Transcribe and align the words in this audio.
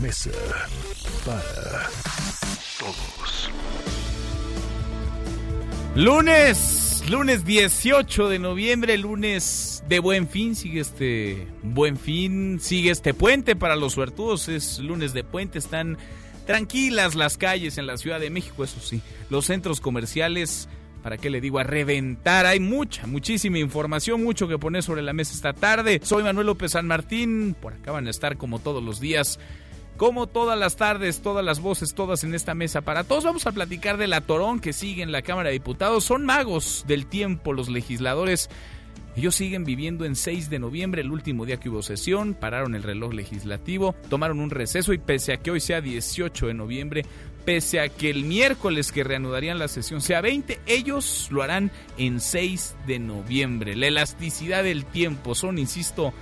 Mesa 0.00 0.30
para 1.24 1.88
Todos. 2.78 3.50
Lunes, 5.94 7.04
lunes 7.08 7.44
18 7.44 8.28
de 8.28 8.38
noviembre, 8.38 8.98
lunes 8.98 9.82
de 9.88 9.98
buen 10.00 10.28
fin, 10.28 10.54
sigue 10.54 10.80
este 10.80 11.46
buen 11.62 11.96
fin, 11.96 12.58
sigue 12.60 12.90
este 12.90 13.14
puente 13.14 13.56
para 13.56 13.76
los 13.76 13.94
suertudos, 13.94 14.48
es 14.48 14.78
lunes 14.80 15.14
de 15.14 15.24
puente, 15.24 15.58
están 15.58 15.96
tranquilas 16.46 17.14
las 17.14 17.38
calles 17.38 17.78
en 17.78 17.86
la 17.86 17.96
Ciudad 17.96 18.20
de 18.20 18.28
México, 18.30 18.64
eso 18.64 18.80
sí, 18.80 19.00
los 19.30 19.46
centros 19.46 19.80
comerciales, 19.80 20.68
¿para 21.02 21.16
qué 21.16 21.30
le 21.30 21.40
digo? 21.40 21.58
A 21.58 21.64
reventar, 21.64 22.44
hay 22.44 22.60
mucha, 22.60 23.06
muchísima 23.06 23.58
información, 23.58 24.22
mucho 24.22 24.46
que 24.48 24.58
poner 24.58 24.82
sobre 24.82 25.02
la 25.02 25.12
mesa 25.12 25.32
esta 25.32 25.54
tarde. 25.54 26.00
Soy 26.02 26.22
Manuel 26.22 26.48
López 26.48 26.72
San 26.72 26.86
Martín, 26.86 27.56
por 27.60 27.72
acá 27.72 27.92
van 27.92 28.06
a 28.06 28.10
estar 28.10 28.36
como 28.36 28.58
todos 28.58 28.82
los 28.82 29.00
días 29.00 29.38
como 29.96 30.26
todas 30.26 30.58
las 30.58 30.76
tardes, 30.76 31.20
todas 31.20 31.44
las 31.44 31.60
voces, 31.60 31.94
todas 31.94 32.24
en 32.24 32.34
esta 32.34 32.54
mesa 32.54 32.82
para 32.82 33.04
todos, 33.04 33.24
vamos 33.24 33.46
a 33.46 33.52
platicar 33.52 33.96
del 33.96 34.12
atorón 34.12 34.60
que 34.60 34.72
sigue 34.72 35.02
en 35.02 35.12
la 35.12 35.22
Cámara 35.22 35.48
de 35.48 35.54
Diputados. 35.54 36.04
Son 36.04 36.24
magos 36.24 36.84
del 36.86 37.06
tiempo 37.06 37.52
los 37.52 37.68
legisladores. 37.68 38.50
Ellos 39.16 39.34
siguen 39.34 39.64
viviendo 39.64 40.04
en 40.04 40.14
6 40.14 40.50
de 40.50 40.58
noviembre, 40.58 41.00
el 41.00 41.10
último 41.10 41.46
día 41.46 41.56
que 41.56 41.70
hubo 41.70 41.82
sesión, 41.82 42.34
pararon 42.34 42.74
el 42.74 42.82
reloj 42.82 43.14
legislativo, 43.14 43.94
tomaron 44.10 44.40
un 44.40 44.50
receso 44.50 44.92
y 44.92 44.98
pese 44.98 45.32
a 45.32 45.38
que 45.38 45.50
hoy 45.50 45.60
sea 45.60 45.80
18 45.80 46.48
de 46.48 46.54
noviembre, 46.54 47.06
pese 47.46 47.80
a 47.80 47.88
que 47.88 48.10
el 48.10 48.24
miércoles 48.24 48.92
que 48.92 49.04
reanudarían 49.04 49.58
la 49.58 49.68
sesión 49.68 50.02
sea 50.02 50.20
20, 50.20 50.60
ellos 50.66 51.28
lo 51.30 51.42
harán 51.42 51.70
en 51.96 52.20
6 52.20 52.76
de 52.86 52.98
noviembre. 52.98 53.74
La 53.74 53.86
elasticidad 53.86 54.64
del 54.64 54.84
tiempo 54.84 55.34
son, 55.34 55.58
insisto, 55.58 56.12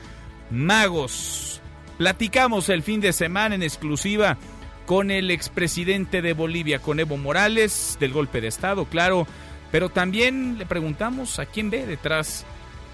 magos. 0.53 1.61
Platicamos 1.99 2.69
el 2.71 2.83
fin 2.83 3.01
de 3.01 3.13
semana 3.13 3.55
en 3.55 3.63
exclusiva 3.63 4.37
con 4.85 5.11
el 5.11 5.31
expresidente 5.31 6.23
de 6.23 6.33
Bolivia, 6.33 6.81
con 6.81 6.99
Evo 6.99 7.17
Morales, 7.17 7.97
del 8.01 8.13
golpe 8.13 8.41
de 8.41 8.49
Estado, 8.49 8.87
claro, 8.87 9.27
pero 9.71 9.89
también 9.89 10.59
le 10.59 10.67
preguntamos 10.67 11.39
a 11.39 11.47
quién 11.47 11.71
ve 11.71 11.87
detrás 11.87 12.45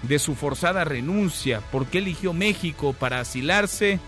de 0.03 0.19
su 0.19 0.35
forzada 0.35 0.83
renuncia, 0.83 1.61
por 1.71 1.87
qué 1.87 1.97
eligió 1.97 2.33
México 2.33 2.93
para 2.93 3.19
asilarse, 3.19 3.99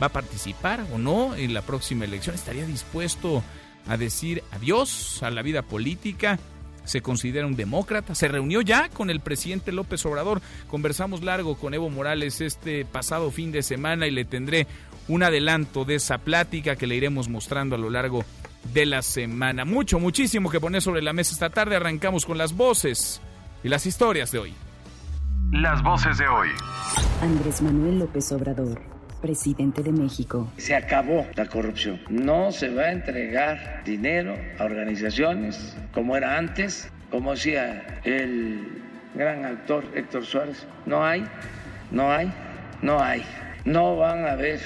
va 0.00 0.06
a 0.06 0.12
participar 0.12 0.84
o 0.92 0.98
no 0.98 1.34
en 1.34 1.54
la 1.54 1.62
próxima 1.62 2.04
elección, 2.04 2.34
estaría 2.34 2.66
dispuesto 2.66 3.42
a 3.88 3.96
decir 3.96 4.44
adiós 4.52 5.22
a 5.22 5.30
la 5.30 5.42
vida 5.42 5.62
política 5.62 6.38
se 6.88 7.02
considera 7.02 7.46
un 7.46 7.54
demócrata. 7.54 8.14
Se 8.14 8.28
reunió 8.28 8.62
ya 8.62 8.88
con 8.88 9.10
el 9.10 9.20
presidente 9.20 9.72
López 9.72 10.04
Obrador. 10.06 10.40
Conversamos 10.68 11.22
largo 11.22 11.56
con 11.56 11.74
Evo 11.74 11.90
Morales 11.90 12.40
este 12.40 12.84
pasado 12.84 13.30
fin 13.30 13.52
de 13.52 13.62
semana 13.62 14.06
y 14.06 14.10
le 14.10 14.24
tendré 14.24 14.66
un 15.06 15.22
adelanto 15.22 15.84
de 15.84 15.96
esa 15.96 16.18
plática 16.18 16.76
que 16.76 16.86
le 16.86 16.96
iremos 16.96 17.28
mostrando 17.28 17.76
a 17.76 17.78
lo 17.78 17.90
largo 17.90 18.24
de 18.72 18.86
la 18.86 19.02
semana. 19.02 19.64
Mucho, 19.64 19.98
muchísimo 19.98 20.50
que 20.50 20.60
poner 20.60 20.82
sobre 20.82 21.02
la 21.02 21.12
mesa 21.12 21.32
esta 21.32 21.50
tarde. 21.50 21.76
Arrancamos 21.76 22.24
con 22.26 22.38
las 22.38 22.54
voces 22.54 23.20
y 23.62 23.68
las 23.68 23.86
historias 23.86 24.30
de 24.32 24.38
hoy. 24.38 24.54
Las 25.52 25.82
voces 25.82 26.18
de 26.18 26.28
hoy. 26.28 26.48
Andrés 27.22 27.62
Manuel 27.62 27.98
López 28.00 28.30
Obrador, 28.32 28.80
presidente 29.20 29.82
de 29.82 29.92
México. 29.92 30.48
Se 30.56 30.74
acabó 30.74 31.26
la 31.34 31.46
corrupción. 31.46 32.00
No 32.08 32.52
se 32.52 32.68
va 32.68 32.84
a 32.84 32.92
entregar 32.92 33.82
dinero 33.84 34.34
a 34.58 34.64
organizaciones 34.64 35.76
como 35.92 36.16
era 36.16 36.36
antes, 36.36 36.90
como 37.10 37.32
decía 37.32 38.00
el 38.04 38.82
gran 39.14 39.44
actor 39.44 39.84
Héctor 39.94 40.24
Suárez. 40.24 40.66
No 40.86 41.04
hay, 41.04 41.24
no 41.90 42.10
hay, 42.10 42.32
no 42.82 43.02
hay. 43.02 43.22
No 43.64 43.96
van 43.96 44.24
a 44.24 44.32
haber 44.32 44.60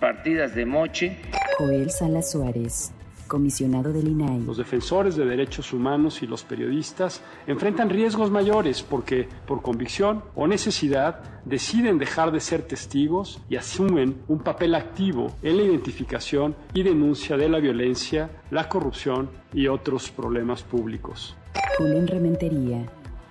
partidas 0.00 0.54
de 0.54 0.66
moche. 0.66 1.16
Joel 1.58 1.90
Salas 1.90 2.30
Suárez, 2.30 2.92
comisionado 3.30 3.92
del 3.92 4.08
INAI. 4.08 4.42
Los 4.42 4.56
defensores 4.56 5.14
de 5.14 5.24
derechos 5.24 5.72
humanos 5.72 6.20
y 6.20 6.26
los 6.26 6.42
periodistas 6.42 7.22
enfrentan 7.46 7.88
riesgos 7.88 8.28
mayores 8.28 8.82
porque, 8.82 9.28
por 9.46 9.62
convicción 9.62 10.24
o 10.34 10.48
necesidad, 10.48 11.22
deciden 11.44 11.98
dejar 11.98 12.32
de 12.32 12.40
ser 12.40 12.62
testigos 12.62 13.40
y 13.48 13.54
asumen 13.54 14.16
un 14.26 14.40
papel 14.40 14.74
activo 14.74 15.32
en 15.42 15.58
la 15.58 15.62
identificación 15.62 16.56
y 16.74 16.82
denuncia 16.82 17.36
de 17.36 17.48
la 17.48 17.60
violencia, 17.60 18.30
la 18.50 18.68
corrupción 18.68 19.30
y 19.54 19.68
otros 19.68 20.10
problemas 20.10 20.64
públicos. 20.64 21.36
Julen 21.78 22.08
Rementería, 22.08 22.84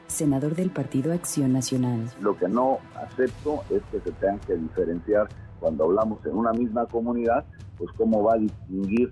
senador 0.08 0.56
del 0.56 0.70
Partido 0.70 1.12
Acción 1.12 1.52
Nacional. 1.52 2.10
Lo 2.22 2.38
que 2.38 2.48
no 2.48 2.80
acepto 2.96 3.64
es 3.70 3.82
que 3.92 4.00
se 4.00 4.12
tengan 4.14 4.40
que 4.40 4.56
diferenciar 4.56 5.28
cuando 5.60 5.84
hablamos 5.84 6.26
en 6.26 6.38
una 6.38 6.54
misma 6.54 6.86
comunidad, 6.86 7.44
pues 7.78 7.92
cómo 7.98 8.24
va 8.24 8.36
a 8.36 8.38
distinguir 8.38 9.12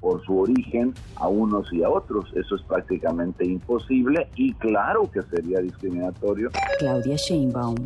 por 0.00 0.24
su 0.24 0.38
origen 0.38 0.94
a 1.16 1.28
unos 1.28 1.72
y 1.72 1.82
a 1.82 1.88
otros. 1.88 2.30
Eso 2.34 2.56
es 2.56 2.62
prácticamente 2.62 3.44
imposible 3.44 4.28
y 4.36 4.52
claro 4.54 5.10
que 5.10 5.22
sería 5.22 5.60
discriminatorio. 5.60 6.50
Claudia 6.78 7.16
Sheinbaum, 7.16 7.76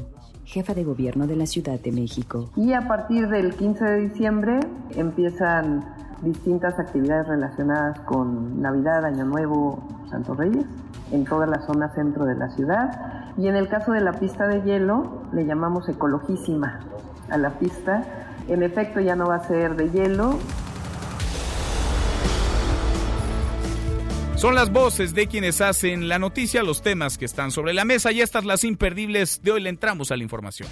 jefa 0.44 0.74
de 0.74 0.84
gobierno 0.84 1.26
de 1.26 1.36
la 1.36 1.46
Ciudad 1.46 1.80
de 1.80 1.92
México. 1.92 2.50
Y 2.56 2.72
a 2.72 2.86
partir 2.86 3.28
del 3.28 3.54
15 3.54 3.84
de 3.84 4.00
diciembre 4.08 4.60
empiezan 4.96 5.84
distintas 6.22 6.78
actividades 6.78 7.26
relacionadas 7.26 7.98
con 8.00 8.60
Navidad, 8.60 9.04
Año 9.04 9.24
Nuevo, 9.24 9.82
Santos 10.08 10.36
Reyes, 10.36 10.64
en 11.10 11.24
toda 11.24 11.46
la 11.46 11.60
zona 11.66 11.92
centro 11.94 12.24
de 12.24 12.36
la 12.36 12.48
ciudad. 12.50 13.34
Y 13.36 13.48
en 13.48 13.56
el 13.56 13.68
caso 13.68 13.92
de 13.92 14.00
la 14.00 14.12
pista 14.12 14.46
de 14.46 14.62
hielo, 14.62 15.22
le 15.32 15.44
llamamos 15.44 15.88
ecologísima 15.88 16.80
a 17.30 17.38
la 17.38 17.50
pista. 17.58 18.04
En 18.48 18.62
efecto, 18.62 19.00
ya 19.00 19.16
no 19.16 19.26
va 19.26 19.36
a 19.36 19.48
ser 19.48 19.76
de 19.76 19.90
hielo, 19.90 20.38
Son 24.42 24.56
las 24.56 24.72
voces 24.72 25.14
de 25.14 25.28
quienes 25.28 25.60
hacen 25.60 26.08
la 26.08 26.18
noticia, 26.18 26.64
los 26.64 26.82
temas 26.82 27.16
que 27.16 27.24
están 27.24 27.52
sobre 27.52 27.72
la 27.72 27.84
mesa 27.84 28.10
y 28.10 28.22
estas 28.22 28.44
las 28.44 28.64
imperdibles 28.64 29.40
de 29.44 29.52
hoy 29.52 29.60
le 29.60 29.68
entramos 29.68 30.10
a 30.10 30.16
la 30.16 30.24
información. 30.24 30.68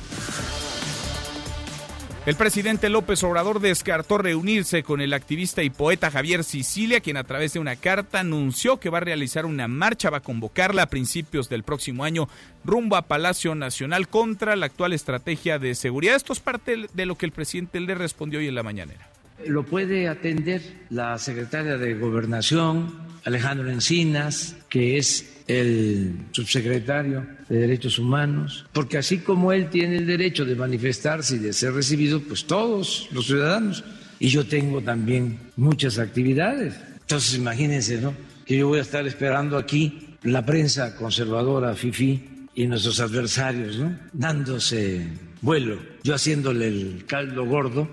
El 2.26 2.34
presidente 2.34 2.88
López 2.88 3.22
Obrador 3.22 3.60
descartó 3.60 4.19
reunirse 4.19 4.82
con 4.82 5.00
el 5.00 5.12
activista 5.12 5.62
y 5.62 5.70
poeta 5.70 6.10
Javier 6.10 6.42
Sicilia, 6.42 6.98
quien 6.98 7.16
a 7.16 7.22
través 7.22 7.53
de 7.53 7.60
una 7.60 7.76
carta 7.76 8.19
anunció 8.19 8.80
que 8.80 8.91
va 8.91 8.98
a 8.98 9.03
realizar 9.03 9.47
una 9.47 9.69
marcha, 9.69 10.10
va 10.10 10.16
a 10.16 10.22
convocarla 10.22 10.82
a 10.82 10.91
principios 10.91 11.48
del 11.48 11.62
próximo 11.62 12.03
año 12.03 12.28
rumbo 12.64 12.97
a 12.97 13.03
Palacio 13.03 13.54
Nacional 13.54 14.09
contra 14.09 14.56
la 14.56 14.66
actual 14.66 14.94
estrategia 14.94 15.60
de 15.60 15.76
seguridad. 15.76 16.16
Esto 16.16 16.32
es 16.32 16.41
parte 16.41 16.88
de 16.92 17.06
lo 17.06 17.14
que 17.14 17.26
el 17.26 17.30
presidente 17.30 17.78
le 17.78 17.94
respondió 17.94 18.41
hoy 18.41 18.48
en 18.48 18.56
la 18.56 18.64
mañanera. 18.64 19.09
Lo 19.47 19.64
puede 19.64 20.09
atender 20.09 20.60
la 20.91 21.16
secretaria 21.19 21.78
de 21.78 21.94
Gobernación, 21.94 23.09
Alejandro 23.25 23.70
Encinas, 23.70 24.56
que 24.69 24.98
es 24.98 25.42
el 25.47 26.14
subsecretario 26.31 27.26
de 27.48 27.58
Derechos 27.58 27.98
Humanos, 27.98 28.66
porque 28.72 28.98
así 28.98 29.19
como 29.19 29.53
él 29.53 29.69
tiene 29.69 29.97
el 29.97 30.06
derecho 30.06 30.44
de 30.44 30.54
manifestarse 30.54 31.36
y 31.36 31.38
de 31.38 31.53
ser 31.53 31.72
recibido, 31.72 32.20
pues 32.20 32.44
todos 32.44 33.09
los 33.12 33.26
ciudadanos. 33.26 33.82
Y 34.19 34.28
yo 34.28 34.47
tengo 34.47 34.80
también 34.82 35.39
muchas 35.56 35.98
actividades. 35.98 36.74
Entonces 37.00 37.34
imagínense, 37.36 38.00
¿no? 38.00 38.15
Que 38.44 38.59
yo 38.59 38.68
voy 38.68 38.78
a 38.78 38.83
estar 38.83 39.06
esperando 39.06 39.56
aquí 39.56 40.16
la 40.22 40.44
prensa 40.44 40.94
conservadora, 40.94 41.74
FIFI, 41.74 42.30
y 42.54 42.66
nuestros 42.66 43.00
adversarios, 43.00 43.78
¿no? 43.78 43.98
Dándose 44.12 45.06
vuelo, 45.41 45.78
yo 46.03 46.15
haciéndole 46.15 46.68
el 46.68 47.04
caldo 47.06 47.47
gordo 47.47 47.89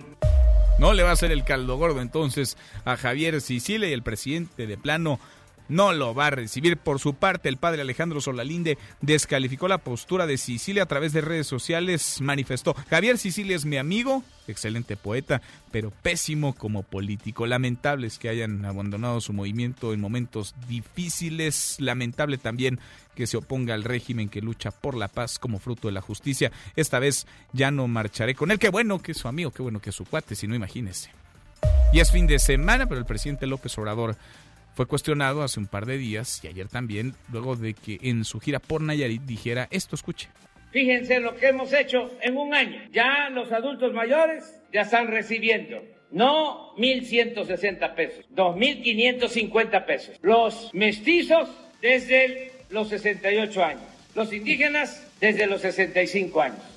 no 0.80 0.94
le 0.94 1.04
va 1.04 1.10
a 1.10 1.14
hacer 1.14 1.32
el 1.32 1.44
caldo 1.44 1.78
gordo 1.78 2.02
entonces 2.02 2.58
a 2.86 2.98
Javier 2.98 3.42
Sicilia 3.42 3.90
y 3.90 3.94
el 3.94 4.04
presidente 4.04 4.68
de 4.68 4.78
plano 4.78 5.20
no 5.70 5.94
lo 5.94 6.14
va 6.14 6.28
a 6.28 6.32
recibir. 6.32 6.78
Por 6.78 7.00
su 7.00 7.16
parte, 7.16 7.50
el 7.50 7.58
padre 7.58 7.82
Alejandro 7.82 8.22
Solalinde 8.22 8.78
descalificó 9.02 9.68
la 9.68 9.80
postura 9.80 10.28
de 10.28 10.38
Sicilia 10.38 10.84
a 10.84 10.88
través 10.88 11.14
de 11.14 11.22
redes 11.22 11.48
sociales. 11.48 12.22
Manifestó, 12.22 12.76
Javier 12.90 13.18
Sicilia 13.18 13.56
es 13.56 13.66
mi 13.66 13.78
amigo, 13.78 14.24
excelente 14.48 14.98
poeta, 14.98 15.42
pero 15.72 15.92
pésimo 15.92 16.54
como 16.54 16.84
político. 16.84 17.46
Lamentable 17.46 18.08
es 18.08 18.18
que 18.18 18.30
hayan 18.30 18.66
abandonado 18.66 19.22
su 19.22 19.34
movimiento 19.34 19.94
en 19.94 20.02
momentos 20.02 20.56
difíciles. 20.68 21.78
Lamentable 21.80 22.38
también 22.38 22.80
que 23.16 23.28
se 23.28 23.38
oponga 23.38 23.74
al 23.74 23.84
régimen 23.84 24.30
que 24.30 24.42
lucha 24.42 24.72
por 24.72 24.96
la 24.96 25.08
paz 25.08 25.40
como 25.40 25.60
fruto 25.60 25.88
de 25.88 25.94
la 25.94 26.02
justicia. 26.02 26.52
Esta 26.76 27.00
vez 27.00 27.26
ya 27.52 27.72
no 27.72 27.88
marcharé 27.88 28.36
con 28.36 28.52
él. 28.52 28.60
Qué 28.60 28.70
bueno 28.70 29.02
que 29.02 29.14
es 29.14 29.18
su 29.18 29.28
amigo, 29.28 29.52
qué 29.52 29.64
bueno 29.64 29.80
que 29.80 29.90
es 29.90 29.96
su 29.96 30.06
cuate, 30.06 30.36
si 30.36 30.48
no 30.48 30.56
imagínese. 30.56 31.10
Y 31.94 32.00
es 32.00 32.12
fin 32.12 32.28
de 32.28 32.38
semana, 32.38 32.86
pero 32.86 33.00
el 33.00 33.06
presidente 33.06 33.48
López 33.48 33.76
Obrador 33.78 34.18
fue 34.78 34.86
cuestionado 34.86 35.42
hace 35.42 35.60
un 35.60 35.66
par 35.66 35.88
de 35.88 35.98
días 35.98 36.40
y 36.44 36.48
ayer 36.50 36.68
también, 36.68 37.16
luego 37.32 37.56
de 37.56 37.74
que 37.74 37.98
en 38.04 38.24
su 38.24 38.40
gira 38.40 38.60
por 38.60 38.80
Nayarit 38.84 39.24
dijera 39.24 39.68
esto, 39.72 39.96
escuche. 39.96 40.30
Fíjense 40.72 41.20
lo 41.20 41.36
que 41.36 41.48
hemos 41.48 41.74
hecho 41.74 42.12
en 42.22 42.38
un 42.38 42.54
año. 42.54 42.80
Ya 42.92 43.30
los 43.32 43.52
adultos 43.52 43.92
mayores 43.92 44.60
ya 44.72 44.82
están 44.82 45.08
recibiendo 45.08 45.82
no 46.12 46.76
1.160 46.76 47.96
pesos, 47.96 48.26
2.550 48.36 49.86
pesos. 49.88 50.16
Los 50.22 50.70
mestizos 50.76 51.50
desde 51.82 52.52
los 52.70 52.90
68 52.90 53.64
años. 53.64 53.82
Los 54.14 54.32
indígenas 54.32 55.12
desde 55.20 55.48
los 55.48 55.62
65 55.62 56.40
años 56.40 56.77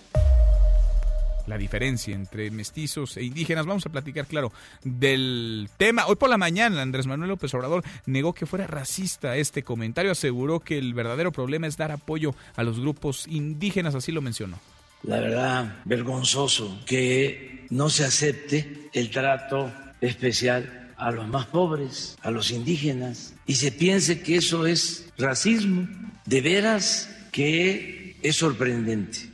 la 1.51 1.59
diferencia 1.59 2.15
entre 2.15 2.51
mestizos 2.51 3.19
e 3.19 3.25
indígenas. 3.25 3.67
Vamos 3.67 3.85
a 3.85 3.91
platicar, 3.91 4.27
claro, 4.27 4.53
del 4.83 5.69
tema. 5.77 6.07
Hoy 6.07 6.17
por 6.17 6.31
la 6.31 6.39
mañana, 6.39 6.81
Andrés 6.81 7.07
Manuel 7.07 7.29
López 7.31 7.53
Obrador 7.53 7.85
negó 8.07 8.33
que 8.33 8.47
fuera 8.47 8.67
racista 8.67 9.37
este 9.37 9.63
comentario. 9.63 10.13
Aseguró 10.13 10.61
que 10.61 10.79
el 10.79 10.95
verdadero 10.95 11.33
problema 11.33 11.67
es 11.67 11.77
dar 11.77 11.93
apoyo 11.93 12.35
a 12.57 12.63
los 12.63 12.81
grupos 12.81 13.27
indígenas, 13.27 13.95
así 13.95 14.13
lo 14.13 14.23
mencionó. 14.23 14.59
La 15.03 15.19
verdad, 15.19 15.81
vergonzoso 15.85 16.81
que 16.87 17.67
no 17.71 17.91
se 17.91 18.05
acepte 18.05 18.89
el 18.93 19.11
trato 19.11 19.73
especial 20.01 20.93
a 20.97 21.11
los 21.11 21.27
más 21.29 21.47
pobres, 21.47 22.17
a 22.23 22.31
los 22.31 22.51
indígenas, 22.51 23.35
y 23.47 23.55
se 23.55 23.73
piense 23.73 24.23
que 24.23 24.37
eso 24.37 24.67
es 24.67 25.11
racismo. 25.19 25.89
De 26.27 26.43
veras 26.43 27.09
que 27.33 28.17
es 28.23 28.37
sorprendente. 28.37 29.30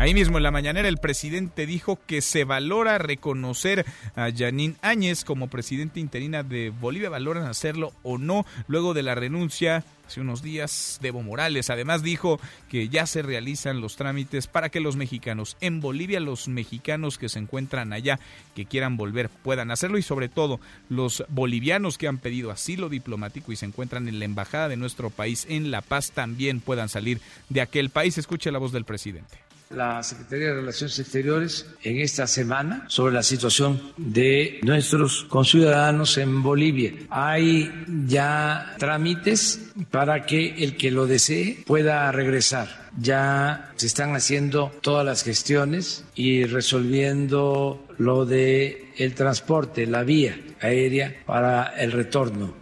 Ahí 0.00 0.14
mismo 0.14 0.38
en 0.38 0.44
la 0.44 0.50
mañanera 0.50 0.88
el 0.88 0.96
presidente 0.96 1.66
dijo 1.66 1.98
que 2.06 2.22
se 2.22 2.44
valora 2.44 2.96
reconocer 2.96 3.84
a 4.16 4.30
Janine 4.34 4.76
Áñez 4.80 5.26
como 5.26 5.48
presidenta 5.48 6.00
interina 6.00 6.42
de 6.42 6.70
Bolivia. 6.70 7.10
Valoran 7.10 7.44
hacerlo 7.44 7.92
o 8.02 8.16
no 8.16 8.46
luego 8.66 8.94
de 8.94 9.02
la 9.02 9.14
renuncia 9.14 9.84
hace 10.06 10.22
unos 10.22 10.42
días 10.42 10.98
de 11.02 11.08
Evo 11.08 11.22
Morales. 11.22 11.68
Además 11.68 12.02
dijo 12.02 12.40
que 12.70 12.88
ya 12.88 13.04
se 13.04 13.20
realizan 13.20 13.82
los 13.82 13.96
trámites 13.96 14.46
para 14.46 14.70
que 14.70 14.80
los 14.80 14.96
mexicanos 14.96 15.58
en 15.60 15.82
Bolivia, 15.82 16.18
los 16.18 16.48
mexicanos 16.48 17.18
que 17.18 17.28
se 17.28 17.38
encuentran 17.38 17.92
allá, 17.92 18.18
que 18.54 18.64
quieran 18.64 18.96
volver, 18.96 19.28
puedan 19.28 19.70
hacerlo 19.70 19.98
y 19.98 20.02
sobre 20.02 20.30
todo 20.30 20.60
los 20.88 21.24
bolivianos 21.28 21.98
que 21.98 22.08
han 22.08 22.16
pedido 22.16 22.50
asilo 22.50 22.88
diplomático 22.88 23.52
y 23.52 23.56
se 23.56 23.66
encuentran 23.66 24.08
en 24.08 24.18
la 24.18 24.24
embajada 24.24 24.70
de 24.70 24.78
nuestro 24.78 25.10
país 25.10 25.46
en 25.50 25.70
La 25.70 25.82
Paz 25.82 26.12
también 26.12 26.60
puedan 26.60 26.88
salir 26.88 27.20
de 27.50 27.60
aquel 27.60 27.90
país. 27.90 28.16
Escuche 28.16 28.50
la 28.50 28.58
voz 28.58 28.72
del 28.72 28.86
presidente 28.86 29.49
la 29.70 30.02
Secretaría 30.02 30.48
de 30.48 30.54
Relaciones 30.54 30.98
Exteriores 30.98 31.66
en 31.84 32.00
esta 32.00 32.26
semana 32.26 32.84
sobre 32.88 33.14
la 33.14 33.22
situación 33.22 33.80
de 33.96 34.58
nuestros 34.62 35.24
conciudadanos 35.28 36.18
en 36.18 36.42
Bolivia. 36.42 36.92
Hay 37.08 37.70
ya 38.06 38.74
trámites 38.78 39.70
para 39.92 40.26
que 40.26 40.64
el 40.64 40.76
que 40.76 40.90
lo 40.90 41.06
desee 41.06 41.62
pueda 41.66 42.10
regresar. 42.10 42.90
Ya 43.00 43.70
se 43.76 43.86
están 43.86 44.16
haciendo 44.16 44.72
todas 44.80 45.06
las 45.06 45.22
gestiones 45.22 46.04
y 46.16 46.44
resolviendo 46.46 47.86
lo 47.96 48.26
de 48.26 48.92
el 48.96 49.14
transporte, 49.14 49.86
la 49.86 50.02
vía 50.02 50.36
aérea 50.60 51.14
para 51.26 51.74
el 51.78 51.92
retorno 51.92 52.54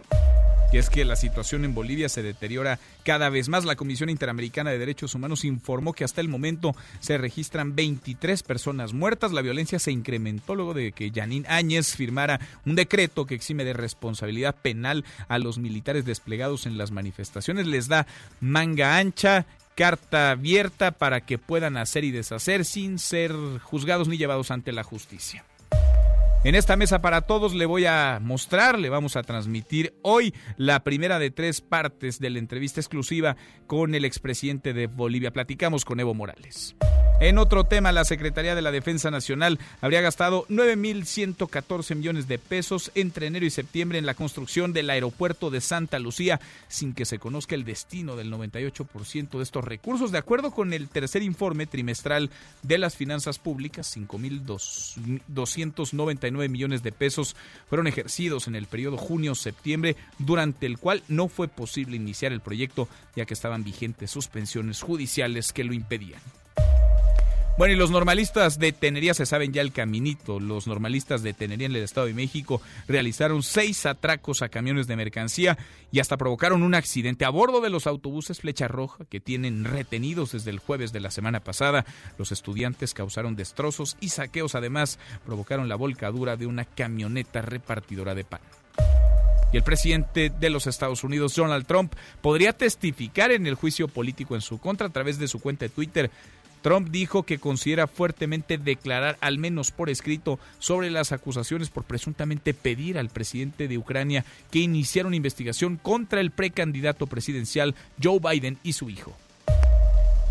y 0.71 0.77
es 0.77 0.89
que 0.89 1.03
la 1.03 1.15
situación 1.15 1.65
en 1.65 1.73
Bolivia 1.73 2.09
se 2.09 2.21
deteriora 2.21 2.79
cada 3.03 3.29
vez 3.29 3.49
más. 3.49 3.65
La 3.65 3.75
Comisión 3.75 4.09
Interamericana 4.09 4.69
de 4.69 4.77
Derechos 4.77 5.15
Humanos 5.15 5.43
informó 5.43 5.93
que 5.93 6.03
hasta 6.03 6.21
el 6.21 6.29
momento 6.29 6.75
se 6.99 7.17
registran 7.17 7.75
23 7.75 8.43
personas 8.43 8.93
muertas. 8.93 9.31
La 9.31 9.41
violencia 9.41 9.79
se 9.79 9.91
incrementó 9.91 10.53
luego 10.53 10.73
de 10.73 10.91
que 10.91 11.11
Janine 11.11 11.47
Áñez 11.49 11.95
firmara 11.95 12.39
un 12.65 12.75
decreto 12.75 13.25
que 13.25 13.35
exime 13.35 13.63
de 13.63 13.73
responsabilidad 13.73 14.55
penal 14.55 15.05
a 15.27 15.39
los 15.39 15.57
militares 15.57 16.05
desplegados 16.05 16.67
en 16.67 16.77
las 16.77 16.91
manifestaciones. 16.91 17.65
Les 17.65 17.87
da 17.87 18.05
manga 18.39 18.97
ancha 18.97 19.47
carta 19.75 20.31
abierta 20.31 20.91
para 20.91 21.21
que 21.21 21.37
puedan 21.37 21.77
hacer 21.77 22.03
y 22.03 22.11
deshacer 22.11 22.65
sin 22.65 22.99
ser 22.99 23.33
juzgados 23.63 24.07
ni 24.07 24.17
llevados 24.17 24.51
ante 24.51 24.71
la 24.71 24.83
justicia. 24.83 25.45
En 26.45 26.55
esta 26.55 26.77
mesa 26.77 27.01
para 27.01 27.19
todos 27.19 27.53
le 27.53 27.65
voy 27.65 27.85
a 27.85 28.19
mostrar, 28.21 28.79
le 28.79 28.87
vamos 28.87 29.17
a 29.17 29.23
transmitir 29.23 29.93
hoy 30.03 30.33
la 30.55 30.85
primera 30.85 31.19
de 31.19 31.31
tres 31.31 31.59
partes 31.59 32.17
de 32.19 32.29
la 32.29 32.39
entrevista 32.39 32.79
exclusiva 32.79 33.35
con 33.67 33.93
el 33.93 34.05
expresidente 34.05 34.71
de 34.71 34.87
Bolivia. 34.87 35.31
Platicamos 35.31 35.83
con 35.83 35.99
Evo 35.99 36.13
Morales. 36.13 36.77
En 37.21 37.37
otro 37.37 37.65
tema, 37.65 37.91
la 37.91 38.05
Secretaría 38.05 38.55
de 38.55 38.61
la 38.61 38.71
Defensa 38.71 39.11
Nacional 39.11 39.59
habría 39.81 39.99
gastado 39.99 40.45
9.114 40.47 41.93
millones 41.95 42.29
de 42.29 42.39
pesos 42.39 42.91
entre 42.95 43.27
enero 43.27 43.45
y 43.45 43.49
septiembre 43.49 43.97
en 43.97 44.05
la 44.05 44.13
construcción 44.13 44.71
del 44.71 44.89
aeropuerto 44.89 45.49
de 45.49 45.59
Santa 45.59 45.99
Lucía, 45.99 46.39
sin 46.69 46.93
que 46.93 47.03
se 47.03 47.19
conozca 47.19 47.55
el 47.55 47.65
destino 47.65 48.15
del 48.15 48.31
98% 48.31 49.31
de 49.31 49.43
estos 49.43 49.65
recursos. 49.65 50.13
De 50.13 50.17
acuerdo 50.17 50.51
con 50.51 50.71
el 50.71 50.87
tercer 50.87 51.21
informe 51.21 51.67
trimestral 51.67 52.29
de 52.61 52.77
las 52.77 52.95
finanzas 52.95 53.37
públicas, 53.37 53.97
5.299 56.29 56.49
millones 56.49 56.83
de 56.83 56.91
pesos 56.91 57.35
fueron 57.67 57.87
ejercidos 57.87 58.47
en 58.47 58.55
el 58.55 58.65
periodo 58.65 58.97
junio-septiembre, 58.97 59.95
durante 60.17 60.65
el 60.65 60.77
cual 60.77 61.03
no 61.07 61.27
fue 61.27 61.47
posible 61.47 61.95
iniciar 61.95 62.31
el 62.31 62.41
proyecto, 62.41 62.87
ya 63.15 63.25
que 63.25 63.33
estaban 63.33 63.63
vigentes 63.63 64.11
suspensiones 64.11 64.81
judiciales 64.81 65.53
que 65.53 65.63
lo 65.63 65.73
impedían. 65.73 66.21
Bueno, 67.57 67.73
y 67.73 67.77
los 67.77 67.91
normalistas 67.91 68.57
de 68.57 68.71
Tenería 68.71 69.13
se 69.13 69.25
saben 69.25 69.51
ya 69.51 69.61
el 69.61 69.73
caminito. 69.73 70.39
Los 70.39 70.65
normalistas 70.65 71.23
de 71.23 71.33
Tenería 71.33 71.65
en 71.65 71.75
el 71.75 71.83
Estado 71.83 72.07
de 72.07 72.13
México 72.13 72.61
realizaron 72.87 73.43
seis 73.43 73.85
atracos 73.85 74.41
a 74.41 74.47
camiones 74.47 74.87
de 74.87 74.95
mercancía 74.95 75.57
y 75.91 75.99
hasta 75.99 76.15
provocaron 76.15 76.63
un 76.63 76.73
accidente 76.73 77.25
a 77.25 77.29
bordo 77.29 77.59
de 77.59 77.69
los 77.69 77.85
autobuses 77.85 78.39
Flecha 78.39 78.69
Roja 78.69 79.03
que 79.09 79.19
tienen 79.19 79.65
retenidos 79.65 80.31
desde 80.31 80.51
el 80.51 80.59
jueves 80.59 80.93
de 80.93 81.01
la 81.01 81.11
semana 81.11 81.41
pasada. 81.41 81.85
Los 82.17 82.31
estudiantes 82.31 82.93
causaron 82.93 83.35
destrozos 83.35 83.97
y 83.99 84.09
saqueos. 84.09 84.55
Además, 84.55 84.97
provocaron 85.25 85.67
la 85.67 85.75
volcadura 85.75 86.37
de 86.37 86.45
una 86.45 86.63
camioneta 86.63 87.41
repartidora 87.41 88.15
de 88.15 88.23
pan. 88.23 88.41
Y 89.51 89.57
el 89.57 89.63
presidente 89.63 90.29
de 90.29 90.49
los 90.51 90.67
Estados 90.67 91.03
Unidos, 91.03 91.35
Donald 91.35 91.65
Trump, 91.65 91.93
podría 92.21 92.53
testificar 92.53 93.31
en 93.31 93.47
el 93.47 93.55
juicio 93.55 93.87
político 93.87 94.35
en 94.35 94.41
su 94.41 94.59
contra 94.59 94.87
a 94.87 94.91
través 94.91 95.17
de 95.17 95.27
su 95.27 95.39
cuenta 95.39 95.65
de 95.65 95.69
Twitter. 95.69 96.11
Trump 96.61 96.89
dijo 96.89 97.23
que 97.23 97.39
considera 97.39 97.87
fuertemente 97.87 98.57
declarar, 98.57 99.17
al 99.21 99.37
menos 99.37 99.71
por 99.71 99.89
escrito, 99.89 100.39
sobre 100.59 100.89
las 100.89 101.11
acusaciones 101.11 101.69
por 101.69 101.83
presuntamente 101.83 102.53
pedir 102.53 102.97
al 102.97 103.09
presidente 103.09 103.67
de 103.67 103.77
Ucrania 103.77 104.25
que 104.51 104.59
iniciara 104.59 105.07
una 105.07 105.15
investigación 105.15 105.77
contra 105.77 106.21
el 106.21 106.31
precandidato 106.31 107.07
presidencial 107.07 107.75
Joe 108.01 108.19
Biden 108.19 108.57
y 108.63 108.73
su 108.73 108.89
hijo. 108.89 109.15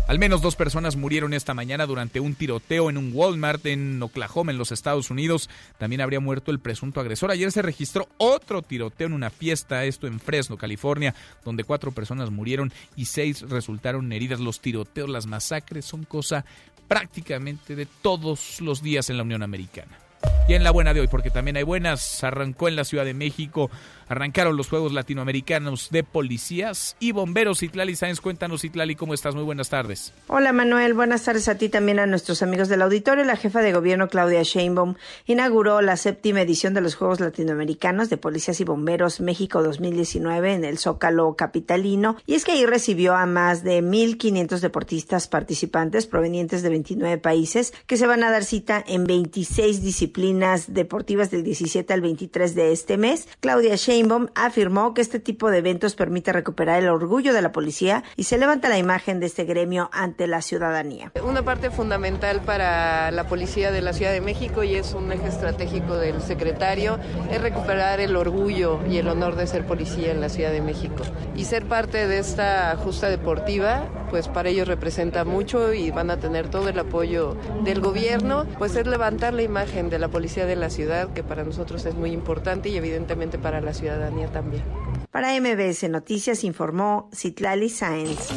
Al 0.09 0.17
menos 0.17 0.41
dos 0.41 0.55
personas 0.55 0.95
murieron 0.95 1.35
esta 1.35 1.53
mañana 1.53 1.85
durante 1.85 2.19
un 2.19 2.33
tiroteo 2.33 2.89
en 2.89 2.97
un 2.97 3.11
Walmart 3.13 3.63
en 3.67 4.01
Oklahoma, 4.01 4.51
en 4.51 4.57
los 4.57 4.71
Estados 4.71 5.11
Unidos. 5.11 5.51
También 5.77 6.01
habría 6.01 6.19
muerto 6.19 6.49
el 6.49 6.57
presunto 6.57 6.99
agresor. 6.99 7.29
Ayer 7.29 7.51
se 7.51 7.61
registró 7.61 8.09
otro 8.17 8.63
tiroteo 8.63 9.05
en 9.05 9.13
una 9.13 9.29
fiesta, 9.29 9.85
esto 9.85 10.07
en 10.07 10.19
Fresno, 10.19 10.57
California, 10.57 11.13
donde 11.45 11.63
cuatro 11.63 11.91
personas 11.91 12.31
murieron 12.31 12.73
y 12.95 13.05
seis 13.05 13.47
resultaron 13.47 14.11
heridas. 14.11 14.39
Los 14.39 14.61
tiroteos, 14.61 15.11
las 15.11 15.27
masacres 15.27 15.85
son 15.85 16.05
cosa 16.05 16.43
prácticamente 16.87 17.75
de 17.75 17.85
todos 17.85 18.61
los 18.61 18.81
días 18.81 19.11
en 19.11 19.17
la 19.17 19.21
Unión 19.21 19.43
Americana. 19.43 19.99
Y 20.47 20.55
en 20.55 20.63
la 20.63 20.71
buena 20.71 20.95
de 20.95 21.01
hoy, 21.01 21.07
porque 21.07 21.29
también 21.29 21.57
hay 21.57 21.63
buenas, 21.63 22.23
arrancó 22.23 22.67
en 22.67 22.75
la 22.75 22.83
Ciudad 22.83 23.05
de 23.05 23.13
México 23.13 23.69
Arrancaron 24.09 24.57
los 24.57 24.69
Juegos 24.69 24.91
Latinoamericanos 24.91 25.91
de 25.91 26.03
Policías 26.03 26.95
y 26.99 27.11
Bomberos. 27.11 27.61
Itlali 27.61 27.95
Sáenz, 27.95 28.19
cuéntanos, 28.21 28.63
Itlali, 28.63 28.95
¿cómo 28.95 29.13
estás? 29.13 29.35
Muy 29.35 29.43
buenas 29.43 29.69
tardes. 29.69 30.13
Hola, 30.25 30.51
Manuel. 30.51 30.95
Buenas 30.95 31.23
tardes 31.23 31.47
a 31.47 31.59
ti 31.59 31.69
también 31.69 31.99
a 31.99 32.07
nuestros 32.07 32.41
amigos 32.41 32.69
del 32.69 32.81
auditorio. 32.81 33.23
La 33.23 33.35
jefa 33.35 33.61
de 33.61 33.71
gobierno, 33.71 34.07
Claudia 34.07 34.41
Sheinbaum, 34.41 34.95
inauguró 35.27 35.81
la 35.81 35.95
séptima 35.95 36.41
edición 36.41 36.73
de 36.73 36.81
los 36.81 36.95
Juegos 36.95 37.19
Latinoamericanos 37.19 38.09
de 38.09 38.17
Policías 38.17 38.59
y 38.59 38.63
Bomberos 38.63 39.21
México 39.21 39.61
2019 39.61 40.53
en 40.53 40.65
el 40.65 40.79
Zócalo 40.79 41.35
Capitalino. 41.35 42.17
Y 42.25 42.33
es 42.33 42.45
que 42.45 42.53
ahí 42.53 42.65
recibió 42.65 43.13
a 43.13 43.27
más 43.27 43.63
de 43.63 43.83
1.500 43.83 44.59
deportistas 44.59 45.27
participantes 45.27 46.07
provenientes 46.07 46.63
de 46.63 46.69
29 46.69 47.19
países 47.19 47.75
que 47.85 47.95
se 47.95 48.07
van 48.07 48.23
a 48.23 48.31
dar 48.31 48.43
cita 48.43 48.83
en 48.87 49.03
26 49.03 49.83
disciplinas 49.83 50.73
deportivas 50.73 51.29
del 51.29 51.43
17 51.43 51.93
al 51.93 52.01
23 52.01 52.55
de 52.55 52.71
este 52.71 52.97
mes. 52.97 53.27
Claudia 53.39 53.75
Sheinbaum 53.75 53.98
afirmó 54.35 54.93
que 54.93 55.01
este 55.01 55.19
tipo 55.19 55.49
de 55.49 55.59
eventos 55.59 55.95
permite 55.95 56.33
recuperar 56.33 56.81
el 56.81 56.89
orgullo 56.89 57.33
de 57.33 57.41
la 57.41 57.51
policía 57.51 58.03
y 58.15 58.23
se 58.23 58.37
levanta 58.37 58.69
la 58.69 58.77
imagen 58.77 59.19
de 59.19 59.25
este 59.25 59.43
gremio 59.43 59.89
ante 59.93 60.27
la 60.27 60.41
ciudadanía. 60.41 61.11
Una 61.23 61.43
parte 61.43 61.69
fundamental 61.71 62.41
para 62.41 63.11
la 63.11 63.27
policía 63.27 63.71
de 63.71 63.81
la 63.81 63.93
Ciudad 63.93 64.11
de 64.11 64.21
México 64.21 64.63
y 64.63 64.75
es 64.75 64.93
un 64.93 65.11
eje 65.11 65.27
estratégico 65.27 65.95
del 65.95 66.21
secretario 66.21 66.99
es 67.31 67.41
recuperar 67.41 67.99
el 67.99 68.15
orgullo 68.15 68.79
y 68.89 68.97
el 68.97 69.07
honor 69.07 69.35
de 69.35 69.47
ser 69.47 69.65
policía 69.65 70.11
en 70.11 70.21
la 70.21 70.29
Ciudad 70.29 70.51
de 70.51 70.61
México 70.61 71.03
y 71.35 71.45
ser 71.45 71.65
parte 71.65 72.07
de 72.07 72.19
esta 72.19 72.75
justa 72.77 73.09
deportiva 73.09 73.87
pues 74.09 74.27
para 74.27 74.49
ellos 74.49 74.67
representa 74.67 75.25
mucho 75.25 75.73
y 75.73 75.91
van 75.91 76.09
a 76.09 76.17
tener 76.17 76.49
todo 76.49 76.69
el 76.69 76.79
apoyo 76.79 77.35
del 77.63 77.81
gobierno, 77.81 78.45
pues 78.57 78.75
es 78.75 78.87
levantar 78.87 79.33
la 79.33 79.43
imagen 79.43 79.89
de 79.89 79.99
la 79.99 80.07
policía 80.07 80.45
de 80.45 80.55
la 80.55 80.69
ciudad, 80.69 81.13
que 81.13 81.23
para 81.23 81.43
nosotros 81.43 81.85
es 81.85 81.95
muy 81.95 82.11
importante 82.11 82.69
y 82.69 82.77
evidentemente 82.77 83.37
para 83.37 83.61
la 83.61 83.73
ciudadanía 83.73 84.27
también. 84.27 84.63
Para 85.11 85.39
MBS 85.39 85.89
Noticias 85.89 86.43
informó 86.43 87.09
Citlali 87.13 87.69
Sáenz. 87.69 88.29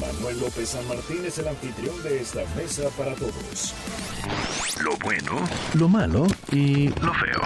Manuel 0.00 0.40
López 0.40 0.70
San 0.70 0.86
Martín 0.88 1.24
es 1.24 1.38
el 1.38 1.48
anfitrión 1.48 2.02
de 2.02 2.20
esta 2.20 2.40
mesa 2.56 2.88
para 2.96 3.14
todos. 3.14 3.74
Lo 4.82 4.96
bueno, 5.04 5.40
Lo 5.74 5.88
malo 5.88 6.26
y 6.50 6.88
lo 6.88 7.14
feo. 7.14 7.40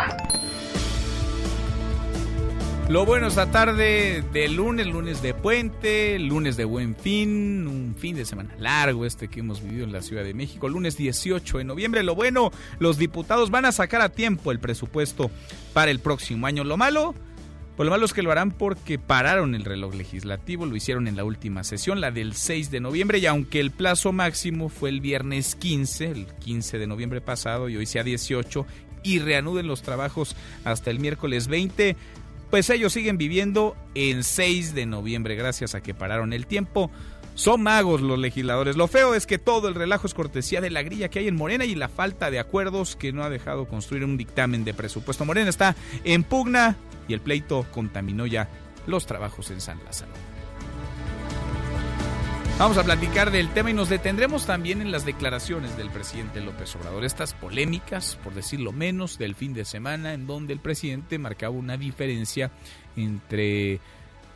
Lo 2.88 3.04
bueno 3.04 3.26
esta 3.26 3.50
tarde 3.50 4.22
de 4.32 4.48
lunes, 4.48 4.86
lunes 4.86 5.20
de 5.20 5.34
puente, 5.34 6.20
lunes 6.20 6.56
de 6.56 6.64
buen 6.64 6.94
fin, 6.94 7.66
un 7.66 7.96
fin 7.98 8.14
de 8.14 8.24
semana 8.24 8.54
largo 8.60 9.04
este 9.04 9.26
que 9.26 9.40
hemos 9.40 9.60
vivido 9.60 9.82
en 9.82 9.92
la 9.92 10.02
Ciudad 10.02 10.22
de 10.22 10.34
México, 10.34 10.68
lunes 10.68 10.96
18 10.96 11.58
de 11.58 11.64
noviembre. 11.64 12.04
Lo 12.04 12.14
bueno, 12.14 12.52
los 12.78 12.96
diputados 12.96 13.50
van 13.50 13.64
a 13.64 13.72
sacar 13.72 14.02
a 14.02 14.10
tiempo 14.10 14.52
el 14.52 14.60
presupuesto 14.60 15.32
para 15.72 15.90
el 15.90 15.98
próximo 15.98 16.46
año. 16.46 16.62
Lo 16.62 16.76
malo, 16.76 17.12
pues 17.76 17.86
lo 17.86 17.90
malo 17.90 18.06
es 18.06 18.12
que 18.12 18.22
lo 18.22 18.30
harán 18.30 18.52
porque 18.52 19.00
pararon 19.00 19.56
el 19.56 19.64
reloj 19.64 19.92
legislativo, 19.96 20.64
lo 20.64 20.76
hicieron 20.76 21.08
en 21.08 21.16
la 21.16 21.24
última 21.24 21.64
sesión, 21.64 22.00
la 22.00 22.12
del 22.12 22.34
6 22.34 22.70
de 22.70 22.78
noviembre, 22.78 23.18
y 23.18 23.26
aunque 23.26 23.58
el 23.58 23.72
plazo 23.72 24.12
máximo 24.12 24.68
fue 24.68 24.90
el 24.90 25.00
viernes 25.00 25.56
15, 25.56 26.04
el 26.12 26.26
15 26.38 26.78
de 26.78 26.86
noviembre 26.86 27.20
pasado, 27.20 27.68
y 27.68 27.76
hoy 27.76 27.86
sea 27.86 28.04
18, 28.04 28.64
y 29.02 29.18
reanuden 29.18 29.66
los 29.66 29.82
trabajos 29.82 30.36
hasta 30.64 30.90
el 30.90 31.00
miércoles 31.00 31.48
20, 31.48 31.96
pues 32.50 32.70
ellos 32.70 32.92
siguen 32.92 33.18
viviendo 33.18 33.76
en 33.94 34.22
6 34.22 34.74
de 34.74 34.86
noviembre 34.86 35.34
gracias 35.34 35.74
a 35.74 35.82
que 35.82 35.94
pararon 35.94 36.32
el 36.32 36.46
tiempo. 36.46 36.90
Son 37.34 37.62
magos 37.62 38.00
los 38.00 38.18
legisladores. 38.18 38.76
Lo 38.76 38.88
feo 38.88 39.14
es 39.14 39.26
que 39.26 39.38
todo 39.38 39.68
el 39.68 39.74
relajo 39.74 40.06
es 40.06 40.14
cortesía 40.14 40.62
de 40.62 40.70
la 40.70 40.82
grilla 40.82 41.10
que 41.10 41.18
hay 41.18 41.28
en 41.28 41.36
Morena 41.36 41.66
y 41.66 41.74
la 41.74 41.88
falta 41.88 42.30
de 42.30 42.38
acuerdos 42.38 42.96
que 42.96 43.12
no 43.12 43.22
ha 43.24 43.30
dejado 43.30 43.66
construir 43.66 44.04
un 44.04 44.16
dictamen 44.16 44.64
de 44.64 44.72
presupuesto. 44.72 45.26
Morena 45.26 45.50
está 45.50 45.76
en 46.04 46.24
pugna 46.24 46.76
y 47.08 47.12
el 47.12 47.20
pleito 47.20 47.66
contaminó 47.72 48.26
ya 48.26 48.48
los 48.86 49.04
trabajos 49.04 49.50
en 49.50 49.60
San 49.60 49.84
Lázaro. 49.84 50.25
Vamos 52.58 52.78
a 52.78 52.84
platicar 52.84 53.30
del 53.30 53.50
tema 53.50 53.70
y 53.70 53.74
nos 53.74 53.90
detendremos 53.90 54.46
también 54.46 54.80
en 54.80 54.90
las 54.90 55.04
declaraciones 55.04 55.76
del 55.76 55.90
presidente 55.90 56.40
López 56.40 56.74
Obrador. 56.74 57.04
Estas 57.04 57.34
polémicas, 57.34 58.16
por 58.24 58.32
decirlo 58.32 58.72
menos, 58.72 59.18
del 59.18 59.34
fin 59.34 59.52
de 59.52 59.66
semana 59.66 60.14
en 60.14 60.26
donde 60.26 60.54
el 60.54 60.60
presidente 60.60 61.18
marcaba 61.18 61.54
una 61.54 61.76
diferencia 61.76 62.50
entre 62.96 63.78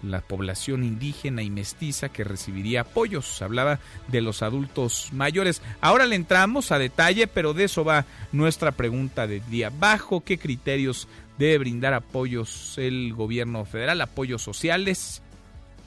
la 0.03 0.21
población 0.21 0.85
indígena 0.85 1.43
y 1.43 1.49
mestiza 1.49 2.11
que 2.11 2.23
recibiría 2.23 2.83
apoyos. 2.83 3.41
Hablaba 3.41 3.79
de 4.09 4.21
los 4.21 4.43
adultos 4.43 5.09
mayores. 5.15 5.63
Ahora 5.81 6.05
le 6.05 6.17
entramos 6.17 6.73
a 6.73 6.79
detalle, 6.79 7.27
pero 7.27 7.55
de 7.55 7.65
eso 7.65 7.87
va 7.87 8.05
nuestra 8.33 8.73
pregunta 8.73 9.27
del 9.27 9.49
día. 9.49 9.71
¿Bajo 9.71 10.21
qué 10.21 10.37
criterios 10.37 11.09
debe 11.39 11.57
brindar 11.57 11.95
apoyos 11.95 12.77
el 12.77 13.15
gobierno 13.15 13.65
federal? 13.65 14.03
¿Apoyos 14.03 14.43
sociales? 14.43 15.23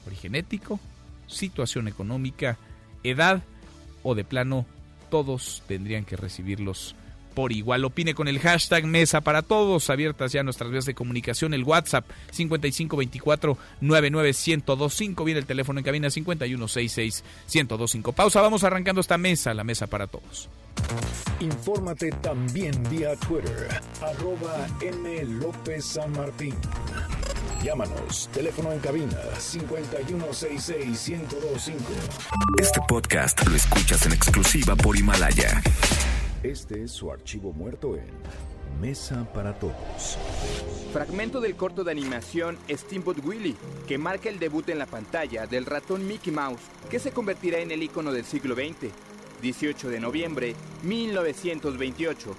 ¿Origen 0.04 0.34
ético? 0.34 0.80
Situación 1.26 1.88
económica, 1.88 2.58
edad 3.02 3.42
o 4.02 4.14
de 4.14 4.24
plano 4.24 4.66
todos 5.10 5.62
tendrían 5.66 6.04
que 6.04 6.16
recibirlos 6.16 6.94
por 7.34 7.52
igual. 7.52 7.84
Opine 7.84 8.14
con 8.14 8.28
el 8.28 8.38
hashtag 8.38 8.86
Mesa 8.86 9.20
para 9.20 9.42
Todos. 9.42 9.90
Abiertas 9.90 10.32
ya 10.32 10.42
nuestras 10.42 10.70
vías 10.70 10.86
de 10.86 10.94
comunicación. 10.94 11.52
El 11.54 11.64
WhatsApp 11.64 12.06
5524-99125. 12.32 15.24
Viene 15.24 15.40
el 15.40 15.46
teléfono 15.46 15.80
en 15.80 15.84
cabina 15.84 16.08
5166-1025. 16.08 18.14
Pausa. 18.14 18.40
Vamos 18.40 18.64
arrancando 18.64 19.00
esta 19.00 19.18
mesa, 19.18 19.52
la 19.52 19.64
Mesa 19.64 19.86
para 19.86 20.06
Todos. 20.06 20.48
Infórmate 21.40 22.10
también 22.22 22.72
vía 22.90 23.16
Twitter, 23.16 23.68
arroba 24.00 24.66
M. 24.80 25.24
López 25.24 25.84
San 25.84 26.12
Martín. 26.12 26.54
Llámanos, 27.62 28.30
teléfono 28.32 28.72
en 28.72 28.78
cabina 28.78 29.18
5166-1025. 29.38 31.74
Este 32.60 32.80
podcast 32.86 33.44
lo 33.46 33.56
escuchas 33.56 34.06
en 34.06 34.12
exclusiva 34.12 34.76
por 34.76 34.96
Himalaya. 34.96 35.60
Este 36.44 36.82
es 36.82 36.90
su 36.90 37.10
archivo 37.10 37.54
muerto 37.54 37.96
en 37.96 38.04
Mesa 38.78 39.26
para 39.32 39.58
Todos. 39.58 40.18
Fragmento 40.92 41.40
del 41.40 41.56
corto 41.56 41.84
de 41.84 41.90
animación 41.90 42.58
Steamboat 42.68 43.24
Willie, 43.24 43.56
que 43.88 43.96
marca 43.96 44.28
el 44.28 44.38
debut 44.38 44.68
en 44.68 44.78
la 44.78 44.84
pantalla 44.84 45.46
del 45.46 45.64
ratón 45.64 46.06
Mickey 46.06 46.34
Mouse, 46.34 46.60
que 46.90 46.98
se 46.98 47.12
convertirá 47.12 47.60
en 47.60 47.70
el 47.70 47.82
icono 47.82 48.12
del 48.12 48.26
siglo 48.26 48.54
XX. 48.54 48.92
18 49.40 49.88
de 49.88 50.00
noviembre 50.00 50.54
1928. 50.82 52.36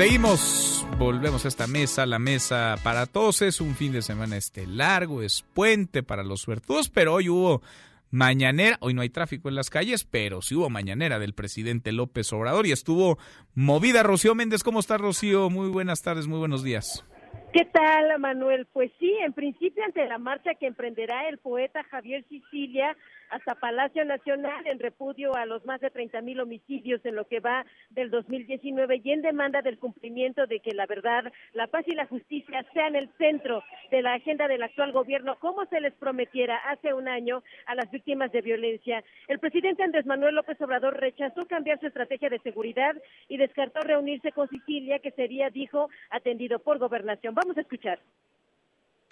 Seguimos, 0.00 0.86
volvemos 0.98 1.44
a 1.44 1.48
esta 1.48 1.66
mesa, 1.66 2.06
la 2.06 2.18
mesa 2.18 2.76
para 2.82 3.04
todos. 3.04 3.42
Es 3.42 3.60
un 3.60 3.74
fin 3.74 3.92
de 3.92 4.00
semana 4.00 4.38
este 4.38 4.66
largo, 4.66 5.20
es 5.20 5.42
puente 5.42 6.02
para 6.02 6.24
los 6.24 6.40
suertudos, 6.40 6.88
pero 6.88 7.12
hoy 7.12 7.28
hubo 7.28 7.60
mañanera, 8.10 8.78
hoy 8.80 8.94
no 8.94 9.02
hay 9.02 9.10
tráfico 9.10 9.50
en 9.50 9.56
las 9.56 9.68
calles, 9.68 10.04
pero 10.04 10.40
sí 10.40 10.54
hubo 10.54 10.70
mañanera 10.70 11.18
del 11.18 11.34
presidente 11.34 11.92
López 11.92 12.32
Obrador 12.32 12.66
y 12.66 12.72
estuvo 12.72 13.18
movida 13.54 14.02
Rocío 14.02 14.34
Méndez. 14.34 14.62
¿Cómo 14.62 14.80
está 14.80 14.96
Rocío? 14.96 15.50
Muy 15.50 15.68
buenas 15.68 16.00
tardes, 16.02 16.26
muy 16.26 16.38
buenos 16.38 16.64
días. 16.64 17.04
¿Qué 17.52 17.66
tal, 17.66 18.18
Manuel? 18.20 18.66
Pues 18.72 18.90
sí, 18.98 19.12
en 19.22 19.34
principio 19.34 19.84
ante 19.84 20.06
la 20.06 20.16
marcha 20.16 20.54
que 20.54 20.66
emprenderá 20.66 21.28
el 21.28 21.36
poeta 21.36 21.84
Javier 21.90 22.24
Sicilia 22.30 22.96
hasta 23.30 23.54
Palacio 23.54 24.04
Nacional 24.04 24.66
en 24.66 24.78
repudio 24.78 25.34
a 25.34 25.46
los 25.46 25.64
más 25.64 25.80
de 25.80 25.90
30 25.90 26.20
mil 26.22 26.40
homicidios 26.40 27.04
en 27.04 27.14
lo 27.14 27.26
que 27.26 27.40
va 27.40 27.64
del 27.90 28.10
2019 28.10 29.00
y 29.02 29.12
en 29.12 29.22
demanda 29.22 29.62
del 29.62 29.78
cumplimiento 29.78 30.46
de 30.46 30.60
que 30.60 30.72
la 30.72 30.86
verdad, 30.86 31.32
la 31.52 31.66
paz 31.68 31.84
y 31.86 31.94
la 31.94 32.06
justicia 32.06 32.64
sean 32.72 32.96
el 32.96 33.08
centro 33.18 33.62
de 33.90 34.02
la 34.02 34.14
agenda 34.14 34.48
del 34.48 34.62
actual 34.62 34.92
gobierno, 34.92 35.38
como 35.38 35.64
se 35.66 35.80
les 35.80 35.94
prometiera 35.94 36.56
hace 36.56 36.92
un 36.92 37.08
año 37.08 37.42
a 37.66 37.74
las 37.74 37.90
víctimas 37.90 38.32
de 38.32 38.40
violencia. 38.40 39.02
El 39.28 39.38
presidente 39.38 39.82
Andrés 39.82 40.06
Manuel 40.06 40.34
López 40.34 40.60
Obrador 40.60 40.98
rechazó 40.98 41.46
cambiar 41.46 41.78
su 41.80 41.86
estrategia 41.86 42.28
de 42.28 42.40
seguridad 42.40 42.96
y 43.28 43.36
descartó 43.36 43.80
reunirse 43.80 44.32
con 44.32 44.48
Sicilia, 44.48 44.98
que 44.98 45.12
sería, 45.12 45.50
dijo, 45.50 45.88
atendido 46.10 46.58
por 46.58 46.78
gobernación. 46.78 47.34
Vamos 47.34 47.56
a 47.56 47.62
escuchar. 47.62 48.00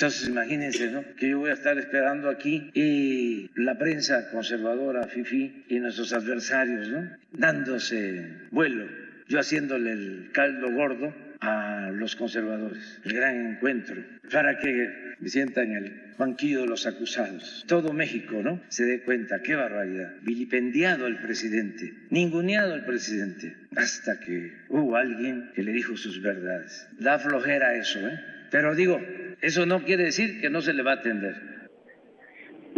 Entonces, 0.01 0.29
imagínense, 0.29 0.93
¿no? 0.93 1.03
Que 1.17 1.31
yo 1.31 1.41
voy 1.41 1.51
a 1.51 1.55
estar 1.55 1.77
esperando 1.77 2.31
aquí 2.31 2.71
y 2.73 3.51
la 3.57 3.77
prensa 3.77 4.31
conservadora, 4.31 5.09
FIFI, 5.09 5.65
y 5.71 5.81
nuestros 5.81 6.13
adversarios, 6.13 6.89
¿no? 6.89 7.11
Dándose 7.33 8.25
vuelo, 8.53 8.87
yo 9.27 9.41
haciéndole 9.41 9.91
el 9.91 10.31
caldo 10.31 10.71
gordo 10.71 11.13
a 11.41 11.91
los 11.93 12.15
conservadores, 12.15 13.01
el 13.05 13.13
gran 13.13 13.55
encuentro, 13.55 13.97
para 14.31 14.61
que 14.61 15.17
me 15.19 15.29
sientan 15.29 15.73
en 15.73 15.85
el 15.85 16.03
banquillo 16.17 16.61
de 16.61 16.69
los 16.69 16.87
acusados. 16.87 17.65
Todo 17.67 17.93
México, 17.93 18.41
¿no? 18.41 18.63
Se 18.69 18.85
dé 18.85 19.01
cuenta, 19.01 19.43
qué 19.43 19.57
barbaridad. 19.57 20.15
Vilipendiado 20.23 21.09
el 21.09 21.19
presidente, 21.19 21.93
ninguneado 22.11 22.77
el 22.77 22.85
presidente, 22.85 23.57
hasta 23.75 24.21
que 24.21 24.53
hubo 24.69 24.95
alguien 24.95 25.51
que 25.57 25.65
le 25.65 25.73
dijo 25.73 25.97
sus 25.97 26.23
verdades. 26.23 26.87
Da 27.01 27.19
flojera 27.19 27.75
eso, 27.75 27.99
¿eh? 28.07 28.21
Pero 28.51 28.77
digo, 28.77 29.01
eso 29.41 29.67
no 29.67 29.85
quiere 29.85 30.05
decir 30.05 30.41
que 30.41 30.51
no 30.51 30.61
se 30.61 30.73
le 30.73 30.83
va 30.83 30.93
a 30.93 30.95
atender. 30.95 31.59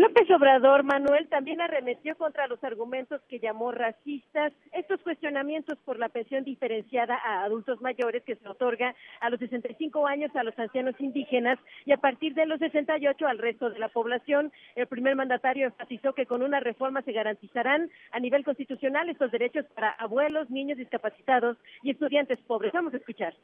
López 0.00 0.30
Obrador, 0.30 0.82
Manuel, 0.82 1.28
también 1.28 1.60
arremetió 1.60 2.16
contra 2.16 2.46
los 2.46 2.64
argumentos 2.64 3.20
que 3.28 3.38
llamó 3.38 3.70
racistas, 3.70 4.52
estos 4.72 4.98
cuestionamientos 5.02 5.76
por 5.84 5.98
la 5.98 6.08
pensión 6.08 6.42
diferenciada 6.42 7.16
a 7.16 7.44
adultos 7.44 7.82
mayores 7.82 8.22
que 8.22 8.36
se 8.36 8.48
otorga 8.48 8.94
a 9.20 9.28
los 9.28 9.38
65 9.40 10.06
años 10.06 10.34
a 10.34 10.42
los 10.42 10.58
ancianos 10.58 10.94
indígenas 11.00 11.58
y 11.84 11.92
a 11.92 11.98
partir 11.98 12.32
de 12.32 12.46
los 12.46 12.60
68 12.60 13.26
al 13.26 13.38
resto 13.38 13.68
de 13.68 13.78
la 13.78 13.88
población. 13.88 14.52
El 14.74 14.86
primer 14.86 15.16
mandatario 15.16 15.66
enfatizó 15.66 16.14
que 16.14 16.24
con 16.24 16.42
una 16.42 16.60
reforma 16.60 17.02
se 17.02 17.12
garantizarán 17.12 17.90
a 18.12 18.20
nivel 18.20 18.42
constitucional 18.42 19.10
estos 19.10 19.30
derechos 19.32 19.66
para 19.74 19.90
abuelos, 19.90 20.48
niños 20.48 20.78
discapacitados 20.78 21.58
y 21.82 21.90
estudiantes 21.90 22.38
pobres. 22.46 22.72
Vamos 22.72 22.94
a 22.94 22.98
escuchar. 22.98 23.34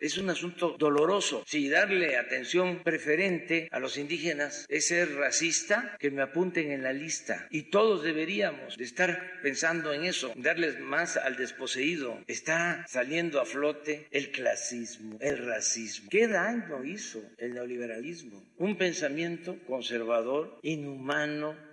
Es 0.00 0.18
un 0.18 0.30
asunto 0.30 0.76
doloroso. 0.78 1.42
Si 1.46 1.68
darle 1.68 2.16
atención 2.16 2.82
preferente 2.82 3.68
a 3.70 3.80
los 3.80 3.98
indígenas 3.98 4.66
es 4.68 4.88
ser 4.88 5.14
racista, 5.14 5.96
que 5.98 6.10
me 6.10 6.22
apunten 6.22 6.70
en 6.70 6.82
la 6.82 6.92
lista. 6.92 7.46
Y 7.50 7.70
todos 7.70 8.02
deberíamos 8.02 8.76
de 8.76 8.84
estar 8.84 9.40
pensando 9.42 9.92
en 9.92 10.04
eso, 10.04 10.32
darles 10.36 10.80
más 10.80 11.16
al 11.16 11.36
desposeído. 11.36 12.22
Está 12.26 12.84
saliendo 12.88 13.40
a 13.40 13.46
flote 13.46 14.06
el 14.10 14.30
clasismo, 14.30 15.18
el 15.20 15.46
racismo. 15.46 16.08
¿Qué 16.10 16.28
daño 16.28 16.84
hizo 16.84 17.22
el 17.38 17.54
neoliberalismo? 17.54 18.42
Un 18.56 18.76
pensamiento 18.76 19.58
conservador, 19.66 20.58
inhumano, 20.62 21.67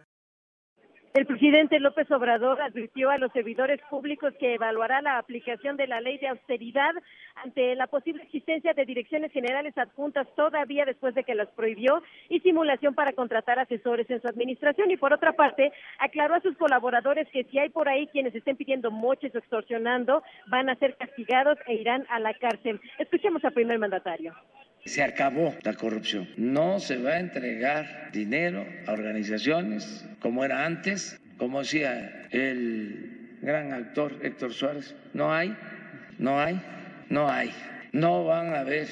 el 1.15 1.25
presidente 1.25 1.79
López 1.79 2.11
Obrador 2.11 2.61
advirtió 2.61 3.09
a 3.09 3.17
los 3.17 3.31
servidores 3.31 3.79
públicos 3.89 4.33
que 4.37 4.55
evaluará 4.55 5.01
la 5.01 5.17
aplicación 5.17 5.77
de 5.77 5.87
la 5.87 6.01
ley 6.01 6.17
de 6.17 6.27
austeridad 6.27 6.91
ante 7.35 7.73
la 7.75 7.87
posible 7.87 8.21
existencia 8.23 8.73
de 8.73 8.83
direcciones 8.83 9.31
generales 9.31 9.77
adjuntas 9.77 10.27
todavía 10.35 10.83
después 10.83 11.15
de 11.15 11.23
que 11.23 11.33
las 11.33 11.47
prohibió 11.51 12.03
y 12.27 12.41
simulación 12.41 12.95
para 12.95 13.13
contratar 13.13 13.59
asesores 13.59 14.09
en 14.09 14.21
su 14.21 14.27
administración. 14.27 14.91
Y 14.91 14.97
por 14.97 15.13
otra 15.13 15.31
parte, 15.31 15.71
aclaró 15.99 16.35
a 16.35 16.41
sus 16.41 16.57
colaboradores 16.57 17.29
que 17.29 17.45
si 17.45 17.59
hay 17.59 17.69
por 17.69 17.87
ahí 17.87 18.07
quienes 18.07 18.35
estén 18.35 18.57
pidiendo 18.57 18.91
moches 18.91 19.33
o 19.35 19.37
extorsionando, 19.37 20.21
van 20.47 20.69
a 20.69 20.75
ser 20.75 20.97
castigados 20.97 21.57
e 21.65 21.75
irán 21.75 22.05
a 22.09 22.19
la 22.19 22.33
cárcel. 22.33 22.81
Escuchemos 22.99 23.41
al 23.45 23.53
primer 23.53 23.79
mandatario. 23.79 24.35
Se 24.85 25.01
acabó 25.01 25.55
la 25.63 25.73
corrupción. 25.73 26.29
No 26.37 26.79
se 26.79 26.97
va 26.97 27.13
a 27.13 27.19
entregar 27.19 28.11
dinero 28.11 28.65
a 28.85 28.93
organizaciones 28.93 30.05
como 30.19 30.45
era 30.45 30.63
antes, 30.63 31.19
como 31.37 31.59
decía 31.59 32.27
el 32.29 33.37
gran 33.41 33.73
actor 33.73 34.19
Héctor 34.21 34.53
Suárez. 34.53 34.95
No 35.13 35.33
hay, 35.33 35.55
no 36.19 36.39
hay, 36.39 36.61
no 37.09 37.29
hay. 37.29 37.51
No 37.93 38.25
van 38.25 38.53
a 38.53 38.59
haber 38.59 38.87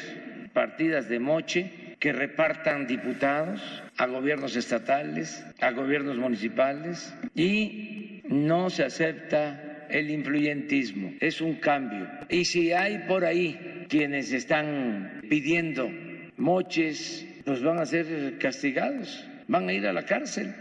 partidas 0.54 1.10
de 1.10 1.20
moche 1.20 1.72
que 2.00 2.12
repartan 2.12 2.88
diputados 2.88 3.84
a 3.98 4.08
gobiernos 4.08 4.56
estatales, 4.56 5.46
a 5.62 5.72
gobiernos 5.72 6.18
municipales 6.18 7.14
y 7.36 8.22
no 8.26 8.70
se 8.70 8.84
acepta 8.84 9.88
el 9.90 10.10
influyentismo. 10.10 11.14
Es 11.20 11.40
un 11.40 11.56
cambio. 11.56 12.08
Y 12.30 12.46
si 12.46 12.74
hay 12.74 13.00
por 13.08 13.24
ahí 13.24 13.73
quienes 13.90 14.32
están 14.32 15.22
pidiendo 15.30 15.90
moches, 16.38 17.28
pues 17.46 17.64
van 17.64 17.80
a 17.80 17.86
ser 17.86 18.38
castigados, 18.40 19.28
van 19.48 19.70
a 19.70 19.74
ir 19.74 19.88
a 19.88 19.94
la 19.94 20.06
cárcel. 20.06 20.54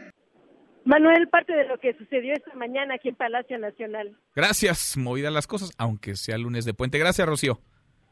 Manuel, 0.85 1.29
parte 1.29 1.53
de 1.53 1.65
lo 1.67 1.79
que 1.79 1.95
sucedió 1.95 2.35
esta 2.35 2.55
mañana 2.55 2.95
aquí 2.97 3.09
en 3.09 3.15
Palacio 3.15 3.59
Nacional. 3.59 4.17
Gracias, 4.35 4.97
movidas 4.97 5.33
las 5.33 5.47
cosas, 5.47 5.71
aunque 5.79 6.17
sea 6.17 6.39
lunes 6.39 6.65
de 6.65 6.75
puente. 6.75 6.99
Gracias, 6.99 7.27
Rocío. 7.27 7.61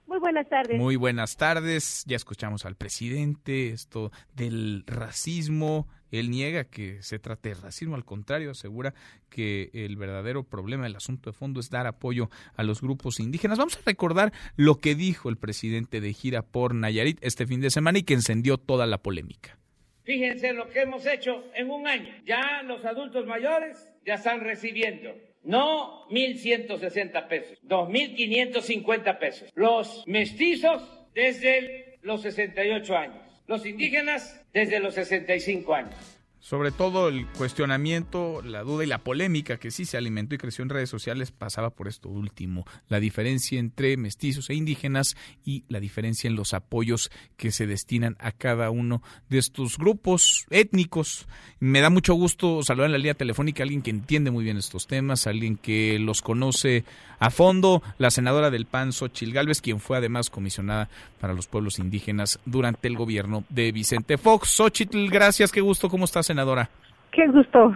Muy 0.07 0.19
buenas 0.19 0.49
tardes. 0.49 0.79
Muy 0.79 0.97
buenas 0.97 1.37
tardes. 1.37 2.05
Ya 2.07 2.17
escuchamos 2.17 2.65
al 2.67 2.77
presidente, 2.77 3.71
esto 3.71 4.11
del 4.35 4.85
racismo. 4.87 5.89
Él 6.11 6.31
niega 6.31 6.65
que 6.65 7.03
se 7.03 7.19
trate 7.19 7.51
de 7.51 7.55
racismo, 7.57 7.95
al 7.95 8.05
contrario, 8.05 8.51
asegura 8.51 8.95
que 9.29 9.71
el 9.73 9.97
verdadero 9.97 10.45
problema 10.45 10.85
del 10.85 10.97
asunto 10.97 11.31
de 11.31 11.37
fondo 11.37 11.61
es 11.61 11.71
dar 11.71 11.87
apoyo 11.87 12.31
a 12.57 12.63
los 12.63 12.81
grupos 12.81 13.21
indígenas. 13.21 13.59
Vamos 13.59 13.77
a 13.77 13.83
recordar 13.85 14.33
lo 14.57 14.77
que 14.77 14.95
dijo 14.95 15.29
el 15.29 15.37
presidente 15.37 16.01
de 16.01 16.13
gira 16.13 16.43
por 16.43 16.75
Nayarit 16.75 17.19
este 17.23 17.47
fin 17.47 17.61
de 17.61 17.71
semana 17.71 17.99
y 17.99 18.03
que 18.03 18.15
encendió 18.15 18.59
toda 18.59 18.87
la 18.87 18.99
polémica. 18.99 19.59
Fíjense 20.05 20.53
lo 20.53 20.69
que 20.69 20.81
hemos 20.81 21.07
hecho 21.07 21.45
en 21.55 21.71
un 21.71 21.87
año. 21.87 22.13
Ya 22.25 22.63
los 22.65 22.85
adultos 22.85 23.27
mayores 23.27 23.89
ya 24.05 24.15
están 24.15 24.41
recibiendo 24.41 25.15
no 25.43 26.09
1.160 26.09 27.29
pesos, 27.29 27.59
2.550 27.65 29.19
pesos. 29.19 29.51
Los 29.55 30.05
mestizos 30.07 30.83
desde 31.15 31.99
los 32.03 32.23
68 32.23 32.97
años. 32.97 33.30
Los 33.51 33.67
indígenas 33.67 34.41
desde 34.53 34.79
los 34.79 34.95
65 34.95 35.75
años 35.75 36.20
sobre 36.41 36.73
todo 36.73 37.09
el 37.09 37.27
cuestionamiento, 37.27 38.43
la 38.43 38.63
duda 38.63 38.85
y 38.85 38.87
la 38.87 38.99
polémica 38.99 39.59
que 39.59 39.71
sí 39.71 39.85
se 39.85 39.99
alimentó 39.99 40.35
y 40.35 40.39
creció 40.39 40.63
en 40.63 40.71
redes 40.71 40.89
sociales 40.89 41.31
pasaba 41.31 41.71
por 41.71 41.87
esto 41.87 42.09
último, 42.09 42.67
la 42.89 42.99
diferencia 42.99 43.59
entre 43.59 43.97
mestizos 43.99 44.49
e 44.49 44.55
indígenas 44.55 45.17
y 45.45 45.65
la 45.69 45.81
diferencia 45.81 46.29
en 46.29 46.37
los 46.37 46.55
apoyos 46.55 47.11
que 47.37 47.53
se 47.53 47.67
destinan 47.67 48.17
a 48.19 48.33
cada 48.33 48.71
uno 48.71 49.03
de 49.29 49.39
estos 49.39 49.77
grupos 49.77 50.47
étnicos. 50.51 51.29
Me 51.61 51.81
da 51.81 51.91
mucho 51.91 52.15
gusto 52.15 52.63
saludar 52.63 52.87
en 52.87 52.93
la 52.93 52.99
línea 52.99 53.15
telefónica 53.15 53.63
a 53.63 53.65
alguien 53.65 53.83
que 53.83 53.91
entiende 53.91 54.31
muy 54.31 54.43
bien 54.43 54.57
estos 54.57 54.87
temas, 54.87 55.27
alguien 55.27 55.57
que 55.57 55.99
los 55.99 56.23
conoce 56.23 56.85
a 57.19 57.29
fondo, 57.29 57.83
la 57.99 58.11
senadora 58.11 58.51
del 58.51 58.65
PAN, 58.65 58.95
Xochil 58.95 59.35
Gálvez, 59.35 59.61
quien 59.61 59.79
fue 59.79 59.99
además 59.99 60.31
comisionada 60.31 60.89
para 61.21 61.35
los 61.35 61.47
pueblos 61.47 61.79
indígenas 61.79 62.41
durante 62.47 62.89
el 62.89 62.97
gobierno 62.97 63.45
de 63.51 63.73
Vicente 63.73 64.17
Fox. 64.17 64.49
Xochitl, 64.49 65.09
gracias, 65.11 65.53
qué 65.53 65.61
gusto, 65.61 65.91
¿cómo 65.91 66.07
estás? 66.07 66.30
Senadora. 66.31 66.69
Qué 67.11 67.27
gusto, 67.27 67.75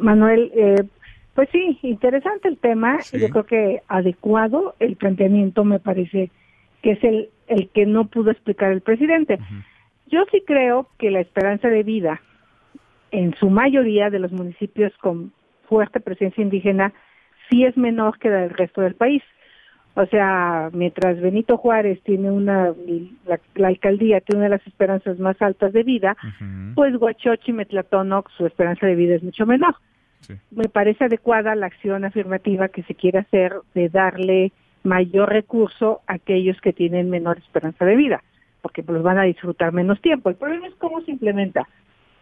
Manuel. 0.00 0.52
Eh, 0.54 0.84
pues 1.34 1.48
sí, 1.50 1.78
interesante 1.82 2.48
el 2.48 2.58
tema. 2.58 2.98
Yo 3.12 3.28
creo 3.30 3.44
que 3.44 3.82
adecuado 3.88 4.74
el 4.80 4.96
planteamiento 4.96 5.64
me 5.64 5.78
parece 5.78 6.30
que 6.82 6.92
es 6.92 7.04
el, 7.04 7.30
el 7.46 7.68
que 7.70 7.86
no 7.86 8.06
pudo 8.06 8.30
explicar 8.30 8.70
el 8.72 8.82
presidente. 8.82 9.38
Yo 10.08 10.24
sí 10.30 10.42
creo 10.46 10.88
que 10.98 11.10
la 11.10 11.20
esperanza 11.20 11.68
de 11.68 11.82
vida 11.82 12.20
en 13.10 13.34
su 13.36 13.50
mayoría 13.50 14.10
de 14.10 14.18
los 14.18 14.32
municipios 14.32 14.92
con 14.98 15.32
fuerte 15.68 16.00
presencia 16.00 16.42
indígena 16.42 16.92
sí 17.48 17.64
es 17.64 17.76
menor 17.76 18.18
que 18.18 18.28
la 18.28 18.42
del 18.42 18.50
resto 18.50 18.82
del 18.82 18.94
país. 18.94 19.22
O 19.98 20.04
sea, 20.04 20.68
mientras 20.74 21.18
Benito 21.22 21.56
Juárez 21.56 22.02
tiene 22.02 22.30
una, 22.30 22.74
la, 23.24 23.66
alcaldía 23.66 24.20
tiene 24.20 24.40
una 24.40 24.50
de 24.50 24.56
las 24.58 24.66
esperanzas 24.66 25.18
más 25.18 25.40
altas 25.40 25.72
de 25.72 25.84
vida, 25.84 26.18
pues 26.74 26.94
Huachochi 26.96 27.50
y 27.50 27.54
Metlatónoc 27.54 28.30
su 28.36 28.44
esperanza 28.44 28.86
de 28.86 28.94
vida 28.94 29.14
es 29.14 29.22
mucho 29.22 29.46
menor. 29.46 29.74
Me 30.50 30.68
parece 30.68 31.04
adecuada 31.04 31.54
la 31.54 31.66
acción 31.66 32.04
afirmativa 32.04 32.68
que 32.68 32.82
se 32.82 32.94
quiere 32.94 33.20
hacer 33.20 33.54
de 33.74 33.88
darle 33.88 34.52
mayor 34.82 35.30
recurso 35.30 36.02
a 36.06 36.14
aquellos 36.14 36.60
que 36.60 36.74
tienen 36.74 37.08
menor 37.08 37.38
esperanza 37.38 37.86
de 37.86 37.96
vida, 37.96 38.22
porque 38.60 38.84
los 38.86 39.02
van 39.02 39.18
a 39.18 39.22
disfrutar 39.22 39.72
menos 39.72 39.98
tiempo. 40.02 40.28
El 40.28 40.36
problema 40.36 40.66
es 40.66 40.74
cómo 40.74 41.00
se 41.00 41.12
implementa. 41.12 41.66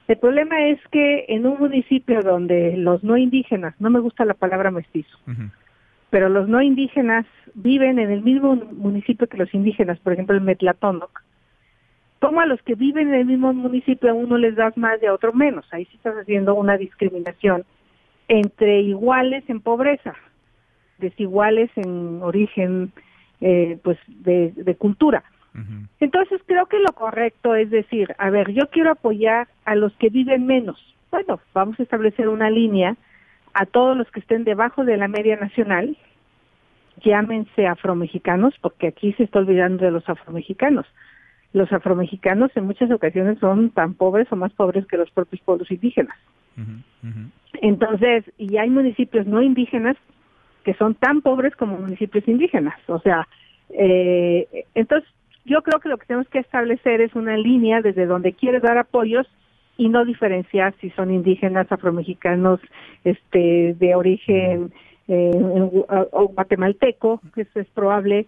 El 0.06 0.18
problema 0.18 0.68
es 0.68 0.78
que 0.92 1.24
en 1.26 1.44
un 1.44 1.58
municipio 1.58 2.22
donde 2.22 2.76
los 2.76 3.02
no 3.02 3.16
indígenas, 3.16 3.74
no 3.80 3.90
me 3.90 3.98
gusta 3.98 4.24
la 4.24 4.34
palabra 4.34 4.70
mestizo, 4.70 5.18
pero 6.14 6.28
los 6.28 6.48
no 6.48 6.62
indígenas 6.62 7.26
viven 7.54 7.98
en 7.98 8.08
el 8.08 8.22
mismo 8.22 8.54
municipio 8.54 9.26
que 9.26 9.36
los 9.36 9.52
indígenas, 9.52 9.98
por 9.98 10.12
ejemplo, 10.12 10.36
el 10.36 10.42
Metlatónoc, 10.42 11.24
¿cómo 12.20 12.40
a 12.40 12.46
los 12.46 12.62
que 12.62 12.76
viven 12.76 13.08
en 13.08 13.14
el 13.14 13.24
mismo 13.24 13.52
municipio 13.52 14.12
a 14.12 14.14
uno 14.14 14.38
les 14.38 14.54
das 14.54 14.76
más 14.76 15.02
y 15.02 15.06
a 15.06 15.12
otro 15.12 15.32
menos? 15.32 15.66
Ahí 15.72 15.86
sí 15.86 15.96
estás 15.96 16.14
haciendo 16.14 16.54
una 16.54 16.76
discriminación 16.76 17.64
entre 18.28 18.82
iguales 18.82 19.42
en 19.48 19.60
pobreza, 19.60 20.14
desiguales 20.98 21.68
en 21.74 22.22
origen, 22.22 22.92
eh, 23.40 23.80
pues, 23.82 23.98
de, 24.06 24.76
cultura. 24.78 25.24
Entonces 25.98 26.40
creo 26.46 26.66
que 26.66 26.78
lo 26.78 26.92
correcto 26.92 27.56
es 27.56 27.70
decir, 27.70 28.14
a 28.18 28.30
ver, 28.30 28.52
yo 28.52 28.70
quiero 28.70 28.92
apoyar 28.92 29.48
a 29.64 29.74
los 29.74 29.92
que 29.94 30.10
viven 30.10 30.46
menos. 30.46 30.78
Bueno, 31.10 31.40
vamos 31.52 31.80
a 31.80 31.82
establecer 31.82 32.28
una 32.28 32.50
línea 32.50 32.96
a 33.54 33.66
todos 33.66 33.96
los 33.96 34.10
que 34.10 34.20
estén 34.20 34.44
debajo 34.44 34.84
de 34.84 34.96
la 34.96 35.08
media 35.08 35.36
nacional, 35.36 35.96
llámense 37.04 37.66
afromexicanos, 37.66 38.54
porque 38.60 38.88
aquí 38.88 39.12
se 39.14 39.24
está 39.24 39.38
olvidando 39.38 39.84
de 39.84 39.92
los 39.92 40.08
afromexicanos. 40.08 40.86
Los 41.52 41.72
afromexicanos 41.72 42.50
en 42.56 42.66
muchas 42.66 42.90
ocasiones 42.90 43.38
son 43.38 43.70
tan 43.70 43.94
pobres 43.94 44.30
o 44.32 44.36
más 44.36 44.52
pobres 44.52 44.86
que 44.86 44.96
los 44.96 45.10
propios 45.10 45.40
pueblos 45.42 45.70
indígenas. 45.70 46.16
Entonces, 47.54 48.24
y 48.38 48.56
hay 48.56 48.70
municipios 48.70 49.26
no 49.26 49.40
indígenas 49.40 49.96
que 50.64 50.74
son 50.74 50.94
tan 50.94 51.20
pobres 51.20 51.54
como 51.54 51.78
municipios 51.78 52.26
indígenas. 52.26 52.78
O 52.88 52.98
sea, 52.98 53.28
eh, 53.70 54.64
entonces 54.74 55.08
yo 55.44 55.62
creo 55.62 55.78
que 55.78 55.88
lo 55.88 55.98
que 55.98 56.06
tenemos 56.06 56.28
que 56.28 56.38
establecer 56.40 57.00
es 57.00 57.14
una 57.14 57.36
línea 57.36 57.82
desde 57.82 58.06
donde 58.06 58.32
quiere 58.32 58.60
dar 58.60 58.78
apoyos 58.78 59.26
y 59.76 59.88
no 59.88 60.04
diferenciar 60.04 60.74
si 60.80 60.90
son 60.90 61.12
indígenas, 61.12 61.70
afromexicanos, 61.70 62.60
este, 63.04 63.74
de 63.78 63.94
origen 63.94 64.72
eh, 65.08 65.30
o 65.34 66.28
guatemalteco, 66.28 67.20
que 67.34 67.42
eso 67.42 67.60
es 67.60 67.66
probable, 67.68 68.26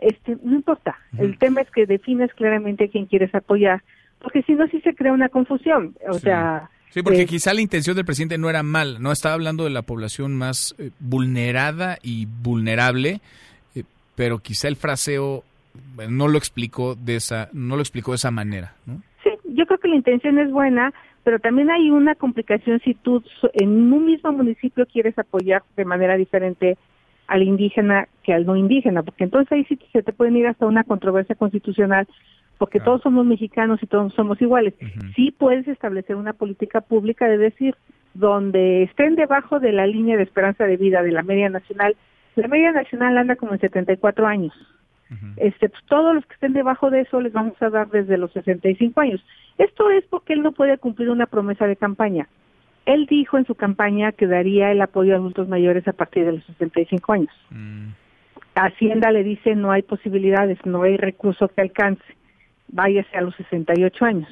este, 0.00 0.36
no 0.42 0.56
importa. 0.56 0.98
El 1.16 1.38
tema 1.38 1.60
es 1.60 1.70
que 1.70 1.86
defines 1.86 2.32
claramente 2.34 2.84
a 2.84 2.88
quién 2.88 3.06
quieres 3.06 3.34
apoyar, 3.34 3.82
porque 4.20 4.42
si 4.42 4.52
no, 4.52 4.66
sí 4.68 4.80
se 4.80 4.94
crea 4.94 5.12
una 5.12 5.28
confusión. 5.28 5.94
O 6.08 6.14
sea. 6.14 6.70
Sí, 6.90 7.02
porque 7.02 7.26
quizá 7.26 7.52
la 7.52 7.60
intención 7.60 7.96
del 7.96 8.04
presidente 8.04 8.38
no 8.38 8.48
era 8.48 8.62
mal, 8.62 9.02
no 9.02 9.12
estaba 9.12 9.34
hablando 9.34 9.64
de 9.64 9.70
la 9.70 9.82
población 9.82 10.34
más 10.34 10.74
eh, 10.78 10.90
vulnerada 10.98 11.98
y 12.02 12.26
vulnerable, 12.26 13.20
eh, 13.74 13.84
pero 14.14 14.38
quizá 14.38 14.68
el 14.68 14.76
fraseo 14.76 15.44
no 16.08 16.28
lo 16.28 16.38
explicó 16.38 16.94
de 16.94 17.16
esa, 17.16 17.50
no 17.52 17.76
lo 17.76 17.82
explicó 17.82 18.12
de 18.12 18.16
esa 18.16 18.30
manera, 18.30 18.74
¿no? 18.86 19.02
Yo 19.58 19.66
creo 19.66 19.78
que 19.78 19.88
la 19.88 19.96
intención 19.96 20.38
es 20.38 20.50
buena, 20.50 20.94
pero 21.24 21.40
también 21.40 21.68
hay 21.70 21.90
una 21.90 22.14
complicación 22.14 22.80
si 22.80 22.94
tú 22.94 23.22
en 23.54 23.92
un 23.92 24.06
mismo 24.06 24.32
municipio 24.32 24.86
quieres 24.86 25.18
apoyar 25.18 25.62
de 25.76 25.84
manera 25.84 26.16
diferente 26.16 26.78
al 27.26 27.42
indígena 27.42 28.08
que 28.22 28.32
al 28.32 28.46
no 28.46 28.56
indígena, 28.56 29.02
porque 29.02 29.24
entonces 29.24 29.50
ahí 29.52 29.64
sí 29.64 29.78
se 29.92 30.02
te 30.02 30.12
pueden 30.12 30.36
ir 30.36 30.46
hasta 30.46 30.64
una 30.64 30.84
controversia 30.84 31.34
constitucional, 31.34 32.06
porque 32.56 32.78
todos 32.80 33.02
somos 33.02 33.26
mexicanos 33.26 33.82
y 33.82 33.86
todos 33.86 34.14
somos 34.14 34.40
iguales. 34.40 34.74
Sí 35.16 35.34
puedes 35.36 35.66
establecer 35.66 36.16
una 36.16 36.32
política 36.32 36.80
pública 36.80 37.28
de 37.28 37.38
decir, 37.38 37.74
donde 38.14 38.84
estén 38.84 39.16
debajo 39.16 39.60
de 39.60 39.72
la 39.72 39.86
línea 39.86 40.16
de 40.16 40.22
esperanza 40.22 40.64
de 40.64 40.76
vida 40.76 41.02
de 41.02 41.12
la 41.12 41.22
media 41.22 41.48
nacional, 41.48 41.96
la 42.36 42.48
media 42.48 42.70
nacional 42.70 43.18
anda 43.18 43.36
como 43.36 43.52
en 43.54 43.60
74 43.60 44.26
años. 44.26 44.54
Este, 45.36 45.68
pues, 45.68 45.82
todos 45.86 46.14
los 46.14 46.26
que 46.26 46.34
estén 46.34 46.52
debajo 46.52 46.90
de 46.90 47.00
eso 47.00 47.20
les 47.20 47.32
vamos 47.32 47.60
a 47.62 47.70
dar 47.70 47.88
desde 47.88 48.18
los 48.18 48.32
65 48.32 49.00
años. 49.00 49.24
Esto 49.56 49.90
es 49.90 50.04
porque 50.04 50.34
él 50.34 50.42
no 50.42 50.52
puede 50.52 50.76
cumplir 50.78 51.10
una 51.10 51.26
promesa 51.26 51.66
de 51.66 51.76
campaña. 51.76 52.28
Él 52.84 53.06
dijo 53.06 53.38
en 53.38 53.46
su 53.46 53.54
campaña 53.54 54.12
que 54.12 54.26
daría 54.26 54.70
el 54.70 54.80
apoyo 54.80 55.14
a 55.14 55.16
adultos 55.16 55.48
mayores 55.48 55.86
a 55.88 55.92
partir 55.92 56.24
de 56.24 56.32
los 56.32 56.44
65 56.44 57.12
años. 57.12 57.32
Hacienda 58.54 59.10
le 59.12 59.22
dice 59.22 59.54
no 59.54 59.70
hay 59.70 59.82
posibilidades, 59.82 60.58
no 60.64 60.82
hay 60.82 60.96
recurso 60.96 61.48
que 61.48 61.60
alcance, 61.60 62.02
váyase 62.68 63.16
a 63.16 63.20
los 63.20 63.34
68 63.36 64.04
años. 64.04 64.28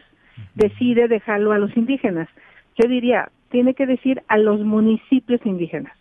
Decide 0.54 1.08
dejarlo 1.08 1.52
a 1.52 1.58
los 1.58 1.76
indígenas. 1.76 2.28
Yo 2.76 2.88
diría, 2.88 3.30
tiene 3.50 3.74
que 3.74 3.86
decir 3.86 4.22
a 4.28 4.38
los 4.38 4.60
municipios 4.60 5.40
indígenas. 5.44 5.92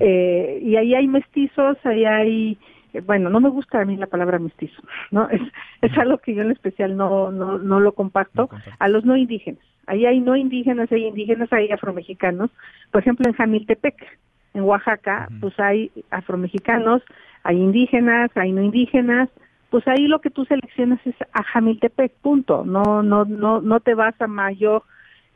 Eh, 0.00 0.60
y 0.62 0.76
ahí 0.76 0.94
hay 0.94 1.06
mestizos, 1.06 1.78
ahí 1.84 2.04
hay 2.04 2.58
bueno, 3.06 3.30
no 3.30 3.40
me 3.40 3.48
gusta 3.48 3.80
a 3.80 3.84
mí 3.84 3.96
la 3.96 4.06
palabra 4.06 4.38
mestizo, 4.38 4.80
¿no? 5.10 5.28
Es, 5.30 5.40
es 5.82 5.96
algo 5.98 6.18
que 6.18 6.34
yo 6.34 6.42
en 6.42 6.50
especial 6.50 6.96
no, 6.96 7.30
no, 7.30 7.58
no 7.58 7.80
lo 7.80 7.92
comparto. 7.92 8.48
A 8.78 8.88
los 8.88 9.04
no 9.04 9.16
indígenas. 9.16 9.62
Ahí 9.86 10.04
hay 10.04 10.20
no 10.20 10.36
indígenas, 10.36 10.92
hay 10.92 11.06
indígenas, 11.06 11.52
hay 11.52 11.70
afromexicanos. 11.70 12.50
Por 12.90 13.00
ejemplo, 13.00 13.28
en 13.28 13.34
Jamiltepec, 13.34 14.18
en 14.54 14.62
Oaxaca, 14.62 15.28
pues 15.40 15.58
hay 15.58 15.90
afromexicanos, 16.10 17.02
hay 17.42 17.56
indígenas, 17.56 18.30
hay 18.34 18.52
no 18.52 18.62
indígenas. 18.62 19.30
Pues 19.70 19.86
ahí 19.88 20.06
lo 20.06 20.20
que 20.20 20.30
tú 20.30 20.44
seleccionas 20.44 21.00
es 21.06 21.14
a 21.32 21.42
Jamiltepec, 21.42 22.12
punto. 22.20 22.64
No, 22.66 23.02
no, 23.02 23.24
no, 23.24 23.60
no 23.62 23.80
te 23.80 23.94
vas 23.94 24.20
a 24.20 24.26
mayor 24.26 24.82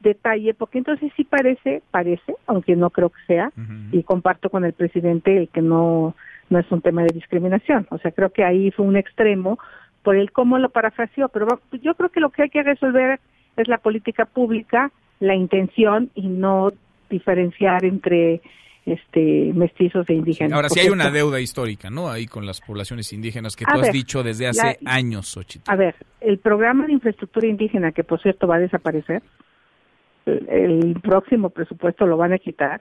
detalle, 0.02 0.52
porque 0.52 0.78
entonces 0.78 1.12
sí 1.16 1.24
parece, 1.24 1.82
parece, 1.90 2.34
aunque 2.46 2.76
no 2.76 2.90
creo 2.90 3.10
que 3.10 3.24
sea, 3.26 3.52
y 3.92 4.02
comparto 4.02 4.50
con 4.50 4.64
el 4.64 4.72
presidente 4.72 5.36
el 5.36 5.48
que 5.48 5.62
no 5.62 6.14
no 6.52 6.60
es 6.60 6.70
un 6.70 6.82
tema 6.82 7.02
de 7.02 7.12
discriminación. 7.12 7.86
O 7.90 7.98
sea, 7.98 8.12
creo 8.12 8.30
que 8.30 8.44
ahí 8.44 8.70
fue 8.70 8.86
un 8.86 8.96
extremo 8.96 9.58
por 10.02 10.16
el 10.16 10.30
cómo 10.30 10.58
lo 10.58 10.68
parafraseó, 10.68 11.28
pero 11.28 11.60
yo 11.80 11.94
creo 11.94 12.10
que 12.10 12.20
lo 12.20 12.30
que 12.30 12.42
hay 12.42 12.50
que 12.50 12.62
resolver 12.62 13.20
es 13.56 13.68
la 13.68 13.78
política 13.78 14.26
pública, 14.26 14.92
la 15.20 15.34
intención 15.34 16.10
y 16.14 16.28
no 16.28 16.72
diferenciar 17.08 17.84
entre 17.84 18.40
este 18.84 19.52
mestizos 19.54 20.08
e 20.10 20.14
indígenas. 20.14 20.54
Ahora 20.54 20.68
sí 20.68 20.80
hay 20.80 20.88
una 20.88 21.10
deuda 21.10 21.40
histórica, 21.40 21.88
¿no? 21.88 22.08
Ahí 22.10 22.26
con 22.26 22.46
las 22.46 22.60
poblaciones 22.60 23.12
indígenas 23.12 23.54
que 23.54 23.64
tú 23.64 23.78
has 23.78 23.92
dicho 23.92 24.22
desde 24.24 24.48
hace 24.48 24.78
años, 24.84 25.28
Xochitl. 25.28 25.70
A 25.70 25.76
ver, 25.76 25.94
el 26.20 26.38
programa 26.38 26.86
de 26.86 26.94
infraestructura 26.94 27.46
indígena 27.46 27.92
que 27.92 28.02
por 28.02 28.20
cierto 28.20 28.48
va 28.48 28.56
a 28.56 28.60
desaparecer, 28.60 29.22
el 30.26 30.96
próximo 31.00 31.50
presupuesto 31.50 32.06
lo 32.06 32.16
van 32.16 32.32
a 32.32 32.38
quitar 32.38 32.80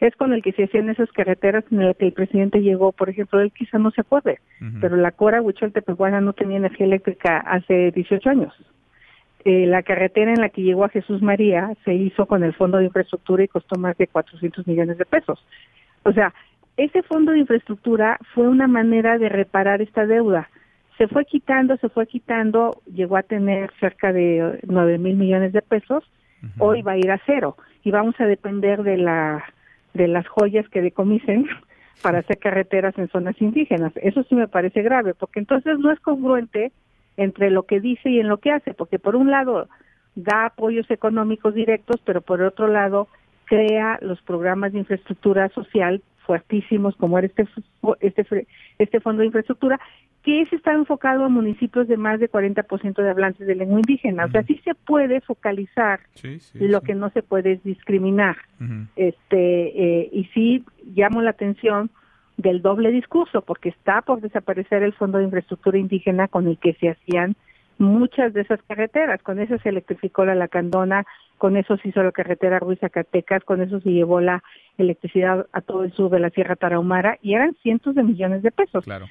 es 0.00 0.14
con 0.16 0.32
el 0.32 0.42
que 0.42 0.52
se 0.52 0.64
hacían 0.64 0.90
esas 0.90 1.10
carreteras 1.12 1.64
en 1.70 1.86
las 1.86 1.96
que 1.96 2.06
el 2.06 2.12
presidente 2.12 2.60
llegó, 2.60 2.92
por 2.92 3.08
ejemplo, 3.08 3.40
él 3.40 3.52
quizá 3.52 3.78
no 3.78 3.90
se 3.90 4.00
acuerde, 4.00 4.38
pero 4.80 4.96
la 4.96 5.12
Cora 5.12 5.42
Huicholtepehuana 5.42 6.20
no 6.20 6.32
tenía 6.32 6.58
energía 6.58 6.86
eléctrica 6.86 7.38
hace 7.38 7.90
18 7.92 8.28
años. 8.30 8.54
Eh, 9.44 9.66
la 9.66 9.82
carretera 9.82 10.32
en 10.32 10.40
la 10.40 10.48
que 10.48 10.62
llegó 10.62 10.84
a 10.84 10.88
Jesús 10.88 11.20
María 11.20 11.70
se 11.84 11.92
hizo 11.92 12.24
con 12.26 12.44
el 12.44 12.54
Fondo 12.54 12.78
de 12.78 12.86
Infraestructura 12.86 13.44
y 13.44 13.48
costó 13.48 13.78
más 13.78 13.96
de 13.98 14.06
400 14.06 14.66
millones 14.66 14.96
de 14.96 15.04
pesos. 15.04 15.44
O 16.02 16.12
sea, 16.12 16.32
ese 16.78 17.02
Fondo 17.02 17.32
de 17.32 17.40
Infraestructura 17.40 18.18
fue 18.34 18.48
una 18.48 18.66
manera 18.66 19.18
de 19.18 19.28
reparar 19.28 19.82
esta 19.82 20.06
deuda. 20.06 20.48
Se 20.96 21.08
fue 21.08 21.24
quitando, 21.26 21.76
se 21.76 21.88
fue 21.88 22.06
quitando, 22.06 22.80
llegó 22.86 23.16
a 23.16 23.22
tener 23.22 23.70
cerca 23.80 24.12
de 24.12 24.60
9 24.66 24.98
mil 24.98 25.16
millones 25.16 25.52
de 25.52 25.60
pesos, 25.60 26.04
hoy 26.58 26.82
va 26.82 26.92
a 26.92 26.98
ir 26.98 27.10
a 27.10 27.20
cero 27.26 27.56
y 27.82 27.90
vamos 27.90 28.14
a 28.20 28.26
depender 28.26 28.82
de 28.82 28.98
la 28.98 29.44
de 29.94 30.08
las 30.08 30.26
joyas 30.28 30.68
que 30.68 30.82
decomisen 30.82 31.46
para 32.02 32.18
hacer 32.18 32.38
carreteras 32.38 32.96
en 32.98 33.08
zonas 33.08 33.40
indígenas. 33.40 33.92
Eso 33.96 34.22
sí 34.24 34.34
me 34.34 34.48
parece 34.48 34.82
grave, 34.82 35.14
porque 35.14 35.40
entonces 35.40 35.78
no 35.78 35.90
es 35.90 36.00
congruente 36.00 36.72
entre 37.16 37.50
lo 37.50 37.62
que 37.62 37.80
dice 37.80 38.10
y 38.10 38.20
en 38.20 38.28
lo 38.28 38.38
que 38.38 38.50
hace, 38.50 38.74
porque 38.74 38.98
por 38.98 39.16
un 39.16 39.30
lado 39.30 39.68
da 40.16 40.46
apoyos 40.46 40.90
económicos 40.90 41.54
directos, 41.54 42.00
pero 42.04 42.20
por 42.20 42.42
otro 42.42 42.68
lado 42.68 43.08
crea 43.46 43.98
los 44.00 44.20
programas 44.22 44.72
de 44.72 44.80
infraestructura 44.80 45.48
social 45.50 46.02
fuertísimos 46.24 46.96
como 46.96 47.18
era 47.18 47.26
este, 47.26 47.46
este, 48.00 48.46
este 48.78 49.00
fondo 49.00 49.20
de 49.20 49.26
infraestructura, 49.26 49.80
que 50.22 50.40
ese 50.40 50.56
está 50.56 50.72
enfocado 50.72 51.24
a 51.24 51.28
municipios 51.28 51.86
de 51.86 51.98
más 51.98 52.18
de 52.18 52.30
40% 52.30 53.02
de 53.02 53.10
hablantes 53.10 53.46
de 53.46 53.54
lengua 53.54 53.80
indígena. 53.80 54.24
O 54.24 54.30
sea, 54.30 54.42
sí 54.42 54.58
se 54.64 54.74
puede 54.74 55.20
focalizar, 55.20 56.00
lo 56.54 56.80
que 56.80 56.94
no 56.94 57.10
se 57.10 57.22
puede 57.22 57.52
es 57.52 57.62
discriminar. 57.62 58.36
este 58.96 60.00
eh, 60.00 60.08
Y 60.12 60.24
sí 60.32 60.64
llamo 60.94 61.20
la 61.20 61.30
atención 61.30 61.90
del 62.38 62.62
doble 62.62 62.90
discurso, 62.90 63.42
porque 63.42 63.68
está 63.68 64.00
por 64.00 64.22
desaparecer 64.22 64.82
el 64.82 64.94
Fondo 64.94 65.18
de 65.18 65.24
Infraestructura 65.24 65.78
Indígena 65.78 66.26
con 66.26 66.48
el 66.48 66.58
que 66.58 66.72
se 66.74 66.88
hacían 66.88 67.36
muchas 67.78 68.32
de 68.32 68.42
esas 68.42 68.62
carreteras. 68.62 69.22
Con 69.22 69.38
eso 69.40 69.58
se 69.58 69.68
electrificó 69.68 70.24
la 70.24 70.34
Lacandona, 70.34 71.04
con 71.38 71.56
eso 71.56 71.76
se 71.78 71.88
hizo 71.88 72.02
la 72.02 72.12
carretera 72.12 72.58
Ruiz 72.58 72.78
Zacatecas, 72.80 73.44
con 73.44 73.60
eso 73.60 73.80
se 73.80 73.90
llevó 73.90 74.20
la 74.20 74.42
electricidad 74.78 75.46
a 75.52 75.60
todo 75.60 75.84
el 75.84 75.92
sur 75.92 76.10
de 76.10 76.20
la 76.20 76.30
Sierra 76.30 76.56
Tarahumara 76.56 77.18
y 77.22 77.34
eran 77.34 77.54
cientos 77.62 77.94
de 77.94 78.02
millones 78.02 78.42
de 78.42 78.50
pesos. 78.50 78.84
Claro. 78.84 79.06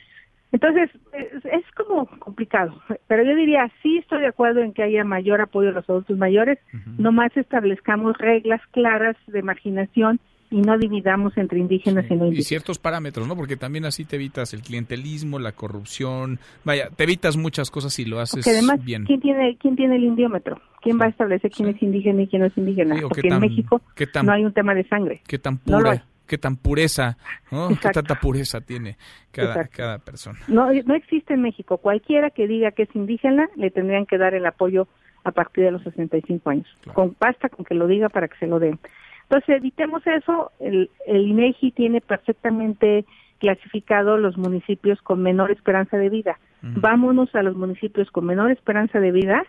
Entonces, 0.51 0.91
es, 1.13 1.71
como 1.75 2.05
complicado, 2.19 2.79
pero 3.07 3.23
yo 3.23 3.35
diría, 3.35 3.71
sí 3.81 3.97
estoy 3.97 4.21
de 4.21 4.27
acuerdo 4.27 4.61
en 4.61 4.71
que 4.71 4.83
haya 4.83 5.03
mayor 5.03 5.41
apoyo 5.41 5.69
a 5.69 5.71
los 5.71 5.89
adultos 5.89 6.15
mayores, 6.15 6.59
nomás 6.99 7.35
establezcamos 7.35 8.15
reglas 8.19 8.61
claras 8.69 9.15
de 9.25 9.41
marginación 9.41 10.19
y 10.53 10.61
no 10.61 10.77
dividamos 10.77 11.35
entre 11.37 11.59
indígenas 11.59 12.05
y 12.05 12.09
no 12.09 12.25
indígenas. 12.25 12.39
Y 12.39 12.43
ciertos 12.43 12.77
parámetros, 12.77 13.27
¿no? 13.27 13.35
Porque 13.35 13.57
también 13.57 13.85
así 13.85 14.05
te 14.05 14.17
evitas 14.17 14.53
el 14.53 14.61
clientelismo, 14.61 15.39
la 15.39 15.53
corrupción, 15.53 16.39
vaya, 16.63 16.89
te 16.95 17.05
evitas 17.05 17.37
muchas 17.37 17.71
cosas 17.71 17.91
si 17.91 18.05
lo 18.05 18.19
haces 18.19 18.47
además, 18.47 18.83
bien. 18.83 19.05
¿quién 19.05 19.19
tiene, 19.19 19.57
¿Quién 19.57 19.75
tiene 19.75 19.95
el 19.95 20.03
indiómetro? 20.03 20.61
¿Quién 20.81 20.99
va 21.01 21.05
a 21.05 21.09
establecer 21.09 21.49
quién 21.49 21.69
es 21.69 21.81
indígena 21.81 22.21
y 22.21 22.27
quién 22.27 22.41
no 22.41 22.47
es 22.47 22.57
indígena? 22.57 22.95
Porque 23.01 23.27
en 23.27 23.39
México 23.39 23.81
no 24.23 24.31
hay 24.31 24.45
un 24.45 24.53
tema 24.53 24.75
de 24.75 24.87
sangre. 24.87 25.21
¿Qué 25.27 25.39
tan 25.39 25.57
pura? 25.57 26.05
qué 26.27 26.37
tan 26.37 26.55
pureza, 26.55 27.17
¿no? 27.51 27.67
qué 27.69 27.89
tanta 27.89 28.15
pureza 28.15 28.61
tiene 28.61 28.97
cada, 29.31 29.67
cada 29.67 29.99
persona. 29.99 30.39
No, 30.47 30.71
no 30.71 30.95
existe 30.95 31.33
en 31.33 31.41
México. 31.41 31.77
Cualquiera 31.77 32.29
que 32.29 32.47
diga 32.47 32.71
que 32.71 32.83
es 32.83 32.95
indígena 32.95 33.49
le 33.55 33.71
tendrían 33.71 34.05
que 34.05 34.17
dar 34.17 34.33
el 34.33 34.45
apoyo 34.45 34.87
a 35.23 35.31
partir 35.31 35.65
de 35.65 35.71
los 35.71 35.83
65 35.83 36.49
años. 36.49 36.67
Con 36.93 37.15
basta 37.19 37.49
con 37.49 37.65
que 37.65 37.75
lo 37.75 37.87
diga 37.87 38.09
para 38.09 38.27
que 38.27 38.37
se 38.37 38.47
lo 38.47 38.59
den. 38.59 38.79
Entonces, 39.23 39.57
evitemos 39.57 40.05
eso. 40.05 40.51
El, 40.59 40.89
el 41.07 41.27
INEGI 41.27 41.71
tiene 41.71 42.01
perfectamente 42.01 43.05
clasificado 43.43 44.17
los 44.17 44.37
municipios 44.37 45.01
con 45.01 45.21
menor 45.21 45.51
esperanza 45.51 45.97
de 45.97 46.09
vida. 46.09 46.39
Vámonos 46.61 47.35
a 47.35 47.43
los 47.43 47.57
municipios 47.57 48.09
con 48.09 48.25
menor 48.25 48.49
esperanza 48.49 49.01
de 49.01 49.11
vida, 49.11 49.43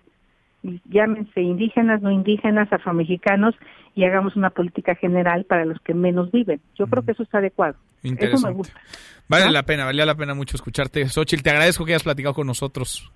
llámense 0.90 1.40
indígenas, 1.40 2.02
no 2.02 2.10
indígenas, 2.10 2.72
afromexicanos, 2.72 3.54
y 3.94 4.02
hagamos 4.02 4.34
una 4.34 4.50
política 4.50 4.96
general 4.96 5.44
para 5.44 5.64
los 5.64 5.78
que 5.78 5.94
menos 5.94 6.32
viven. 6.32 6.60
Yo 6.76 6.88
creo 6.88 7.04
que 7.04 7.12
eso 7.12 7.22
está 7.22 7.38
adecuado. 7.38 7.76
Eso 8.02 8.48
me 8.48 8.52
gusta. 8.52 8.80
Vale 9.28 9.48
la 9.52 9.62
pena, 9.62 9.84
valía 9.84 10.04
la 10.04 10.16
pena 10.16 10.34
mucho 10.34 10.56
escucharte. 10.56 11.06
Xochitl, 11.08 11.44
te 11.44 11.50
agradezco 11.50 11.84
que 11.84 11.92
hayas 11.92 12.02
platicado 12.02 12.34
con 12.34 12.48
nosotros. 12.48 13.12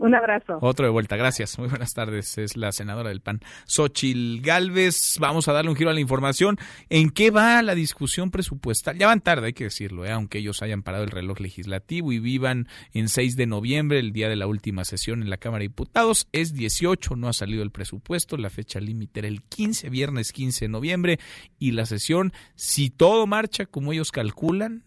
Un 0.00 0.14
abrazo. 0.14 0.56
Otro 0.62 0.86
de 0.86 0.90
vuelta, 0.90 1.16
gracias. 1.16 1.58
Muy 1.58 1.68
buenas 1.68 1.92
tardes. 1.92 2.38
Es 2.38 2.56
la 2.56 2.72
senadora 2.72 3.10
del 3.10 3.20
PAN, 3.20 3.40
Xochil 3.66 4.40
Galvez. 4.40 5.18
Vamos 5.20 5.46
a 5.46 5.52
darle 5.52 5.70
un 5.70 5.76
giro 5.76 5.90
a 5.90 5.92
la 5.92 6.00
información. 6.00 6.56
¿En 6.88 7.10
qué 7.10 7.30
va 7.30 7.60
la 7.60 7.74
discusión 7.74 8.30
presupuestal? 8.30 8.96
Ya 8.96 9.08
van 9.08 9.20
tarde, 9.20 9.48
hay 9.48 9.52
que 9.52 9.64
decirlo, 9.64 10.06
¿eh? 10.06 10.10
aunque 10.10 10.38
ellos 10.38 10.62
hayan 10.62 10.82
parado 10.82 11.04
el 11.04 11.10
reloj 11.10 11.40
legislativo 11.40 12.12
y 12.12 12.18
vivan 12.18 12.66
en 12.94 13.10
6 13.10 13.36
de 13.36 13.46
noviembre, 13.46 13.98
el 13.98 14.12
día 14.12 14.30
de 14.30 14.36
la 14.36 14.46
última 14.46 14.86
sesión 14.86 15.20
en 15.20 15.28
la 15.28 15.36
Cámara 15.36 15.60
de 15.60 15.68
Diputados. 15.68 16.28
Es 16.32 16.54
18, 16.54 17.16
no 17.16 17.28
ha 17.28 17.34
salido 17.34 17.62
el 17.62 17.70
presupuesto. 17.70 18.38
La 18.38 18.48
fecha 18.48 18.80
límite 18.80 19.20
era 19.20 19.28
el 19.28 19.42
15, 19.42 19.90
viernes 19.90 20.32
15 20.32 20.64
de 20.64 20.68
noviembre. 20.70 21.18
Y 21.58 21.72
la 21.72 21.84
sesión, 21.84 22.32
si 22.54 22.88
todo 22.88 23.26
marcha 23.26 23.66
como 23.66 23.92
ellos 23.92 24.12
calculan, 24.12 24.82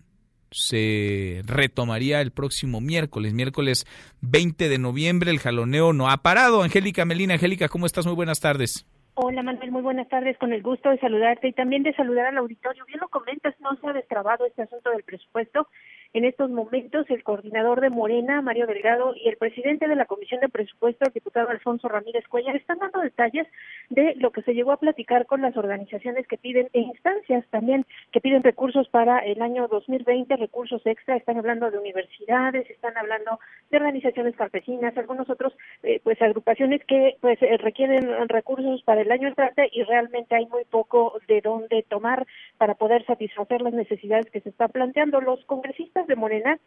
se 0.54 1.42
retomaría 1.46 2.22
el 2.22 2.32
próximo 2.32 2.82
miércoles, 2.82 3.34
miércoles 3.34 3.86
20 4.22 4.70
de 4.70 4.78
noviembre. 4.78 5.32
El 5.32 5.40
jaloneo 5.40 5.94
no 5.94 6.10
ha 6.10 6.18
parado. 6.18 6.64
Angélica 6.64 7.06
Melina, 7.06 7.36
Angélica, 7.36 7.68
¿cómo 7.68 7.86
estás? 7.86 8.06
Muy 8.06 8.16
buenas 8.16 8.40
tardes. 8.40 8.86
Hola 9.16 9.44
Manuel, 9.44 9.72
muy 9.72 9.84
buenas 9.84 10.10
tardes, 10.10 10.36
con 10.40 10.54
el 10.54 10.64
gusto 10.64 10.90
de 10.90 10.98
saludarte 10.98 11.48
y 11.48 11.54
también 11.54 11.84
de 11.84 11.94
saludar 11.94 12.26
al 12.26 12.38
auditorio. 12.38 12.84
Bien 12.88 13.00
lo 13.00 13.10
comentas, 13.10 13.54
no 13.60 13.76
se 13.76 13.88
ha 13.88 13.94
destrabado 13.94 14.46
este 14.48 14.64
asunto 14.64 14.90
del 14.90 15.04
presupuesto. 15.04 15.68
En 16.14 16.26
estos 16.26 16.52
momentos, 16.52 17.10
el 17.10 17.24
coordinador 17.24 17.82
de 17.82 17.90
Morena, 17.90 18.44
Mario 18.44 18.68
Delgado, 18.68 19.16
y 19.16 19.28
el 19.30 19.38
presidente 19.38 19.88
de 19.88 19.96
la 19.96 20.06
Comisión 20.06 20.42
de 20.42 20.50
Presupuesto, 20.50 21.06
el 21.06 21.12
diputado 21.12 21.50
Alfonso 21.50 21.88
Ramírez 21.88 22.28
Cuellar, 22.28 22.56
están 22.56 22.78
dando 22.78 23.00
detalles 23.00 23.48
de 23.90 24.14
lo 24.18 24.30
que 24.32 24.44
se 24.44 24.54
llegó 24.54 24.72
a 24.72 24.78
platicar 24.78 25.26
con 25.26 25.42
las 25.42 25.58
organizaciones 25.58 26.28
que 26.28 26.38
piden 26.38 26.70
e 26.74 26.82
instancias 26.82 27.44
también 27.50 27.88
que 28.12 28.22
piden 28.22 28.44
recursos 28.44 28.88
para 28.90 29.20
el 29.20 29.42
año 29.42 29.68
2020, 29.68 30.36
recursos 30.38 30.86
extra, 30.86 31.16
están 31.16 31.38
hablando 31.38 31.72
de 31.72 31.80
universidades, 31.80 32.70
están 32.70 32.96
hablando 32.96 33.40
de 33.72 33.78
organizaciones 33.78 34.36
campesinas, 34.36 34.96
algunos 34.96 35.28
otros 35.32 35.54
eh, 35.82 36.00
pues 36.04 36.22
agrupaciones 36.22 36.86
que 36.86 37.18
pues 37.22 37.42
eh, 37.42 37.58
requieren 37.58 38.30
recursos 38.30 38.84
para 38.84 39.02
el 39.02 39.12
año 39.12 39.30
entrante 39.30 39.68
y 39.72 39.82
realmente 39.82 40.36
hay 40.36 40.46
muy 40.46 40.64
poco 40.66 41.20
de 41.28 41.42
dónde 41.42 41.84
tomar 41.90 42.28
para 42.60 42.76
poder 42.76 43.04
satisfacer 43.08 43.62
las 43.64 43.74
necesidades 43.74 44.30
que 44.30 44.42
se 44.42 44.50
están 44.50 44.70
planteando. 44.70 45.20
Los 45.20 45.44
congresistas 45.46 46.03
de 46.08 46.16
Morena 46.16 46.60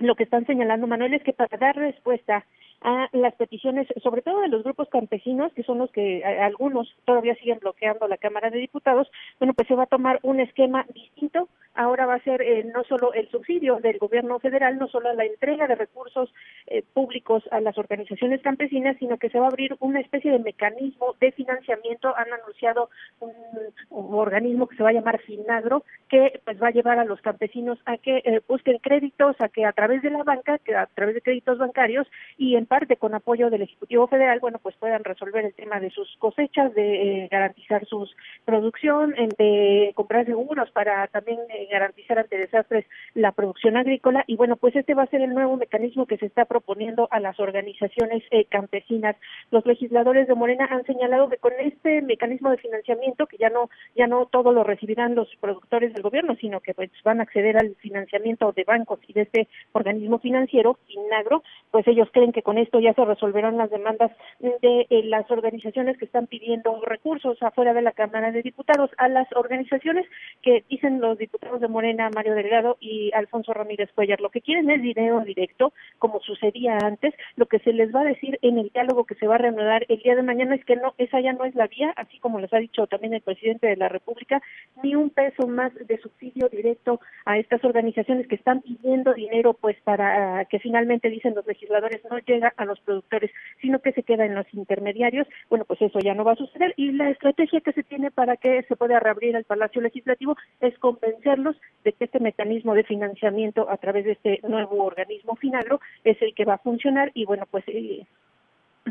lo 0.00 0.14
que 0.14 0.24
están 0.24 0.46
señalando, 0.46 0.86
Manuel, 0.86 1.14
es 1.14 1.22
que 1.22 1.32
para 1.32 1.56
dar 1.58 1.76
respuesta 1.76 2.44
a 2.82 3.08
las 3.12 3.34
peticiones, 3.34 3.86
sobre 4.02 4.22
todo 4.22 4.40
de 4.40 4.48
los 4.48 4.62
grupos 4.62 4.88
campesinos, 4.88 5.52
que 5.52 5.62
son 5.62 5.78
los 5.78 5.90
que 5.90 6.24
algunos 6.24 6.88
todavía 7.04 7.34
siguen 7.36 7.58
bloqueando 7.58 8.08
la 8.08 8.16
Cámara 8.16 8.50
de 8.50 8.58
Diputados, 8.58 9.10
bueno, 9.38 9.54
pues 9.54 9.68
se 9.68 9.74
va 9.74 9.84
a 9.84 9.86
tomar 9.86 10.18
un 10.22 10.40
esquema 10.40 10.86
distinto. 10.94 11.48
Ahora 11.74 12.04
va 12.06 12.14
a 12.14 12.24
ser 12.24 12.42
eh, 12.42 12.64
no 12.74 12.82
solo 12.84 13.12
el 13.12 13.28
subsidio 13.30 13.76
del 13.76 13.98
gobierno 13.98 14.38
federal, 14.40 14.76
no 14.78 14.88
solo 14.88 15.12
la 15.14 15.24
entrega 15.24 15.66
de 15.68 15.76
recursos 15.76 16.32
eh, 16.66 16.82
públicos 16.94 17.44
a 17.52 17.60
las 17.60 17.78
organizaciones 17.78 18.42
campesinas, 18.42 18.96
sino 18.98 19.18
que 19.18 19.30
se 19.30 19.38
va 19.38 19.46
a 19.46 19.48
abrir 19.48 19.76
una 19.78 20.00
especie 20.00 20.32
de 20.32 20.40
mecanismo 20.40 21.14
de 21.20 21.32
financiamiento. 21.32 22.14
Han 22.16 22.32
anunciado 22.32 22.90
un, 23.20 23.30
organismo 23.90 24.66
que 24.66 24.76
se 24.76 24.82
va 24.82 24.90
a 24.90 24.94
llamar 24.94 25.20
Finagro, 25.20 25.84
que 26.08 26.40
pues 26.44 26.60
va 26.60 26.68
a 26.68 26.72
llevar 26.72 26.98
a 26.98 27.04
los 27.04 27.20
campesinos 27.20 27.78
a 27.84 27.96
que 27.98 28.18
eh, 28.24 28.40
busquen 28.48 28.78
créditos, 28.78 29.36
a 29.40 29.48
que 29.48 29.64
a 29.64 29.72
través 29.72 30.02
de 30.02 30.10
la 30.10 30.24
banca, 30.24 30.58
que 30.58 30.74
a 30.74 30.86
través 30.86 31.14
de 31.14 31.22
créditos 31.22 31.58
bancarios 31.58 32.06
y 32.36 32.56
en 32.56 32.66
parte 32.70 32.96
con 32.96 33.16
apoyo 33.16 33.50
del 33.50 33.62
Ejecutivo 33.62 34.06
Federal, 34.06 34.38
bueno, 34.38 34.60
pues 34.62 34.76
puedan 34.76 35.02
resolver 35.02 35.44
el 35.44 35.54
tema 35.54 35.80
de 35.80 35.90
sus 35.90 36.08
cosechas, 36.18 36.72
de 36.72 37.24
eh, 37.24 37.28
garantizar 37.28 37.84
su 37.84 38.08
producción, 38.44 39.12
de 39.38 39.90
comprar 39.96 40.24
seguros 40.24 40.70
para 40.70 41.08
también 41.08 41.40
eh, 41.48 41.66
garantizar 41.68 42.20
ante 42.20 42.38
desastres 42.38 42.86
la 43.14 43.32
producción 43.32 43.76
agrícola 43.76 44.22
y 44.28 44.36
bueno, 44.36 44.54
pues 44.54 44.76
este 44.76 44.94
va 44.94 45.02
a 45.02 45.08
ser 45.08 45.20
el 45.20 45.34
nuevo 45.34 45.56
mecanismo 45.56 46.06
que 46.06 46.16
se 46.16 46.26
está 46.26 46.44
proponiendo 46.44 47.08
a 47.10 47.18
las 47.18 47.40
organizaciones 47.40 48.22
eh, 48.30 48.44
campesinas. 48.44 49.16
Los 49.50 49.66
legisladores 49.66 50.28
de 50.28 50.36
Morena 50.36 50.68
han 50.70 50.84
señalado 50.84 51.28
que 51.28 51.38
con 51.38 51.52
este 51.58 52.02
mecanismo 52.02 52.52
de 52.52 52.58
financiamiento, 52.58 53.26
que 53.26 53.36
ya 53.36 53.50
no 53.50 53.68
ya 53.96 54.06
no 54.06 54.26
todo 54.26 54.52
lo 54.52 54.62
recibirán 54.62 55.16
los 55.16 55.28
productores 55.40 55.92
del 55.92 56.04
gobierno, 56.04 56.36
sino 56.40 56.60
que 56.60 56.74
pues 56.74 56.90
van 57.02 57.18
a 57.18 57.24
acceder 57.24 57.56
al 57.56 57.74
financiamiento 57.80 58.52
de 58.52 58.62
bancos 58.62 59.00
y 59.08 59.12
de 59.12 59.22
este 59.22 59.48
organismo 59.72 60.20
financiero, 60.20 60.78
Finagro, 60.86 61.42
pues 61.72 61.88
ellos 61.88 62.08
creen 62.12 62.30
que 62.30 62.42
con 62.42 62.59
esto 62.62 62.80
ya 62.80 62.94
se 62.94 63.04
resolverán 63.04 63.56
las 63.56 63.70
demandas 63.70 64.10
de 64.40 64.86
eh, 64.90 65.02
las 65.04 65.30
organizaciones 65.30 65.98
que 65.98 66.04
están 66.04 66.26
pidiendo 66.26 66.80
recursos 66.84 67.42
afuera 67.42 67.74
de 67.74 67.82
la 67.82 67.92
Cámara 67.92 68.32
de 68.32 68.42
Diputados, 68.42 68.90
a 68.96 69.08
las 69.08 69.26
organizaciones 69.34 70.06
que 70.42 70.64
dicen 70.68 71.00
los 71.00 71.18
diputados 71.18 71.60
de 71.60 71.68
Morena, 71.68 72.10
Mario 72.14 72.34
Delgado 72.34 72.76
y 72.80 73.10
Alfonso 73.14 73.52
Ramírez 73.52 73.90
Cuellar, 73.94 74.20
lo 74.20 74.30
que 74.30 74.40
quieren 74.40 74.70
es 74.70 74.82
dinero 74.82 75.20
directo, 75.20 75.72
como 75.98 76.20
sucedía 76.20 76.78
antes, 76.82 77.14
lo 77.36 77.46
que 77.46 77.58
se 77.60 77.72
les 77.72 77.94
va 77.94 78.00
a 78.02 78.04
decir 78.04 78.38
en 78.42 78.58
el 78.58 78.70
diálogo 78.70 79.04
que 79.04 79.14
se 79.14 79.26
va 79.26 79.36
a 79.36 79.38
reanudar 79.38 79.84
el 79.88 79.98
día 79.98 80.16
de 80.16 80.22
mañana 80.22 80.54
es 80.54 80.64
que 80.64 80.76
no, 80.76 80.94
esa 80.98 81.20
ya 81.20 81.32
no 81.32 81.44
es 81.44 81.54
la 81.54 81.66
vía, 81.66 81.92
así 81.96 82.18
como 82.18 82.40
les 82.40 82.52
ha 82.52 82.58
dicho 82.58 82.86
también 82.86 83.14
el 83.14 83.22
presidente 83.22 83.66
de 83.66 83.76
la 83.76 83.88
República, 83.88 84.42
ni 84.82 84.94
un 84.94 85.10
peso 85.10 85.46
más 85.46 85.72
de 85.74 85.98
subsidio 85.98 86.48
directo 86.48 87.00
a 87.24 87.38
estas 87.38 87.64
organizaciones 87.64 88.26
que 88.26 88.34
están 88.34 88.62
pidiendo 88.62 89.14
dinero 89.14 89.54
pues 89.54 89.76
para 89.82 90.44
que 90.46 90.58
finalmente 90.58 91.10
dicen 91.10 91.34
los 91.34 91.46
legisladores 91.46 92.02
no 92.10 92.18
llega 92.18 92.49
a 92.56 92.64
los 92.64 92.80
productores, 92.80 93.30
sino 93.60 93.80
que 93.80 93.92
se 93.92 94.02
queda 94.02 94.26
en 94.26 94.34
los 94.34 94.46
intermediarios. 94.52 95.26
Bueno, 95.48 95.64
pues 95.64 95.80
eso 95.82 95.98
ya 96.00 96.14
no 96.14 96.24
va 96.24 96.32
a 96.32 96.36
suceder 96.36 96.74
y 96.76 96.92
la 96.92 97.10
estrategia 97.10 97.60
que 97.60 97.72
se 97.72 97.82
tiene 97.82 98.10
para 98.10 98.36
que 98.36 98.62
se 98.64 98.76
pueda 98.76 99.00
reabrir 99.00 99.36
el 99.36 99.44
Palacio 99.44 99.80
Legislativo 99.80 100.36
es 100.60 100.78
convencerlos 100.78 101.56
de 101.84 101.92
que 101.92 102.04
este 102.04 102.20
mecanismo 102.20 102.74
de 102.74 102.84
financiamiento 102.84 103.70
a 103.70 103.76
través 103.76 104.04
de 104.04 104.12
este 104.12 104.40
nuevo 104.46 104.84
organismo 104.84 105.36
Finagro 105.36 105.80
es 106.04 106.20
el 106.22 106.34
que 106.34 106.44
va 106.44 106.54
a 106.54 106.58
funcionar 106.58 107.10
y 107.14 107.24
bueno, 107.24 107.46
pues 107.50 107.64
eh, 107.68 108.06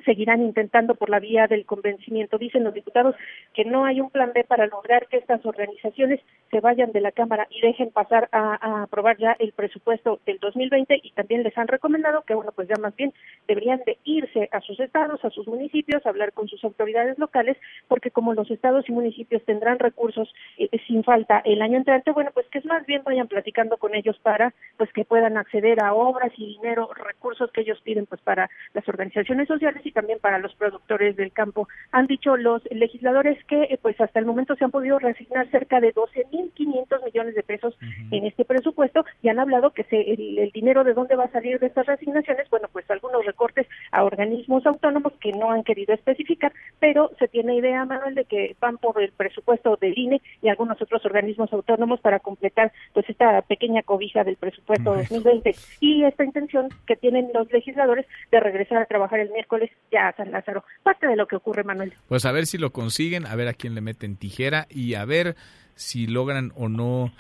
seguirán 0.06 0.42
intentando 0.42 0.96
por 0.96 1.10
la 1.10 1.20
vía 1.20 1.48
del 1.48 1.66
convencimiento. 1.66 2.38
Dicen 2.38 2.64
los 2.64 2.74
diputados 2.74 3.16
que 3.54 3.66
no 3.66 3.86
hay 3.86 4.02
un 4.02 4.10
plan 4.10 4.32
B 4.34 4.44
para 4.44 4.68
lograr 4.68 5.08
que 5.08 5.18
estas 5.18 5.46
organizaciones 5.46 6.20
se 6.52 6.60
vayan 6.60 6.92
de 6.92 7.02
la 7.02 7.12
Cámara 7.12 7.48
y 7.50 7.62
dejen 7.62 7.92
pasar 7.92 8.30
a, 8.32 8.84
aprobar 8.84 9.18
ya 9.18 9.36
el 9.40 9.52
presupuesto 9.54 10.20
del 10.26 10.40
2020 10.40 11.00
y 11.04 11.12
también 11.12 11.44
les 11.44 11.58
han 11.58 11.68
recomendado 11.68 12.24
que, 12.24 12.34
bueno, 12.34 12.52
pues 12.56 12.68
ya 12.68 12.76
más 12.80 12.96
bien 12.96 13.14
deberían 13.48 13.82
de 13.86 13.98
irse 14.04 14.50
a 14.52 14.62
sus 14.62 14.80
estados, 14.80 15.24
a 15.26 15.30
sus 15.30 15.48
municipios, 15.48 16.06
hablar 16.06 16.34
con 16.34 16.48
sus 16.48 16.64
autoridades 16.64 17.18
locales, 17.18 17.58
porque 17.88 18.12
como 18.12 18.34
los 18.34 18.50
estados 18.52 18.88
y 18.88 18.92
municipios 18.92 19.44
tendrán 19.46 19.80
recursos 19.80 20.34
eh, 20.58 20.70
sin 20.88 21.04
falta 21.04 21.42
el 21.46 21.62
año 21.62 21.78
entrante, 21.78 22.12
bueno, 22.12 22.32
pues 22.34 22.48
que 22.48 22.60
es 22.60 22.66
más 22.66 22.86
bien 22.86 23.04
vayan 23.04 23.28
platicando 23.28 23.78
con 23.78 23.96
ellos 23.96 24.18
para, 24.20 24.54
pues 24.78 24.92
que 24.94 25.06
puedan 25.06 25.38
acceder 25.38 25.84
a 25.84 25.94
obras 25.94 26.32
y 26.38 26.46
dinero, 26.46 26.90
recursos 26.94 27.52
que 27.52 27.62
ellos 27.62 27.82
piden, 27.82 28.06
pues 28.06 28.22
para 28.22 28.50
las 28.74 28.88
organizaciones 28.88 29.48
sociales 29.48 29.79
y 29.86 29.92
también 29.92 30.20
para 30.20 30.40
los 30.40 30.54
productores 30.56 31.16
del 31.16 31.32
campo. 31.32 31.68
Han 31.92 32.08
dicho 32.08 32.38
los 32.38 32.62
legisladores 32.72 33.44
que 33.46 33.64
eh, 33.64 33.80
pues 33.82 34.00
hasta 34.00 34.20
el 34.20 34.26
momento 34.26 34.56
se 34.56 34.66
han 34.66 34.72
podido 34.72 35.00
reasignar 35.00 35.50
cerca 35.50 35.80
de 35.80 35.94
12.500 35.94 37.06
millones 37.06 37.36
de 37.36 37.44
pesos 37.44 37.78
en 38.12 38.26
este 38.26 38.46
presupuesto 38.46 39.06
y 39.22 39.30
han 39.30 39.40
hablado 39.40 39.72
que 39.72 39.84
se, 39.86 40.00
el, 40.14 40.52
dinero 40.54 40.84
de 40.84 40.94
dónde 40.94 41.16
va 41.16 41.26
a 41.26 41.32
salir 41.32 41.60
de 41.60 41.68
estas 41.68 41.86
reasignaciones, 41.86 42.50
bueno, 42.50 42.68
pues 42.72 42.90
algunos 42.90 43.26
recortes 43.26 43.68
a 43.92 44.04
organismos 44.04 44.66
autónomos 44.66 45.14
que 45.20 45.32
no 45.32 45.52
han 45.52 45.64
querido 45.64 45.94
especificar, 45.94 46.54
pero 46.80 47.12
se 47.20 47.28
tiene 47.28 47.56
idea, 47.56 47.86
Manuel, 47.86 48.16
de 48.16 48.26
que 48.26 48.56
van 48.60 48.78
por 48.78 49.02
el 49.02 49.12
presupuesto 49.12 49.78
del 49.80 49.98
INE 49.98 50.22
y 50.42 50.50
algunos 50.50 50.82
otros 50.82 51.06
organismos 51.06 51.52
autónomos 51.54 52.00
para 52.00 52.20
completar 52.20 52.72
pues 52.94 53.10
esta 53.10 53.42
pequeña 53.44 53.84
cobija 53.84 54.24
del 54.24 54.38
presupuesto 54.38 54.96
2020 54.96 55.56
y 55.80 56.04
esta 56.04 56.24
intención 56.24 56.70
que 56.86 56.96
tienen 56.96 57.30
los 57.34 57.52
legisladores 57.52 58.06
de 58.32 58.40
regresar 58.40 58.80
a 58.80 58.86
trabajar 58.86 59.20
el 59.20 59.32
miércoles 59.32 59.69
ya 59.92 60.14
San 60.16 60.32
Lázaro. 60.32 60.64
Parte 60.84 61.08
de 61.08 61.16
lo 61.16 61.28
que 61.28 61.36
ocurre, 61.36 61.64
Manuel. 61.64 61.94
Pues 62.08 62.26
a 62.26 62.32
ver 62.32 62.46
si 62.46 62.58
lo 62.58 62.72
consiguen, 62.72 63.26
a 63.26 63.36
ver 63.36 63.48
a 63.48 63.54
quién 63.54 63.76
le 63.76 63.82
meten 63.82 64.18
tijera 64.18 64.68
y 64.70 64.94
a 64.96 65.06
ver 65.06 65.36
si 65.76 66.08
logran 66.08 66.52
o 66.56 66.70
no 66.70 67.14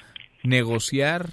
negociar 0.43 1.29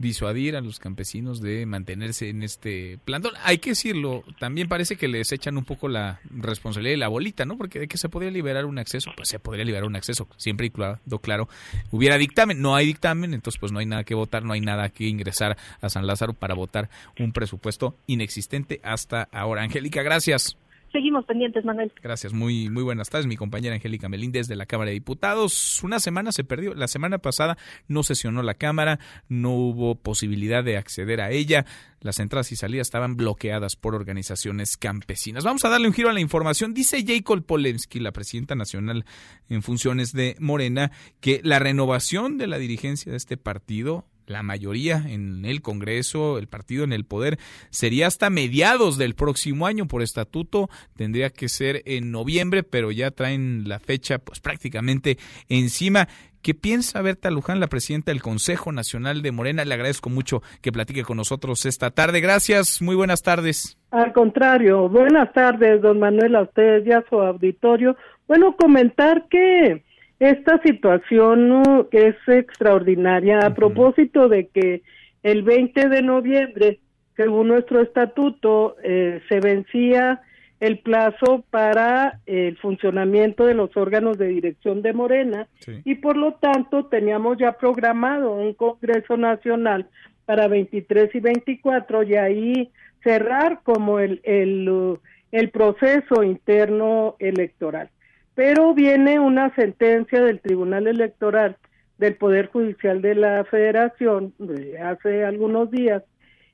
disuadir 0.00 0.56
a 0.56 0.62
los 0.62 0.78
campesinos 0.78 1.42
de 1.42 1.66
mantenerse 1.66 2.30
en 2.30 2.42
este 2.42 2.98
plantón. 3.04 3.34
Hay 3.44 3.58
que 3.58 3.70
decirlo, 3.70 4.24
también 4.38 4.66
parece 4.66 4.96
que 4.96 5.08
les 5.08 5.30
echan 5.30 5.58
un 5.58 5.64
poco 5.64 5.88
la 5.88 6.20
responsabilidad 6.30 6.94
de 6.94 6.96
la 6.96 7.08
bolita, 7.08 7.44
¿no? 7.44 7.58
Porque 7.58 7.78
de 7.78 7.86
que 7.86 7.98
se 7.98 8.08
podría 8.08 8.30
liberar 8.30 8.64
un 8.64 8.78
acceso, 8.78 9.12
pues 9.14 9.28
se 9.28 9.38
podría 9.38 9.64
liberar 9.64 9.84
un 9.84 9.96
acceso, 9.96 10.26
siempre 10.38 10.66
y 10.66 10.70
claro, 10.70 10.98
claro, 11.20 11.48
hubiera 11.90 12.16
dictamen, 12.16 12.62
no 12.62 12.74
hay 12.74 12.86
dictamen, 12.86 13.34
entonces 13.34 13.60
pues 13.60 13.72
no 13.72 13.78
hay 13.78 13.86
nada 13.86 14.04
que 14.04 14.14
votar, 14.14 14.42
no 14.42 14.54
hay 14.54 14.62
nada 14.62 14.88
que 14.88 15.04
ingresar 15.04 15.58
a 15.82 15.90
San 15.90 16.06
Lázaro 16.06 16.32
para 16.32 16.54
votar 16.54 16.88
un 17.18 17.32
presupuesto 17.32 17.94
inexistente 18.06 18.80
hasta 18.82 19.28
ahora. 19.32 19.62
Angélica, 19.62 20.02
gracias. 20.02 20.56
Seguimos 20.92 21.24
pendientes, 21.24 21.64
Manuel. 21.64 21.92
Gracias, 22.02 22.32
muy, 22.32 22.68
muy 22.68 22.82
buenas 22.82 23.10
tardes. 23.10 23.26
Mi 23.26 23.36
compañera 23.36 23.76
Angélica 23.76 24.08
Melíndez 24.08 24.48
de 24.48 24.56
la 24.56 24.66
Cámara 24.66 24.88
de 24.88 24.94
Diputados. 24.94 25.80
Una 25.84 26.00
semana 26.00 26.32
se 26.32 26.42
perdió. 26.42 26.74
La 26.74 26.88
semana 26.88 27.18
pasada 27.18 27.56
no 27.86 28.02
sesionó 28.02 28.42
la 28.42 28.54
Cámara, 28.54 28.98
no 29.28 29.52
hubo 29.52 29.94
posibilidad 29.94 30.64
de 30.64 30.76
acceder 30.76 31.20
a 31.20 31.30
ella. 31.30 31.64
Las 32.00 32.18
entradas 32.18 32.50
y 32.50 32.56
salidas 32.56 32.88
estaban 32.88 33.16
bloqueadas 33.16 33.76
por 33.76 33.94
organizaciones 33.94 34.76
campesinas. 34.76 35.44
Vamos 35.44 35.64
a 35.64 35.68
darle 35.68 35.86
un 35.86 35.94
giro 35.94 36.10
a 36.10 36.12
la 36.12 36.20
información. 36.20 36.74
Dice 36.74 37.04
Jacob 37.06 37.44
Polensky, 37.44 38.00
la 38.00 38.10
presidenta 38.10 38.56
nacional 38.56 39.04
en 39.48 39.62
funciones 39.62 40.12
de 40.12 40.34
Morena, 40.40 40.90
que 41.20 41.40
la 41.44 41.60
renovación 41.60 42.36
de 42.36 42.48
la 42.48 42.58
dirigencia 42.58 43.12
de 43.12 43.18
este 43.18 43.36
partido 43.36 44.06
la 44.30 44.42
mayoría 44.42 45.04
en 45.08 45.44
el 45.44 45.60
Congreso, 45.60 46.38
el 46.38 46.46
partido 46.46 46.84
en 46.84 46.92
el 46.92 47.04
poder, 47.04 47.38
sería 47.70 48.06
hasta 48.06 48.30
mediados 48.30 48.96
del 48.96 49.14
próximo 49.14 49.66
año 49.66 49.86
por 49.86 50.02
estatuto, 50.02 50.70
tendría 50.96 51.30
que 51.30 51.48
ser 51.48 51.82
en 51.84 52.10
noviembre, 52.10 52.62
pero 52.62 52.90
ya 52.92 53.10
traen 53.10 53.68
la 53.68 53.80
fecha 53.80 54.18
pues 54.18 54.40
prácticamente 54.40 55.18
encima. 55.48 56.08
¿Qué 56.42 56.54
piensa 56.54 57.02
Berta 57.02 57.30
Luján, 57.30 57.60
la 57.60 57.66
presidenta 57.66 58.12
del 58.12 58.22
Consejo 58.22 58.72
Nacional 58.72 59.20
de 59.20 59.30
Morena? 59.30 59.64
Le 59.66 59.74
agradezco 59.74 60.08
mucho 60.08 60.42
que 60.62 60.72
platique 60.72 61.02
con 61.02 61.18
nosotros 61.18 61.66
esta 61.66 61.90
tarde. 61.90 62.22
Gracias, 62.22 62.80
muy 62.80 62.96
buenas 62.96 63.20
tardes. 63.20 63.76
Al 63.90 64.14
contrario, 64.14 64.88
buenas 64.88 65.30
tardes, 65.34 65.82
don 65.82 65.98
Manuel, 65.98 66.36
a 66.36 66.42
ustedes 66.42 66.86
y 66.86 66.92
a 66.92 67.04
su 67.10 67.20
auditorio. 67.20 67.94
Bueno, 68.26 68.56
comentar 68.56 69.26
que 69.28 69.84
esta 70.20 70.60
situación 70.62 71.88
que 71.90 72.08
es 72.08 72.16
extraordinaria 72.28 73.40
a 73.40 73.54
propósito 73.54 74.28
de 74.28 74.48
que 74.48 74.82
el 75.22 75.42
20 75.42 75.88
de 75.88 76.02
noviembre, 76.02 76.78
según 77.16 77.48
nuestro 77.48 77.80
estatuto, 77.80 78.76
eh, 78.84 79.22
se 79.28 79.40
vencía 79.40 80.20
el 80.60 80.78
plazo 80.78 81.42
para 81.50 82.20
el 82.26 82.58
funcionamiento 82.58 83.46
de 83.46 83.54
los 83.54 83.74
órganos 83.78 84.18
de 84.18 84.28
dirección 84.28 84.82
de 84.82 84.92
Morena 84.92 85.48
y 85.84 85.94
por 85.94 86.18
lo 86.18 86.34
tanto 86.34 86.84
teníamos 86.84 87.38
ya 87.38 87.52
programado 87.52 88.34
un 88.34 88.52
Congreso 88.52 89.16
Nacional 89.16 89.86
para 90.26 90.48
23 90.48 91.14
y 91.14 91.20
24 91.20 92.02
y 92.02 92.14
ahí 92.16 92.70
cerrar 93.02 93.60
como 93.62 94.00
el, 94.00 94.20
el, 94.22 94.98
el 95.32 95.48
proceso 95.48 96.22
interno 96.22 97.16
electoral. 97.18 97.88
Pero 98.34 98.74
viene 98.74 99.18
una 99.18 99.54
sentencia 99.54 100.22
del 100.22 100.40
Tribunal 100.40 100.86
Electoral 100.86 101.56
del 101.98 102.16
Poder 102.16 102.46
Judicial 102.46 103.02
de 103.02 103.14
la 103.14 103.44
Federación 103.44 104.32
de 104.38 104.78
hace 104.78 105.24
algunos 105.24 105.70
días 105.70 106.02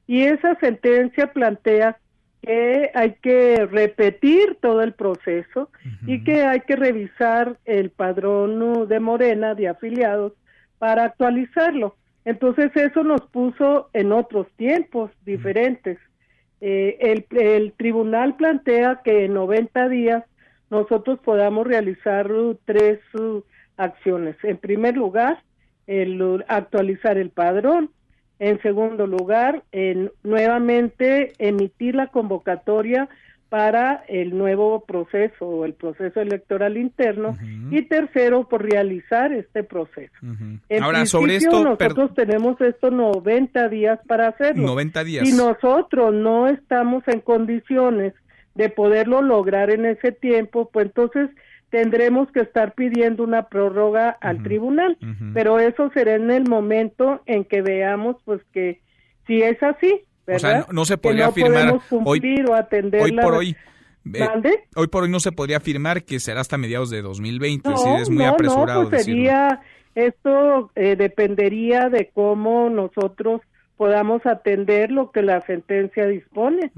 y 0.07 0.23
esa 0.23 0.57
sentencia 0.57 1.33
plantea 1.33 1.99
que 2.43 2.91
hay 2.95 3.15
que 3.23 3.67
repetir 3.67 4.59
todo 4.61 4.83
el 4.83 4.93
proceso 4.93 5.71
y 6.07 6.23
que 6.23 6.45
hay 6.45 6.61
que 6.61 6.77
revisar 6.77 7.59
el 7.65 7.91
padrón 7.91 8.89
de 8.89 9.01
Morena 9.01 9.55
de 9.55 9.69
afiliados 9.69 10.33
para 10.79 11.05
actualizarlo. 11.05 11.97
Entonces 12.25 12.71
eso 12.75 13.03
nos 13.03 13.23
puso 13.23 13.89
en 13.93 14.13
otros 14.13 14.47
tiempos 14.57 15.11
diferentes. 15.25 15.99
Eh, 16.61 16.97
el, 17.01 17.27
el, 17.39 17.73
tribunal 17.73 18.37
plantea 18.37 19.01
que 19.05 19.25
en 19.25 19.35
90 19.35 19.89
días 19.89 20.25
nosotros 20.71 21.19
podamos 21.25 21.67
realizar 21.67 22.29
tres 22.65 23.01
uh, 23.15 23.43
acciones. 23.77 24.37
En 24.43 24.57
primer 24.57 24.97
lugar, 24.97 25.43
el 25.87 26.45
actualizar 26.49 27.19
el 27.19 27.31
padrón. 27.31 27.91
En 28.39 28.61
segundo 28.61 29.07
lugar, 29.07 29.63
en, 29.73 30.13
nuevamente 30.23 31.33
emitir 31.39 31.95
la 31.95 32.09
convocatoria 32.09 33.09
para 33.49 34.05
el 34.09 34.37
nuevo 34.37 34.85
proceso 34.85 35.47
o 35.47 35.65
el 35.65 35.73
proceso 35.75 36.21
electoral 36.21 36.77
interno 36.77 37.37
y 37.71 37.83
tercero 37.83 38.49
por 38.49 38.63
realizar 38.63 39.33
este 39.33 39.63
proceso. 39.63 40.13
Ahora 40.81 41.07
sobre 41.07 41.37
esto 41.37 41.63
nosotros 41.63 42.13
tenemos 42.15 42.61
estos 42.61 42.93
90 42.93 43.69
días 43.69 44.01
para 44.07 44.29
hacerlo. 44.29 44.67
90 44.67 45.05
días. 45.05 45.29
Si 45.29 45.37
nosotros 45.37 46.13
no 46.13 46.49
estamos 46.49 47.05
en 47.07 47.21
condiciones 47.21 48.15
de 48.57 48.71
poderlo 48.71 49.23
lograr 49.23 49.71
en 49.71 49.85
ese 49.85 50.13
tiempo, 50.13 50.71
pues 50.73 50.87
entonces 50.87 51.31
tendremos 51.71 52.31
que 52.33 52.41
estar 52.41 52.75
pidiendo 52.75 53.23
una 53.23 53.49
prórroga 53.49 54.11
al 54.21 54.43
tribunal, 54.43 54.97
pero 55.35 55.61
eso 55.61 55.91
será 55.93 56.15
en 56.15 56.31
el 56.31 56.49
momento 56.49 57.21
en 57.27 57.45
que 57.45 57.61
veamos 57.61 58.17
pues 58.25 58.41
que 58.53 58.81
si 59.27 59.43
es 59.43 59.63
así, 59.63 60.03
¿verdad? 60.27 60.61
O 60.61 60.65
sea, 60.65 60.67
no, 60.73 60.85
se 60.85 60.97
podría 60.97 61.27
afirmar 61.27 61.79
hoy, 62.05 62.45
o 62.49 62.55
atender 62.55 63.03
hoy 63.03 63.13
por 63.13 63.35
hoy. 63.35 63.57
Eh, 64.15 64.29
hoy 64.77 64.87
por 64.87 65.03
hoy 65.03 65.11
no 65.11 65.19
se 65.19 65.33
podría 65.33 65.57
afirmar 65.57 66.05
que 66.05 66.21
será 66.21 66.41
hasta 66.41 66.57
mediados 66.57 66.91
de 66.91 67.03
2020, 67.03 67.77
si 67.77 67.89
es 68.01 68.09
muy 68.09 68.25
apresurado. 68.25 68.85
No, 68.85 68.91
pues 68.91 69.05
sería, 69.05 69.61
esto 69.97 70.71
eh, 70.77 70.95
dependería 70.97 71.89
de 71.89 72.11
cómo 72.15 72.71
nosotros 72.71 73.41
podamos 73.77 74.25
atender 74.25 74.91
lo 74.91 75.11
que 75.11 75.23
la 75.23 75.41
sentencia 75.43 76.07
dispone. 76.07 76.73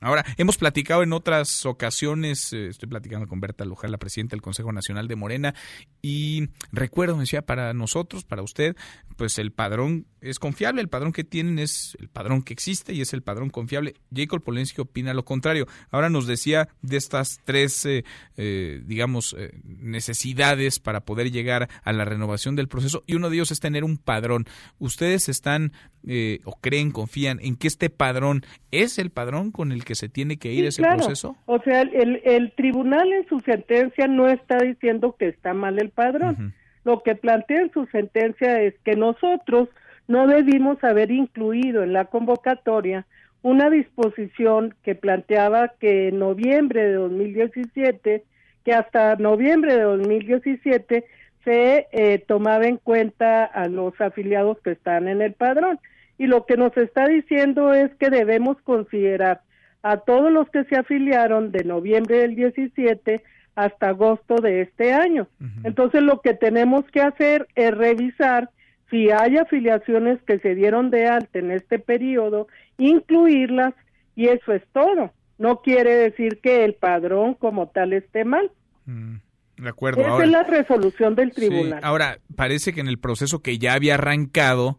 Ahora, 0.00 0.24
hemos 0.36 0.58
platicado 0.58 1.02
en 1.02 1.12
otras 1.12 1.64
ocasiones, 1.64 2.52
eh, 2.52 2.68
estoy 2.68 2.88
platicando 2.88 3.26
con 3.26 3.40
Berta 3.40 3.64
Luján, 3.64 3.90
la 3.90 3.98
presidenta 3.98 4.34
del 4.34 4.42
Consejo 4.42 4.72
Nacional 4.72 5.08
de 5.08 5.16
Morena, 5.16 5.54
y 6.02 6.48
recuerdo, 6.72 7.18
decía, 7.18 7.42
para 7.42 7.72
nosotros, 7.72 8.24
para 8.24 8.42
usted, 8.42 8.76
pues 9.16 9.38
el 9.38 9.52
padrón 9.52 10.06
es 10.20 10.38
confiable, 10.38 10.80
el 10.80 10.88
padrón 10.88 11.12
que 11.12 11.24
tienen 11.24 11.58
es 11.58 11.96
el 12.00 12.08
padrón 12.08 12.42
que 12.42 12.52
existe 12.52 12.92
y 12.92 13.00
es 13.00 13.12
el 13.12 13.22
padrón 13.22 13.50
confiable. 13.50 13.94
Jacob 14.14 14.42
Polensky 14.42 14.80
opina 14.80 15.14
lo 15.14 15.24
contrario. 15.24 15.66
Ahora 15.90 16.10
nos 16.10 16.26
decía 16.26 16.68
de 16.82 16.96
estas 16.96 17.40
tres, 17.44 17.84
eh, 17.86 18.04
eh, 18.36 18.82
digamos, 18.84 19.36
necesidades 19.64 20.80
para 20.80 21.04
poder 21.04 21.30
llegar 21.30 21.68
a 21.82 21.92
la 21.92 22.04
renovación 22.04 22.56
del 22.56 22.68
proceso, 22.68 23.04
y 23.06 23.14
uno 23.14 23.30
de 23.30 23.36
ellos 23.36 23.52
es 23.52 23.60
tener 23.60 23.84
un 23.84 23.96
padrón. 23.96 24.46
Ustedes 24.78 25.28
están 25.28 25.72
eh, 26.06 26.40
o 26.44 26.56
creen, 26.60 26.90
confían 26.90 27.38
en 27.40 27.56
que 27.56 27.66
este 27.66 27.88
padrón 27.88 28.42
es 28.70 28.98
el 28.98 29.10
padrón 29.10 29.50
con 29.50 29.72
el 29.72 29.84
que 29.84 29.94
se 29.94 30.08
tiene 30.08 30.36
que 30.36 30.52
ir 30.52 30.66
ese 30.66 30.82
proceso? 30.82 31.36
O 31.46 31.60
sea, 31.60 31.82
el, 31.82 32.20
el, 32.24 32.52
tribunal 32.52 33.12
en 33.12 33.26
su 33.28 33.40
sentencia 33.40 34.06
no 34.06 34.28
está 34.28 34.58
diciendo 34.58 35.16
que 35.18 35.28
está 35.28 35.54
mal 35.54 35.78
el 35.78 35.90
padrón. 35.90 36.54
Lo 36.84 37.02
que 37.02 37.14
plantea 37.14 37.62
en 37.62 37.72
su 37.72 37.86
sentencia 37.86 38.60
es 38.60 38.74
que 38.84 38.96
nosotros 38.96 39.68
no 40.06 40.26
debimos 40.26 40.82
haber 40.84 41.10
incluido 41.10 41.82
en 41.82 41.94
la 41.94 42.04
convocatoria 42.04 43.06
una 43.42 43.70
disposición 43.70 44.74
que 44.82 44.94
planteaba 44.94 45.68
que 45.80 46.08
en 46.08 46.18
noviembre 46.18 46.82
de 46.82 46.94
2017, 46.94 48.24
que 48.64 48.72
hasta 48.72 49.16
noviembre 49.16 49.74
de 49.74 49.82
2017 49.82 51.04
se 51.44 51.86
eh, 51.92 52.24
tomaba 52.26 52.66
en 52.66 52.78
cuenta 52.78 53.44
a 53.44 53.68
los 53.68 53.98
afiliados 54.00 54.58
que 54.60 54.72
están 54.72 55.08
en 55.08 55.20
el 55.20 55.34
padrón 55.34 55.78
y 56.18 56.26
lo 56.26 56.46
que 56.46 56.56
nos 56.56 56.76
está 56.76 57.06
diciendo 57.06 57.72
es 57.72 57.94
que 57.96 58.10
debemos 58.10 58.56
considerar 58.62 59.40
a 59.82 59.98
todos 59.98 60.32
los 60.32 60.48
que 60.50 60.64
se 60.64 60.76
afiliaron 60.76 61.52
de 61.52 61.64
noviembre 61.64 62.18
del 62.18 62.36
17 62.36 63.22
hasta 63.54 63.88
agosto 63.90 64.36
de 64.36 64.62
este 64.62 64.92
año. 64.92 65.28
Entonces 65.62 66.02
lo 66.02 66.20
que 66.20 66.34
tenemos 66.34 66.84
que 66.90 67.02
hacer 67.02 67.46
es 67.54 67.72
revisar 67.72 68.50
si 68.90 69.10
hay 69.10 69.36
afiliaciones 69.36 70.20
que 70.22 70.38
se 70.38 70.54
dieron 70.54 70.90
de 70.90 71.06
alta 71.06 71.38
en 71.38 71.50
este 71.50 71.78
periodo, 71.78 72.48
incluirlas 72.78 73.74
y 74.16 74.28
eso 74.28 74.52
es 74.52 74.62
todo. 74.72 75.12
No 75.38 75.62
quiere 75.62 75.94
decir 75.94 76.40
que 76.40 76.64
el 76.64 76.74
padrón 76.74 77.34
como 77.34 77.68
tal 77.68 77.92
esté 77.92 78.24
mal. 78.24 78.50
Mm, 78.86 79.16
de 79.58 79.68
acuerdo. 79.68 80.00
Esa 80.00 80.24
es 80.24 80.30
la 80.30 80.44
resolución 80.44 81.14
del 81.14 81.32
tribunal. 81.32 81.80
Ahora, 81.82 82.18
parece 82.36 82.72
que 82.72 82.80
en 82.80 82.88
el 82.88 82.98
proceso 82.98 83.42
que 83.42 83.58
ya 83.58 83.74
había 83.74 83.94
arrancado, 83.94 84.78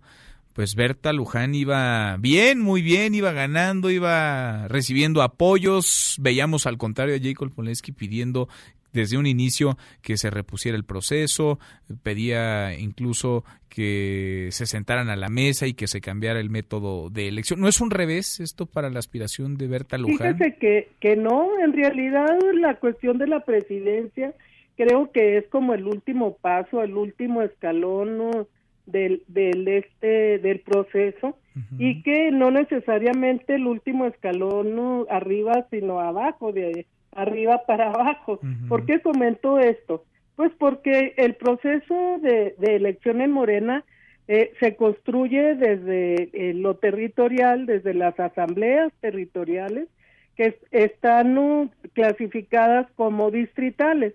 pues 0.55 0.75
Berta 0.75 1.11
Luján 1.11 1.53
iba 1.53 2.15
bien, 2.17 2.61
muy 2.61 2.81
bien, 2.81 3.13
iba 3.13 3.33
ganando, 3.33 3.91
iba 3.91 4.69
recibiendo 4.69 5.21
apoyos. 5.21 6.15
Veíamos 6.21 6.65
al 6.65 6.77
contrario 6.77 7.13
a 7.13 7.19
Jacob 7.21 7.53
Polensky 7.53 7.91
pidiendo 7.91 8.47
desde 8.93 9.17
un 9.17 9.25
inicio 9.25 9.77
que 10.01 10.15
se 10.15 10.29
repusiera 10.29 10.77
el 10.77 10.85
proceso, 10.85 11.59
pedía 12.03 12.73
incluso 12.79 13.43
que 13.67 14.47
se 14.51 14.65
sentaran 14.65 15.09
a 15.09 15.17
la 15.17 15.27
mesa 15.27 15.67
y 15.67 15.73
que 15.73 15.87
se 15.87 15.99
cambiara 15.99 16.39
el 16.39 16.49
método 16.49 17.09
de 17.09 17.27
elección. 17.27 17.59
¿No 17.59 17.67
es 17.67 17.81
un 17.81 17.91
revés 17.91 18.39
esto 18.39 18.65
para 18.65 18.89
la 18.89 18.99
aspiración 18.99 19.57
de 19.57 19.67
Berta 19.67 19.97
Luján? 19.97 20.37
Fíjese 20.37 20.57
que, 20.57 20.91
que 21.01 21.17
no, 21.17 21.49
en 21.59 21.73
realidad 21.73 22.29
la 22.53 22.75
cuestión 22.75 23.17
de 23.17 23.27
la 23.27 23.41
presidencia 23.41 24.33
creo 24.77 25.11
que 25.11 25.37
es 25.37 25.47
como 25.47 25.73
el 25.73 25.85
último 25.85 26.37
paso, 26.37 26.81
el 26.81 26.95
último 26.95 27.41
escalón. 27.41 28.47
Del, 28.85 29.23
del 29.27 29.67
este 29.67 30.39
del 30.39 30.59
proceso 30.59 31.37
y 31.79 32.03
que 32.03 32.31
no 32.31 32.51
necesariamente 32.51 33.55
el 33.55 33.65
último 33.65 34.05
escalón 34.05 34.75
no 34.75 35.05
arriba 35.09 35.65
sino 35.71 35.99
abajo 35.99 36.51
de 36.51 36.85
arriba 37.13 37.63
para 37.65 37.87
abajo 37.87 38.39
¿por 38.67 38.85
qué 38.85 38.99
comento 39.01 39.59
esto? 39.59 40.03
pues 40.35 40.51
porque 40.57 41.13
el 41.17 41.35
proceso 41.35 42.19
de, 42.21 42.55
de 42.57 42.75
elección 42.75 43.21
en 43.21 43.31
Morena 43.31 43.83
eh, 44.27 44.51
se 44.59 44.75
construye 44.75 45.55
desde 45.55 46.29
eh, 46.33 46.53
lo 46.53 46.75
territorial 46.75 47.65
desde 47.65 47.93
las 47.93 48.19
asambleas 48.19 48.91
territoriales 48.99 49.87
que 50.35 50.59
están 50.71 51.71
clasificadas 51.93 52.87
como 52.95 53.31
distritales. 53.31 54.13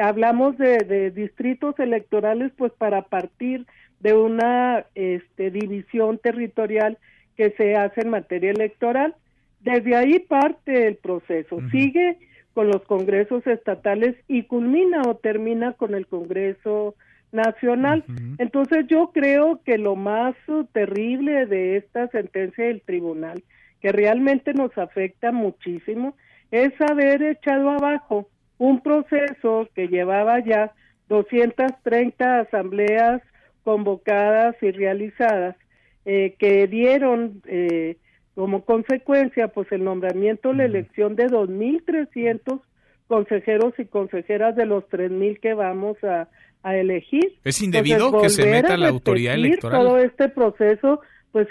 Hablamos 0.00 0.58
de, 0.58 0.78
de, 0.78 1.10
distritos 1.10 1.78
electorales 1.78 2.52
pues 2.56 2.72
para 2.72 3.02
partir 3.02 3.66
de 4.04 4.12
una 4.12 4.84
este, 4.94 5.50
división 5.50 6.18
territorial 6.18 6.98
que 7.38 7.52
se 7.52 7.74
hace 7.74 8.02
en 8.02 8.10
materia 8.10 8.50
electoral. 8.50 9.14
Desde 9.60 9.96
ahí 9.96 10.18
parte 10.18 10.86
el 10.86 10.96
proceso, 10.96 11.58
sigue 11.70 12.18
con 12.52 12.68
los 12.68 12.82
congresos 12.82 13.46
estatales 13.46 14.14
y 14.28 14.42
culmina 14.42 15.00
o 15.06 15.16
termina 15.16 15.72
con 15.72 15.94
el 15.94 16.06
Congreso 16.06 16.94
Nacional. 17.32 18.04
Entonces 18.36 18.86
yo 18.88 19.10
creo 19.14 19.62
que 19.64 19.78
lo 19.78 19.96
más 19.96 20.34
terrible 20.72 21.46
de 21.46 21.78
esta 21.78 22.06
sentencia 22.08 22.66
del 22.66 22.82
tribunal, 22.82 23.42
que 23.80 23.90
realmente 23.90 24.52
nos 24.52 24.76
afecta 24.76 25.32
muchísimo, 25.32 26.14
es 26.50 26.78
haber 26.78 27.22
echado 27.22 27.70
abajo 27.70 28.28
un 28.58 28.82
proceso 28.82 29.66
que 29.74 29.88
llevaba 29.88 30.40
ya 30.40 30.72
230 31.08 32.40
asambleas 32.40 33.22
convocadas 33.64 34.54
y 34.62 34.70
realizadas 34.70 35.56
eh, 36.04 36.36
que 36.38 36.66
dieron 36.66 37.42
eh, 37.46 37.96
como 38.34 38.64
consecuencia 38.64 39.48
pues 39.48 39.70
el 39.72 39.84
nombramiento 39.84 40.52
la 40.52 40.64
elección 40.64 41.16
de 41.16 41.26
2.300 41.26 42.60
consejeros 43.06 43.74
y 43.78 43.84
consejeras 43.86 44.56
de 44.56 44.66
los 44.66 44.84
3.000 44.84 45.40
que 45.40 45.54
vamos 45.54 45.96
a, 46.04 46.28
a 46.62 46.76
elegir. 46.76 47.34
¿Es 47.44 47.62
indebido 47.62 48.20
que 48.20 48.30
se 48.30 48.46
meta 48.46 48.76
la 48.76 48.88
autoridad 48.88 49.34
electoral? 49.34 49.82
Todo 49.82 49.98
este 49.98 50.28
proceso, 50.28 51.00
pues 51.30 51.46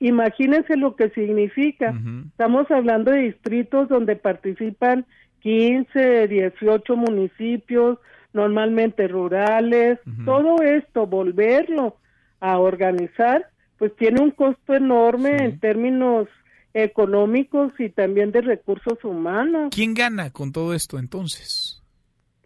imagínense 0.00 0.76
lo 0.76 0.96
que 0.96 1.10
significa. 1.10 1.94
Estamos 2.30 2.68
hablando 2.70 3.12
de 3.12 3.20
distritos 3.20 3.88
donde 3.88 4.16
participan 4.16 5.06
15, 5.40 6.26
18 6.28 6.96
municipios, 6.96 7.98
normalmente 8.36 9.08
rurales, 9.08 9.98
todo 10.24 10.62
esto, 10.62 11.06
volverlo 11.06 11.96
a 12.38 12.58
organizar, 12.58 13.46
pues 13.78 13.94
tiene 13.96 14.20
un 14.20 14.30
costo 14.30 14.74
enorme 14.74 15.36
en 15.44 15.58
términos 15.58 16.28
económicos 16.72 17.72
y 17.80 17.88
también 17.88 18.30
de 18.30 18.42
recursos 18.42 19.02
humanos. 19.02 19.70
¿Quién 19.74 19.94
gana 19.94 20.30
con 20.30 20.52
todo 20.52 20.74
esto 20.74 20.98
entonces? 20.98 21.82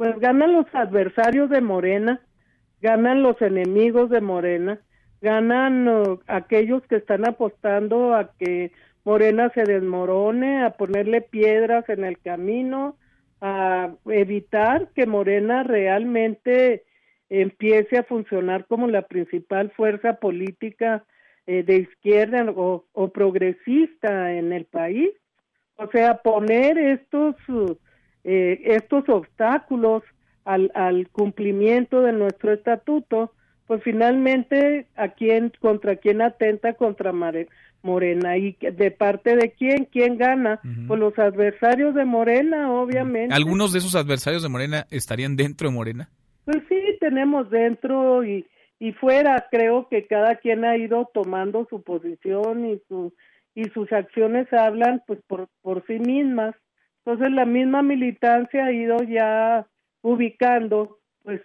pues 0.01 0.19
ganan 0.19 0.55
los 0.55 0.65
adversarios 0.73 1.51
de 1.51 1.61
Morena, 1.61 2.23
ganan 2.81 3.23
los 3.23 3.39
enemigos 3.43 4.09
de 4.09 4.23
Morena, 4.23 4.81
ganan 5.21 5.87
uh, 5.87 6.19
aquellos 6.27 6.83
que 6.85 6.97
están 6.97 7.29
apostando 7.29 8.15
a 8.15 8.31
que 8.39 8.73
Morena 9.05 9.51
se 9.55 9.65
desmorone, 9.65 10.65
a 10.65 10.71
ponerle 10.71 11.21
piedras 11.21 11.87
en 11.91 12.07
el 12.07 12.19
camino, 12.19 12.97
a 13.41 13.91
evitar 14.07 14.89
que 14.95 15.07
Morena 15.07 15.63
realmente 15.63 16.85
empiece 17.29 17.99
a 17.99 18.03
funcionar 18.03 18.67
como 18.67 18.89
la 18.89 19.03
principal 19.03 19.71
fuerza 19.71 20.15
política 20.15 21.05
eh, 21.47 21.63
de 21.63 21.77
izquierda 21.77 22.45
o, 22.55 23.09
progresista 23.09 24.33
en 24.35 24.53
el 24.53 24.67
país. 24.67 25.11
O 25.77 25.89
sea, 25.91 26.19
poner 26.19 26.77
estos, 26.77 27.37
eh, 28.25 28.61
estos 28.65 29.09
obstáculos 29.09 30.03
al, 30.45 30.71
al 30.75 31.09
cumplimiento 31.09 32.03
de 32.03 32.13
nuestro 32.13 32.53
estatuto, 32.53 33.33
pues 33.67 33.83
finalmente 33.83 34.87
a 34.97 35.09
quién, 35.11 35.53
contra 35.61 35.97
quién 35.97 36.21
atenta 36.21 36.75
contra 36.75 37.13
Morena 37.83 38.37
y 38.37 38.57
de 38.61 38.91
parte 38.91 39.37
de 39.37 39.53
quién, 39.53 39.87
quién 39.87 40.19
gana, 40.19 40.61
pues 40.87 41.01
los 41.01 41.19
adversarios 41.19 41.95
de 41.95 42.05
Morena, 42.05 42.73
obviamente. 42.73 43.35
¿Algunos 43.35 43.73
de 43.73 43.79
esos 43.79 43.95
adversarios 43.95 44.43
de 44.43 44.49
Morena 44.49 44.87
estarían 44.91 45.37
dentro 45.37 45.69
de 45.69 45.75
Morena? 45.75 46.09
Pues 46.45 46.59
sí, 46.69 46.81
tenemos 47.01 47.51
dentro 47.51 48.25
y, 48.25 48.47
y 48.79 48.93
fuera, 48.93 49.47
creo 49.51 49.89
que 49.89 50.07
cada 50.07 50.37
quien 50.37 50.65
ha 50.65 50.77
ido 50.77 51.09
tomando 51.13 51.67
su 51.71 51.83
posición 51.83 52.67
y 52.67 52.81
su 52.89 53.13
y 53.55 53.65
sus 53.71 53.93
acciones 53.93 54.53
hablan 54.53 55.03
pues 55.07 55.21
por, 55.27 55.49
por 55.63 55.85
sí 55.87 55.99
mismas. 55.99 56.55
Entonces 57.05 57.33
la 57.33 57.45
misma 57.45 57.83
militancia 57.83 58.67
ha 58.67 58.73
ido 58.73 58.99
ya 59.03 59.67
ubicando 60.03 60.99
pues 61.23 61.43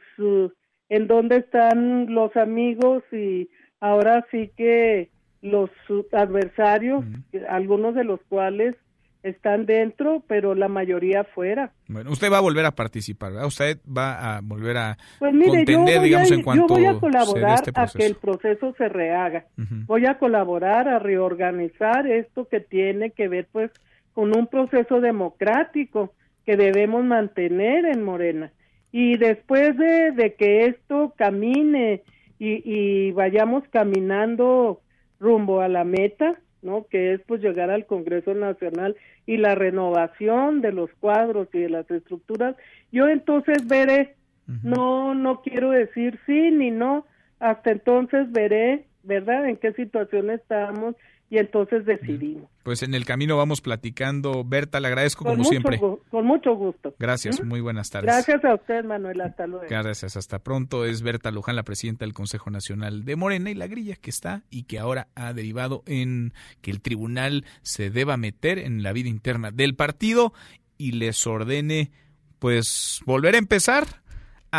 en 0.90 1.08
dónde 1.08 1.38
están 1.38 2.14
los 2.14 2.36
amigos 2.36 3.04
y 3.12 3.50
ahora 3.80 4.26
sí 4.32 4.52
que 4.56 5.10
los 5.46 5.70
adversarios, 6.12 7.06
algunos 7.48 7.96
de 7.96 8.04
los 8.04 8.20
cuales 8.28 8.76
están 9.24 9.66
dentro, 9.66 10.24
pero 10.28 10.54
la 10.54 10.68
mayoría 10.68 11.24
fuera. 11.24 11.72
Bueno, 11.88 12.12
usted 12.12 12.32
va 12.32 12.38
a 12.38 12.42
volver 12.42 12.66
a 12.66 12.72
participar, 12.72 13.32
¿verdad? 13.32 13.48
Usted 13.48 13.80
va 13.86 14.38
a 14.38 14.42
volver 14.42 14.78
a 14.78 14.98
pues 15.18 15.34
contender, 15.34 16.02
digamos, 16.02 16.32
en 16.32 16.44
cuanto 16.44 16.68
Yo 16.68 16.76
voy 16.76 16.86
a 16.86 17.00
colaborar 17.00 17.56
este 17.56 17.72
a 17.74 17.88
que 17.88 18.06
el 18.06 18.16
proceso 18.16 18.76
se 18.78 18.88
rehaga. 18.88 19.46
Voy 19.88 20.06
a 20.06 20.20
colaborar 20.20 20.88
a 20.88 21.00
reorganizar 21.00 22.06
esto 22.06 22.48
que 22.48 22.60
tiene 22.60 23.12
que 23.12 23.28
ver, 23.28 23.48
pues, 23.52 23.72
con 24.14 24.36
un 24.38 24.46
proceso 24.46 25.02
democrático 25.02 26.14
que 26.46 26.56
debemos 26.56 27.04
mantener 27.04 27.86
en 27.86 28.04
Morena. 28.04 28.52
Y 28.92 29.18
después 29.18 29.76
de, 29.76 30.12
de 30.12 30.36
que 30.36 30.68
esto 30.68 31.14
camine 31.18 32.04
y, 32.38 32.62
y 32.64 33.12
vayamos 33.12 33.64
caminando 33.72 34.82
rumbo 35.26 35.62
a 35.62 35.68
la 35.68 35.84
meta, 35.84 36.36
¿no? 36.62 36.86
Que 36.90 37.14
es 37.14 37.22
pues 37.28 37.42
llegar 37.42 37.72
al 37.72 37.86
Congreso 37.86 38.34
Nacional 38.36 38.96
y 39.26 39.38
la 39.38 39.56
renovación 39.56 40.62
de 40.62 40.72
los 40.72 40.92
cuadros 41.00 41.48
y 41.54 41.60
de 41.60 41.70
las 41.70 41.90
estructuras. 41.90 42.56
Yo 42.92 43.08
entonces 43.10 43.68
veré, 43.68 44.16
no 44.64 45.16
no 45.16 45.42
quiero 45.42 45.72
decir 45.72 46.20
sí 46.28 46.52
ni 46.52 46.70
no, 46.70 47.06
hasta 47.40 47.72
entonces 47.72 48.32
veré, 48.32 48.86
¿verdad? 49.04 49.50
En 49.50 49.58
qué 49.58 49.74
situación 49.74 50.30
estamos 50.30 50.96
y 51.30 51.38
entonces 51.38 51.86
decidimos. 51.86 52.50
Pues 52.64 52.84
en 52.84 52.94
el 52.94 53.06
camino 53.06 53.38
vamos 53.38 53.62
platicando. 53.62 54.44
Berta, 54.44 54.80
le 54.80 54.88
agradezco 54.88 55.26
como 55.26 55.44
siempre. 55.44 55.80
Con 55.80 56.26
mucho 56.26 56.56
gusto. 56.56 56.94
Gracias, 57.00 57.44
muy 57.44 57.62
buenas 57.62 57.90
tardes. 57.90 58.08
Gracias 58.08 58.44
a 58.46 58.56
usted, 58.56 58.84
Manuel. 58.84 59.22
Hasta 59.22 59.48
luego. 59.48 59.66
Gracias, 59.70 60.18
hasta 60.18 60.40
pronto. 60.40 60.86
Es 60.86 61.02
Berta 61.02 61.32
Luján, 61.32 61.56
la 61.56 61.64
presidenta 61.64 62.06
del 62.06 62.14
Consejo 62.14 62.50
Nacional 62.50 63.06
de 63.06 63.16
Morena 63.16 63.50
y 63.50 63.56
la 63.56 63.68
grilla 63.68 63.96
que 63.96 64.10
está 64.10 64.44
y 64.50 64.64
que 64.64 64.80
ahora 64.80 65.08
ha 65.16 65.34
derivado 65.34 65.84
en 65.86 66.34
que 66.62 66.72
el 66.72 66.82
tribunal 66.82 67.46
se 67.62 67.90
deba 67.90 68.18
meter 68.18 68.60
en 68.60 68.84
la 68.84 68.94
vida 68.94 69.10
interna 69.10 69.52
del 69.52 69.76
partido 69.76 70.34
y 70.78 70.92
les 70.92 71.26
ordene 71.26 71.92
pues 72.40 73.02
volver 73.06 73.36
a 73.36 73.40
empezar 73.40 74.05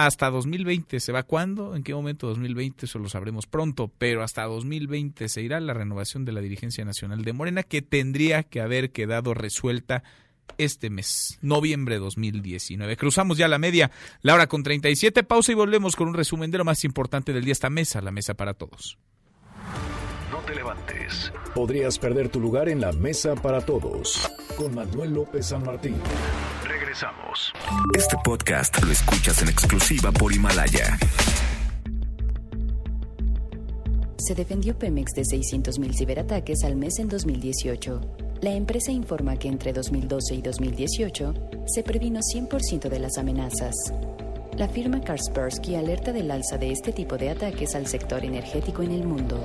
hasta 0.05 0.31
2020. 0.31 1.01
¿Se 1.01 1.13
va 1.13 1.23
cuándo? 1.23 1.75
¿En 1.75 1.83
qué 1.83 1.95
momento 1.95 2.27
2020? 2.27 2.85
Eso 2.87 2.99
lo 2.99 3.09
sabremos 3.09 3.47
pronto, 3.47 3.91
pero 3.97 4.23
hasta 4.23 4.45
2020 4.45 5.29
se 5.29 5.43
irá 5.43 5.59
la 5.61 5.73
renovación 5.73 6.25
de 6.25 6.33
la 6.33 6.41
dirigencia 6.41 6.85
nacional 6.85 7.25
de 7.25 7.33
Morena 7.33 7.63
que 7.63 7.81
tendría 7.81 8.43
que 8.43 8.61
haber 8.61 8.91
quedado 8.91 9.33
resuelta 9.33 10.03
este 10.59 10.91
mes, 10.91 11.39
noviembre 11.41 11.97
de 11.97 12.01
2019. 12.01 12.97
Cruzamos 12.97 13.39
ya 13.39 13.49
la 13.49 13.59
media, 13.59 13.91
la 14.23 14.35
hora 14.35 14.47
con 14.47 14.63
37, 14.63 15.23
pausa 15.23 15.53
y 15.53 15.55
volvemos 15.55 15.97
con 15.97 16.09
un 16.09 16.15
resumen 16.15 16.51
de 16.51 16.59
lo 16.59 16.65
más 16.65 16.85
importante 16.85 17.33
del 17.33 17.45
día, 17.45 17.53
esta 17.53 17.71
mesa, 17.71 18.01
la 18.01 18.13
mesa 18.13 18.35
para 18.35 18.55
todos. 18.55 18.99
Te 20.47 20.55
levantes. 20.55 21.33
Podrías 21.55 21.99
perder 21.99 22.29
tu 22.29 22.39
lugar 22.39 22.69
en 22.69 22.81
la 22.81 22.93
mesa 22.93 23.35
para 23.35 23.61
todos, 23.61 24.31
con 24.57 24.75
Manuel 24.75 25.15
López 25.15 25.47
San 25.47 25.65
Martín. 25.65 25.97
Este 27.95 28.17
podcast 28.25 28.83
lo 28.83 28.93
escuchas 28.93 29.43
en 29.43 29.49
exclusiva 29.49 30.13
por 30.13 30.33
Himalaya. 30.33 30.97
Se 34.19 34.35
defendió 34.35 34.79
Pemex 34.79 35.13
de 35.13 35.23
600.000 35.23 35.95
ciberataques 35.97 36.65
al 36.65 36.77
mes 36.77 36.99
en 37.01 37.09
2018. 37.09 38.01
La 38.41 38.53
empresa 38.53 38.93
informa 38.93 39.37
que 39.37 39.49
entre 39.49 39.73
2012 39.73 40.35
y 40.37 40.43
2018 40.43 41.35
se 41.67 41.83
previno 41.83 42.21
100% 42.21 42.89
de 42.89 42.99
las 43.01 43.19
amenazas. 43.19 43.75
La 44.57 44.69
firma 44.69 45.01
Kaspersky 45.01 45.75
alerta 45.75 46.13
del 46.13 46.31
alza 46.31 46.57
de 46.57 46.71
este 46.71 46.93
tipo 46.93 47.19
de 47.19 47.31
ataques 47.31 47.75
al 47.75 47.87
sector 47.87 48.25
energético 48.25 48.83
en 48.83 48.93
el 48.93 49.05
mundo. 49.05 49.45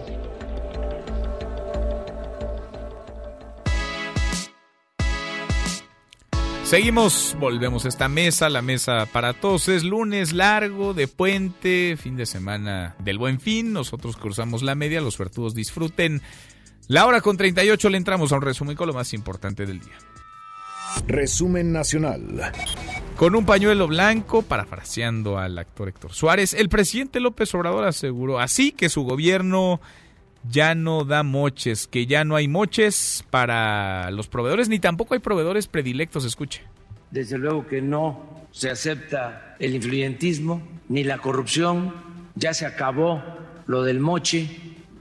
Seguimos, 6.71 7.35
volvemos 7.37 7.83
a 7.83 7.89
esta 7.89 8.07
mesa, 8.07 8.47
la 8.47 8.61
mesa 8.61 9.05
para 9.05 9.33
todos. 9.33 9.67
Es 9.67 9.83
lunes 9.83 10.31
largo 10.31 10.93
de 10.93 11.09
puente, 11.09 11.97
fin 11.97 12.15
de 12.15 12.25
semana 12.25 12.95
del 12.99 13.17
buen 13.17 13.41
fin. 13.41 13.73
Nosotros 13.73 14.15
cruzamos 14.15 14.63
la 14.63 14.73
media, 14.73 15.01
los 15.01 15.15
suertudos 15.15 15.53
disfruten. 15.53 16.21
La 16.87 17.05
hora 17.05 17.19
con 17.19 17.35
38 17.35 17.89
le 17.89 17.97
entramos 17.97 18.31
a 18.31 18.37
un 18.37 18.43
resumen 18.43 18.77
con 18.77 18.87
lo 18.87 18.93
más 18.93 19.13
importante 19.13 19.65
del 19.65 19.81
día. 19.81 19.97
Resumen 21.07 21.73
nacional. 21.73 22.53
Con 23.17 23.35
un 23.35 23.45
pañuelo 23.45 23.89
blanco, 23.89 24.41
parafraseando 24.41 25.37
al 25.37 25.57
actor 25.57 25.89
Héctor 25.89 26.13
Suárez, 26.13 26.53
el 26.53 26.69
presidente 26.69 27.19
López 27.19 27.53
Obrador 27.53 27.83
aseguró 27.83 28.39
así 28.39 28.71
que 28.71 28.87
su 28.87 29.03
gobierno 29.03 29.81
ya 30.49 30.75
no 30.75 31.03
da 31.05 31.23
moches, 31.23 31.87
que 31.87 32.05
ya 32.05 32.23
no 32.23 32.35
hay 32.35 32.47
moches 32.47 33.23
para 33.29 34.11
los 34.11 34.27
proveedores, 34.27 34.69
ni 34.69 34.79
tampoco 34.79 35.13
hay 35.13 35.19
proveedores 35.19 35.67
predilectos, 35.67 36.25
escuche. 36.25 36.63
Desde 37.11 37.37
luego 37.37 37.67
que 37.67 37.81
no 37.81 38.47
se 38.51 38.69
acepta 38.69 39.55
el 39.59 39.75
influyentismo 39.75 40.61
ni 40.89 41.03
la 41.03 41.17
corrupción, 41.17 41.93
ya 42.35 42.53
se 42.53 42.65
acabó 42.65 43.21
lo 43.67 43.83
del 43.83 43.99
moche, 43.99 44.49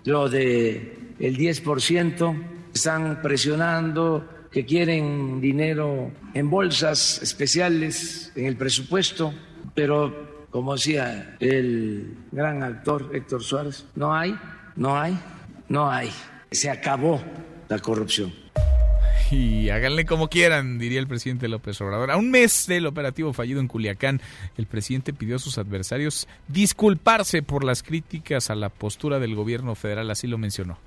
lo 0.05 0.29
del 0.29 1.15
el 1.19 1.37
10%, 1.37 2.43
están 2.73 3.21
presionando 3.21 4.27
que 4.51 4.65
quieren 4.65 5.41
dinero 5.41 6.11
en 6.35 6.51
bolsas 6.51 7.21
especiales 7.23 8.33
en 8.35 8.47
el 8.47 8.57
presupuesto, 8.57 9.33
pero 9.75 10.47
como 10.51 10.75
decía 10.75 11.37
el 11.41 12.17
gran 12.33 12.63
actor 12.63 13.11
Héctor 13.15 13.43
Suárez, 13.43 13.87
no 13.95 14.15
hay 14.15 14.35
no 14.81 14.99
hay, 14.99 15.15
no 15.69 15.91
hay. 15.91 16.11
Se 16.51 16.71
acabó 16.71 17.21
la 17.69 17.79
corrupción. 17.81 18.33
Y 19.31 19.69
háganle 19.69 20.07
como 20.07 20.29
quieran, 20.29 20.79
diría 20.79 20.99
el 20.99 21.07
presidente 21.07 21.49
López 21.49 21.79
Obrador. 21.83 22.11
A 22.11 22.17
un 22.17 22.31
mes 22.31 22.67
del 22.67 22.87
operativo 22.87 23.35
fallido 23.35 23.61
en 23.61 23.69
Culiacán, 23.69 24.23
el 24.57 24.67
presidente 24.67 25.13
pidió 25.13 25.37
a 25.37 25.39
sus 25.39 25.59
adversarios 25.59 26.27
disculparse 26.49 27.43
por 27.43 27.63
las 27.63 27.83
críticas 27.83 28.49
a 28.49 28.55
la 28.55 28.71
postura 28.71 29.19
del 29.19 29.35
gobierno 29.35 29.75
federal, 29.75 30.11
así 30.11 30.27
lo 30.27 30.39
mencionó. 30.39 30.79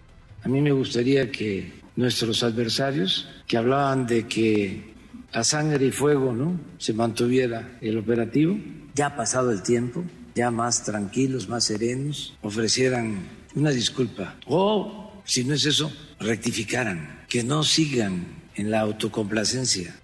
A 0.43 0.49
mí 0.49 0.59
me 0.59 0.71
gustaría 0.71 1.31
que 1.31 1.73
nuestros 1.95 2.41
adversarios, 2.41 3.29
que 3.47 3.57
hablaban 3.57 4.07
de 4.07 4.27
que 4.27 4.95
a 5.31 5.43
sangre 5.43 5.85
y 5.85 5.91
fuego 5.91 6.33
¿no? 6.33 6.59
se 6.79 6.93
mantuviera 6.93 7.77
el 7.79 7.99
operativo, 7.99 8.57
ya 8.95 9.05
ha 9.05 9.15
pasado 9.15 9.51
el 9.51 9.61
tiempo, 9.61 10.03
ya 10.33 10.49
más 10.49 10.83
tranquilos, 10.83 11.47
más 11.47 11.65
serenos, 11.65 12.35
ofrecieran 12.41 13.42
una 13.55 13.71
disculpa. 13.71 14.35
O, 14.47 15.21
si 15.25 15.43
no 15.43 15.53
es 15.53 15.65
eso, 15.65 15.91
rectificaran, 16.19 17.25
que 17.27 17.43
no 17.43 17.63
sigan 17.63 18.43
en 18.55 18.71
la 18.71 18.81
autocomplacencia. 18.81 19.95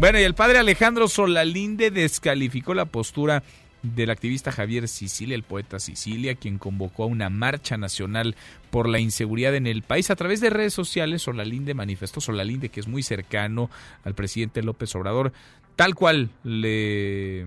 Bueno, 0.00 0.20
y 0.20 0.22
el 0.22 0.34
padre 0.34 0.58
Alejandro 0.58 1.08
Solalinde 1.08 1.90
descalificó 1.90 2.74
la 2.74 2.84
postura 2.84 3.42
del 3.82 4.10
activista 4.10 4.52
Javier 4.52 4.88
Sicilia, 4.88 5.34
el 5.34 5.42
poeta 5.42 5.78
Sicilia, 5.78 6.34
quien 6.34 6.58
convocó 6.58 7.04
a 7.04 7.06
una 7.06 7.30
marcha 7.30 7.76
nacional 7.76 8.36
por 8.70 8.88
la 8.88 8.98
inseguridad 8.98 9.54
en 9.54 9.66
el 9.66 9.82
país. 9.82 10.10
A 10.10 10.16
través 10.16 10.40
de 10.40 10.50
redes 10.50 10.74
sociales, 10.74 11.22
Solalinde 11.22 11.74
manifestó, 11.74 12.20
Solalinde, 12.20 12.68
que 12.68 12.80
es 12.80 12.88
muy 12.88 13.02
cercano 13.02 13.70
al 14.04 14.14
presidente 14.14 14.62
López 14.62 14.94
Obrador, 14.94 15.32
tal 15.76 15.94
cual 15.94 16.30
le 16.42 17.46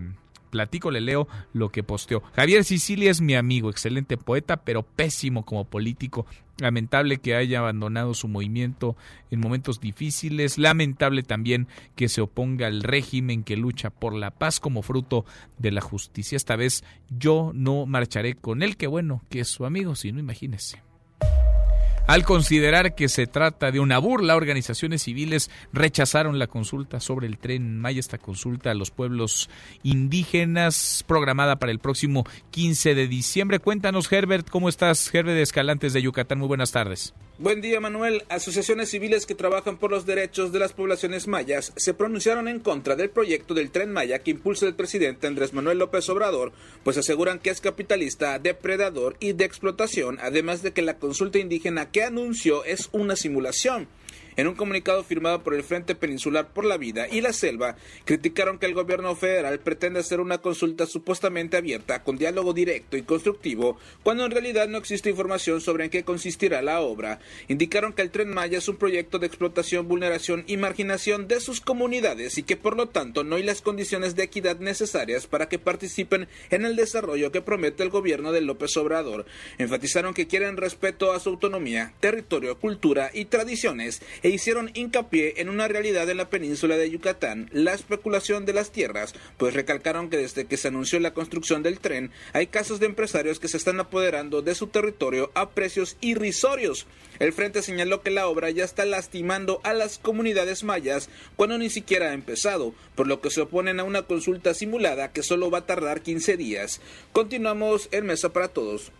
platico, 0.51 0.91
le 0.91 1.01
leo 1.01 1.27
lo 1.53 1.69
que 1.69 1.81
posteó. 1.81 2.21
Javier 2.35 2.63
Sicilia 2.63 3.09
es 3.09 3.21
mi 3.21 3.33
amigo, 3.33 3.71
excelente 3.71 4.17
poeta, 4.17 4.57
pero 4.57 4.83
pésimo 4.83 5.43
como 5.43 5.65
político. 5.65 6.27
Lamentable 6.59 7.17
que 7.17 7.33
haya 7.33 7.57
abandonado 7.57 8.13
su 8.13 8.27
movimiento 8.27 8.95
en 9.31 9.39
momentos 9.39 9.79
difíciles. 9.79 10.59
Lamentable 10.59 11.23
también 11.23 11.67
que 11.95 12.07
se 12.07 12.21
oponga 12.21 12.67
al 12.67 12.83
régimen 12.83 13.43
que 13.43 13.57
lucha 13.57 13.89
por 13.89 14.13
la 14.13 14.29
paz 14.29 14.59
como 14.59 14.83
fruto 14.83 15.25
de 15.57 15.71
la 15.71 15.81
justicia. 15.81 16.35
Esta 16.35 16.55
vez 16.55 16.83
yo 17.09 17.51
no 17.55 17.87
marcharé 17.87 18.35
con 18.35 18.61
él, 18.61 18.77
que 18.77 18.85
bueno, 18.85 19.23
que 19.29 19.39
es 19.39 19.47
su 19.47 19.65
amigo, 19.65 19.95
si 19.95 20.11
no 20.11 20.19
imagínese. 20.19 20.83
Al 22.11 22.25
considerar 22.25 22.93
que 22.93 23.07
se 23.07 23.25
trata 23.25 23.71
de 23.71 23.79
una 23.79 23.97
burla, 23.97 24.35
organizaciones 24.35 25.03
civiles 25.03 25.49
rechazaron 25.71 26.39
la 26.39 26.47
consulta 26.47 26.99
sobre 26.99 27.25
el 27.25 27.37
tren 27.37 27.79
Maya, 27.79 28.01
esta 28.01 28.17
consulta 28.17 28.69
a 28.69 28.73
los 28.73 28.91
pueblos 28.91 29.49
indígenas 29.81 31.05
programada 31.07 31.55
para 31.55 31.71
el 31.71 31.79
próximo 31.79 32.25
15 32.49 32.95
de 32.95 33.07
diciembre. 33.07 33.59
Cuéntanos, 33.59 34.11
Herbert, 34.11 34.49
¿cómo 34.49 34.67
estás? 34.67 35.09
Herbert 35.15 35.39
Escalantes 35.39 35.93
de 35.93 36.01
Yucatán, 36.01 36.39
muy 36.39 36.49
buenas 36.49 36.73
tardes. 36.73 37.13
Buen 37.41 37.59
día, 37.59 37.79
Manuel. 37.79 38.23
Asociaciones 38.29 38.91
civiles 38.91 39.25
que 39.25 39.33
trabajan 39.33 39.77
por 39.77 39.89
los 39.89 40.05
derechos 40.05 40.51
de 40.51 40.59
las 40.59 40.73
poblaciones 40.73 41.27
mayas 41.27 41.73
se 41.75 41.95
pronunciaron 41.95 42.47
en 42.47 42.59
contra 42.59 42.95
del 42.95 43.09
proyecto 43.09 43.55
del 43.55 43.71
tren 43.71 43.91
Maya 43.91 44.19
que 44.19 44.29
impulsa 44.29 44.67
el 44.67 44.75
presidente 44.75 45.25
Andrés 45.25 45.51
Manuel 45.51 45.79
López 45.79 46.07
Obrador, 46.09 46.51
pues 46.83 46.99
aseguran 46.99 47.39
que 47.39 47.49
es 47.49 47.59
capitalista, 47.59 48.37
depredador 48.37 49.17
y 49.19 49.33
de 49.33 49.45
explotación, 49.45 50.19
además 50.21 50.61
de 50.61 50.71
que 50.71 50.83
la 50.83 50.99
consulta 50.99 51.39
indígena 51.39 51.89
que 51.89 52.03
anunció 52.03 52.63
es 52.63 52.89
una 52.91 53.15
simulación. 53.15 53.87
En 54.35 54.47
un 54.47 54.55
comunicado 54.55 55.03
firmado 55.03 55.43
por 55.43 55.53
el 55.53 55.63
Frente 55.63 55.95
Peninsular 55.95 56.53
por 56.53 56.65
la 56.65 56.77
Vida 56.77 57.07
y 57.09 57.21
la 57.21 57.33
Selva, 57.33 57.75
criticaron 58.05 58.59
que 58.59 58.65
el 58.65 58.73
gobierno 58.73 59.15
federal 59.15 59.59
pretende 59.59 59.99
hacer 59.99 60.19
una 60.19 60.39
consulta 60.39 60.85
supuestamente 60.85 61.57
abierta 61.57 62.03
con 62.03 62.17
diálogo 62.17 62.53
directo 62.53 62.97
y 62.97 63.03
constructivo, 63.03 63.77
cuando 64.03 64.25
en 64.25 64.31
realidad 64.31 64.67
no 64.67 64.77
existe 64.77 65.09
información 65.09 65.61
sobre 65.61 65.85
en 65.85 65.89
qué 65.89 66.03
consistirá 66.03 66.61
la 66.61 66.81
obra. 66.81 67.19
Indicaron 67.47 67.93
que 67.93 68.01
el 68.01 68.11
Tren 68.11 68.29
Maya 68.29 68.57
es 68.57 68.67
un 68.67 68.77
proyecto 68.77 69.19
de 69.19 69.27
explotación, 69.27 69.87
vulneración 69.87 70.43
y 70.47 70.57
marginación 70.57 71.27
de 71.27 71.39
sus 71.39 71.61
comunidades 71.61 72.37
y 72.37 72.43
que 72.43 72.57
por 72.57 72.77
lo 72.77 72.89
tanto 72.89 73.23
no 73.23 73.35
hay 73.35 73.43
las 73.43 73.61
condiciones 73.61 74.15
de 74.15 74.23
equidad 74.23 74.59
necesarias 74.59 75.27
para 75.27 75.49
que 75.49 75.59
participen 75.59 76.27
en 76.49 76.65
el 76.65 76.75
desarrollo 76.75 77.31
que 77.31 77.41
promete 77.41 77.83
el 77.83 77.89
gobierno 77.89 78.31
de 78.31 78.41
López 78.41 78.75
Obrador. 78.77 79.25
Enfatizaron 79.57 80.13
que 80.13 80.27
quieren 80.27 80.57
respeto 80.57 81.11
a 81.11 81.19
su 81.19 81.29
autonomía, 81.29 81.93
territorio, 81.99 82.59
cultura 82.59 83.11
y 83.13 83.25
tradiciones 83.25 84.01
e 84.23 84.29
hicieron 84.33 84.71
hincapié 84.73 85.35
en 85.37 85.49
una 85.49 85.67
realidad 85.67 86.09
en 86.09 86.17
la 86.17 86.29
península 86.29 86.77
de 86.77 86.89
Yucatán, 86.89 87.49
la 87.51 87.73
especulación 87.73 88.45
de 88.45 88.53
las 88.53 88.71
tierras, 88.71 89.13
pues 89.37 89.53
recalcaron 89.53 90.09
que 90.09 90.17
desde 90.17 90.45
que 90.45 90.57
se 90.57 90.69
anunció 90.69 90.99
la 90.99 91.13
construcción 91.13 91.63
del 91.63 91.79
tren 91.79 92.11
hay 92.33 92.47
casos 92.47 92.79
de 92.79 92.85
empresarios 92.85 93.39
que 93.39 93.47
se 93.47 93.57
están 93.57 93.79
apoderando 93.79 94.41
de 94.41 94.55
su 94.55 94.67
territorio 94.67 95.31
a 95.33 95.49
precios 95.49 95.97
irrisorios. 96.01 96.87
El 97.19 97.33
frente 97.33 97.61
señaló 97.61 98.01
que 98.01 98.11
la 98.11 98.27
obra 98.27 98.49
ya 98.49 98.63
está 98.63 98.85
lastimando 98.85 99.61
a 99.63 99.73
las 99.73 99.99
comunidades 99.99 100.63
mayas 100.63 101.09
cuando 101.35 101.57
ni 101.57 101.69
siquiera 101.69 102.09
ha 102.09 102.13
empezado, 102.13 102.73
por 102.95 103.07
lo 103.07 103.21
que 103.21 103.29
se 103.29 103.41
oponen 103.41 103.79
a 103.79 103.83
una 103.83 104.03
consulta 104.03 104.53
simulada 104.53 105.11
que 105.11 105.23
solo 105.23 105.51
va 105.51 105.59
a 105.59 105.65
tardar 105.65 106.01
15 106.01 106.37
días. 106.37 106.81
Continuamos 107.11 107.89
en 107.91 108.05
Mesa 108.05 108.33
para 108.33 108.47
Todos. 108.47 108.91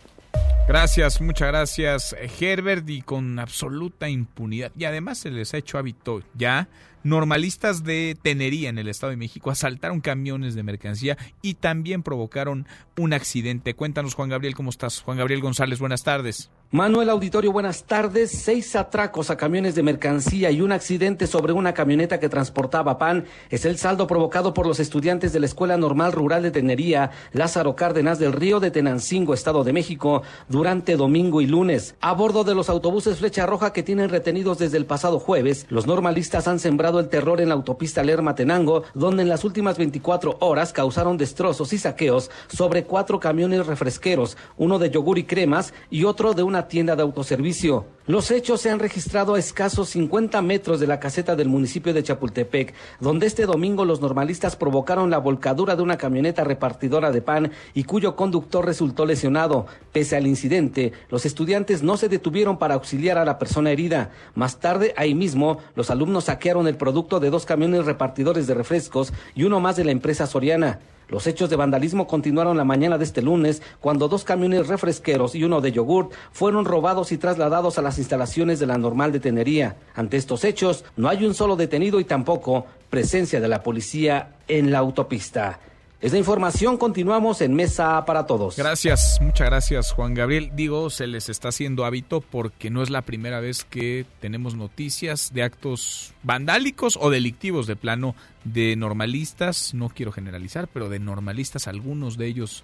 Gracias, 0.68 1.20
muchas 1.20 1.48
gracias 1.50 2.16
Herbert 2.40 2.90
y 2.90 3.02
con 3.02 3.40
absoluta 3.40 4.10
impunidad. 4.10 4.72
Y 4.78 4.86
además 4.86 5.18
se 5.18 5.30
les 5.30 5.54
ha 5.54 5.58
hecho 5.58 5.78
hábito 5.78 6.22
ya 6.34 6.70
normalistas 7.04 7.84
de 7.84 8.18
Tenería 8.22 8.70
en 8.70 8.78
el 8.78 8.88
Estado 8.88 9.12
de 9.12 9.18
México 9.18 9.52
asaltaron 9.52 10.02
camiones 10.02 10.56
de 10.56 10.64
mercancía 10.64 11.18
y 11.42 11.56
también 11.56 12.04
provocaron 12.04 12.68
un 12.98 13.14
accidente. 13.14 13.74
Cuéntanos 13.74 14.14
Juan 14.14 14.30
Gabriel, 14.30 14.56
¿cómo 14.56 14.70
estás? 14.70 15.02
Juan 15.02 15.18
Gabriel 15.18 15.42
González, 15.42 15.80
buenas 15.80 16.04
tardes. 16.04 16.52
Manuel 16.74 17.10
Auditorio, 17.10 17.52
buenas 17.52 17.84
tardes. 17.84 18.32
Seis 18.32 18.78
atracos 18.78 19.30
a 19.30 19.36
camiones 19.36 19.76
de 19.76 19.84
mercancía 19.84 20.52
y 20.52 20.62
un 20.62 20.72
accidente 20.72 21.28
sobre 21.28 21.52
una 21.52 21.74
camioneta 21.74 22.18
que 22.18 22.30
transportaba 22.30 22.98
pan 22.98 23.26
es 23.50 23.66
el 23.66 23.78
saldo 23.78 24.08
provocado 24.08 24.54
por 24.54 24.66
los 24.66 24.80
estudiantes 24.80 25.34
de 25.34 25.42
la 25.42 25.48
Escuela 25.48 25.76
Normal 25.76 26.14
Rural 26.14 26.44
de 26.44 26.52
Tenería, 26.52 27.12
Lázaro 27.34 27.76
Cárdenas 27.76 28.20
del 28.20 28.32
Río 28.32 28.62
de 28.62 28.72
Tenancingo, 28.72 29.34
Estado 29.34 29.66
de 29.66 29.74
México, 29.74 30.22
durante 30.48 30.96
domingo 30.96 31.42
y 31.42 31.46
lunes. 31.46 31.96
A 32.00 32.14
bordo 32.14 32.46
de 32.46 32.56
los 32.56 32.70
autobuses 32.70 33.18
Flecha 33.18 33.46
Roja 33.46 33.74
que 33.74 33.84
tienen 33.84 34.08
retenidos 34.08 34.58
desde 34.58 34.78
el 34.78 34.86
pasado 34.86 35.20
jueves, 35.20 35.66
los 35.68 35.88
normalistas 35.88 36.48
han 36.48 36.60
sembrado 36.60 37.02
el 37.02 37.10
terror 37.10 37.42
en 37.42 37.50
la 37.50 37.56
autopista 37.56 38.02
Lerma-Tenango, 38.02 38.84
donde 38.94 39.24
en 39.24 39.28
las 39.28 39.44
últimas 39.44 39.78
24 39.78 40.38
horas 40.40 40.72
causaron 40.72 41.18
destrozos 41.18 41.74
y 41.74 41.78
saqueos 41.80 42.32
sobre 42.48 42.86
cuatro 42.86 43.20
camiones 43.20 43.68
refresqueros, 43.68 44.38
uno 44.56 44.80
de 44.80 44.90
yogur 44.90 45.18
y 45.18 45.26
cremas 45.26 45.74
y 45.90 46.06
otro 46.06 46.34
de 46.34 46.44
una 46.44 46.61
tienda 46.68 46.96
de 46.96 47.02
autoservicio. 47.02 47.86
Los 48.08 48.32
hechos 48.32 48.62
se 48.62 48.70
han 48.70 48.80
registrado 48.80 49.36
a 49.36 49.40
escasos 49.40 49.90
50 49.90 50.42
metros 50.42 50.80
de 50.80 50.88
la 50.88 51.00
caseta 51.00 51.36
del 51.36 51.48
municipio 51.48 51.94
de 51.94 52.04
Chapultepec, 52.04 52.74
donde 53.00 53.28
este 53.28 53.46
domingo 53.46 53.86
los 53.86 54.02
normalistas 54.02 54.56
provocaron 54.56 55.10
la 55.10 55.20
volcadura 55.20 55.76
de 55.76 55.84
una 55.84 55.98
camioneta 55.98 56.44
repartidora 56.44 57.12
de 57.12 57.22
pan 57.22 57.52
y 57.74 57.84
cuyo 57.84 58.16
conductor 58.16 58.66
resultó 58.66 59.06
lesionado. 59.06 59.68
Pese 59.94 60.16
al 60.16 60.28
incidente, 60.28 60.94
los 61.10 61.26
estudiantes 61.26 61.84
no 61.84 61.96
se 61.96 62.10
detuvieron 62.10 62.58
para 62.58 62.74
auxiliar 62.74 63.18
a 63.18 63.26
la 63.26 63.38
persona 63.38 63.72
herida. 63.72 64.12
Más 64.36 64.60
tarde, 64.60 64.94
ahí 64.98 65.14
mismo, 65.14 65.60
los 65.76 65.92
alumnos 65.92 66.26
saquearon 66.26 66.68
el 66.68 66.78
producto 66.78 67.20
de 67.20 67.30
dos 67.30 67.46
camiones 67.46 67.86
repartidores 67.86 68.48
de 68.48 68.56
refrescos 68.56 69.14
y 69.36 69.44
uno 69.44 69.60
más 69.60 69.76
de 69.76 69.86
la 69.86 69.92
empresa 69.92 70.28
Soriana. 70.28 70.80
Los 71.12 71.28
hechos 71.28 71.50
de 71.50 71.58
vandalismo 71.58 72.08
continuaron 72.08 72.56
la 72.56 72.64
mañana 72.64 72.98
de 72.98 73.04
este 73.04 73.22
lunes 73.22 73.62
cuando 73.82 74.08
dos 74.08 74.24
camiones 74.24 74.68
refresqueros 74.68 75.36
y 75.36 75.44
uno 75.44 75.60
de 75.60 75.74
yogurt 75.74 76.14
fueron 76.32 76.64
robados 76.64 77.12
y 77.12 77.18
trasladados 77.18 77.78
a 77.78 77.82
las 77.82 77.98
instalaciones 77.98 78.60
de 78.60 78.66
la 78.66 78.78
normal 78.78 79.12
de 79.12 79.20
Tenería. 79.20 79.76
Ante 79.94 80.16
estos 80.16 80.46
hechos, 80.46 80.86
no 80.96 81.10
hay 81.10 81.26
un 81.26 81.34
solo 81.34 81.58
detenido 81.58 82.00
y 82.00 82.06
tampoco 82.06 82.66
presencia 82.90 83.42
de 83.42 83.50
la 83.50 83.62
policía 83.62 84.36
en 84.48 84.72
la 84.72 84.78
autopista. 84.78 85.60
Es 86.02 86.14
la 86.14 86.18
información, 86.18 86.78
continuamos 86.78 87.42
en 87.42 87.54
Mesa 87.54 88.04
para 88.06 88.26
Todos. 88.26 88.58
Gracias, 88.58 89.20
muchas 89.22 89.46
gracias 89.48 89.92
Juan 89.92 90.16
Gabriel. 90.16 90.50
Digo, 90.56 90.90
se 90.90 91.06
les 91.06 91.30
está 91.30 91.50
haciendo 91.50 91.86
hábito 91.86 92.22
porque 92.22 92.72
no 92.72 92.82
es 92.82 92.90
la 92.90 93.04
primera 93.04 93.40
vez 93.40 93.66
que 93.66 94.08
tenemos 94.20 94.56
noticias 94.56 95.32
de 95.32 95.44
actos 95.44 96.16
vandálicos 96.24 96.98
o 97.00 97.12
delictivos 97.12 97.68
de 97.68 97.76
plano 97.76 98.16
de 98.46 98.76
normalistas, 98.76 99.76
no 99.76 99.90
quiero 99.90 100.12
generalizar, 100.12 100.68
pero 100.68 100.90
de 100.90 100.98
normalistas, 100.98 101.68
algunos 101.68 102.18
de 102.18 102.26
ellos 102.26 102.64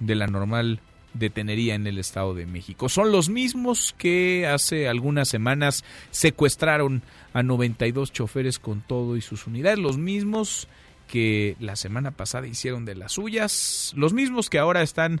de 0.00 0.14
la 0.14 0.26
normal 0.26 0.80
de 1.12 1.28
Tenería 1.28 1.74
en 1.74 1.86
el 1.86 1.98
Estado 1.98 2.32
de 2.32 2.46
México. 2.46 2.88
Son 2.88 3.12
los 3.12 3.28
mismos 3.28 3.94
que 3.98 4.46
hace 4.46 4.88
algunas 4.88 5.28
semanas 5.28 5.84
secuestraron 6.10 7.02
a 7.34 7.42
92 7.42 8.12
choferes 8.12 8.58
con 8.58 8.80
todo 8.80 9.18
y 9.18 9.20
sus 9.20 9.46
unidades, 9.46 9.78
los 9.78 9.98
mismos 9.98 10.68
que 11.08 11.56
la 11.58 11.74
semana 11.74 12.12
pasada 12.12 12.46
hicieron 12.46 12.84
de 12.84 12.94
las 12.94 13.12
suyas, 13.12 13.92
los 13.96 14.12
mismos 14.12 14.48
que 14.48 14.60
ahora 14.60 14.82
están 14.82 15.20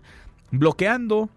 bloqueando, 0.52 1.30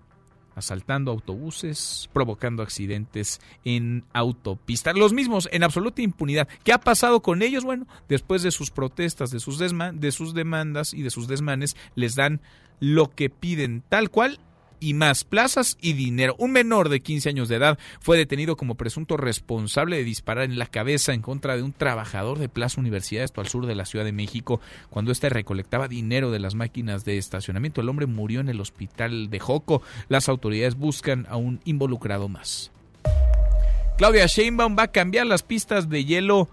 asaltando 0.55 1.11
autobuses, 1.11 2.09
provocando 2.13 2.61
accidentes 2.61 3.41
en 3.65 4.03
autopistas, 4.13 4.95
los 4.95 5.13
mismos 5.13 5.49
en 5.51 5.63
absoluta 5.63 6.01
impunidad. 6.01 6.47
¿Qué 6.63 6.73
ha 6.73 6.79
pasado 6.79 7.21
con 7.21 7.41
ellos? 7.41 7.63
Bueno, 7.63 7.87
después 8.07 8.43
de 8.43 8.51
sus 8.51 8.69
protestas, 8.69 9.31
de 9.31 9.39
sus, 9.39 9.57
de 9.59 10.11
sus 10.11 10.33
demandas 10.33 10.93
y 10.93 11.01
de 11.01 11.09
sus 11.09 11.27
desmanes, 11.27 11.75
les 11.95 12.15
dan 12.15 12.41
lo 12.79 13.09
que 13.09 13.29
piden 13.29 13.83
tal 13.89 14.09
cual 14.09 14.39
y 14.81 14.93
más 14.93 15.23
plazas 15.23 15.77
y 15.79 15.93
dinero. 15.93 16.35
Un 16.39 16.51
menor 16.51 16.89
de 16.89 16.99
15 16.99 17.29
años 17.29 17.47
de 17.47 17.55
edad 17.55 17.79
fue 18.01 18.17
detenido 18.17 18.57
como 18.57 18.75
presunto 18.75 19.15
responsable 19.15 19.95
de 19.95 20.03
disparar 20.03 20.43
en 20.43 20.59
la 20.59 20.65
cabeza 20.65 21.13
en 21.13 21.21
contra 21.21 21.55
de 21.55 21.63
un 21.63 21.71
trabajador 21.71 22.39
de 22.39 22.49
Plaza 22.49 22.81
Universidad, 22.81 23.23
esto 23.23 23.39
al 23.39 23.47
sur 23.47 23.67
de 23.67 23.75
la 23.75 23.85
Ciudad 23.85 24.03
de 24.03 24.11
México, 24.11 24.59
cuando 24.89 25.13
éste 25.13 25.29
recolectaba 25.29 25.87
dinero 25.87 26.31
de 26.31 26.39
las 26.39 26.55
máquinas 26.55 27.05
de 27.05 27.17
estacionamiento. 27.17 27.79
El 27.79 27.89
hombre 27.89 28.07
murió 28.07 28.41
en 28.41 28.49
el 28.49 28.59
hospital 28.59 29.29
de 29.29 29.39
Joco. 29.39 29.83
Las 30.09 30.27
autoridades 30.27 30.75
buscan 30.75 31.27
a 31.29 31.37
un 31.37 31.61
involucrado 31.63 32.27
más. 32.27 32.71
Claudia 33.97 34.25
Sheinbaum 34.25 34.75
va 34.75 34.83
a 34.83 34.91
cambiar 34.91 35.27
las 35.27 35.43
pistas 35.43 35.87
de 35.87 36.03
hielo 36.03 36.49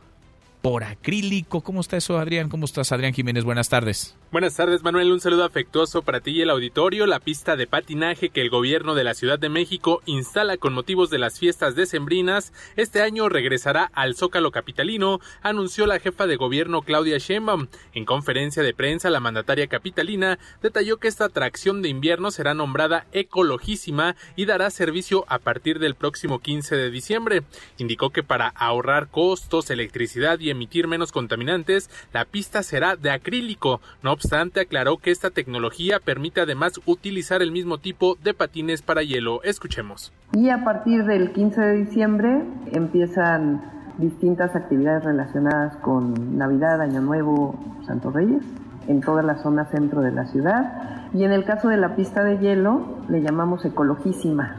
por 0.61 0.84
acrílico. 0.84 1.61
¿Cómo 1.61 1.80
está 1.80 1.96
eso, 1.96 2.18
Adrián? 2.18 2.48
¿Cómo 2.48 2.64
estás, 2.64 2.92
Adrián 2.92 3.14
Jiménez? 3.14 3.44
Buenas 3.44 3.68
tardes. 3.68 4.16
Buenas 4.30 4.54
tardes, 4.56 4.82
Manuel. 4.82 5.11
Un 5.11 5.20
saludo 5.20 5.44
afectuoso 5.44 6.02
para 6.02 6.20
ti 6.20 6.32
y 6.32 6.42
el 6.42 6.50
auditorio. 6.50 7.06
La 7.06 7.20
pista 7.20 7.56
de 7.56 7.66
patinaje 7.66 8.28
que 8.28 8.42
el 8.42 8.50
gobierno 8.50 8.94
de 8.94 9.04
la 9.04 9.14
Ciudad 9.14 9.38
de 9.38 9.48
México 9.48 10.02
instala 10.04 10.59
con 10.59 10.74
motivos 10.74 11.09
de 11.09 11.18
las 11.18 11.38
fiestas 11.38 11.74
decembrinas 11.74 12.52
este 12.76 13.02
año 13.02 13.28
regresará 13.28 13.90
al 13.94 14.14
Zócalo 14.14 14.50
capitalino, 14.50 15.20
anunció 15.42 15.86
la 15.86 15.98
jefa 15.98 16.26
de 16.26 16.36
gobierno 16.36 16.82
Claudia 16.82 17.18
Sheinbaum. 17.18 17.68
En 17.92 18.04
conferencia 18.04 18.62
de 18.62 18.74
prensa, 18.74 19.11
la 19.11 19.20
mandataria 19.20 19.66
capitalina 19.66 20.38
detalló 20.62 20.98
que 20.98 21.09
esta 21.09 21.26
atracción 21.26 21.82
de 21.82 21.88
invierno 21.88 22.30
será 22.30 22.54
nombrada 22.54 23.06
ecologísima 23.12 24.16
y 24.36 24.44
dará 24.44 24.70
servicio 24.70 25.24
a 25.28 25.38
partir 25.38 25.78
del 25.78 25.94
próximo 25.94 26.40
15 26.40 26.76
de 26.76 26.90
diciembre. 26.90 27.42
Indicó 27.78 28.11
que 28.11 28.22
para 28.22 28.48
ahorrar 28.48 29.09
costos, 29.09 29.70
electricidad 29.70 30.38
y 30.38 30.47
y 30.49 30.51
emitir 30.51 30.88
menos 30.88 31.12
contaminantes, 31.12 31.90
la 32.12 32.24
pista 32.24 32.62
será 32.62 32.96
de 32.96 33.11
acrílico. 33.11 33.80
No 34.03 34.12
obstante, 34.12 34.61
aclaró 34.61 34.96
que 34.96 35.11
esta 35.11 35.30
tecnología 35.30 36.01
permite 36.01 36.40
además 36.40 36.80
utilizar 36.86 37.42
el 37.42 37.53
mismo 37.53 37.78
tipo 37.78 38.16
de 38.22 38.34
patines 38.34 38.82
para 38.82 39.03
hielo. 39.03 39.42
Escuchemos. 39.42 40.12
Y 40.32 40.49
a 40.49 40.64
partir 40.64 41.05
del 41.05 41.32
15 41.32 41.61
de 41.61 41.76
diciembre 41.84 42.42
empiezan 42.72 43.62
distintas 43.99 44.57
actividades 44.57 45.05
relacionadas 45.05 45.76
con 45.76 46.38
Navidad, 46.38 46.80
Año 46.80 47.01
Nuevo, 47.01 47.59
Santo 47.86 48.11
Reyes, 48.11 48.42
en 48.86 49.01
toda 49.01 49.22
la 49.22 49.42
zona 49.42 49.66
centro 49.66 50.01
de 50.01 50.12
la 50.12 50.24
ciudad. 50.26 51.09
Y 51.12 51.24
en 51.24 51.32
el 51.32 51.44
caso 51.44 51.68
de 51.68 51.76
la 51.76 51.96
pista 51.96 52.24
de 52.24 52.38
hielo, 52.38 52.99
le 53.09 53.20
llamamos 53.20 53.64
ecologísima 53.64 54.57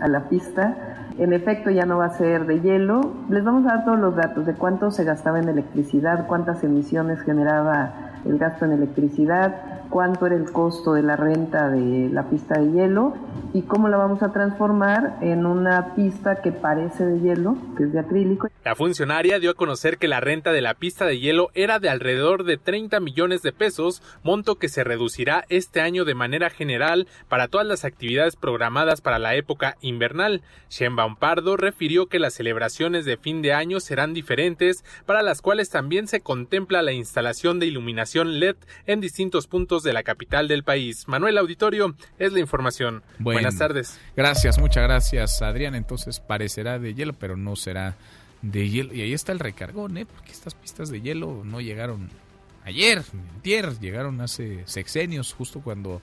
a 0.00 0.08
la 0.08 0.28
pista. 0.28 0.91
En 1.18 1.32
efecto, 1.32 1.70
ya 1.70 1.84
no 1.84 1.98
va 1.98 2.06
a 2.06 2.16
ser 2.16 2.46
de 2.46 2.60
hielo. 2.60 3.00
Les 3.28 3.44
vamos 3.44 3.64
a 3.66 3.76
dar 3.76 3.84
todos 3.84 3.98
los 3.98 4.16
datos 4.16 4.46
de 4.46 4.54
cuánto 4.54 4.90
se 4.90 5.04
gastaba 5.04 5.38
en 5.38 5.48
electricidad, 5.48 6.26
cuántas 6.26 6.64
emisiones 6.64 7.20
generaba 7.20 7.92
el 8.24 8.38
gasto 8.38 8.64
en 8.64 8.72
electricidad, 8.72 9.81
cuánto 9.92 10.26
era 10.26 10.34
el 10.34 10.50
costo 10.50 10.94
de 10.94 11.02
la 11.02 11.16
renta 11.16 11.68
de 11.68 12.08
la 12.08 12.30
pista 12.30 12.58
de 12.58 12.72
hielo 12.72 13.14
y 13.52 13.62
cómo 13.62 13.88
la 13.88 13.98
vamos 13.98 14.22
a 14.22 14.32
transformar 14.32 15.18
en 15.20 15.44
una 15.44 15.94
pista 15.94 16.40
que 16.40 16.50
parece 16.50 17.04
de 17.04 17.20
hielo, 17.20 17.56
que 17.76 17.84
es 17.84 17.92
de 17.92 18.00
acrílico. 18.00 18.48
La 18.64 18.74
funcionaria 18.74 19.38
dio 19.38 19.50
a 19.50 19.54
conocer 19.54 19.98
que 19.98 20.08
la 20.08 20.20
renta 20.20 20.52
de 20.52 20.62
la 20.62 20.74
pista 20.74 21.04
de 21.04 21.18
hielo 21.18 21.50
era 21.52 21.78
de 21.78 21.90
alrededor 21.90 22.44
de 22.44 22.56
30 22.56 23.00
millones 23.00 23.42
de 23.42 23.52
pesos, 23.52 24.02
monto 24.22 24.54
que 24.54 24.70
se 24.70 24.82
reducirá 24.82 25.44
este 25.50 25.82
año 25.82 26.06
de 26.06 26.14
manera 26.14 26.48
general 26.48 27.06
para 27.28 27.48
todas 27.48 27.66
las 27.66 27.84
actividades 27.84 28.36
programadas 28.36 29.02
para 29.02 29.18
la 29.18 29.34
época 29.34 29.76
invernal. 29.82 30.40
Sheinbaum 30.70 31.16
Pardo 31.16 31.58
refirió 31.58 32.06
que 32.06 32.18
las 32.18 32.32
celebraciones 32.32 33.04
de 33.04 33.18
fin 33.18 33.42
de 33.42 33.52
año 33.52 33.78
serán 33.80 34.14
diferentes, 34.14 34.84
para 35.04 35.22
las 35.22 35.42
cuales 35.42 35.68
también 35.68 36.08
se 36.08 36.20
contempla 36.22 36.80
la 36.80 36.92
instalación 36.92 37.58
de 37.58 37.66
iluminación 37.66 38.40
LED 38.40 38.56
en 38.86 39.00
distintos 39.00 39.46
puntos 39.46 39.81
de 39.82 39.92
la 39.92 40.02
capital 40.02 40.48
del 40.48 40.64
país. 40.64 41.06
Manuel 41.08 41.38
Auditorio 41.38 41.94
es 42.18 42.32
la 42.32 42.40
información. 42.40 43.02
Buenas 43.18 43.58
tardes. 43.58 43.98
Gracias, 44.16 44.58
muchas 44.58 44.84
gracias, 44.84 45.42
Adrián. 45.42 45.74
Entonces 45.74 46.20
parecerá 46.20 46.78
de 46.78 46.94
hielo, 46.94 47.12
pero 47.12 47.36
no 47.36 47.56
será 47.56 47.96
de 48.42 48.68
hielo. 48.68 48.94
Y 48.94 49.02
ahí 49.02 49.12
está 49.12 49.32
el 49.32 49.38
recargón, 49.38 49.96
¿eh? 49.96 50.06
Porque 50.06 50.32
estas 50.32 50.54
pistas 50.54 50.90
de 50.90 51.00
hielo 51.00 51.42
no 51.44 51.60
llegaron 51.60 52.10
ayer, 52.64 53.02
ayer, 53.40 53.78
llegaron 53.80 54.20
hace 54.20 54.62
sexenios, 54.66 55.32
justo 55.32 55.60
cuando 55.60 56.02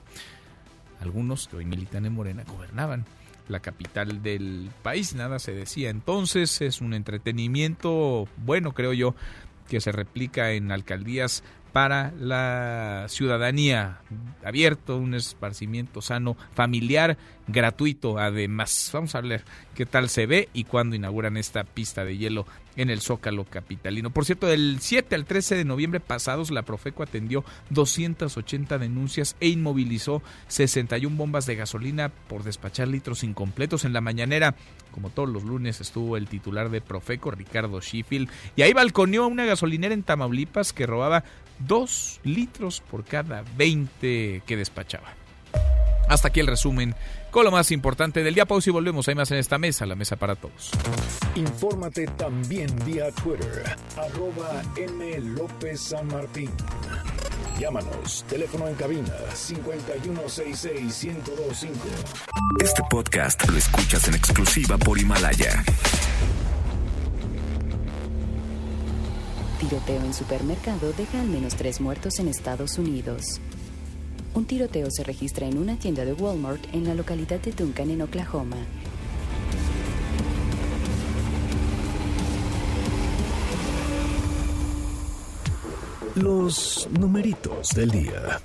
algunos 1.02 1.48
que 1.48 1.58
hoy 1.58 1.66
militan 1.66 2.06
en 2.06 2.14
Morena 2.14 2.44
gobernaban 2.48 3.06
la 3.48 3.60
capital 3.60 4.22
del 4.22 4.70
país, 4.84 5.16
nada 5.16 5.40
se 5.40 5.54
decía. 5.54 5.90
Entonces 5.90 6.62
es 6.62 6.82
un 6.82 6.94
entretenimiento 6.94 8.28
bueno, 8.38 8.74
creo 8.74 8.94
yo, 8.94 9.16
que 9.68 9.82
se 9.82 9.92
replica 9.92 10.52
en 10.52 10.72
alcaldías 10.72 11.44
para 11.72 12.12
la 12.20 13.06
ciudadanía, 13.10 14.00
abierto, 14.44 14.98
un 14.98 15.14
esparcimiento 15.14 16.02
sano, 16.02 16.36
familiar, 16.54 17.18
gratuito 17.48 18.18
además. 18.18 18.90
Vamos 18.94 19.16
a 19.16 19.22
ver 19.22 19.44
qué 19.76 19.86
tal 19.86 20.10
se 20.10 20.26
ve 20.26 20.50
y 20.54 20.64
cuándo 20.64 20.96
inauguran 20.96 21.38
esta 21.38 21.64
pista 21.64 22.06
de 22.06 22.18
hielo 22.18 22.46
en 22.76 22.90
el 22.90 23.02
Zócalo 23.02 23.44
Capitalino. 23.44 24.10
Por 24.10 24.26
cierto, 24.26 24.48
del 24.48 24.78
7 24.80 25.14
al 25.16 25.26
13 25.26 25.56
de 25.56 25.66
noviembre 25.66 26.00
pasados, 26.00 26.50
la 26.50 26.64
Profeco 26.64 27.04
atendió 27.04 27.44
280 27.72 28.78
denuncias 28.78 29.36
e 29.40 29.50
inmovilizó 29.50 30.22
61 30.48 31.16
bombas 31.16 31.46
de 31.46 31.56
gasolina 31.56 32.10
por 32.10 32.44
despachar 32.44 32.88
litros 32.88 33.24
incompletos. 33.24 33.84
En 33.84 33.94
la 33.94 34.02
mañanera, 34.02 34.56
como 34.92 35.10
todos 35.10 35.30
los 35.30 35.44
lunes, 35.44 35.82
estuvo 35.82 36.16
el 36.16 36.28
titular 36.28 36.70
de 36.70 36.82
Profeco, 36.82 37.32
Ricardo 37.32 37.82
Sheffield, 37.82 38.30
y 38.56 38.62
ahí 38.62 38.74
balconeó 38.74 39.26
a 39.26 39.28
una 39.28 39.46
gasolinera 39.46 39.94
en 39.94 40.04
Tamaulipas 40.04 40.72
que 40.72 40.86
robaba 40.86 41.24
2 41.60 42.22
litros 42.24 42.82
por 42.82 43.04
cada 43.04 43.44
20 43.58 44.44
que 44.46 44.58
despachaba. 44.58 45.14
Hasta 46.08 46.30
aquí 46.30 46.40
el 46.40 46.48
resumen 46.48 46.96
con 47.30 47.46
lo 47.46 47.52
más 47.52 47.72
importante 47.72 48.24
del 48.24 48.34
día. 48.34 48.46
Pausa 48.46 48.72
y 48.72 48.74
volvemos. 48.74 49.08
Hay 49.08 49.16
más 49.16 49.30
en 49.32 49.38
esta 49.38 49.60
mesa, 49.60 49.86
la 49.86 49.96
mesa 49.96 50.16
para 50.16 50.36
todos. 50.36 50.72
Infórmate 51.36 52.08
también 52.08 52.68
vía 52.84 53.12
Twitter, 53.12 53.78
arroba 53.96 54.64
M. 54.76 55.20
López 55.20 55.80
San 55.80 56.08
Martín. 56.08 56.50
Llámanos, 57.60 58.26
teléfono 58.28 58.68
en 58.68 58.76
cabina 58.76 59.14
5166-1025. 59.34 61.70
Este 62.64 62.82
podcast 62.90 63.48
lo 63.48 63.58
escuchas 63.58 64.08
en 64.08 64.16
exclusiva 64.16 64.78
por 64.78 64.98
Himalaya. 64.98 65.64
Tiroteo 69.60 70.02
en 70.06 70.14
supermercado 70.14 70.94
deja 70.94 71.20
al 71.20 71.28
menos 71.28 71.56
tres 71.56 71.82
muertos 71.82 72.18
en 72.20 72.30
Estados 72.30 72.78
Unidos. 72.78 73.42
Un 74.34 74.46
tiroteo 74.46 74.88
se 74.90 75.04
registra 75.04 75.48
en 75.48 75.58
una 75.58 75.78
tienda 75.78 76.06
de 76.06 76.14
Walmart 76.14 76.64
en 76.74 76.86
la 76.86 76.94
localidad 76.94 77.42
de 77.42 77.52
Duncan, 77.52 77.90
en 77.90 78.02
Oklahoma. 78.02 78.56
Los 86.16 86.88
numeritos 86.98 87.70
del 87.72 87.92
día. 87.92 88.42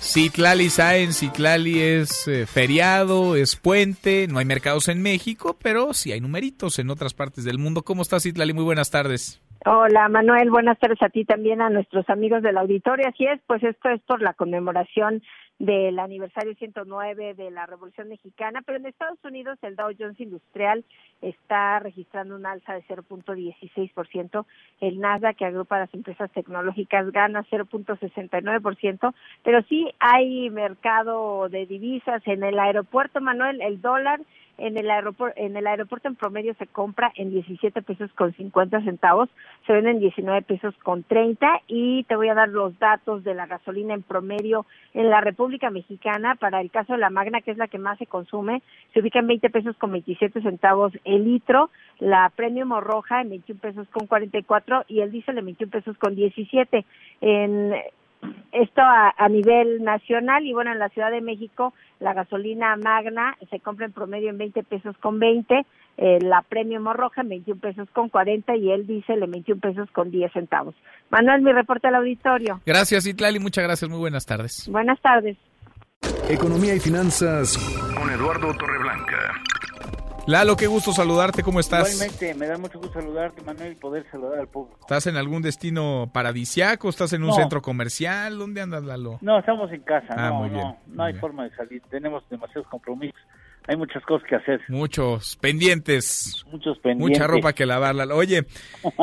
Citlali 0.00 0.68
Saen, 0.68 1.12
Citlali 1.12 1.80
es 1.80 2.26
eh, 2.26 2.46
feriado, 2.46 3.36
es 3.36 3.54
puente, 3.54 4.26
no 4.28 4.38
hay 4.38 4.44
mercados 4.44 4.88
en 4.88 5.00
México, 5.02 5.56
pero 5.60 5.94
sí 5.94 6.10
hay 6.10 6.20
numeritos 6.20 6.78
en 6.78 6.90
otras 6.90 7.14
partes 7.14 7.44
del 7.44 7.58
mundo. 7.58 7.84
¿Cómo 7.84 8.02
estás, 8.02 8.24
Citlali? 8.24 8.52
Muy 8.52 8.64
buenas 8.64 8.90
tardes. 8.90 9.40
Hola 9.68 10.08
Manuel, 10.08 10.48
buenas 10.48 10.78
tardes 10.78 11.02
a 11.02 11.08
ti 11.08 11.24
también, 11.24 11.60
a 11.60 11.70
nuestros 11.70 12.08
amigos 12.08 12.40
del 12.40 12.56
auditorio. 12.56 13.08
Así 13.08 13.26
es, 13.26 13.40
pues 13.48 13.64
esto 13.64 13.88
es 13.88 14.00
por 14.02 14.22
la 14.22 14.32
conmemoración 14.32 15.24
del 15.58 15.98
aniversario 15.98 16.54
109 16.54 17.34
de 17.34 17.50
la 17.50 17.66
Revolución 17.66 18.08
Mexicana, 18.08 18.62
pero 18.64 18.78
en 18.78 18.86
Estados 18.86 19.18
Unidos 19.24 19.58
el 19.62 19.74
Dow 19.74 19.90
Jones 19.98 20.20
Industrial 20.20 20.84
está 21.20 21.80
registrando 21.80 22.36
un 22.36 22.46
alza 22.46 22.74
de 22.74 22.84
0.16%, 22.84 24.46
el 24.82 25.00
Nasdaq 25.00 25.36
que 25.36 25.46
agrupa 25.46 25.80
las 25.80 25.92
empresas 25.94 26.30
tecnológicas 26.30 27.10
gana 27.10 27.44
0.69%, 27.50 29.14
pero 29.42 29.62
sí 29.62 29.90
hay 29.98 30.48
mercado 30.50 31.48
de 31.48 31.66
divisas 31.66 32.22
en 32.26 32.44
el 32.44 32.56
aeropuerto, 32.60 33.20
Manuel, 33.20 33.60
el 33.60 33.80
dólar 33.80 34.20
en 34.58 34.76
el 34.78 34.90
aeropuerto 34.90 35.40
en 35.40 35.56
el 35.56 35.66
aeropuerto 35.66 36.08
en 36.08 36.16
promedio 36.16 36.54
se 36.54 36.66
compra 36.66 37.12
en 37.16 37.30
17 37.30 37.82
pesos 37.82 38.10
con 38.12 38.32
50 38.34 38.82
centavos, 38.82 39.28
se 39.66 39.72
vende 39.72 39.90
en 39.90 40.00
19 40.00 40.42
pesos 40.42 40.74
con 40.82 41.02
30 41.02 41.62
y 41.68 42.04
te 42.04 42.16
voy 42.16 42.28
a 42.28 42.34
dar 42.34 42.48
los 42.48 42.78
datos 42.78 43.24
de 43.24 43.34
la 43.34 43.46
gasolina 43.46 43.94
en 43.94 44.02
promedio 44.02 44.66
en 44.94 45.10
la 45.10 45.20
República 45.20 45.70
Mexicana. 45.70 46.36
Para 46.36 46.60
el 46.60 46.70
caso 46.70 46.94
de 46.94 46.98
la 46.98 47.10
Magna 47.10 47.40
que 47.40 47.50
es 47.50 47.58
la 47.58 47.68
que 47.68 47.78
más 47.78 47.98
se 47.98 48.06
consume, 48.06 48.62
se 48.92 49.00
ubica 49.00 49.18
en 49.18 49.26
20 49.26 49.50
pesos 49.50 49.76
con 49.76 49.92
27 49.92 50.40
centavos 50.42 50.92
el 51.04 51.24
litro, 51.24 51.70
la 51.98 52.30
Premium 52.34 52.72
Roja 52.80 53.20
en 53.20 53.30
21 53.30 53.60
pesos 53.60 53.88
con 53.88 54.06
44 54.06 54.84
y 54.88 55.00
el 55.00 55.12
diésel 55.12 55.38
en 55.38 55.44
21 55.46 55.70
pesos 55.70 55.98
con 55.98 56.14
17 56.14 56.84
en 57.20 57.74
esto 58.52 58.80
a, 58.80 59.14
a, 59.16 59.28
nivel 59.28 59.82
nacional 59.82 60.44
y 60.46 60.52
bueno, 60.52 60.72
en 60.72 60.78
la 60.78 60.88
Ciudad 60.88 61.10
de 61.10 61.20
México 61.20 61.74
la 62.00 62.14
gasolina 62.14 62.76
magna 62.76 63.36
se 63.50 63.60
compra 63.60 63.86
en 63.86 63.92
promedio 63.92 64.30
en 64.30 64.38
20 64.38 64.62
pesos 64.64 64.96
con 64.98 65.18
20, 65.18 65.66
eh, 65.98 66.18
la 66.20 66.42
premium 66.42 66.86
roja 66.92 67.22
en 67.22 67.28
21 67.30 67.60
pesos 67.60 67.88
con 67.92 68.08
40 68.08 68.56
y 68.56 68.70
el 68.70 68.86
diésel 68.86 69.22
en 69.22 69.30
21 69.30 69.60
pesos 69.60 69.90
con 69.92 70.10
10 70.10 70.32
centavos. 70.32 70.74
Manuel, 71.10 71.42
mi 71.42 71.52
reporte 71.52 71.88
al 71.88 71.96
auditorio. 71.96 72.60
Gracias, 72.66 73.06
Itlali, 73.06 73.38
muchas 73.38 73.64
gracias, 73.64 73.90
muy 73.90 73.98
buenas 73.98 74.26
tardes. 74.26 74.68
Buenas 74.70 75.00
tardes. 75.00 75.36
Economía 76.28 76.74
y 76.74 76.80
finanzas 76.80 77.56
con 77.96 78.10
Eduardo 78.10 78.52
Torreblanca. 78.54 79.42
Lalo, 80.26 80.56
qué 80.56 80.66
gusto 80.66 80.92
saludarte, 80.92 81.44
¿cómo 81.44 81.60
estás? 81.60 81.92
Igualmente, 81.94 82.34
me 82.34 82.46
da 82.48 82.58
mucho 82.58 82.80
gusto 82.80 82.94
saludarte, 83.00 83.42
Manuel, 83.42 83.72
y 83.72 83.74
poder 83.76 84.04
saludar 84.10 84.40
al 84.40 84.48
público. 84.48 84.78
¿Estás 84.80 85.06
en 85.06 85.16
algún 85.16 85.40
destino 85.40 86.10
paradisiaco? 86.12 86.88
¿Estás 86.88 87.12
en 87.12 87.22
un 87.22 87.28
No. 87.28 87.34
centro 87.36 87.62
comercial? 87.62 88.36
¿Dónde 88.36 88.60
andas, 88.60 88.82
Lalo? 88.82 89.18
No, 89.20 89.38
estamos 89.38 89.70
en 89.72 89.82
casa, 89.82 90.08
Ah, 90.16 90.30
no, 90.30 90.34
muy 90.40 90.48
bien, 90.50 90.62
no, 90.62 90.78
no 90.88 91.04
hay 91.04 91.14
forma 91.14 91.44
de 91.44 91.54
salir, 91.54 91.80
tenemos 91.90 92.28
demasiados 92.28 92.66
compromisos, 92.68 93.20
hay 93.68 93.76
muchas 93.76 94.02
cosas 94.04 94.28
que 94.28 94.34
hacer, 94.34 94.60
Muchos 94.68 95.36
pendientes. 95.36 96.44
muchos 96.50 96.76
pendientes. 96.80 97.18
Mucha 97.20 97.28
ropa 97.28 97.52
que 97.52 97.64
lavar, 97.64 97.94
Lalo. 97.94 98.16
Oye, 98.16 98.46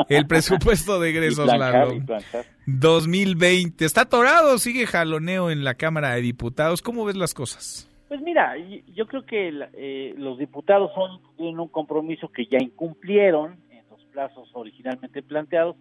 el 0.10 0.28
presupuesto 0.28 1.00
de 1.00 1.10
Y 1.10 1.14
egresos, 1.16 1.46
planchar, 1.46 1.74
Lalo. 1.88 1.94
y 1.94 2.02
planchar. 2.02 2.46
2020. 2.66 3.86
¿Está 3.86 4.02
atorado? 4.02 4.58
¿Sigue 4.58 4.86
jaloneo 4.86 5.50
en 5.52 5.64
la 5.64 5.76
Cámara 5.76 6.16
de 6.16 6.22
Diputados? 6.22 6.82
¿Cómo 6.82 7.06
ves 7.06 7.16
las 7.16 7.34
cosas? 7.34 7.88
Pues 8.14 8.22
mira, 8.22 8.54
yo 8.94 9.08
creo 9.08 9.26
que 9.26 9.52
eh, 9.74 10.14
los 10.20 10.38
diputados 10.38 10.92
son 10.94 11.20
tienen 11.36 11.60
un 11.60 11.68
compromiso 11.68 12.28
que 12.28 12.46
ya 12.46 12.60
incumplieron 12.60 13.58
en 13.72 13.82
los 13.90 14.06
plazos 14.12 14.52
originalmente 14.54 15.24
planteados. 15.24 15.76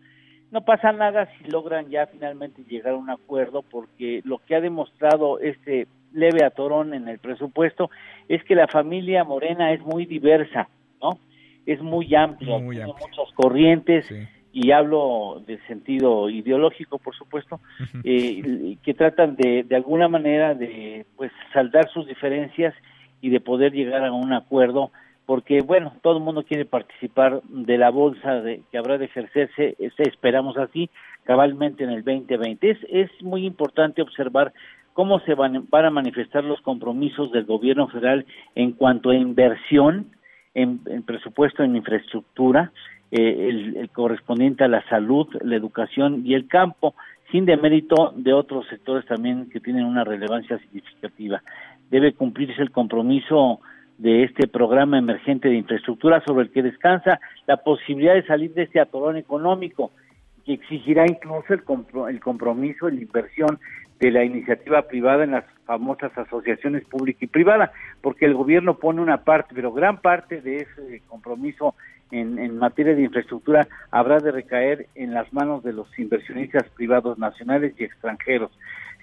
No 0.50 0.64
pasa 0.64 0.92
nada 0.92 1.28
si 1.36 1.50
logran 1.50 1.90
ya 1.90 2.06
finalmente 2.06 2.64
llegar 2.64 2.94
a 2.94 2.96
un 2.96 3.10
acuerdo, 3.10 3.60
porque 3.60 4.22
lo 4.24 4.38
que 4.38 4.54
ha 4.54 4.62
demostrado 4.62 5.40
este 5.40 5.88
leve 6.14 6.42
atorón 6.42 6.94
en 6.94 7.06
el 7.06 7.18
presupuesto 7.18 7.90
es 8.30 8.42
que 8.44 8.54
la 8.54 8.66
familia 8.66 9.24
morena 9.24 9.70
es 9.74 9.82
muy 9.82 10.06
diversa, 10.06 10.70
¿no? 11.02 11.18
Es 11.66 11.82
muy 11.82 12.14
amplia, 12.14 12.56
Muy 12.56 12.76
tiene 12.76 12.94
muchas 12.94 13.30
corrientes 13.34 14.10
y 14.52 14.70
hablo 14.70 15.42
de 15.46 15.58
sentido 15.66 16.28
ideológico, 16.28 16.98
por 16.98 17.14
supuesto, 17.14 17.60
eh, 18.04 18.76
que 18.82 18.94
tratan 18.94 19.36
de, 19.36 19.62
de 19.62 19.76
alguna 19.76 20.08
manera 20.08 20.54
de 20.54 21.06
pues 21.16 21.32
saldar 21.52 21.88
sus 21.90 22.06
diferencias 22.06 22.74
y 23.22 23.30
de 23.30 23.40
poder 23.40 23.72
llegar 23.72 24.04
a 24.04 24.12
un 24.12 24.32
acuerdo, 24.32 24.90
porque 25.24 25.60
bueno, 25.62 25.94
todo 26.02 26.18
el 26.18 26.22
mundo 26.22 26.44
quiere 26.44 26.66
participar 26.66 27.40
de 27.44 27.78
la 27.78 27.90
bolsa 27.90 28.42
de, 28.42 28.62
que 28.70 28.78
habrá 28.78 28.98
de 28.98 29.06
ejercerse, 29.06 29.76
esperamos 29.78 30.58
así, 30.58 30.90
cabalmente 31.24 31.84
en 31.84 31.90
el 31.90 32.04
2020. 32.04 32.70
Es, 32.70 32.78
es 32.90 33.10
muy 33.22 33.46
importante 33.46 34.02
observar 34.02 34.52
cómo 34.92 35.20
se 35.20 35.34
van, 35.34 35.66
van 35.70 35.84
a 35.86 35.90
manifestar 35.90 36.44
los 36.44 36.60
compromisos 36.60 37.32
del 37.32 37.44
gobierno 37.44 37.88
federal 37.88 38.26
en 38.54 38.72
cuanto 38.72 39.10
a 39.10 39.14
inversión, 39.14 40.10
en, 40.54 40.80
en 40.86 41.02
presupuesto 41.04 41.62
en 41.62 41.76
infraestructura, 41.76 42.72
eh, 43.14 43.76
el, 43.76 43.90
correspondiente 43.90 44.64
a 44.64 44.68
la 44.68 44.82
salud, 44.88 45.28
la 45.42 45.54
educación 45.54 46.22
y 46.24 46.32
el 46.32 46.48
campo, 46.48 46.94
sin 47.30 47.44
demérito 47.44 48.14
de 48.16 48.32
otros 48.32 48.66
sectores 48.68 49.04
también 49.04 49.50
que 49.50 49.60
tienen 49.60 49.84
una 49.84 50.02
relevancia 50.02 50.58
significativa. 50.58 51.42
Debe 51.90 52.14
cumplirse 52.14 52.62
el 52.62 52.70
compromiso 52.70 53.60
de 53.98 54.24
este 54.24 54.48
programa 54.48 54.96
emergente 54.96 55.50
de 55.50 55.56
infraestructura 55.56 56.22
sobre 56.24 56.46
el 56.46 56.52
que 56.52 56.62
descansa 56.62 57.20
la 57.46 57.58
posibilidad 57.58 58.14
de 58.14 58.26
salir 58.26 58.54
de 58.54 58.62
este 58.62 58.80
atorón 58.80 59.18
económico 59.18 59.92
que 60.46 60.54
exigirá 60.54 61.04
incluso 61.06 61.52
el, 61.52 61.62
el 62.08 62.20
compromiso 62.20 62.88
y 62.88 62.96
la 62.96 63.02
inversión 63.02 63.58
de 64.00 64.10
la 64.10 64.24
iniciativa 64.24 64.88
privada 64.88 65.24
en 65.24 65.32
las 65.32 65.44
famosas 65.66 66.16
asociaciones 66.16 66.84
pública 66.86 67.26
y 67.26 67.28
privada, 67.28 67.72
porque 68.00 68.24
el 68.24 68.34
gobierno 68.34 68.78
pone 68.78 69.02
una 69.02 69.18
parte, 69.18 69.54
pero 69.54 69.70
gran 69.70 70.00
parte 70.00 70.40
de 70.40 70.56
ese 70.56 71.02
compromiso 71.06 71.74
en, 72.12 72.58
materia 72.58 72.94
de 72.94 73.02
infraestructura 73.02 73.66
habrá 73.90 74.18
de 74.18 74.30
recaer 74.30 74.86
en 74.94 75.14
las 75.14 75.32
manos 75.32 75.62
de 75.64 75.72
los 75.72 75.86
inversionistas 75.98 76.68
privados 76.70 77.18
nacionales 77.18 77.74
y 77.78 77.84
extranjeros. 77.84 78.50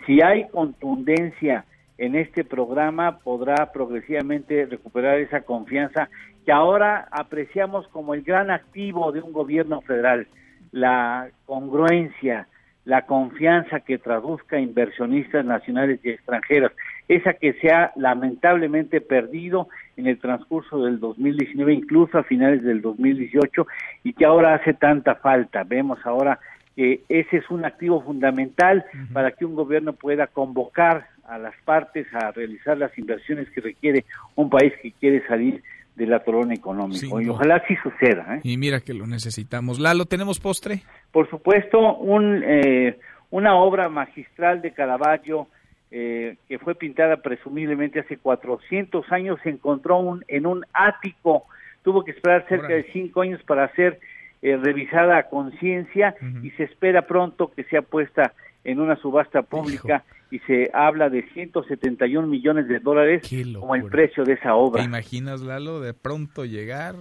Si 0.05 0.22
hay 0.22 0.47
contundencia 0.49 1.66
en 1.97 2.16
este 2.16 2.43
programa, 2.45 3.20
podrá 3.20 3.72
progresivamente 3.74 4.66
recuperar 4.68 5.20
esa 5.20 5.41
confianza 5.41 6.10
que 6.45 6.51
ahora 6.51 7.07
apreciamos 7.12 7.88
como 7.89 8.14
el 8.14 8.22
gran 8.22 8.51
activo 8.51 9.12
de 9.12 9.22
un 9.22 9.34
gobierno 9.34 9.82
federal, 9.82 10.28
la 10.72 11.30
congruencia, 11.45 12.47
la 12.86 13.05
confianza 13.05 13.82
que 13.82 13.97
traduzca 13.97 14.60
inversionistas 14.60 15.43
nacionales 15.43 15.99
y 16.03 16.12
extranjeros, 16.12 16.72
esa 17.10 17.34
que 17.34 17.53
se 17.53 17.72
ha 17.72 17.91
lamentablemente 17.95 19.01
perdido 19.01 19.68
en 19.97 20.05
el 20.07 20.20
transcurso 20.20 20.84
del 20.84 20.99
2019, 20.99 21.74
incluso 21.74 22.20
a 22.20 22.24
finales 22.24 22.64
del 22.64 22.82
2018, 22.82 23.68
y 24.03 24.14
que 24.14 24.26
ahora 24.26 24.53
hace 24.53 24.76
tanta 24.76 25.16
falta. 25.16 25.64
Vemos 25.64 25.99
ahora 26.05 26.39
que 26.76 27.01
ese 27.10 27.38
es 27.38 27.49
un 27.49 27.66
activo 27.66 28.01
fundamental 28.01 28.86
para 29.12 29.32
que 29.32 29.43
un 29.43 29.55
gobierno 29.55 29.93
pueda 29.93 30.28
convocar 30.28 31.07
a 31.28 31.39
las 31.39 31.55
partes 31.66 32.07
a 32.14 32.32
realizar 32.32 32.78
las 32.78 32.95
inversiones 32.97 33.49
que 33.49 33.62
requiere 33.62 34.05
un 34.36 34.49
país 34.49 34.72
que 34.82 34.91
quiere 34.91 35.26
salir 35.28 35.64
del 35.95 36.14
atorón 36.14 36.51
económico. 36.51 37.20
y 37.20 37.28
ojalá 37.28 37.55
así 37.55 37.76
suceda. 37.78 38.36
¿eh? 38.36 38.41
Y 38.43 38.57
mira 38.57 38.80
que 38.82 38.93
lo 38.93 39.07
necesitamos. 39.07 39.80
Lalo, 39.80 40.05
¿tenemos 40.05 40.39
postre? 40.39 40.84
Por 41.12 41.30
supuesto, 41.30 41.97
un, 41.97 42.43
eh, 42.45 42.97
una 43.32 43.55
obra 43.55 43.89
magistral 43.89 44.62
de 44.62 44.72
Caravaggio 44.72 45.47
eh, 45.91 46.37
que 46.47 46.59
fue 46.59 46.75
pintada 46.75 47.17
presumiblemente 47.17 47.99
hace 47.99 48.17
400 48.17 49.11
años, 49.11 49.39
se 49.43 49.49
encontró 49.49 49.97
un, 49.97 50.23
en 50.27 50.45
un 50.45 50.65
ático. 50.73 51.45
Tuvo 51.83 52.03
que 52.03 52.11
esperar 52.11 52.45
cerca 52.47 52.67
de 52.67 52.83
cinco 52.91 53.21
años 53.21 53.41
para 53.43 53.73
ser 53.75 53.99
revisada 54.41 55.17
a 55.17 55.23
conciencia 55.23 56.15
y 56.41 56.51
se 56.51 56.63
espera 56.63 57.01
pronto 57.07 57.51
que 57.51 57.65
sea 57.65 57.81
puesta 57.81 58.33
en 58.63 58.79
una 58.79 58.95
subasta 58.95 59.41
pública 59.41 60.05
y 60.31 60.39
se 60.39 60.69
habla 60.73 61.09
de 61.09 61.23
171 61.33 62.27
millones 62.27 62.67
de 62.67 62.79
dólares 62.79 63.23
como 63.59 63.75
el 63.75 63.85
precio 63.85 64.23
de 64.23 64.33
esa 64.33 64.55
obra. 64.55 64.81
¿Te 64.81 64.87
imaginas, 64.87 65.41
Lalo, 65.41 65.79
de 65.79 65.93
pronto 65.93 66.45
llegar, 66.45 66.95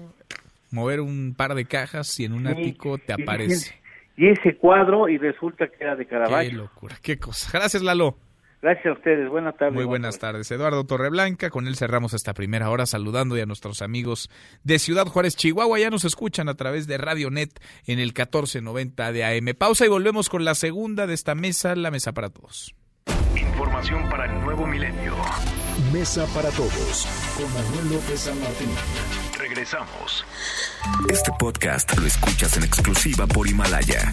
mover 0.70 1.00
un 1.00 1.34
par 1.36 1.54
de 1.54 1.66
cajas 1.66 2.18
y 2.20 2.24
en 2.24 2.32
un 2.32 2.46
ático 2.46 2.98
te 2.98 3.12
aparece? 3.12 3.74
Y 4.16 4.28
ese 4.28 4.56
cuadro 4.56 5.08
y 5.08 5.18
resulta 5.18 5.68
que 5.68 5.84
era 5.84 5.94
de 5.94 6.06
Caravaggio. 6.06 6.50
Qué 6.50 6.56
locura, 6.56 6.96
qué 7.02 7.18
cosa. 7.18 7.50
Gracias, 7.52 7.82
Lalo. 7.82 8.16
Gracias 8.60 8.86
a 8.86 8.92
ustedes, 8.92 9.28
buenas 9.28 9.56
tardes. 9.56 9.74
Muy 9.74 9.84
buenas 9.84 10.18
tardes. 10.18 10.50
Eduardo 10.50 10.84
Torreblanca, 10.84 11.48
con 11.48 11.68
él 11.68 11.76
cerramos 11.76 12.12
esta 12.12 12.34
primera 12.34 12.70
hora 12.70 12.86
saludando 12.86 13.36
a 13.36 13.46
nuestros 13.46 13.82
amigos 13.82 14.30
de 14.64 14.80
Ciudad 14.80 15.06
Juárez, 15.06 15.36
Chihuahua. 15.36 15.78
Ya 15.78 15.90
nos 15.90 16.04
escuchan 16.04 16.48
a 16.48 16.54
través 16.54 16.88
de 16.88 16.98
Radio 16.98 17.30
Net 17.30 17.50
en 17.86 18.00
el 18.00 18.08
1490 18.08 19.12
de 19.12 19.24
AM. 19.24 19.54
Pausa 19.56 19.86
y 19.86 19.88
volvemos 19.88 20.28
con 20.28 20.44
la 20.44 20.54
segunda 20.54 21.06
de 21.06 21.14
esta 21.14 21.36
mesa, 21.36 21.76
la 21.76 21.92
mesa 21.92 22.12
para 22.12 22.30
todos. 22.30 22.74
Información 23.36 24.08
para 24.10 24.26
el 24.26 24.40
nuevo 24.40 24.66
milenio. 24.66 25.14
Mesa 25.92 26.26
para 26.34 26.50
todos 26.50 27.06
con 27.36 27.52
Manuel 27.54 27.94
López 27.94 28.20
San 28.20 28.38
Martín. 28.40 28.70
Regresamos. 29.38 30.24
Este 31.08 31.30
podcast 31.38 31.96
lo 31.96 32.06
escuchas 32.06 32.56
en 32.56 32.64
exclusiva 32.64 33.26
por 33.26 33.46
Himalaya. 33.46 34.12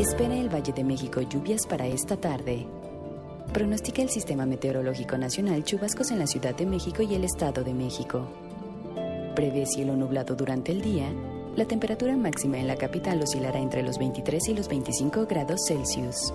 Espera 0.00 0.34
el 0.34 0.48
Valle 0.48 0.72
de 0.72 0.82
México 0.82 1.20
lluvias 1.20 1.66
para 1.66 1.86
esta 1.86 2.16
tarde. 2.16 2.66
Pronostica 3.52 4.00
el 4.00 4.08
Sistema 4.08 4.46
Meteorológico 4.46 5.18
Nacional 5.18 5.62
chubascos 5.62 6.10
en 6.10 6.18
la 6.18 6.26
Ciudad 6.26 6.54
de 6.54 6.64
México 6.64 7.02
y 7.02 7.14
el 7.14 7.22
Estado 7.22 7.62
de 7.62 7.74
México. 7.74 8.26
Prevé 9.36 9.66
cielo 9.66 9.96
nublado 9.96 10.34
durante 10.34 10.72
el 10.72 10.80
día 10.80 11.12
la 11.54 11.66
temperatura 11.66 12.16
máxima 12.16 12.58
en 12.58 12.66
la 12.66 12.76
capital 12.76 13.20
oscilará 13.20 13.60
entre 13.60 13.82
los 13.82 13.98
23 13.98 14.48
y 14.48 14.54
los 14.54 14.68
25 14.68 15.26
grados 15.26 15.60
Celsius. 15.68 16.32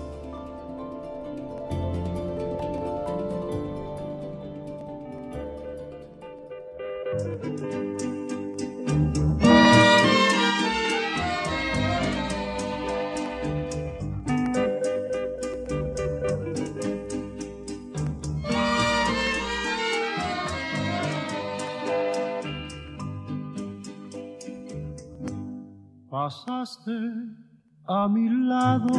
A 27.86 28.08
mi 28.08 28.28
lado 28.28 28.92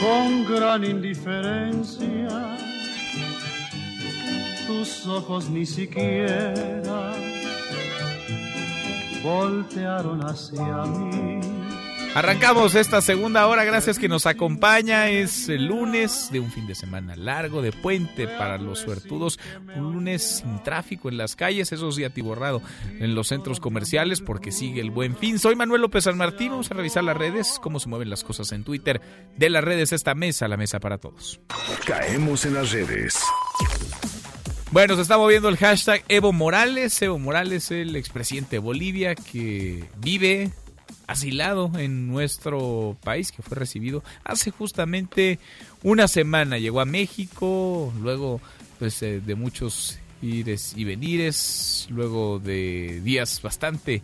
con 0.00 0.44
gran 0.48 0.84
indiferencia. 0.84 2.28
Tus 4.68 5.06
ojos 5.06 5.50
ni 5.50 5.66
siquiera 5.66 7.12
voltearon 9.24 10.20
hacia 10.24 10.84
mí 10.84 11.55
Arrancamos 12.16 12.74
esta 12.74 13.02
segunda 13.02 13.46
hora, 13.46 13.64
gracias 13.64 13.98
que 13.98 14.08
nos 14.08 14.24
acompaña. 14.24 15.10
Es 15.10 15.50
el 15.50 15.66
lunes 15.66 16.30
de 16.32 16.40
un 16.40 16.50
fin 16.50 16.66
de 16.66 16.74
semana 16.74 17.14
largo, 17.14 17.60
de 17.60 17.72
puente 17.72 18.26
para 18.26 18.56
los 18.56 18.78
suertudos. 18.78 19.38
Un 19.76 19.92
lunes 19.92 20.38
sin 20.38 20.62
tráfico 20.62 21.10
en 21.10 21.18
las 21.18 21.36
calles, 21.36 21.72
eso 21.72 21.92
sí 21.92 22.04
atiborrado 22.04 22.62
en 23.00 23.14
los 23.14 23.28
centros 23.28 23.60
comerciales 23.60 24.22
porque 24.22 24.50
sigue 24.50 24.80
el 24.80 24.90
buen 24.90 25.14
fin. 25.14 25.38
Soy 25.38 25.56
Manuel 25.56 25.82
López 25.82 26.04
San 26.04 26.16
Martín, 26.16 26.52
vamos 26.52 26.70
a 26.70 26.74
revisar 26.74 27.04
las 27.04 27.18
redes, 27.18 27.60
cómo 27.62 27.80
se 27.80 27.90
mueven 27.90 28.08
las 28.08 28.24
cosas 28.24 28.50
en 28.52 28.64
Twitter. 28.64 29.02
De 29.36 29.50
las 29.50 29.62
redes, 29.62 29.92
esta 29.92 30.14
mesa, 30.14 30.48
la 30.48 30.56
mesa 30.56 30.80
para 30.80 30.96
todos. 30.96 31.38
Caemos 31.84 32.46
en 32.46 32.54
las 32.54 32.72
redes. 32.72 33.14
Bueno, 34.70 34.96
se 34.96 35.02
está 35.02 35.18
moviendo 35.18 35.50
el 35.50 35.58
hashtag 35.58 36.02
Evo 36.08 36.32
Morales. 36.32 37.02
Evo 37.02 37.18
Morales, 37.18 37.70
el 37.70 37.94
expresidente 37.94 38.56
de 38.56 38.60
Bolivia 38.60 39.14
que 39.14 39.84
vive 39.98 40.50
asilado 41.06 41.70
en 41.78 42.08
nuestro 42.08 42.96
país, 43.02 43.32
que 43.32 43.42
fue 43.42 43.56
recibido 43.56 44.02
hace 44.24 44.50
justamente 44.50 45.38
una 45.82 46.08
semana. 46.08 46.58
Llegó 46.58 46.80
a 46.80 46.84
México, 46.84 47.92
luego 48.00 48.40
pues 48.78 49.02
eh, 49.02 49.20
de 49.20 49.34
muchos 49.34 49.98
ires 50.22 50.74
y 50.76 50.84
venires, 50.84 51.86
luego 51.90 52.38
de 52.38 53.00
días 53.02 53.40
bastante 53.42 54.02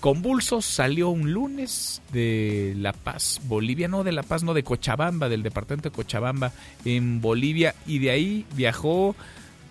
convulsos, 0.00 0.64
salió 0.64 1.10
un 1.10 1.32
lunes 1.32 2.00
de 2.12 2.74
La 2.76 2.92
Paz, 2.92 3.40
Bolivia, 3.44 3.86
no 3.86 4.02
de 4.02 4.12
La 4.12 4.22
Paz, 4.22 4.42
no 4.42 4.54
de 4.54 4.64
Cochabamba, 4.64 5.28
del 5.28 5.42
departamento 5.42 5.90
de 5.90 5.94
Cochabamba 5.94 6.52
en 6.84 7.20
Bolivia, 7.20 7.74
y 7.86 7.98
de 7.98 8.10
ahí 8.10 8.46
viajó 8.54 9.14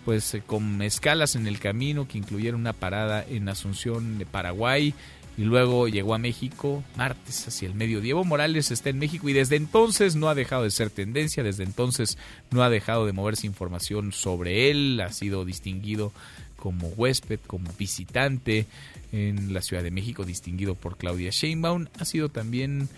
pues 0.05 0.33
eh, 0.33 0.43
con 0.45 0.81
escalas 0.81 1.35
en 1.35 1.47
el 1.47 1.59
camino 1.59 2.07
que 2.07 2.17
incluyeron 2.17 2.61
una 2.61 2.73
parada 2.73 3.25
en 3.27 3.49
Asunción 3.49 4.17
de 4.17 4.25
Paraguay, 4.25 4.93
y 5.39 5.45
luego 5.45 5.87
llegó 5.87 6.15
a 6.15 6.17
México 6.17 6.83
martes 6.97 7.47
hacia 7.47 7.69
el 7.69 7.73
mediodía. 7.73 8.11
Evo 8.11 8.25
Morales 8.25 8.71
está 8.71 8.89
en 8.89 8.99
México 8.99 9.29
y 9.29 9.33
desde 9.33 9.55
entonces 9.55 10.17
no 10.17 10.27
ha 10.27 10.35
dejado 10.35 10.63
de 10.63 10.69
ser 10.69 10.89
tendencia, 10.89 11.43
desde 11.43 11.63
entonces 11.63 12.17
no 12.51 12.61
ha 12.61 12.69
dejado 12.69 13.05
de 13.05 13.13
moverse 13.13 13.47
información 13.47 14.11
sobre 14.11 14.69
él, 14.69 14.99
ha 14.99 15.13
sido 15.13 15.45
distinguido 15.45 16.11
como 16.57 16.89
huésped, 16.89 17.39
como 17.47 17.71
visitante 17.79 18.65
en 19.13 19.53
la 19.53 19.61
Ciudad 19.61 19.81
de 19.81 19.91
México, 19.91 20.25
distinguido 20.25 20.75
por 20.75 20.97
Claudia 20.97 21.29
Sheinbaum. 21.29 21.87
Ha 21.97 22.03
sido 22.03 22.27
también 22.27 22.89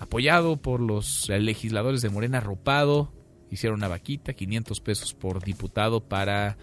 apoyado 0.00 0.56
por 0.56 0.80
los 0.80 1.28
legisladores 1.28 2.02
de 2.02 2.10
Morena 2.10 2.40
Ropado. 2.40 3.12
Hicieron 3.52 3.78
una 3.78 3.86
vaquita, 3.86 4.32
500 4.32 4.80
pesos 4.80 5.14
por 5.14 5.44
diputado 5.44 6.00
para 6.00 6.56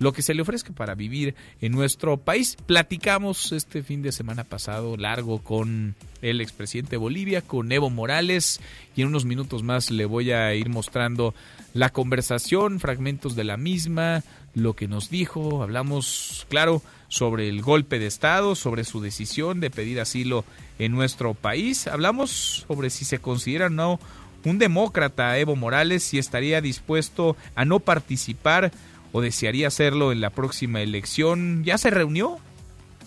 lo 0.00 0.12
que 0.12 0.22
se 0.22 0.34
le 0.34 0.42
ofrezca 0.42 0.72
para 0.72 0.96
vivir 0.96 1.36
en 1.60 1.72
nuestro 1.72 2.16
país. 2.16 2.56
Platicamos 2.66 3.52
este 3.52 3.84
fin 3.84 4.02
de 4.02 4.10
semana 4.10 4.42
pasado 4.42 4.96
largo 4.96 5.42
con 5.44 5.94
el 6.22 6.40
expresidente 6.40 6.92
de 6.92 6.96
Bolivia, 6.96 7.42
con 7.42 7.70
Evo 7.70 7.90
Morales, 7.90 8.60
y 8.96 9.02
en 9.02 9.08
unos 9.08 9.24
minutos 9.24 9.62
más 9.62 9.90
le 9.90 10.06
voy 10.06 10.32
a 10.32 10.52
ir 10.54 10.68
mostrando 10.70 11.34
la 11.74 11.90
conversación, 11.90 12.80
fragmentos 12.80 13.36
de 13.36 13.44
la 13.44 13.56
misma, 13.56 14.24
lo 14.54 14.74
que 14.74 14.88
nos 14.88 15.10
dijo, 15.10 15.62
hablamos, 15.62 16.46
claro, 16.48 16.82
sobre 17.08 17.48
el 17.48 17.62
golpe 17.62 17.98
de 17.98 18.06
Estado, 18.06 18.54
sobre 18.54 18.84
su 18.84 19.00
decisión 19.00 19.60
de 19.60 19.70
pedir 19.70 20.00
asilo 20.00 20.44
en 20.78 20.92
nuestro 20.92 21.34
país, 21.34 21.86
hablamos 21.86 22.64
sobre 22.66 22.88
si 22.90 23.04
se 23.04 23.18
considera 23.18 23.66
o 23.66 23.70
no 23.70 24.00
un 24.44 24.58
demócrata 24.58 25.38
Evo 25.38 25.54
Morales, 25.54 26.02
si 26.02 26.18
estaría 26.18 26.60
dispuesto 26.60 27.36
a 27.54 27.64
no 27.64 27.80
participar 27.80 28.72
o 29.12 29.20
desearía 29.20 29.68
hacerlo 29.68 30.12
en 30.12 30.20
la 30.20 30.30
próxima 30.30 30.80
elección. 30.80 31.64
Ya 31.64 31.78
se 31.78 31.90
reunió 31.90 32.38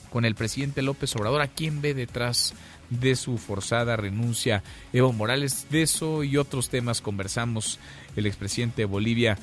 con 0.10 0.26
el 0.26 0.36
presidente 0.36 0.82
López 0.82 1.16
Obrador, 1.16 1.41
a 1.41 1.47
quien 1.47 1.82
ve 1.82 1.93
detrás 1.93 2.54
de 2.89 3.16
su 3.16 3.38
forzada 3.38 3.95
renuncia 3.95 4.64
Evo 4.91 5.14
Morales. 5.14 5.68
De 5.70 5.82
eso 5.82 6.24
y 6.24 6.38
otros 6.38 6.70
temas 6.70 7.01
conversamos 7.01 7.80
el 8.16 8.26
expresidente 8.26 8.84
de 8.84 8.86
Bolivia 8.86 9.38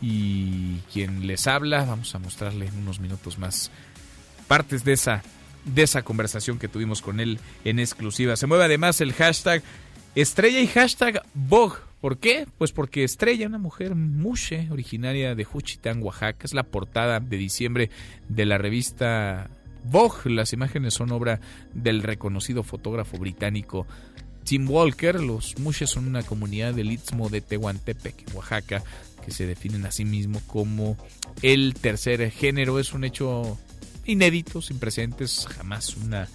y 0.00 0.78
quien 0.92 1.26
les 1.26 1.46
habla. 1.46 1.84
Vamos 1.84 2.14
a 2.14 2.18
mostrarle 2.18 2.66
en 2.66 2.78
unos 2.78 3.00
minutos 3.00 3.38
más 3.38 3.70
partes 4.48 4.84
de 4.84 4.94
esa, 4.94 5.22
de 5.64 5.82
esa 5.82 6.02
conversación 6.02 6.58
que 6.58 6.68
tuvimos 6.68 7.02
con 7.02 7.20
él 7.20 7.38
en 7.64 7.78
exclusiva. 7.78 8.36
Se 8.36 8.46
mueve 8.46 8.64
además 8.64 9.00
el 9.00 9.12
hashtag 9.12 9.62
estrella 10.14 10.60
y 10.60 10.66
hashtag 10.66 11.22
Bog 11.34 11.89
¿Por 12.00 12.18
qué? 12.18 12.46
Pues 12.56 12.72
porque 12.72 13.04
Estrella, 13.04 13.46
una 13.46 13.58
mujer 13.58 13.94
mushe, 13.94 14.68
originaria 14.70 15.34
de 15.34 15.44
Juchitán, 15.44 16.02
Oaxaca, 16.02 16.44
es 16.44 16.54
la 16.54 16.62
portada 16.62 17.20
de 17.20 17.36
diciembre 17.36 17.90
de 18.28 18.46
la 18.46 18.56
revista 18.56 19.50
Vogue. 19.84 20.30
Las 20.30 20.54
imágenes 20.54 20.94
son 20.94 21.12
obra 21.12 21.40
del 21.74 22.02
reconocido 22.02 22.62
fotógrafo 22.62 23.18
británico 23.18 23.86
Tim 24.44 24.68
Walker. 24.70 25.20
Los 25.20 25.58
mushes 25.58 25.90
son 25.90 26.06
una 26.06 26.22
comunidad 26.22 26.72
del 26.72 26.90
istmo 26.90 27.28
de 27.28 27.42
Tehuantepec, 27.42 28.34
Oaxaca, 28.34 28.82
que 29.22 29.30
se 29.30 29.46
definen 29.46 29.84
a 29.84 29.90
sí 29.90 30.06
mismo 30.06 30.40
como 30.46 30.96
el 31.42 31.74
tercer 31.74 32.30
género. 32.30 32.78
Es 32.78 32.94
un 32.94 33.04
hecho 33.04 33.58
inédito, 34.06 34.62
sin 34.62 34.78
precedentes. 34.78 35.46
Jamás 35.46 35.96
una 35.98 36.28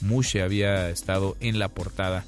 mushe 0.00 0.40
había 0.40 0.88
estado 0.88 1.36
en 1.40 1.58
la 1.58 1.68
portada 1.68 2.24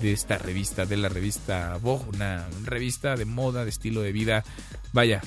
de 0.00 0.12
esta 0.12 0.38
revista, 0.38 0.86
de 0.86 0.96
la 0.96 1.08
revista 1.08 1.78
Vogue, 1.80 2.04
una 2.14 2.46
revista 2.64 3.16
de 3.16 3.24
moda, 3.24 3.64
de 3.64 3.70
estilo 3.70 4.02
de 4.02 4.12
vida, 4.12 4.44
vaya, 4.92 5.20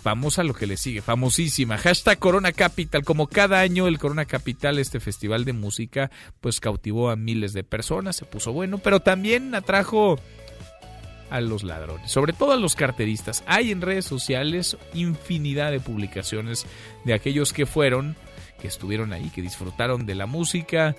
famosa 0.00 0.42
lo 0.42 0.54
que 0.54 0.66
le 0.66 0.76
sigue, 0.76 1.02
famosísima. 1.02 1.78
Hashtag 1.78 2.18
Corona 2.18 2.52
Capital, 2.52 3.04
como 3.04 3.26
cada 3.26 3.60
año 3.60 3.86
el 3.86 3.98
Corona 3.98 4.24
Capital, 4.24 4.78
este 4.78 5.00
festival 5.00 5.44
de 5.44 5.52
música, 5.52 6.10
pues 6.40 6.60
cautivó 6.60 7.10
a 7.10 7.16
miles 7.16 7.52
de 7.52 7.64
personas, 7.64 8.16
se 8.16 8.24
puso 8.24 8.52
bueno, 8.52 8.78
pero 8.78 9.00
también 9.00 9.54
atrajo 9.54 10.18
a 11.30 11.40
los 11.40 11.62
ladrones, 11.62 12.10
sobre 12.10 12.32
todo 12.32 12.52
a 12.52 12.56
los 12.56 12.74
carteristas. 12.74 13.44
Hay 13.46 13.70
en 13.70 13.82
redes 13.82 14.04
sociales 14.04 14.76
infinidad 14.94 15.70
de 15.70 15.80
publicaciones 15.80 16.66
de 17.04 17.14
aquellos 17.14 17.52
que 17.52 17.66
fueron, 17.66 18.16
que 18.60 18.68
estuvieron 18.68 19.12
ahí, 19.12 19.30
que 19.30 19.42
disfrutaron 19.42 20.06
de 20.06 20.16
la 20.16 20.26
música, 20.26 20.96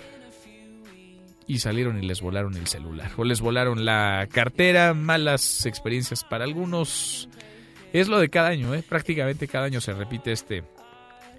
y 1.52 1.58
salieron 1.58 2.02
y 2.02 2.06
les 2.06 2.22
volaron 2.22 2.56
el 2.56 2.66
celular 2.66 3.12
o 3.18 3.24
les 3.24 3.42
volaron 3.42 3.84
la 3.84 4.26
cartera, 4.32 4.94
malas 4.94 5.66
experiencias 5.66 6.24
para 6.24 6.44
algunos. 6.44 7.28
Es 7.92 8.08
lo 8.08 8.18
de 8.18 8.30
cada 8.30 8.48
año, 8.48 8.74
¿eh? 8.74 8.82
prácticamente 8.82 9.46
cada 9.46 9.66
año 9.66 9.82
se 9.82 9.92
repite 9.92 10.32
este, 10.32 10.64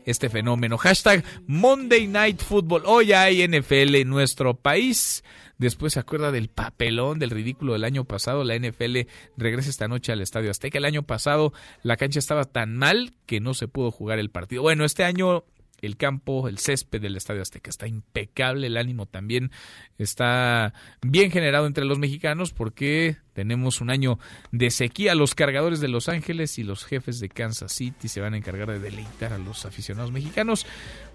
este 0.05 0.29
fenómeno. 0.29 0.77
Hashtag 0.77 1.23
Monday 1.47 2.05
Night 2.05 2.43
Football. 2.43 2.83
Hoy 2.85 3.11
hay 3.11 3.47
NFL 3.47 3.95
en 3.95 4.09
nuestro 4.09 4.53
país. 4.53 5.23
Después 5.57 5.93
se 5.93 5.99
acuerda 5.99 6.31
del 6.31 6.47
papelón, 6.49 7.17
del 7.17 7.31
ridículo 7.31 7.73
del 7.73 7.83
año 7.83 8.03
pasado. 8.03 8.43
La 8.43 8.55
NFL 8.55 9.07
regresa 9.35 9.71
esta 9.71 9.87
noche 9.87 10.11
al 10.11 10.21
Estadio 10.21 10.51
Azteca. 10.51 10.77
El 10.77 10.85
año 10.85 11.01
pasado 11.01 11.53
la 11.81 11.97
cancha 11.97 12.19
estaba 12.19 12.43
tan 12.43 12.77
mal 12.77 13.13
que 13.25 13.39
no 13.39 13.55
se 13.55 13.67
pudo 13.67 13.89
jugar 13.89 14.19
el 14.19 14.29
partido. 14.29 14.61
Bueno, 14.61 14.85
este 14.85 15.05
año 15.05 15.43
el 15.85 15.97
campo, 15.97 16.47
el 16.47 16.59
césped 16.59 17.01
del 17.01 17.17
Estadio 17.17 17.41
Azteca 17.41 17.69
está 17.69 17.87
impecable, 17.87 18.67
el 18.67 18.77
ánimo 18.77 19.05
también 19.05 19.51
está 19.97 20.73
bien 21.01 21.29
generado 21.29 21.67
entre 21.67 21.85
los 21.85 21.99
mexicanos 21.99 22.53
porque 22.53 23.17
tenemos 23.33 23.81
un 23.81 23.89
año 23.89 24.19
de 24.51 24.71
sequía. 24.71 25.15
Los 25.15 25.35
cargadores 25.35 25.81
de 25.81 25.89
Los 25.89 26.07
Ángeles 26.07 26.57
y 26.57 26.63
los 26.63 26.85
jefes 26.85 27.19
de 27.19 27.29
Kansas 27.29 27.73
City 27.73 28.07
se 28.07 28.21
van 28.21 28.33
a 28.33 28.37
encargar 28.37 28.69
de 28.71 28.79
deleitar 28.79 29.33
a 29.33 29.37
los 29.37 29.65
aficionados 29.65 30.11
mexicanos. 30.11 30.65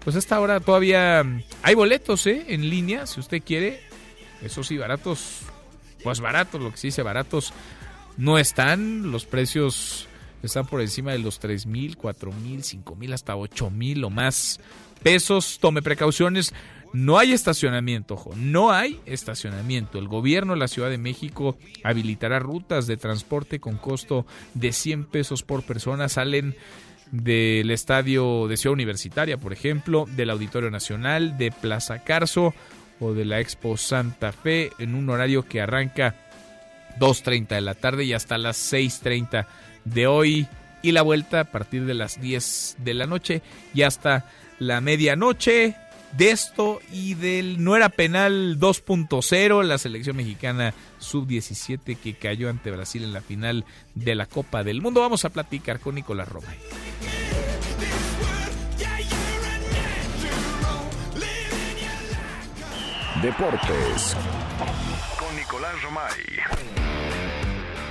Pues 0.03 0.15
hasta 0.15 0.35
ahora 0.35 0.59
todavía 0.59 1.25
hay 1.63 1.75
boletos 1.75 2.27
¿eh? 2.27 2.45
en 2.49 2.69
línea, 2.69 3.07
si 3.07 3.19
usted 3.19 3.41
quiere. 3.43 3.81
Eso 4.41 4.63
sí, 4.63 4.77
baratos, 4.77 5.41
pues 6.03 6.19
baratos, 6.19 6.61
lo 6.61 6.71
que 6.71 6.77
se 6.77 6.87
dice 6.87 7.01
baratos 7.01 7.53
no 8.17 8.37
están. 8.37 9.11
Los 9.11 9.25
precios 9.25 10.07
están 10.43 10.65
por 10.65 10.81
encima 10.81 11.11
de 11.11 11.19
los 11.19 11.39
tres 11.39 11.65
mil, 11.65 11.97
cuatro 11.97 12.31
mil, 12.31 12.63
cinco 12.63 12.95
mil, 12.95 13.13
hasta 13.13 13.35
ocho 13.35 13.69
mil 13.69 14.03
o 14.03 14.09
más 14.09 14.59
pesos. 15.03 15.59
Tome 15.59 15.81
precauciones. 15.81 16.53
No 16.91 17.19
hay 17.19 17.33
estacionamiento, 17.33 18.15
ojo, 18.15 18.31
no 18.35 18.71
hay 18.71 18.99
estacionamiento. 19.05 19.99
El 19.99 20.07
gobierno 20.07 20.53
de 20.53 20.59
la 20.59 20.67
Ciudad 20.67 20.89
de 20.89 20.97
México 20.97 21.55
habilitará 21.83 22.39
rutas 22.39 22.87
de 22.87 22.97
transporte 22.97 23.59
con 23.59 23.77
costo 23.77 24.25
de 24.55 24.71
100 24.71 25.05
pesos 25.05 25.43
por 25.43 25.61
persona. 25.61 26.09
Salen 26.09 26.55
del 27.11 27.69
estadio 27.69 28.47
de 28.47 28.57
Ciudad 28.57 28.73
Universitaria, 28.73 29.37
por 29.37 29.53
ejemplo, 29.53 30.07
del 30.15 30.31
Auditorio 30.31 30.71
Nacional, 30.71 31.37
de 31.37 31.51
Plaza 31.51 32.03
Carso 32.03 32.55
o 32.99 33.13
de 33.13 33.25
la 33.25 33.39
Expo 33.39 33.77
Santa 33.77 34.31
Fe 34.31 34.71
en 34.79 34.95
un 34.95 35.09
horario 35.09 35.45
que 35.45 35.61
arranca 35.61 36.15
2.30 36.99 37.47
de 37.49 37.61
la 37.61 37.75
tarde 37.75 38.03
y 38.03 38.13
hasta 38.13 38.37
las 38.37 38.57
6.30 38.73 39.45
de 39.93 40.07
hoy 40.07 40.47
y 40.81 40.91
la 40.91 41.01
vuelta 41.01 41.41
a 41.41 41.45
partir 41.45 41.85
de 41.85 41.93
las 41.93 42.21
10 42.21 42.77
de 42.79 42.93
la 42.93 43.05
noche 43.05 43.41
y 43.73 43.83
hasta 43.83 44.25
la 44.59 44.81
medianoche 44.81 45.75
de 46.13 46.31
esto 46.31 46.79
y 46.91 47.13
del 47.13 47.63
no 47.63 47.75
era 47.75 47.89
penal 47.89 48.59
2.0 48.59 49.63
la 49.63 49.77
selección 49.77 50.15
mexicana 50.15 50.73
sub-17 50.97 51.97
que 51.97 52.15
cayó 52.15 52.49
ante 52.49 52.71
Brasil 52.71 53.03
en 53.03 53.13
la 53.13 53.21
final 53.21 53.65
de 53.95 54.15
la 54.15 54.25
Copa 54.25 54.63
del 54.63 54.81
Mundo. 54.81 55.01
Vamos 55.01 55.25
a 55.25 55.29
platicar 55.29 55.79
con 55.79 55.95
Nicolás 55.95 56.29
Romay. 56.29 56.57
Deportes 63.21 64.15
con 65.19 65.35
Nicolás 65.35 65.81
Romay. 65.83 66.98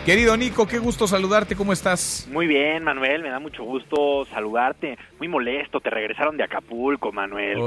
Querido 0.04 0.36
Nico, 0.36 0.66
qué 0.66 0.78
gusto 0.78 1.06
saludarte, 1.06 1.54
¿cómo 1.54 1.72
estás? 1.72 2.26
Muy 2.32 2.46
bien, 2.46 2.82
Manuel, 2.82 3.22
me 3.22 3.28
da 3.28 3.38
mucho 3.38 3.62
gusto 3.62 4.24
saludarte. 4.30 4.96
Muy 5.18 5.28
molesto, 5.28 5.80
te 5.80 5.90
regresaron 5.90 6.36
de 6.36 6.44
Acapulco, 6.44 7.12
Manuel. 7.12 7.58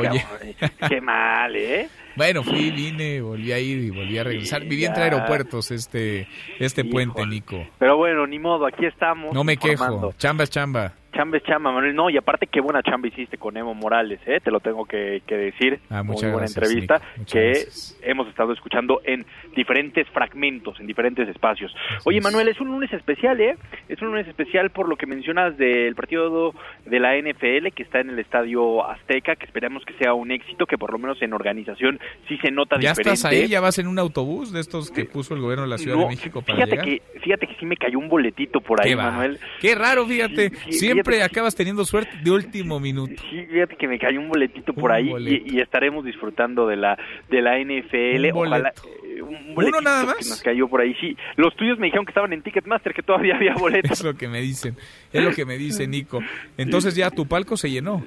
Qué 0.89 1.01
mal, 1.01 1.55
¿eh? 1.55 1.87
Bueno, 2.15 2.43
fui, 2.43 2.71
vine, 2.71 3.21
volví 3.21 3.51
a 3.51 3.59
ir 3.59 3.79
y 3.79 3.89
volví 3.89 4.17
a 4.17 4.23
regresar. 4.23 4.63
Viví 4.63 4.85
entre 4.85 5.03
aeropuertos 5.03 5.71
este, 5.71 6.27
este 6.59 6.83
puente, 6.83 7.25
Nico. 7.25 7.65
Pero 7.79 7.97
bueno, 7.97 8.27
ni 8.27 8.39
modo, 8.39 8.65
aquí 8.65 8.85
estamos. 8.85 9.33
No 9.33 9.43
me 9.43 9.57
quejo, 9.57 10.13
chamba 10.17 10.43
es 10.43 10.49
chamba. 10.49 10.93
Chamba 11.13 11.37
es 11.37 11.43
chamba, 11.43 11.71
Manuel. 11.71 11.93
No, 11.93 12.09
y 12.09 12.17
aparte 12.17 12.47
qué 12.47 12.61
buena 12.61 12.81
chamba 12.81 13.07
hiciste 13.09 13.37
con 13.37 13.57
Evo 13.57 13.73
Morales, 13.73 14.19
¿eh? 14.25 14.39
Te 14.41 14.49
lo 14.49 14.61
tengo 14.61 14.85
que, 14.85 15.21
decir. 15.27 15.79
Ah, 15.89 16.03
Muy 16.03 16.15
buena 16.15 16.45
entrevista 16.45 17.01
que 17.29 17.67
hemos 18.03 18.27
estado 18.29 18.53
escuchando 18.53 19.01
en 19.03 19.25
diferentes 19.55 20.07
fragmentos, 20.09 20.79
en 20.79 20.87
diferentes 20.87 21.27
espacios. 21.27 21.75
Oye, 22.05 22.21
Manuel, 22.21 22.47
es 22.47 22.61
un 22.61 22.69
lunes 22.69 22.91
especial, 22.93 23.39
¿eh? 23.41 23.57
Es 23.89 24.01
un 24.01 24.09
lunes 24.09 24.27
especial 24.27 24.69
por 24.69 24.87
lo 24.87 24.95
que 24.95 25.05
mencionas 25.05 25.57
del 25.57 25.95
partido 25.95 26.53
de 26.85 26.99
la 26.99 27.17
NFL 27.17 27.73
que 27.75 27.83
está 27.83 27.99
en 27.99 28.11
el 28.11 28.19
Estadio 28.19 28.85
Azteca, 28.85 29.35
que 29.35 29.45
esperamos 29.45 29.83
que 29.83 29.93
sea 29.93 30.13
un 30.13 30.31
éxito, 30.31 30.65
que 30.65 30.77
por 30.77 30.91
lo 30.91 30.97
menos 30.97 31.21
en 31.21 31.33
organización 31.33 31.99
sí 32.27 32.37
se 32.37 32.51
nota 32.51 32.75
¿Ya 32.79 32.89
diferente. 32.91 33.13
estás 33.13 33.25
ahí? 33.31 33.47
¿Ya 33.47 33.59
vas 33.61 33.77
en 33.79 33.87
un 33.87 33.99
autobús 33.99 34.51
de 34.51 34.59
estos 34.59 34.91
que 34.91 35.05
puso 35.05 35.33
el 35.35 35.41
gobierno 35.41 35.63
de 35.63 35.69
la 35.69 35.77
Ciudad 35.77 35.97
de 35.97 36.07
México 36.07 36.41
para 36.41 36.55
fíjate 36.65 36.71
llegar? 36.71 36.85
Que, 36.85 37.19
fíjate 37.19 37.47
que 37.47 37.55
sí 37.59 37.65
me 37.65 37.77
cayó 37.77 37.99
un 37.99 38.09
boletito 38.09 38.61
por 38.61 38.81
ahí, 38.81 38.89
Qué. 38.91 38.95
Manuel. 38.95 39.39
Qué 39.59 39.75
raro, 39.75 40.05
fíjate. 40.05 40.49
Sí, 40.49 40.55
sí, 40.65 40.79
Siempre 40.79 41.15
fíjate- 41.17 41.31
acabas 41.31 41.55
teniendo 41.55 41.85
suerte 41.85 42.11
de 42.23 42.31
último 42.31 42.79
minuto. 42.79 43.21
Sí, 43.29 43.45
fíjate 43.51 43.75
que 43.75 43.87
me 43.87 43.99
cayó 43.99 44.19
un 44.19 44.29
boletito 44.29 44.73
por 44.73 44.91
Un 44.91 44.95
ahí 44.97 45.09
boleto. 45.09 45.45
y, 45.47 45.57
y 45.57 45.59
estaremos 45.61 46.03
disfrutando 46.05 46.67
de 46.67 46.75
la 46.77 46.97
de 47.29 47.41
la 47.41 47.57
NFL. 47.59 48.31
Un 48.33 48.47
Ojalá 48.47 48.73
eh, 49.05 49.21
un 49.21 49.35
un 49.35 49.55
boletito 49.55 49.81
nada 49.81 50.05
más? 50.05 50.15
que 50.17 50.29
nos 50.29 50.41
cayó 50.41 50.67
por 50.67 50.81
ahí. 50.81 50.95
Sí, 50.99 51.15
los 51.35 51.55
tuyos 51.55 51.77
me 51.79 51.85
dijeron 51.87 52.05
que 52.05 52.11
estaban 52.11 52.33
en 52.33 52.41
Ticketmaster, 52.41 52.93
que 52.93 53.01
todavía 53.03 53.35
había 53.35 53.53
boletos. 53.59 53.91
Es 53.91 54.03
lo 54.03 54.13
que 54.15 54.27
me 54.27 54.41
dicen, 54.41 54.75
es 55.13 55.23
lo 55.23 55.31
que 55.31 55.45
me 55.45 55.57
dice 55.57 55.87
Nico. 55.87 56.21
Entonces 56.57 56.95
ya 56.95 57.09
tu 57.11 57.25
palco 57.27 57.57
se 57.57 57.69
llenó. 57.69 58.03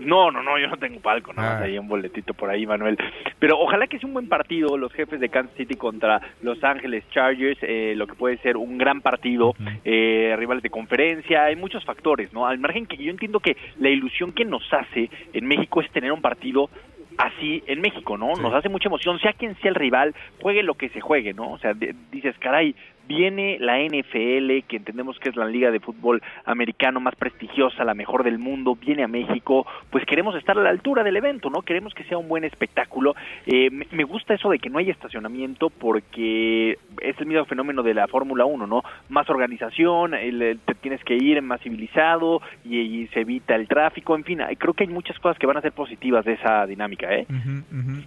No, 0.00 0.30
no, 0.30 0.42
no, 0.42 0.58
yo 0.58 0.66
no 0.68 0.76
tengo 0.76 1.00
palco, 1.00 1.32
no, 1.32 1.40
Ah. 1.42 1.60
hay 1.62 1.78
un 1.78 1.88
boletito 1.88 2.34
por 2.34 2.50
ahí, 2.50 2.66
Manuel. 2.66 2.96
Pero 3.38 3.58
ojalá 3.58 3.86
que 3.86 3.98
sea 3.98 4.06
un 4.06 4.14
buen 4.14 4.28
partido, 4.28 4.76
los 4.78 4.92
jefes 4.92 5.20
de 5.20 5.28
Kansas 5.28 5.56
City 5.56 5.74
contra 5.74 6.20
Los 6.42 6.62
Ángeles 6.64 7.04
Chargers, 7.10 7.58
eh, 7.62 7.94
lo 7.96 8.06
que 8.06 8.14
puede 8.14 8.38
ser 8.38 8.56
un 8.56 8.78
gran 8.78 9.00
partido, 9.00 9.54
eh, 9.84 10.34
rivales 10.38 10.62
de 10.62 10.70
conferencia, 10.70 11.44
hay 11.44 11.56
muchos 11.56 11.84
factores, 11.84 12.32
¿no? 12.32 12.46
Al 12.46 12.58
margen 12.58 12.86
que 12.86 12.96
yo 12.96 13.10
entiendo 13.10 13.40
que 13.40 13.56
la 13.78 13.90
ilusión 13.90 14.32
que 14.32 14.44
nos 14.44 14.62
hace 14.72 15.10
en 15.32 15.46
México 15.46 15.80
es 15.80 15.90
tener 15.90 16.12
un 16.12 16.20
partido 16.22 16.70
así 17.16 17.62
en 17.68 17.80
México, 17.80 18.16
¿no? 18.18 18.32
Nos 18.34 18.52
hace 18.54 18.68
mucha 18.68 18.88
emoción, 18.88 19.20
sea 19.20 19.32
quien 19.34 19.54
sea 19.60 19.68
el 19.68 19.76
rival, 19.76 20.14
juegue 20.40 20.62
lo 20.64 20.74
que 20.74 20.88
se 20.88 21.00
juegue, 21.00 21.32
¿no? 21.32 21.52
O 21.52 21.58
sea, 21.58 21.72
de- 21.72 21.94
dices, 22.10 22.34
caray, 22.40 22.74
viene 23.06 23.58
la 23.60 23.78
NFL, 23.80 24.66
que 24.66 24.76
entendemos 24.76 25.18
que 25.18 25.28
es 25.28 25.36
la 25.36 25.46
liga 25.46 25.70
de 25.70 25.80
fútbol 25.80 26.22
americano 26.44 27.00
más 27.00 27.14
prestigiosa, 27.16 27.84
la 27.84 27.94
mejor 27.94 28.22
del 28.24 28.38
mundo, 28.38 28.76
viene 28.76 29.02
a 29.04 29.08
México, 29.08 29.66
pues 29.90 30.04
queremos 30.06 30.34
estar 30.36 30.58
a 30.58 30.62
la 30.62 30.70
altura 30.70 31.02
del 31.02 31.16
evento, 31.16 31.50
¿no? 31.50 31.62
Queremos 31.62 31.94
que 31.94 32.04
sea 32.04 32.18
un 32.18 32.28
buen 32.28 32.44
espectáculo. 32.44 33.14
Eh, 33.46 33.70
me, 33.70 34.04
gusta 34.04 34.34
eso 34.34 34.50
de 34.50 34.58
que 34.58 34.70
no 34.70 34.78
haya 34.78 34.92
estacionamiento 34.92 35.70
porque 35.70 36.78
es 37.00 37.18
el 37.18 37.26
mismo 37.26 37.44
fenómeno 37.44 37.82
de 37.82 37.94
la 37.94 38.06
Fórmula 38.08 38.44
1, 38.44 38.66
¿no? 38.66 38.82
Más 39.08 39.28
organización, 39.30 40.14
el- 40.14 40.60
te 40.64 40.74
tienes 40.74 41.02
que 41.04 41.14
ir 41.16 41.40
más 41.42 41.60
civilizado 41.62 42.40
y, 42.64 43.06
se 43.12 43.20
evita 43.20 43.54
el 43.54 43.68
tráfico, 43.68 44.16
en 44.16 44.24
fin, 44.24 44.40
hay- 44.40 44.56
creo 44.56 44.72
que 44.74 44.84
hay 44.84 44.90
muchas 44.90 45.18
cosas 45.18 45.38
que 45.38 45.46
van 45.46 45.56
a 45.56 45.60
ser 45.60 45.72
positivas 45.72 46.24
de 46.24 46.34
esa 46.34 46.66
dinámica, 46.66 47.12
¿eh? 47.14 47.26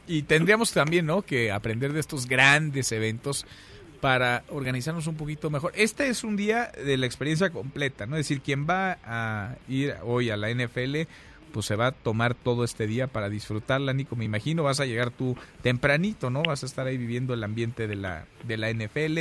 Y 0.07 0.23
tendríamos 0.23 0.73
también, 0.73 1.05
¿no? 1.05 1.21
Que 1.21 1.51
aprender 1.51 1.93
de 1.93 1.99
estos 1.99 2.27
grandes 2.27 2.91
eventos 2.91 3.45
para 4.01 4.43
organizarnos 4.49 5.07
un 5.07 5.15
poquito 5.15 5.49
mejor. 5.49 5.71
Este 5.75 6.07
es 6.09 6.23
un 6.23 6.35
día 6.37 6.71
de 6.83 6.97
la 6.97 7.05
experiencia 7.05 7.49
completa, 7.49 8.05
¿no? 8.05 8.15
Es 8.15 8.27
decir, 8.27 8.41
quien 8.41 8.67
va 8.67 8.97
a 9.03 9.55
ir 9.67 9.95
hoy 10.03 10.29
a 10.29 10.37
la 10.37 10.49
NFL, 10.51 11.01
pues 11.51 11.65
se 11.65 11.75
va 11.75 11.87
a 11.87 11.91
tomar 11.91 12.35
todo 12.35 12.63
este 12.63 12.87
día 12.87 13.07
para 13.07 13.29
disfrutarla, 13.29 13.93
Nico. 13.93 14.15
Me 14.15 14.25
imagino 14.25 14.63
vas 14.63 14.79
a 14.79 14.85
llegar 14.85 15.11
tú 15.11 15.35
tempranito, 15.61 16.29
¿no? 16.29 16.43
Vas 16.43 16.63
a 16.63 16.65
estar 16.65 16.85
ahí 16.87 16.97
viviendo 16.97 17.33
el 17.33 17.43
ambiente 17.43 17.87
de 17.87 17.95
la, 17.95 18.25
de 18.47 18.57
la 18.57 18.71
NFL 18.71 19.19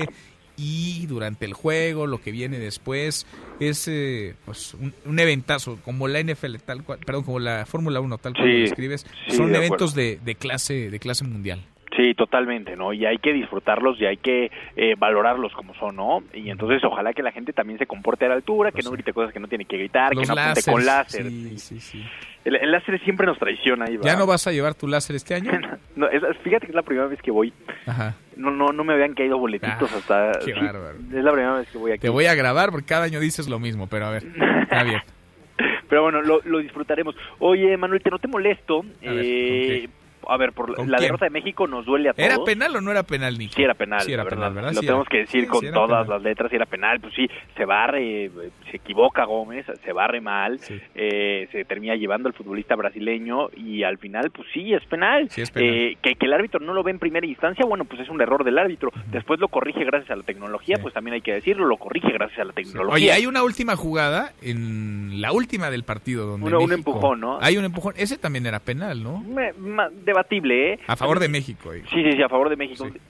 y 0.59 1.07
durante 1.07 1.45
el 1.45 1.53
juego, 1.53 2.07
lo 2.07 2.21
que 2.21 2.33
viene 2.33 2.59
después, 2.59 3.27
es 3.61 3.89
eh, 3.89 4.35
pues 4.45 4.75
un, 4.75 4.95
un 5.05 5.19
eventazo, 5.19 5.79
como 5.85 6.09
la 6.09 6.23
NFL, 6.23 6.57
tal 6.65 6.83
cual, 6.83 6.99
perdón, 7.05 7.25
como 7.25 7.39
la 7.39 7.67
Fórmula 7.67 8.01
1, 8.01 8.19
tal 8.19 8.33
cual 8.33 8.47
Sí, 8.47 8.53
lo 8.55 8.61
describes. 8.61 9.07
sí, 9.29 9.37
Son 9.37 9.53
de 9.53 9.59
eventos 9.59 9.95
de, 9.95 10.19
de 10.25 10.35
clase 10.35 10.91
de 10.91 10.99
clase 10.99 11.25
mundial. 11.25 11.63
Sí, 11.97 12.13
totalmente, 12.15 12.77
¿no? 12.77 12.93
Y 12.93 13.07
hay 13.07 13.17
que 13.19 13.33
disfrutarlos 13.33 13.99
y 14.01 14.05
hay 14.07 14.19
que 14.19 14.51
eh, 14.77 14.95
valorarlos 14.99 15.53
como 15.55 15.75
son, 15.77 15.97
¿no? 15.97 16.23
Y 16.35 16.51
entonces 16.51 16.85
ojalá 16.85 17.15
que 17.15 17.23
la 17.23 17.33
gente 17.33 17.53
también 17.55 17.79
se 17.79 17.87
comporte 17.87 18.27
a 18.27 18.29
la 18.29 18.35
altura, 18.35 18.71
que 18.71 18.83
no 18.83 18.91
grite 18.91 19.13
cosas 19.15 19.33
que 19.33 19.41
no 19.41 19.49
tiene 19.49 19.65
que 19.65 19.79
gritar, 19.79 20.11
que 20.15 20.27
no 20.27 20.35
apunte 20.35 20.63
con 20.71 20.85
láser. 20.85 21.27
sí, 21.31 21.59
sí, 21.59 21.81
sí. 21.81 22.05
El, 22.45 22.57
el 22.57 22.71
láser 22.71 23.03
siempre 23.03 23.27
nos 23.27 23.39
traiciona. 23.39 23.87
Ahí, 23.87 23.99
¿Ya 24.03 24.15
no 24.15 24.27
vas 24.27 24.47
a 24.47 24.53
llevar 24.53 24.75
tu 24.75 24.87
láser 24.87 25.17
este 25.17 25.35
año? 25.35 25.51
No, 25.97 26.07
es- 26.09 26.23
fíjate 26.45 26.67
que 26.67 26.73
es 26.73 26.77
la 26.77 26.83
primera 26.83 27.07
vez 27.07 27.23
que 27.23 27.31
voy. 27.31 27.55
Ajá. 27.87 28.15
No, 28.37 28.51
no, 28.51 28.67
no 28.69 28.85
me 28.85 28.93
habían 28.93 29.15
caído 29.15 29.39
boletitos 29.39 29.91
Ah, 29.91 29.97
hasta... 29.97 30.33
qué 30.45 30.53
bárbaro. 30.53 30.99
Es 30.99 31.25
la 31.25 31.33
primera 31.33 31.55
vez 31.55 31.69
que 31.71 31.79
voy 31.79 31.93
aquí. 31.93 32.01
Te 32.03 32.11
voy 32.11 32.27
a 32.27 32.35
grabar 32.35 32.71
porque 32.71 32.85
cada 32.87 33.05
año 33.05 33.19
dices 33.19 33.49
lo 33.49 33.59
mismo, 33.59 33.87
pero 33.87 34.05
a 34.05 34.11
ver, 34.11 34.25
está 34.63 34.83
bien. 34.83 35.01
Pero 35.89 36.03
bueno, 36.03 36.21
lo, 36.21 36.41
lo 36.45 36.59
disfrutaremos. 36.59 37.15
Oye, 37.39 37.75
Manuel, 37.79 38.03
te 38.03 38.11
no 38.11 38.19
te 38.19 38.29
molesto. 38.29 38.81
A 39.07 39.11
ver, 39.13 39.25
eh, 39.25 39.89
a 40.29 40.37
ver, 40.37 40.53
por 40.53 40.87
la, 40.87 40.99
derrota 40.99 41.27
de 41.27 41.31
México 41.31 41.67
nos 41.67 41.85
duele 41.87 42.09
a 42.11 42.13
todos. 42.13 42.27
¿Era 42.29 42.39
penal 42.45 42.77
o 42.77 42.81
no 42.81 42.91
era 42.91 43.03
penal, 43.03 43.37
Nico? 43.39 43.55
Sí 43.55 43.63
era 43.63 43.75
penal, 43.75 44.01
Sí 44.03 44.13
era 44.13 44.25
penal. 44.25 44.55
Lo 44.55 44.71
Sí 44.73 44.81
tenemos 44.81 45.07
era. 45.07 45.11
que 45.11 45.19
decir 45.19 45.43
Sí, 45.43 45.47
con 45.49 45.71
todas 45.73 46.05
penal. 46.05 46.09
las 46.09 46.23
letras, 46.23 46.51
sí 46.51 46.57
era 46.57 46.67
penal. 46.67 47.01
Pues 47.01 47.15
sí, 47.15 47.29
se 47.57 47.65
barre, 47.65 48.31
se 48.71 48.77
equivoca 48.77 49.25
Gómez, 49.25 49.67
se 49.85 49.93
barre 49.93 50.21
mal, 50.21 50.59
eh, 50.95 51.49
se 51.53 51.65
termina 51.65 51.95
llevando 51.95 52.29
al 52.29 52.35
futbolista 52.35 52.75
brasileño 52.77 53.49
y 53.57 53.83
al 53.83 53.99
final, 53.99 54.31
pues 54.31 54.49
sí, 54.53 54.73
es 54.73 54.85
penal. 54.87 55.29
Sí, 55.31 55.43
es 55.43 55.51
penal. 55.51 55.69
Eh, 55.75 55.97
que, 56.03 56.15
que 56.15 56.27
el 56.27 56.33
árbitro 56.33 56.61
no 56.61 56.73
lo 56.75 56.83
ve 56.83 56.91
en 56.93 56.99
primera 56.99 57.27
instancia, 57.27 57.65
bueno, 57.67 57.85
pues 57.85 58.01
es 58.03 58.09
un 58.09 58.21
error 58.21 58.45
del 58.45 58.59
árbitro. 58.59 58.91
Después 59.11 59.41
lo 59.41 59.49
corrige 59.49 59.85
gracias 59.85 60.11
a 60.11 60.17
la 60.17 60.23
tecnología, 60.23 60.77
pues 60.81 60.95
también 60.95 61.15
hay 61.15 61.21
que 61.23 61.33
decirlo, 61.35 61.67
lo 61.67 61.77
corrige 61.77 62.13
gracias 62.13 62.41
a 62.41 62.45
la 62.45 62.53
tecnología. 62.53 62.95
Oye, 62.95 63.13
hay 63.13 63.27
una 63.27 63.43
última 63.43 63.77
jugada 63.77 64.33
en 64.43 65.21
la 65.21 65.33
última 65.33 65.71
del 65.71 65.85
partido 65.85 66.27
donde 66.27 66.47
Uno- 66.47 66.59
un 66.61 66.69
México- 66.71 66.91
empujón, 66.91 67.21
¿no? 67.21 67.39
Hay 67.41 67.57
un 67.57 67.65
empujón. 67.65 67.95
Ese 67.97 68.17
también 68.19 68.47
era 68.47 68.59
penal, 68.61 69.03
¿no? 69.03 69.19
Me- 69.23 69.53
ma- 69.55 69.89
debatible, 70.17 70.73
¿eh? 70.75 70.79
A 70.87 70.97
favor 70.97 71.19
de 71.21 71.29
México. 71.29 71.73
digo. 71.73 71.87
Sí, 71.91 72.03
sí, 72.03 72.13
sí, 72.13 72.23
a 72.23 72.29
favor 72.29 72.49
de 72.49 72.57
México. 72.57 72.85
De- 72.85 73.01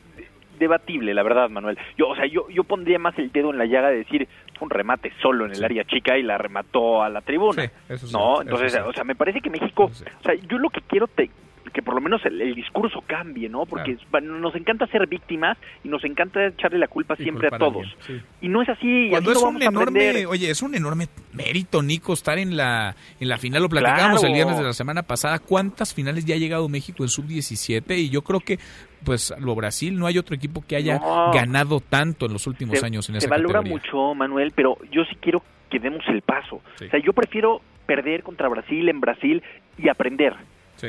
Debatible, 0.59 1.13
la 1.13 1.23
verdad, 1.23 1.51
Manuel. 1.51 1.77
Yo, 1.99 2.09
o 2.09 2.17
sea, 2.17 2.25
yo, 2.25 2.49
yo 2.49 2.65
pondría 2.65 2.99
más 2.99 3.19
el 3.19 3.31
dedo 3.31 3.51
en 3.51 3.59
la 3.59 3.67
llaga 3.67 3.91
de 3.91 3.99
decir 3.99 4.27
un 4.59 4.71
remate 4.71 5.13
solo 5.21 5.45
en 5.45 5.53
el 5.53 5.63
área 5.63 5.85
chica 5.85 6.17
y 6.17 6.23
la 6.23 6.39
remató 6.39 7.03
a 7.03 7.11
la 7.11 7.21
tribuna. 7.21 7.63
Sí, 7.67 7.71
eso 7.91 8.07
sí, 8.07 8.13
no, 8.15 8.41
entonces, 8.41 8.75
o 8.87 8.91
sea, 8.95 9.05
me 9.05 9.15
parece 9.15 9.43
que 9.43 9.51
México, 9.51 9.85
o 9.85 10.23
sea, 10.23 10.35
yo 10.49 10.57
lo 10.59 10.71
que 10.71 10.81
quiero 10.81 11.09
te- 11.09 11.29
que 11.73 11.83
por 11.83 11.95
lo 11.95 12.01
menos 12.01 12.25
el, 12.25 12.41
el 12.41 12.55
discurso 12.55 13.03
cambie, 13.07 13.49
¿no? 13.49 13.67
Porque 13.67 13.97
nos 14.23 14.55
encanta 14.55 14.87
ser 14.87 15.07
víctimas 15.07 15.57
y 15.85 15.89
nos 15.89 16.05
encanta 16.05 16.47
echarle 16.47 16.79
la 16.79 16.89
culpa 16.89 17.17
siempre 17.17 17.49
a 17.53 17.59
todos. 17.59 17.87
sí. 18.07 18.21
Y 18.41 18.49
no 18.49 18.63
es 18.63 18.69
así, 18.69 19.09
Cuando 19.11 19.31
así 19.31 19.39
es 19.39 19.43
no 19.43 19.49
un 19.49 19.55
vamos 19.59 19.69
enorme, 19.75 20.27
oye, 20.27 20.51
es 20.51 20.63
un 20.63 20.75
enorme 20.75 21.09
mérito, 21.33 21.83
Nico, 21.83 22.13
estar 22.13 22.39
en 22.39 22.57
la 22.57 22.95
en 23.21 23.29
la 23.29 23.39
final. 23.39 23.63
Lo 23.63 23.69
platicábamos 23.69 24.21
Claro. 24.21 24.27
el 24.29 24.35
viernes 24.35 24.59
de 24.59 24.65
la 24.65 24.73
semana 24.73 25.03
pasada. 25.03 25.39
¿Cuántas 25.39 25.93
finales 25.95 26.25
ya 26.25 26.35
ha 26.35 26.39
llegado 26.39 26.69
México 26.69 27.03
en 27.03 27.09
sub-17? 27.09 27.97
Y 27.99 28.09
yo 28.11 28.23
creo 28.23 28.41
que, 28.41 28.59
pues, 29.05 29.33
lo 29.41 29.55
Brasil, 29.55 29.99
no 29.99 30.07
hay 30.07 30.19
otro 30.19 30.35
equipo 30.37 30.65
que 30.67 30.77
haya 30.77 30.99
No. 30.99 31.33
ganado 31.33 31.81
tanto 31.81 32.27
en 32.27 32.33
los 32.33 32.47
últimos 32.47 32.79
se, 32.79 32.87
años 32.87 33.09
en 33.09 33.15
se 33.15 33.27
esa 33.27 33.29
valora 33.29 33.61
categoría. 33.61 33.73
mucho, 33.87 34.15
Manuel, 34.15 34.53
pero 34.55 34.77
yo 34.91 35.05
sí 35.05 35.17
quiero 35.21 35.43
que 35.71 35.79
demos 35.79 36.03
el 36.09 36.23
paso. 36.23 36.57
O 36.57 36.91
sea, 36.91 37.01
yo 37.01 37.13
prefiero 37.13 37.61
perder 37.87 38.23
contra 38.23 38.49
Brasil 38.49 38.89
en 38.89 39.01
Brasil 39.01 39.43
y 39.79 39.89
aprender. 39.89 40.35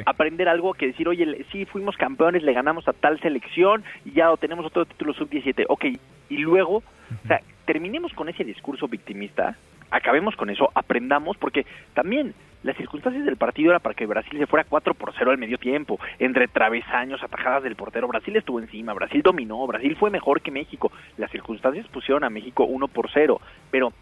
Aprender 0.05 0.49
algo 0.49 0.73
que 0.73 0.87
decir, 0.87 1.07
oye, 1.07 1.45
sí, 1.51 1.65
fuimos 1.65 1.95
campeones, 1.97 2.43
le 2.43 2.53
ganamos 2.53 2.87
a 2.87 2.93
tal 2.93 3.19
selección 3.19 3.83
y 4.05 4.11
ya 4.11 4.35
tenemos 4.37 4.65
otro 4.65 4.85
título 4.85 5.13
sub-17. 5.13 5.65
Ok, 5.69 5.85
y 6.29 6.37
luego, 6.37 6.77
o 6.77 7.27
sea, 7.27 7.41
terminemos 7.65 8.13
con 8.13 8.29
ese 8.29 8.43
discurso 8.43 8.87
victimista, 8.87 9.55
acabemos 9.91 10.35
con 10.35 10.49
eso, 10.49 10.69
aprendamos, 10.75 11.37
porque 11.37 11.65
también 11.93 12.33
las 12.63 12.75
circunstancias 12.75 13.23
del 13.23 13.37
partido 13.37 13.69
era 13.71 13.79
para 13.79 13.95
que 13.95 14.05
Brasil 14.05 14.37
se 14.37 14.47
fuera 14.47 14.65
4 14.67 14.93
por 14.93 15.13
0 15.17 15.31
al 15.31 15.37
medio 15.37 15.57
tiempo, 15.57 15.99
entre 16.19 16.47
travesaños, 16.47 17.23
atajadas 17.23 17.63
del 17.63 17.75
portero, 17.75 18.07
Brasil 18.07 18.35
estuvo 18.35 18.59
encima, 18.59 18.93
Brasil 18.93 19.21
dominó, 19.21 19.65
Brasil 19.67 19.95
fue 19.95 20.09
mejor 20.09 20.41
que 20.41 20.51
México, 20.51 20.91
las 21.17 21.31
circunstancias 21.31 21.87
pusieron 21.87 22.23
a 22.23 22.29
México 22.29 22.65
1 22.65 22.87
por 22.87 23.09
0, 23.13 23.39
pero 23.71 23.93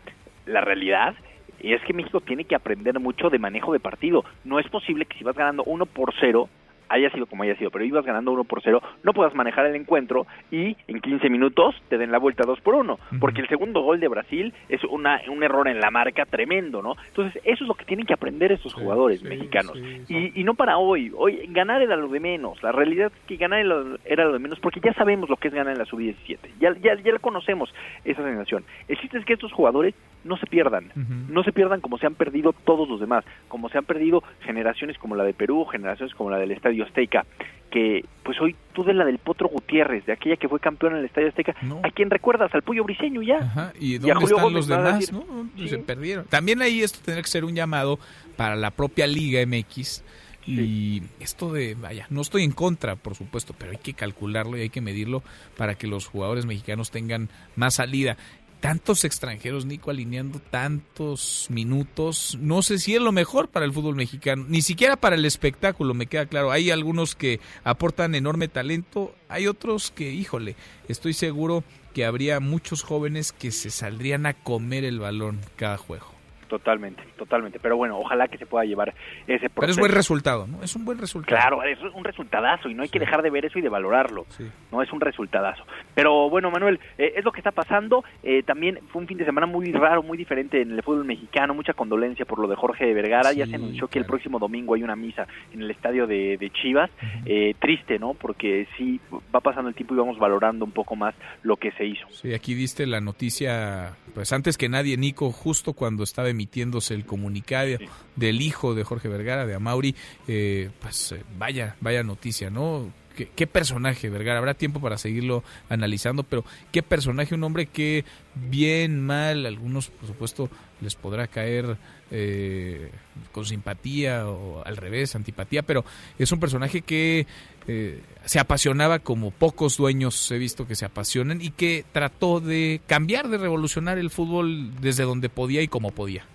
la 0.45 0.61
realidad 0.61 1.15
es 1.59 1.81
que 1.83 1.93
México 1.93 2.21
tiene 2.21 2.45
que 2.45 2.55
aprender 2.55 2.99
mucho 2.99 3.29
de 3.29 3.39
manejo 3.39 3.73
de 3.73 3.79
partido, 3.79 4.23
no 4.43 4.59
es 4.59 4.67
posible 4.69 5.05
que 5.05 5.17
si 5.17 5.23
vas 5.23 5.35
ganando 5.35 5.63
1 5.63 5.85
por 5.87 6.13
0 6.19 6.49
haya 6.89 7.09
sido 7.11 7.25
como 7.25 7.43
haya 7.43 7.55
sido, 7.55 7.71
pero 7.71 7.85
ibas 7.85 8.05
ganando 8.05 8.31
1 8.31 8.43
por 8.43 8.61
0, 8.61 8.81
no 9.03 9.13
puedas 9.13 9.33
manejar 9.35 9.65
el 9.65 9.75
encuentro 9.75 10.25
y 10.51 10.75
en 10.87 11.01
15 11.01 11.29
minutos 11.29 11.75
te 11.89 11.97
den 11.97 12.11
la 12.11 12.17
vuelta 12.17 12.43
2 12.45 12.59
por 12.61 12.75
1, 12.75 12.99
porque 13.19 13.41
el 13.41 13.47
segundo 13.47 13.81
gol 13.81 13.99
de 13.99 14.07
Brasil 14.07 14.53
es 14.69 14.83
una, 14.85 15.21
un 15.29 15.43
error 15.43 15.67
en 15.67 15.79
la 15.79 15.91
marca 15.91 16.25
tremendo, 16.25 16.81
¿no? 16.81 16.95
Entonces, 17.07 17.41
eso 17.43 17.63
es 17.63 17.67
lo 17.67 17.75
que 17.75 17.85
tienen 17.85 18.05
que 18.05 18.13
aprender 18.13 18.51
estos 18.51 18.73
jugadores 18.73 19.23
mexicanos. 19.23 19.77
Y, 20.07 20.39
y 20.39 20.43
no 20.43 20.53
para 20.53 20.77
hoy, 20.77 21.11
hoy 21.15 21.47
ganar 21.49 21.81
era 21.81 21.95
lo 21.95 22.07
de 22.07 22.19
menos, 22.19 22.61
la 22.63 22.71
realidad 22.71 23.11
es 23.15 23.27
que 23.27 23.37
ganar 23.37 23.59
era 24.05 24.25
lo, 24.25 24.33
de 24.33 24.39
menos, 24.39 24.59
porque 24.59 24.79
ya 24.79 24.93
sabemos 24.93 25.29
lo 25.29 25.37
que 25.37 25.47
es 25.47 25.53
ganar 25.53 25.73
en 25.73 25.79
la 25.79 25.85
sub-17, 25.85 26.37
ya, 26.59 26.75
ya, 26.81 26.95
ya 26.95 27.13
la 27.13 27.19
conocemos 27.19 27.73
esa 28.03 28.23
sensación. 28.23 28.63
El 28.87 28.97
chiste 28.97 29.17
es 29.17 29.25
que 29.25 29.33
estos 29.33 29.51
jugadores 29.51 29.93
no 30.23 30.37
se 30.37 30.47
pierdan, 30.47 30.91
no 31.29 31.43
se 31.43 31.53
pierdan 31.53 31.81
como 31.81 31.97
se 31.97 32.07
han 32.07 32.15
perdido 32.15 32.51
todos 32.51 32.89
los 32.89 32.99
demás, 32.99 33.23
como 33.47 33.69
se 33.69 33.77
han 33.77 33.85
perdido 33.85 34.23
generaciones 34.41 34.97
como 34.97 35.15
la 35.15 35.23
de 35.23 35.33
Perú, 35.33 35.65
generaciones 35.65 36.15
como 36.15 36.31
la 36.31 36.37
del 36.37 36.51
Estadio 36.51 36.74
Azteca, 36.83 37.25
que 37.71 38.03
pues 38.23 38.39
hoy 38.41 38.55
tú 38.73 38.83
de 38.83 38.93
la 38.93 39.05
del 39.05 39.19
Potro 39.19 39.47
Gutiérrez, 39.47 40.05
de 40.05 40.13
aquella 40.13 40.35
que 40.35 40.49
fue 40.49 40.59
campeón 40.59 40.93
en 40.93 40.99
el 40.99 41.05
Estadio 41.05 41.29
Azteca, 41.29 41.55
¿a 41.83 41.89
quién 41.91 42.09
recuerdas? 42.09 42.53
Al 42.53 42.61
Pollo 42.61 42.83
Briseño 42.83 43.21
ya. 43.21 43.37
Ajá, 43.37 43.73
¿Y 43.79 43.95
a 43.95 43.99
dónde 43.99 44.13
Julio 44.13 44.35
están 44.35 44.43
Gómez, 44.43 44.55
los 44.55 44.67
demás? 44.67 45.11
¿no? 45.57 45.67
Se 45.67 45.77
perdieron. 45.79 46.25
También 46.25 46.61
ahí 46.61 46.81
esto 46.81 46.99
tendría 47.03 47.23
que 47.23 47.29
ser 47.29 47.45
un 47.45 47.55
llamado 47.55 47.99
para 48.35 48.55
la 48.55 48.71
propia 48.71 49.07
Liga 49.07 49.45
MX. 49.45 50.03
Y 50.47 51.01
esto 51.19 51.51
de, 51.51 51.73
vaya, 51.73 52.05
no 52.11 52.21
estoy 52.21 52.43
en 52.43 52.51
contra, 52.51 52.95
por 52.95 53.15
supuesto, 53.15 53.55
pero 53.57 53.71
hay 53.71 53.77
que 53.77 53.93
calcularlo 53.93 54.57
y 54.57 54.61
hay 54.61 54.69
que 54.69 54.79
medirlo 54.79 55.23
para 55.57 55.73
que 55.73 55.87
los 55.87 56.05
jugadores 56.05 56.45
mexicanos 56.45 56.91
tengan 56.91 57.29
más 57.55 57.75
salida. 57.75 58.15
Tantos 58.59 59.03
extranjeros, 59.03 59.65
Nico, 59.65 59.91
alineando 59.91 60.39
tantos 60.39 61.47
minutos, 61.49 62.37
no 62.41 62.63
sé 62.63 62.79
si 62.79 62.95
es 62.95 63.01
lo 63.01 63.11
mejor 63.11 63.49
para 63.49 63.65
el 63.65 63.73
fútbol 63.73 63.95
mexicano, 63.95 64.45
ni 64.47 64.61
siquiera 64.63 64.95
para 64.95 65.15
el 65.15 65.25
espectáculo, 65.25 65.93
me 65.93 66.07
queda 66.07 66.25
claro. 66.25 66.51
Hay 66.51 66.71
algunos 66.71 67.15
que 67.15 67.39
aportan 67.63 68.15
enorme 68.15 68.47
talento, 68.47 69.13
hay 69.29 69.45
otros 69.45 69.91
que, 69.91 70.11
híjole, 70.11 70.55
estoy 70.87 71.13
seguro 71.13 71.63
que 71.93 72.05
habría 72.05 72.39
muchos 72.39 72.81
jóvenes 72.81 73.31
que 73.31 73.51
se 73.51 73.69
saldrían 73.69 74.25
a 74.25 74.33
comer 74.33 74.83
el 74.83 74.99
balón 74.99 75.39
cada 75.55 75.77
juego. 75.77 76.14
Totalmente, 76.47 77.03
totalmente. 77.17 77.59
Pero 77.59 77.75
bueno, 77.77 77.97
ojalá 77.97 78.27
que 78.27 78.37
se 78.37 78.45
pueda 78.45 78.65
llevar 78.65 78.93
ese 79.25 79.49
proceso. 79.49 79.53
Pero 79.59 79.71
es 79.71 79.79
buen 79.79 79.91
resultado, 79.91 80.45
¿no? 80.47 80.61
Es 80.61 80.75
un 80.75 80.85
buen 80.85 80.97
resultado. 80.97 81.35
Claro, 81.35 81.63
es 81.63 81.79
un 81.93 82.03
resultadazo 82.03 82.69
y 82.69 82.75
no 82.75 82.83
hay 82.83 82.89
que 82.89 82.99
dejar 82.99 83.21
de 83.23 83.29
ver 83.29 83.45
eso 83.45 83.57
y 83.57 83.61
de 83.61 83.69
valorarlo. 83.69 84.25
No 84.71 84.81
es 84.81 84.91
un 84.91 85.01
resultadazo. 85.01 85.63
Pero 85.95 86.29
bueno, 86.29 86.51
Manuel, 86.51 86.79
eh, 86.97 87.13
es 87.15 87.25
lo 87.25 87.31
que 87.31 87.39
está 87.39 87.51
pasando. 87.51 88.03
Eh, 88.21 88.43
también 88.43 88.79
fue 88.91 89.01
un 89.01 89.07
fin 89.07 89.17
de 89.17 89.25
semana 89.25 89.47
muy 89.47 89.71
raro, 89.71 90.03
muy 90.03 90.17
diferente 90.17 90.61
en 90.61 90.71
el 90.71 90.83
fútbol 90.83 91.05
mexicano. 91.05 91.53
Mucha 91.53 91.73
condolencia 91.73 92.25
por 92.25 92.39
lo 92.39 92.47
de 92.47 92.55
Jorge 92.55 92.93
Vergara. 92.93 93.33
ya 93.33 93.47
se 93.47 93.55
anunció 93.55 93.87
que 93.87 93.99
el 93.99 94.05
próximo 94.05 94.37
domingo 94.37 94.75
hay 94.75 94.83
una 94.83 94.95
misa 94.95 95.27
en 95.51 95.61
el 95.61 95.71
estadio 95.71 96.05
de, 96.05 96.51
Chivas. 96.61 96.91
Eh, 97.25 97.55
triste, 97.59 97.97
¿no? 97.97 98.13
Porque 98.13 98.67
sí, 98.77 98.99
va 99.33 99.39
pasando 99.39 99.69
el 99.69 99.75
tiempo 99.75 99.95
y 99.95 99.97
vamos 99.97 100.19
valorando 100.19 100.63
un 100.63 100.71
poco 100.71 100.95
más 100.95 101.15
lo 101.41 101.57
que 101.57 101.71
se 101.71 101.85
hizo. 101.85 102.07
Sí, 102.11 102.33
aquí 102.33 102.53
diste 102.53 102.85
la 102.85 103.01
noticia, 103.01 103.97
pues 104.13 104.31
antes 104.31 104.57
que 104.57 104.69
nadie, 104.69 104.95
Nico, 104.97 105.31
justo 105.31 105.73
cuando 105.73 106.03
estaba 106.03 106.29
emitiéndose 106.35 106.93
el 106.93 107.05
comunicado 107.05 107.77
del 108.15 108.41
hijo 108.41 108.75
de 108.75 108.83
Jorge 108.83 109.07
Vergara, 109.07 109.45
de 109.45 109.55
Amauri, 109.55 109.95
eh, 110.27 110.69
pues 110.81 111.13
eh, 111.13 111.23
vaya, 111.37 111.75
vaya 111.81 112.03
noticia, 112.03 112.49
¿no? 112.49 112.91
¿Qué, 113.15 113.47
personaje, 113.47 114.09
Vergara? 114.09 114.39
Habrá 114.39 114.55
tiempo 114.55 114.81
para 114.81 114.97
seguirlo 114.97 115.41
analizando, 115.69 116.23
pero 116.23 116.43
qué 116.73 116.83
personaje, 116.83 117.33
un 117.33 117.45
hombre 117.45 117.65
que 117.65 118.03
bien, 118.35 118.99
mal, 118.99 119.45
algunos 119.45 119.87
por 119.87 120.07
supuesto 120.07 120.49
les 120.81 120.95
podrá 120.95 121.27
caer 121.27 121.77
eh, 122.11 122.91
con 123.31 123.45
simpatía 123.45 124.27
o 124.27 124.65
al 124.65 124.75
revés, 124.75 125.15
antipatía, 125.15 125.63
pero 125.63 125.85
es 126.19 126.29
un 126.33 126.41
personaje 126.41 126.81
que 126.81 127.25
eh, 127.67 128.01
se 128.25 128.39
apasionaba 128.39 128.99
como 128.99 129.31
pocos 129.31 129.77
dueños 129.77 130.31
he 130.31 130.37
visto 130.37 130.67
que 130.67 130.75
se 130.75 130.85
apasionan 130.85 131.41
y 131.41 131.51
que 131.51 131.83
trató 131.91 132.39
de 132.39 132.81
cambiar, 132.87 133.27
de 133.27 133.37
revolucionar 133.37 133.97
el 133.97 134.09
fútbol 134.09 134.79
desde 134.81 135.03
donde 135.03 135.29
podía 135.29 135.61
y 135.61 135.67
como 135.67 135.91
podía. 135.91 136.25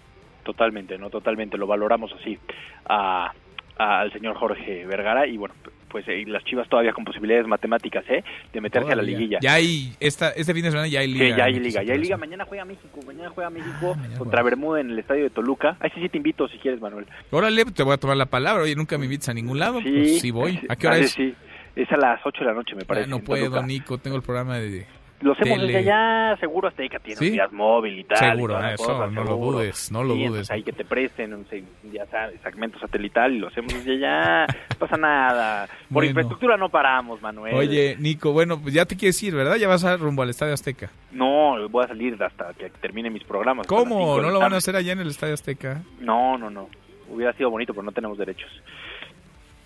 Totalmente, 0.44 0.98
no 0.98 1.10
totalmente, 1.10 1.56
lo 1.56 1.66
valoramos 1.66 2.12
así 2.20 2.38
al 2.84 4.12
señor 4.12 4.36
Jorge 4.36 4.84
Vergara 4.86 5.26
y 5.26 5.36
bueno, 5.36 5.54
pues 5.90 6.06
eh, 6.08 6.24
las 6.26 6.44
Chivas 6.44 6.68
todavía 6.68 6.92
con 6.92 7.04
posibilidades 7.04 7.46
matemáticas, 7.46 8.04
¿eh? 8.08 8.24
De 8.52 8.60
meterse 8.60 8.92
a 8.92 8.96
la 8.96 9.02
liguilla. 9.02 9.38
Ya 9.42 9.54
hay, 9.54 9.92
esta, 10.00 10.30
este 10.30 10.54
fin 10.54 10.62
de 10.62 10.70
semana 10.70 10.88
ya 10.88 11.00
hay 11.00 11.08
liga. 11.08 11.26
Sí, 11.26 11.36
ya 11.36 11.44
hay 11.44 11.54
liga, 11.54 11.82
ya 11.82 11.92
hay 11.92 11.98
liga. 11.98 12.16
Mañana 12.16 12.44
juega 12.44 12.64
México, 12.64 13.00
mañana 13.06 13.30
juega 13.30 13.50
México 13.50 13.96
ah, 13.98 14.18
contra 14.18 14.42
Bermuda 14.42 14.80
en 14.80 14.90
el 14.90 14.98
estadio 14.98 15.24
de 15.24 15.30
Toluca. 15.30 15.76
Ahí 15.80 15.90
sí, 15.94 16.00
sí 16.00 16.08
te 16.08 16.16
invito 16.16 16.48
si 16.48 16.58
quieres, 16.58 16.80
Manuel. 16.80 17.06
Órale, 17.30 17.64
te 17.66 17.82
voy 17.82 17.94
a 17.94 17.98
tomar 17.98 18.16
la 18.16 18.26
palabra. 18.26 18.62
Oye, 18.62 18.74
nunca 18.74 18.96
me 18.96 19.04
invitas 19.04 19.28
a 19.28 19.34
ningún 19.34 19.58
lado. 19.58 19.80
Sí, 19.80 19.90
pues 19.90 20.20
sí 20.20 20.30
voy. 20.30 20.60
¿A 20.68 20.76
qué 20.76 20.86
hora 20.86 20.98
es? 20.98 21.10
Sí, 21.10 21.34
es 21.76 21.90
a 21.92 21.96
las 21.96 22.20
8 22.24 22.40
de 22.40 22.46
la 22.46 22.54
noche, 22.54 22.74
me 22.74 22.84
parece. 22.84 23.08
no 23.08 23.20
puedo, 23.20 23.62
Nico, 23.62 23.98
tengo 23.98 24.16
el 24.16 24.22
programa 24.22 24.58
de 24.58 24.86
lo 25.20 25.32
hacemos 25.32 25.60
desde 25.60 25.78
allá, 25.78 26.36
seguro 26.38 26.68
Azteca 26.68 26.98
tiene 26.98 27.20
un 27.20 27.32
días 27.32 27.52
móvil 27.52 27.98
y 27.98 28.04
tal. 28.04 28.18
Seguro, 28.18 28.58
eso, 28.66 29.06
no 29.10 29.24
lo 29.24 29.36
dudes, 29.36 29.92
no 29.92 30.02
lo 30.02 30.14
dudes. 30.14 30.50
Ahí 30.50 30.62
que 30.62 30.72
te 30.72 30.84
presten 30.84 31.34
un 31.34 31.46
ya 31.92 32.06
sabes, 32.06 32.40
segmento 32.40 32.78
satelital 32.78 33.32
y 33.34 33.38
lo 33.38 33.48
hacemos 33.48 33.72
desde 33.74 33.92
allá, 33.96 34.46
no 34.46 34.78
pasa 34.78 34.96
nada. 34.96 35.68
Por 35.92 36.04
infraestructura 36.04 36.56
no 36.56 36.70
paramos, 36.70 37.20
Manuel. 37.20 37.54
Oye, 37.54 37.96
Nico, 37.98 38.32
bueno, 38.32 38.60
pues 38.60 38.72
ya 38.72 38.86
te 38.86 38.96
quieres 38.96 39.22
ir, 39.22 39.34
¿verdad? 39.34 39.56
Ya 39.56 39.68
vas 39.68 39.84
a 39.84 39.96
rumbo 39.96 40.22
al 40.22 40.30
Estadio 40.30 40.54
Azteca. 40.54 40.90
No, 41.12 41.68
voy 41.68 41.84
a 41.84 41.88
salir 41.88 42.20
hasta 42.22 42.54
que 42.54 42.70
termine 42.70 43.10
mis 43.10 43.24
programas. 43.24 43.66
¿Cómo? 43.66 44.20
¿No 44.20 44.30
lo 44.30 44.38
van 44.38 44.54
a 44.54 44.56
hacer 44.56 44.74
allá 44.74 44.92
en 44.92 45.00
el 45.00 45.08
Estadio 45.08 45.34
Azteca? 45.34 45.82
No, 46.00 46.38
no, 46.38 46.48
no. 46.48 46.68
Hubiera 47.10 47.32
sido 47.34 47.50
bonito, 47.50 47.74
pero 47.74 47.82
no 47.82 47.92
tenemos 47.92 48.16
derechos. 48.16 48.50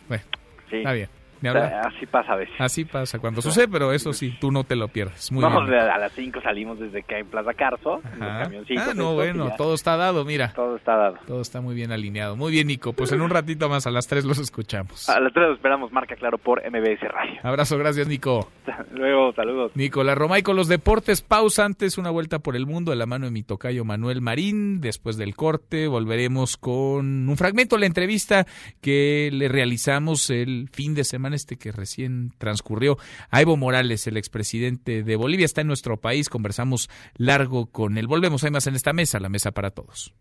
Bueno, 0.08 0.24
sí. 0.68 0.78
está 0.78 0.92
bien 0.92 1.08
así 1.50 2.06
pasa 2.06 2.32
a 2.32 2.36
veces. 2.36 2.54
Así 2.58 2.84
pasa 2.84 3.18
cuando 3.18 3.42
sucede, 3.42 3.68
pero 3.68 3.92
eso 3.92 4.12
sí, 4.12 4.36
tú 4.40 4.50
no 4.50 4.64
te 4.64 4.76
lo 4.76 4.88
pierdes. 4.88 5.30
Muy 5.32 5.42
Vamos 5.42 5.68
a 5.68 5.98
las 5.98 6.12
5 6.12 6.40
salimos 6.42 6.78
desde 6.78 7.02
que 7.02 7.16
hay 7.16 7.24
Plaza 7.24 7.54
Carso, 7.54 8.00
Ah, 8.20 8.48
no, 8.94 9.14
bueno, 9.14 9.52
todo 9.56 9.74
está 9.74 9.96
dado, 9.96 10.24
mira. 10.24 10.52
Todo 10.54 10.76
está 10.76 10.96
dado. 10.96 11.18
Todo 11.26 11.40
está 11.40 11.60
muy 11.60 11.74
bien 11.74 11.92
alineado. 11.92 12.36
Muy 12.36 12.52
bien, 12.52 12.66
Nico. 12.66 12.92
Pues 12.92 13.12
en 13.12 13.20
un 13.20 13.30
ratito 13.30 13.68
más, 13.68 13.86
a 13.86 13.90
las 13.90 14.06
3 14.06 14.24
los 14.24 14.38
escuchamos. 14.38 15.08
A 15.08 15.20
las 15.20 15.32
3 15.32 15.48
los 15.48 15.56
esperamos, 15.56 15.92
marca 15.92 16.16
claro 16.16 16.38
por 16.38 16.62
MBS 16.68 17.00
Radio. 17.00 17.40
Abrazo, 17.42 17.78
gracias, 17.78 18.08
Nico. 18.08 18.48
Luego, 18.92 19.32
saludos. 19.32 19.72
Nicolás 19.74 20.16
Roma 20.16 20.38
y 20.38 20.42
con 20.42 20.56
los 20.56 20.68
deportes, 20.68 21.22
pausa 21.22 21.64
antes, 21.64 21.98
una 21.98 22.10
vuelta 22.10 22.38
por 22.38 22.56
el 22.56 22.66
mundo 22.66 22.90
de 22.90 22.96
la 22.96 23.06
mano 23.06 23.26
de 23.26 23.32
mi 23.32 23.42
tocayo 23.42 23.84
Manuel 23.84 24.20
Marín. 24.20 24.80
Después 24.80 25.16
del 25.16 25.34
corte, 25.34 25.88
volveremos 25.88 26.56
con 26.56 27.28
un 27.28 27.36
fragmento 27.36 27.76
de 27.76 27.80
la 27.80 27.86
entrevista 27.86 28.46
que 28.80 29.30
le 29.32 29.48
realizamos 29.48 30.30
el 30.30 30.68
fin 30.72 30.94
de 30.94 31.04
semana 31.04 31.33
este 31.34 31.56
que 31.56 31.72
recién 31.72 32.32
transcurrió. 32.38 32.98
A 33.30 33.42
Evo 33.42 33.56
Morales, 33.56 34.06
el 34.06 34.16
expresidente 34.16 35.02
de 35.02 35.16
Bolivia, 35.16 35.44
está 35.44 35.60
en 35.60 35.66
nuestro 35.66 36.00
país. 36.00 36.28
Conversamos 36.28 36.88
largo 37.16 37.66
con 37.66 37.98
él. 37.98 38.06
Volvemos, 38.06 38.44
hay 38.44 38.50
más 38.50 38.66
en 38.66 38.74
esta 38.74 38.92
mesa, 38.92 39.20
la 39.20 39.28
mesa 39.28 39.52
para 39.52 39.70
todos. 39.70 40.14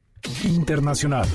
Internacional. 0.43 1.27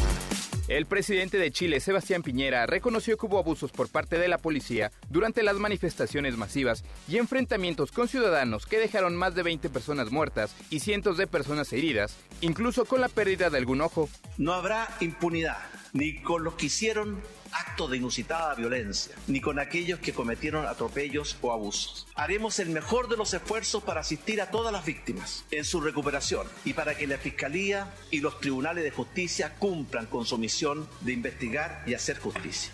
El 0.68 0.84
presidente 0.84 1.38
de 1.38 1.50
Chile, 1.50 1.80
Sebastián 1.80 2.22
Piñera, 2.22 2.66
reconoció 2.66 3.16
que 3.16 3.24
hubo 3.24 3.38
abusos 3.38 3.72
por 3.72 3.88
parte 3.88 4.18
de 4.18 4.28
la 4.28 4.36
policía 4.36 4.92
durante 5.08 5.42
las 5.42 5.56
manifestaciones 5.56 6.36
masivas 6.36 6.84
y 7.08 7.16
enfrentamientos 7.16 7.90
con 7.90 8.06
ciudadanos 8.06 8.66
que 8.66 8.78
dejaron 8.78 9.16
más 9.16 9.34
de 9.34 9.44
20 9.44 9.70
personas 9.70 10.10
muertas 10.10 10.54
y 10.68 10.80
cientos 10.80 11.16
de 11.16 11.26
personas 11.26 11.72
heridas, 11.72 12.18
incluso 12.42 12.84
con 12.84 13.00
la 13.00 13.08
pérdida 13.08 13.48
de 13.48 13.56
algún 13.56 13.80
ojo. 13.80 14.10
No 14.36 14.52
habrá 14.52 14.88
impunidad 15.00 15.56
ni 15.94 16.20
con 16.20 16.44
los 16.44 16.54
que 16.54 16.66
hicieron 16.66 17.18
acto 17.52 17.88
de 17.88 17.96
inusitada 17.96 18.54
violencia, 18.54 19.14
ni 19.26 19.40
con 19.40 19.58
aquellos 19.58 20.00
que 20.00 20.12
cometieron 20.12 20.66
atropellos 20.66 21.36
o 21.40 21.52
abusos. 21.52 22.06
Haremos 22.14 22.58
el 22.58 22.70
mejor 22.70 23.08
de 23.08 23.16
los 23.16 23.32
esfuerzos 23.34 23.82
para 23.82 24.00
asistir 24.00 24.40
a 24.40 24.50
todas 24.50 24.72
las 24.72 24.84
víctimas 24.84 25.44
en 25.50 25.64
su 25.64 25.80
recuperación 25.80 26.46
y 26.64 26.72
para 26.72 26.96
que 26.96 27.06
la 27.06 27.18
Fiscalía 27.18 27.92
y 28.10 28.20
los 28.20 28.40
tribunales 28.40 28.84
de 28.84 28.90
justicia 28.90 29.54
cumplan 29.58 30.06
con 30.06 30.24
su 30.24 30.38
misión 30.38 30.88
de 31.00 31.12
investigar 31.12 31.82
y 31.86 31.94
hacer 31.94 32.18
justicia. 32.18 32.72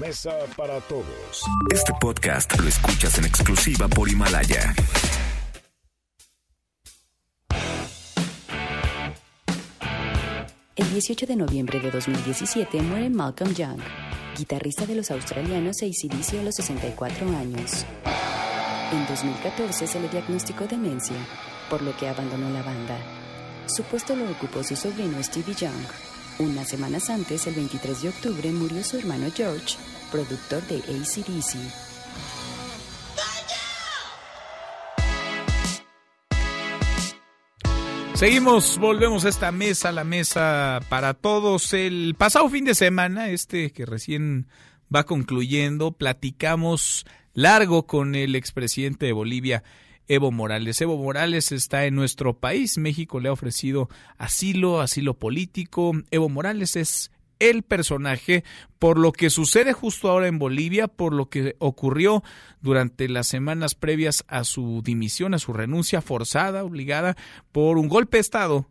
Mesa 0.00 0.32
para 0.56 0.80
Todos. 0.80 1.44
Este 1.72 1.92
podcast 2.00 2.58
lo 2.58 2.68
escuchas 2.68 3.16
en 3.18 3.26
exclusiva 3.26 3.86
por 3.88 4.08
Himalaya. 4.08 4.74
El 10.76 10.90
18 10.90 11.24
de 11.24 11.36
noviembre 11.36 11.80
de 11.80 11.90
2017 11.90 12.82
muere 12.82 13.08
Malcolm 13.08 13.54
Young, 13.54 13.80
guitarrista 14.36 14.84
de 14.84 14.94
los 14.94 15.10
australianos 15.10 15.76
ACDC 15.80 16.40
a 16.40 16.42
los 16.42 16.54
64 16.56 17.26
años. 17.34 17.86
En 18.92 19.06
2014 19.06 19.86
se 19.86 19.98
le 19.98 20.10
diagnosticó 20.10 20.66
demencia, 20.66 21.16
por 21.70 21.80
lo 21.80 21.96
que 21.96 22.06
abandonó 22.06 22.50
la 22.50 22.62
banda. 22.62 22.98
Su 23.66 23.84
puesto 23.84 24.14
lo 24.14 24.30
ocupó 24.30 24.62
su 24.62 24.76
sobrino 24.76 25.22
Stevie 25.22 25.54
Young. 25.54 25.72
Unas 26.40 26.68
semanas 26.68 27.08
antes, 27.08 27.46
el 27.46 27.54
23 27.54 28.02
de 28.02 28.08
octubre, 28.10 28.52
murió 28.52 28.84
su 28.84 28.98
hermano 28.98 29.28
George, 29.34 29.78
productor 30.12 30.62
de 30.66 30.76
ACDC. 30.76 31.85
Seguimos, 38.16 38.78
volvemos 38.78 39.26
a 39.26 39.28
esta 39.28 39.52
mesa, 39.52 39.92
la 39.92 40.02
mesa 40.02 40.80
para 40.88 41.12
todos. 41.12 41.74
El 41.74 42.14
pasado 42.16 42.48
fin 42.48 42.64
de 42.64 42.74
semana, 42.74 43.28
este 43.28 43.72
que 43.72 43.84
recién 43.84 44.46
va 44.92 45.04
concluyendo, 45.04 45.92
platicamos 45.92 47.04
largo 47.34 47.86
con 47.86 48.14
el 48.14 48.34
expresidente 48.34 49.04
de 49.04 49.12
Bolivia, 49.12 49.64
Evo 50.08 50.32
Morales. 50.32 50.80
Evo 50.80 50.96
Morales 50.96 51.52
está 51.52 51.84
en 51.84 51.94
nuestro 51.94 52.38
país. 52.38 52.78
México 52.78 53.20
le 53.20 53.28
ha 53.28 53.32
ofrecido 53.32 53.90
asilo, 54.16 54.80
asilo 54.80 55.18
político. 55.18 55.92
Evo 56.10 56.30
Morales 56.30 56.76
es 56.76 57.10
el 57.38 57.62
personaje 57.62 58.44
por 58.78 58.98
lo 58.98 59.12
que 59.12 59.30
sucede 59.30 59.72
justo 59.72 60.08
ahora 60.08 60.28
en 60.28 60.38
Bolivia, 60.38 60.88
por 60.88 61.12
lo 61.12 61.28
que 61.28 61.56
ocurrió 61.58 62.22
durante 62.60 63.08
las 63.08 63.26
semanas 63.26 63.74
previas 63.74 64.24
a 64.28 64.44
su 64.44 64.82
dimisión, 64.84 65.34
a 65.34 65.38
su 65.38 65.52
renuncia 65.52 66.02
forzada, 66.02 66.64
obligada 66.64 67.16
por 67.52 67.78
un 67.78 67.88
golpe 67.88 68.18
de 68.18 68.22
Estado 68.22 68.66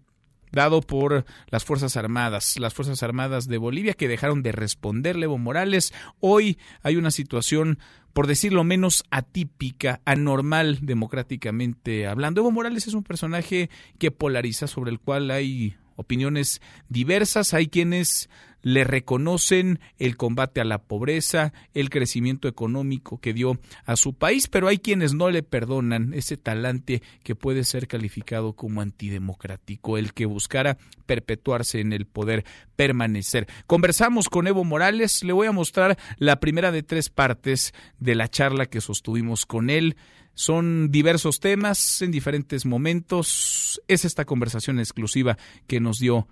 dado 0.51 0.81
por 0.81 1.25
las 1.49 1.65
Fuerzas 1.65 1.97
Armadas, 1.97 2.57
las 2.59 2.73
Fuerzas 2.73 3.03
Armadas 3.03 3.47
de 3.47 3.57
Bolivia 3.57 3.93
que 3.93 4.07
dejaron 4.07 4.41
de 4.41 4.53
responderle 4.53 5.25
Evo 5.25 5.37
Morales. 5.37 5.93
Hoy 6.19 6.57
hay 6.81 6.95
una 6.95 7.11
situación 7.11 7.77
por 8.13 8.27
decirlo 8.27 8.63
menos 8.63 9.03
atípica, 9.11 9.99
anormal 10.05 10.79
democráticamente 10.81 12.07
hablando. 12.07 12.39
Evo 12.39 12.51
Morales 12.51 12.87
es 12.87 12.93
un 12.93 13.03
personaje 13.03 13.69
que 13.99 14.09
polariza, 14.09 14.67
sobre 14.67 14.91
el 14.91 14.99
cual 14.99 15.29
hay 15.29 15.75
opiniones 15.97 16.61
diversas. 16.87 17.53
Hay 17.53 17.67
quienes 17.67 18.29
le 18.65 18.83
reconocen 18.83 19.79
el 19.99 20.17
combate 20.17 20.59
a 20.59 20.65
la 20.65 20.79
pobreza, 20.79 21.53
el 21.75 21.91
crecimiento 21.91 22.47
económico 22.47 23.19
que 23.19 23.31
dio 23.31 23.59
a 23.85 23.95
su 23.95 24.15
país, 24.15 24.47
pero 24.47 24.67
hay 24.67 24.79
quienes 24.79 25.13
no 25.13 25.29
le 25.29 25.43
perdonan 25.43 26.15
ese 26.15 26.35
talante 26.35 27.03
que 27.23 27.35
puede 27.35 27.63
ser 27.63 27.87
calificado 27.87 28.53
como 28.53 28.81
antidemocrático, 28.81 29.99
el 29.99 30.13
que 30.13 30.25
buscara 30.25 30.79
perpetuarse 31.05 31.79
en 31.79 31.93
el 31.93 32.07
poder, 32.07 32.43
permanecer. 32.75 33.47
Conversamos 33.67 34.29
con 34.29 34.47
Evo 34.47 34.63
Morales, 34.63 35.23
le 35.23 35.33
voy 35.33 35.45
a 35.45 35.51
mostrar 35.51 35.95
la 36.17 36.39
primera 36.39 36.71
de 36.71 36.81
tres 36.81 37.11
partes 37.11 37.71
de 37.99 38.15
la 38.15 38.29
charla 38.29 38.65
que 38.65 38.81
sostuvimos 38.81 39.45
con 39.45 39.69
él. 39.69 39.95
Son 40.33 40.89
diversos 40.89 41.39
temas 41.39 42.01
en 42.01 42.09
diferentes 42.09 42.65
momentos. 42.65 43.79
Es 43.87 44.05
esta 44.05 44.25
conversación 44.25 44.79
exclusiva 44.79 45.37
que 45.67 45.79
nos 45.79 45.99
dio 45.99 46.27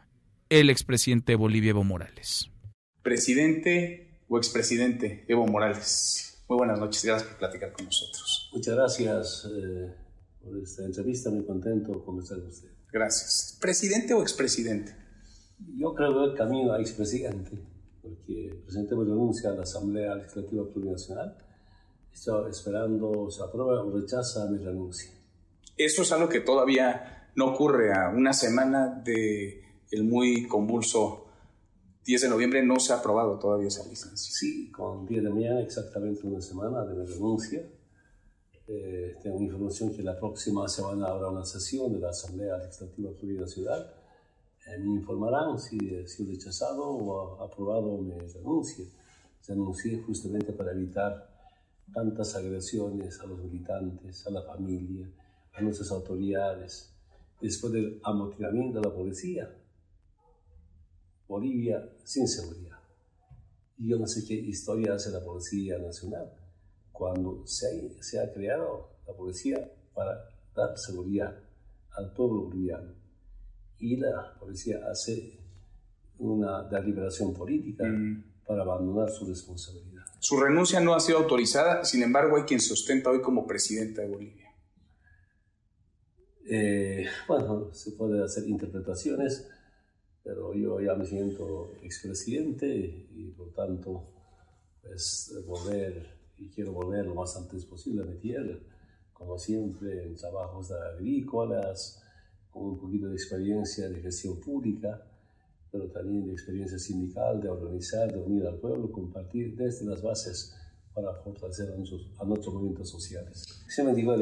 el 0.60 0.70
expresidente 0.70 1.32
de 1.32 1.36
Bolivia, 1.36 1.72
Evo 1.72 1.84
Morales. 1.84 2.48
Presidente 3.02 4.22
o 4.28 4.38
expresidente 4.38 5.26
Evo 5.28 5.48
Morales, 5.48 6.44
muy 6.48 6.60
buenas 6.60 6.80
noches, 6.80 7.04
gracias 7.04 7.28
por 7.28 7.40
platicar 7.40 7.74
con 7.74 7.86
nosotros. 7.86 8.52
Muchas 8.54 8.76
gracias 8.76 9.50
eh, 9.52 9.96
por 10.40 10.56
esta 10.60 10.86
entrevista, 10.86 11.32
muy 11.32 11.44
contento 11.44 11.94
de 11.94 12.04
conversar 12.04 12.38
con 12.38 12.50
usted. 12.50 12.70
Gracias. 12.92 13.58
¿Presidente 13.60 14.14
o 14.14 14.22
expresidente? 14.22 14.96
Yo 15.76 15.96
creo 15.96 16.14
que 16.14 16.32
el 16.32 16.38
camino 16.38 16.72
a 16.72 16.80
expresidente, 16.80 17.58
porque 18.04 18.50
el 18.50 18.58
presidente 18.58 18.94
renuncia 18.94 19.50
a 19.50 19.54
la 19.54 19.64
Asamblea 19.64 20.14
Legislativa 20.14 20.70
Plurinacional. 20.72 21.36
Estoy 22.14 22.52
esperando 22.52 23.32
se 23.32 23.42
aprueba 23.42 23.84
o 23.84 24.00
rechaza 24.00 24.46
mi 24.52 24.64
renuncia. 24.64 25.10
Eso 25.76 26.04
es 26.04 26.12
algo 26.12 26.30
que 26.30 26.42
todavía 26.42 27.32
no 27.36 27.48
ocurre 27.48 27.92
a 27.92 28.10
una 28.10 28.34
semana 28.34 29.02
de 29.04 29.63
el 29.94 30.04
muy 30.04 30.48
convulso 30.48 31.26
10 32.04 32.24
de 32.24 32.30
noviembre 32.30 32.66
no 32.66 32.80
se 32.80 32.94
ha 32.94 32.98
aprobado 32.98 33.38
todavía 33.38 33.68
esa 33.68 33.88
licencia. 33.88 34.34
Sí, 34.34 34.72
con 34.72 35.06
10 35.06 35.24
de 35.24 35.30
mañana, 35.30 35.62
exactamente 35.62 36.26
una 36.26 36.42
semana 36.42 36.84
de 36.84 36.96
mi 36.96 37.06
renuncia. 37.06 37.64
Eh, 38.68 39.16
tengo 39.22 39.40
información 39.40 39.94
que 39.94 40.02
la 40.02 40.18
próxima 40.18 40.68
semana 40.68 41.10
habrá 41.10 41.30
una 41.30 41.46
sesión 41.46 41.94
de 41.94 42.00
la 42.00 42.10
Asamblea 42.10 42.58
Legislativa 42.58 43.12
Plurinacional. 43.12 43.94
Eh, 44.66 44.80
me 44.80 44.96
informarán 44.96 45.60
si 45.60 45.78
he 45.78 46.08
sido 46.08 46.32
rechazado 46.32 46.84
o 46.84 47.44
aprobado 47.44 47.96
mi 48.00 48.18
renuncia. 48.18 48.86
Renuncié 49.48 50.02
justamente 50.02 50.54
para 50.54 50.72
evitar 50.72 51.30
tantas 51.94 52.36
agresiones 52.36 53.20
a 53.20 53.28
los 53.28 53.38
militantes, 53.38 54.26
a 54.26 54.32
la 54.32 54.42
familia, 54.42 55.08
a 55.54 55.62
nuestras 55.62 55.92
autoridades, 55.92 56.92
después 57.40 57.72
del 57.74 58.00
amotinamiento 58.04 58.80
de 58.80 58.88
la 58.88 58.96
policía 58.96 59.54
Bolivia 61.34 61.90
sin 62.04 62.28
seguridad. 62.28 62.78
Y 63.80 63.90
yo 63.90 63.98
no 63.98 64.06
sé 64.06 64.24
qué 64.24 64.36
historia 64.36 64.94
hace 64.94 65.10
la 65.10 65.24
Policía 65.24 65.80
Nacional 65.80 66.32
cuando 66.92 67.48
se, 67.48 68.02
se 68.04 68.20
ha 68.20 68.32
creado 68.32 68.92
la 69.08 69.14
policía 69.16 69.58
para 69.96 70.30
dar 70.56 70.78
seguridad 70.78 71.36
al 71.90 72.14
pueblo 72.14 72.44
boliviano. 72.44 72.94
Y 73.80 73.98
la 73.98 74.36
policía 74.40 74.80
hace 74.92 75.40
una 76.20 76.70
deliberación 76.70 77.34
política 77.34 77.84
mm. 77.84 78.46
para 78.46 78.62
abandonar 78.62 79.10
su 79.10 79.26
responsabilidad. 79.26 80.04
Su 80.20 80.40
renuncia 80.40 80.80
no 80.82 80.94
ha 80.94 81.00
sido 81.00 81.18
autorizada, 81.18 81.84
sin 81.84 82.04
embargo 82.04 82.38
hay 82.38 82.44
quien 82.44 82.60
se 82.60 82.74
ostenta 82.74 83.10
hoy 83.10 83.22
como 83.22 83.48
presidente 83.48 84.02
de 84.02 84.08
Bolivia. 84.08 84.50
Eh, 86.46 87.08
bueno, 87.28 87.74
se 87.74 87.94
puede 87.94 88.24
hacer 88.24 88.48
interpretaciones 88.48 89.50
pero 90.24 90.54
yo 90.54 90.80
ya 90.80 90.96
me 90.96 91.06
siento 91.06 91.74
expresidente 91.82 93.08
y 93.12 93.32
por 93.32 93.52
tanto, 93.54 94.04
pues 94.82 95.36
volver, 95.46 96.18
y 96.38 96.48
quiero 96.50 96.72
volver 96.72 97.06
lo 97.06 97.16
más 97.16 97.36
antes 97.36 97.66
posible 97.66 98.04
a 98.04 98.06
mi 98.06 98.18
tierra, 98.18 98.58
como 99.12 99.38
siempre 99.38 100.04
en 100.04 100.16
trabajos 100.16 100.72
agrícolas, 100.72 102.02
con 102.50 102.64
un 102.64 102.80
poquito 102.80 103.08
de 103.08 103.16
experiencia 103.16 103.90
de 103.90 104.00
gestión 104.00 104.40
pública, 104.40 105.06
pero 105.72 105.90
también 105.90 106.28
de 106.28 106.34
experiencia 106.34 106.78
sindical, 106.78 107.42
de 107.42 107.50
organizar, 107.50 108.12
de 108.12 108.20
unir 108.20 108.46
al 108.46 108.60
pueblo, 108.60 108.92
compartir 108.92 109.56
desde 109.56 109.86
las 109.86 110.02
bases 110.02 110.56
para 110.94 111.16
fortalecer 111.16 111.72
a 111.72 111.76
nuestros, 111.76 112.12
a 112.20 112.26
nuestros 112.26 112.54
movimientos 112.54 112.90
sociales. 112.90 113.64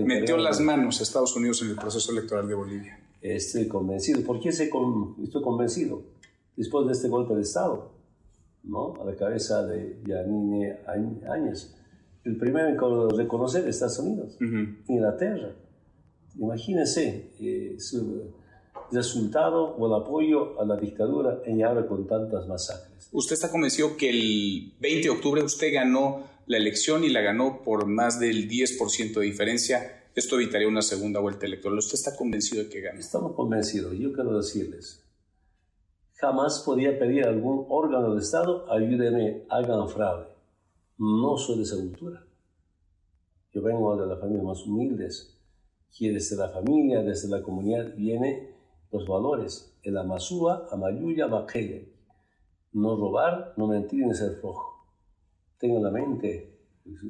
Metió 0.06 0.38
las 0.38 0.62
manos 0.62 1.02
a 1.02 1.04
Estados 1.04 1.36
Unidos 1.36 1.62
en 1.62 1.72
el 1.72 1.76
proceso 1.76 2.12
electoral 2.14 2.48
de 2.48 2.54
Bolivia. 2.54 3.01
Estoy 3.22 3.68
convencido. 3.68 4.22
¿Por 4.22 4.40
qué 4.40 4.50
estoy 4.50 4.70
convencido? 4.70 6.04
Después 6.56 6.88
de 6.88 6.94
este 6.94 7.08
golpe 7.08 7.36
de 7.36 7.42
Estado, 7.42 7.92
¿no? 8.64 8.96
A 9.02 9.06
la 9.06 9.16
cabeza 9.16 9.66
de 9.66 10.02
Yanine 10.06 10.80
Áñez. 11.30 11.76
El 12.24 12.38
primero 12.38 12.68
en 12.68 13.18
reconocer 13.18 13.68
Estados 13.68 14.00
Unidos, 14.00 14.38
Inglaterra. 14.88 15.56
Imagínense 16.38 17.32
eh, 17.40 17.76
su 17.80 18.34
resultado 18.92 19.76
o 19.76 19.88
el 19.88 20.02
apoyo 20.02 20.60
a 20.60 20.66
la 20.66 20.78
dictadura 20.78 21.42
y 21.48 21.62
ahora 21.62 21.88
con 21.88 22.08
tantas 22.08 22.48
masacres. 22.48 23.10
¿Usted 23.12 23.34
está 23.34 23.50
convencido 23.50 23.98
que 23.98 24.10
el 24.10 24.74
20 24.80 25.04
de 25.04 25.10
octubre 25.10 25.44
usted 25.44 25.74
ganó 25.74 26.24
la 26.48 26.58
elección 26.58 27.04
y 27.04 27.10
la 27.10 27.22
ganó 27.22 27.62
por 27.64 27.86
más 27.86 28.20
del 28.20 28.50
10% 28.50 29.14
de 29.14 29.26
diferencia? 29.26 30.01
Esto 30.14 30.36
evitaría 30.36 30.68
una 30.68 30.82
segunda 30.82 31.20
vuelta 31.20 31.46
electoral. 31.46 31.78
¿Usted 31.78 31.96
está 31.96 32.16
convencido 32.16 32.64
de 32.64 32.70
que 32.70 32.82
gane? 32.82 33.00
Estamos 33.00 33.34
convencidos. 33.34 33.94
Yo 33.98 34.12
quiero 34.12 34.36
decirles, 34.36 35.04
jamás 36.16 36.64
podía 36.66 37.00
pedir 37.00 37.26
a 37.26 37.30
algún 37.30 37.66
órgano 37.70 38.10
del 38.10 38.22
Estado, 38.22 38.70
ayúdenme, 38.72 39.46
hagan 39.50 39.88
fraude. 39.90 40.28
No 40.98 41.38
soy 41.38 41.58
de 41.58 41.64
esa 41.64 41.78
cultura. 41.78 42.26
Yo 43.54 43.62
vengo 43.62 43.96
de 43.98 44.08
las 44.08 44.20
familias 44.20 44.44
más 44.44 44.66
humildes, 44.66 45.38
que 45.98 46.12
desde 46.12 46.36
la 46.36 46.50
familia, 46.50 47.04
desde 47.04 47.28
la 47.28 47.42
comunidad, 47.42 47.94
vienen 47.96 48.56
los 48.92 49.08
valores. 49.08 49.78
El 49.84 49.98
amasúa, 49.98 50.68
amayuya, 50.72 51.28
maqueya. 51.28 51.82
No 52.74 52.96
robar, 52.96 53.54
no 53.58 53.68
mentir 53.68 54.06
ni 54.06 54.14
ser 54.14 54.36
flojo. 54.36 54.88
Tengo 55.58 55.78
en 55.78 55.84
la 55.84 55.92
mente 55.92 56.51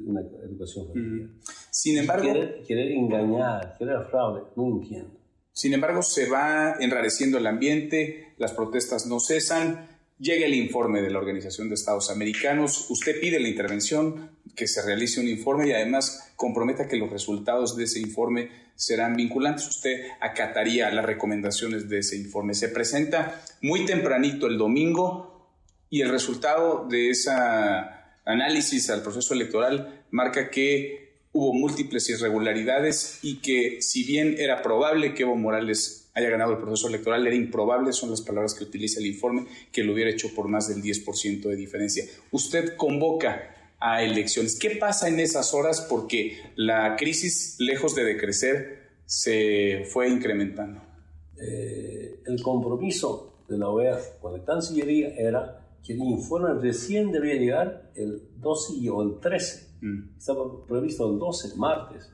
una 0.06 0.20
educación 0.20 0.88
familiar. 0.88 1.28
Sin 1.70 1.98
embargo... 1.98 2.24
Querer, 2.66 2.92
engañar, 2.92 3.76
querer 3.78 4.04
fraude, 4.10 4.42
no 4.56 4.66
entiendo. 4.66 5.18
Sin 5.52 5.74
embargo, 5.74 6.02
se 6.02 6.28
va 6.28 6.76
enrareciendo 6.80 7.38
el 7.38 7.46
ambiente, 7.46 8.34
las 8.38 8.52
protestas 8.52 9.06
no 9.06 9.20
cesan, 9.20 9.88
llega 10.18 10.46
el 10.46 10.54
informe 10.54 11.02
de 11.02 11.10
la 11.10 11.18
Organización 11.18 11.68
de 11.68 11.74
Estados 11.74 12.10
Americanos, 12.10 12.90
usted 12.90 13.20
pide 13.20 13.38
la 13.38 13.48
intervención, 13.48 14.30
que 14.54 14.66
se 14.66 14.82
realice 14.82 15.20
un 15.20 15.28
informe 15.28 15.68
y 15.68 15.72
además 15.72 16.32
comprometa 16.36 16.88
que 16.88 16.96
los 16.96 17.10
resultados 17.10 17.76
de 17.76 17.84
ese 17.84 18.00
informe 18.00 18.50
serán 18.74 19.16
vinculantes. 19.16 19.68
Usted 19.68 20.06
acataría 20.20 20.90
las 20.90 21.04
recomendaciones 21.04 21.88
de 21.88 21.98
ese 21.98 22.16
informe. 22.16 22.54
Se 22.54 22.68
presenta 22.68 23.42
muy 23.62 23.84
tempranito 23.86 24.46
el 24.46 24.58
domingo 24.58 25.50
y 25.88 26.02
el 26.02 26.10
resultado 26.10 26.86
de 26.88 27.10
ese 27.10 27.30
análisis 28.24 28.90
al 28.90 29.02
proceso 29.02 29.34
electoral 29.34 30.04
marca 30.10 30.50
que 30.50 31.02
hubo 31.32 31.54
múltiples 31.54 32.08
irregularidades 32.10 33.18
y 33.22 33.36
que 33.40 33.80
si 33.80 34.04
bien 34.04 34.36
era 34.38 34.62
probable 34.62 35.14
que 35.14 35.22
Evo 35.22 35.36
Morales 35.36 36.10
haya 36.14 36.28
ganado 36.28 36.52
el 36.52 36.58
proceso 36.58 36.88
electoral, 36.88 37.26
era 37.26 37.34
improbable, 37.34 37.92
son 37.92 38.10
las 38.10 38.20
palabras 38.20 38.54
que 38.54 38.64
utiliza 38.64 39.00
el 39.00 39.06
informe, 39.06 39.46
que 39.72 39.82
lo 39.82 39.94
hubiera 39.94 40.10
hecho 40.10 40.34
por 40.34 40.46
más 40.48 40.68
del 40.68 40.82
10% 40.82 41.42
de 41.42 41.56
diferencia. 41.56 42.04
Usted 42.30 42.76
convoca 42.76 43.74
a 43.80 44.02
elecciones. 44.02 44.58
¿Qué 44.58 44.76
pasa 44.76 45.08
en 45.08 45.18
esas 45.20 45.54
horas? 45.54 45.80
Porque 45.88 46.38
la 46.54 46.96
crisis, 46.96 47.56
lejos 47.58 47.94
de 47.94 48.04
decrecer, 48.04 48.90
se 49.06 49.84
fue 49.90 50.08
incrementando. 50.08 50.82
Eh, 51.40 52.20
el 52.26 52.42
compromiso 52.42 53.44
de 53.48 53.58
la 53.58 53.68
OEA 53.68 53.98
con 54.20 54.34
la 54.34 54.44
Cancillería 54.44 55.14
era 55.16 55.61
que 55.82 55.94
el 55.94 56.00
informe 56.00 56.54
recién 56.54 57.10
debía 57.10 57.34
llegar 57.34 57.90
el 57.94 58.22
12 58.40 58.90
o 58.90 59.02
el 59.02 59.20
13 59.20 59.72
Mm. 59.82 60.16
Estaba 60.16 60.64
previsto 60.64 61.12
el 61.12 61.18
12, 61.18 61.56
martes. 61.56 62.10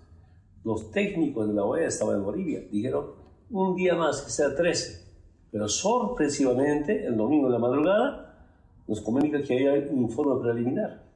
Los 0.64 0.90
técnicos 0.90 1.46
de 1.46 1.54
la 1.54 1.64
OEA 1.64 1.88
estaban 1.88 2.16
en 2.16 2.24
Bolivia. 2.24 2.62
Dijeron 2.70 3.10
un 3.50 3.76
día 3.76 3.94
más, 3.94 4.22
que 4.22 4.30
sea 4.30 4.56
13. 4.56 5.06
Pero 5.52 5.68
sorpresivamente, 5.68 7.06
el 7.06 7.16
domingo 7.16 7.46
de 7.46 7.52
la 7.52 7.58
madrugada, 7.58 8.48
nos 8.86 9.00
comunica 9.02 9.42
que 9.42 9.68
hay 9.68 9.86
un 9.90 10.02
informe 10.02 10.42
preliminar. 10.42 11.06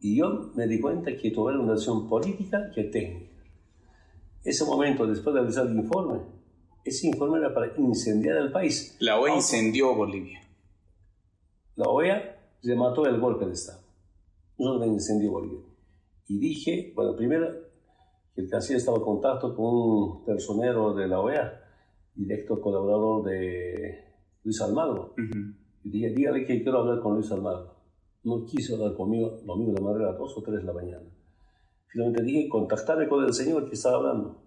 Y 0.00 0.16
yo 0.16 0.50
me 0.54 0.66
di 0.66 0.80
cuenta 0.80 1.14
que 1.16 1.30
todo 1.30 1.50
era 1.50 1.60
una 1.60 1.74
acción 1.74 2.08
política 2.08 2.70
que 2.74 2.84
técnica. 2.84 3.32
Ese 4.44 4.64
momento, 4.64 5.06
después 5.06 5.34
de 5.34 5.40
realizar 5.40 5.66
el 5.66 5.76
informe, 5.76 6.20
ese 6.84 7.08
informe 7.08 7.38
era 7.38 7.52
para 7.52 7.72
incendiar 7.76 8.36
el 8.38 8.50
país. 8.52 8.96
La 9.00 9.18
OEA 9.18 9.36
incendió 9.36 9.94
Bolivia. 9.94 10.40
La 11.76 11.90
OEA 11.90 12.36
remató 12.62 13.06
el 13.06 13.20
golpe 13.20 13.46
de 13.46 13.52
Estado. 13.52 13.80
Nosotros 14.58 14.88
incendió 14.88 15.30
Bolivia. 15.30 15.60
Y 16.26 16.38
dije, 16.38 16.92
bueno, 16.96 17.14
primero, 17.14 17.48
que 18.34 18.40
el 18.40 18.48
canciller 18.48 18.78
estaba 18.78 18.96
en 18.96 19.04
contacto 19.04 19.54
con 19.54 19.66
un 19.66 20.24
personero 20.24 20.94
de 20.94 21.06
la 21.06 21.20
OEA, 21.20 21.60
directo 22.14 22.60
colaborador 22.60 23.24
de 23.24 24.04
Luis 24.42 24.60
Almagro. 24.62 25.14
Y 25.84 25.90
dije, 25.90 26.10
dígale 26.10 26.44
que 26.46 26.62
quiero 26.62 26.78
hablar 26.78 27.00
con 27.00 27.14
Luis 27.14 27.30
Almagro. 27.30 27.76
No 28.24 28.44
quiso 28.46 28.76
hablar 28.76 28.96
conmigo 28.96 29.38
domingo 29.44 29.74
de 29.74 29.80
madrugada, 29.82 30.14
a 30.14 30.16
dos 30.16 30.36
o 30.36 30.42
tres 30.42 30.60
de 30.60 30.64
la 30.64 30.72
mañana. 30.72 31.04
Finalmente 31.88 32.22
dije, 32.22 32.48
contactarme 32.48 33.06
con 33.06 33.22
el 33.22 33.34
señor 33.34 33.68
que 33.68 33.74
estaba 33.74 33.98
hablando. 33.98 34.42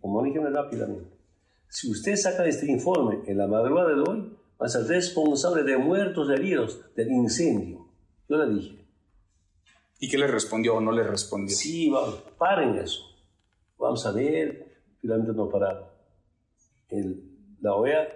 Comuníqueme 0.00 0.48
rápidamente. 0.50 1.10
Si 1.68 1.90
usted 1.90 2.14
saca 2.16 2.46
este 2.46 2.70
informe 2.70 3.22
en 3.26 3.36
la 3.36 3.48
madrugada 3.48 3.94
de 3.94 4.00
hoy, 4.00 4.36
va 4.62 4.66
a 4.66 4.68
ser 4.68 4.86
responsable 4.86 5.64
de 5.64 5.76
muertos 5.76 6.28
y 6.30 6.34
heridos 6.34 6.94
del 6.94 7.10
incendio. 7.10 7.88
Yo 8.28 8.36
le 8.36 8.54
dije. 8.54 8.86
¿Y 9.98 10.08
qué 10.08 10.16
le 10.16 10.28
respondió 10.28 10.76
o 10.76 10.80
no 10.80 10.92
le 10.92 11.02
respondió? 11.02 11.56
Sí, 11.56 11.90
vamos, 11.90 12.22
paren 12.38 12.76
eso. 12.76 13.02
Vamos 13.76 14.06
a 14.06 14.12
ver. 14.12 14.72
Finalmente 15.00 15.32
no 15.32 15.48
pararon. 15.48 15.84
El, 16.88 17.24
la 17.60 17.74
OEA 17.74 18.06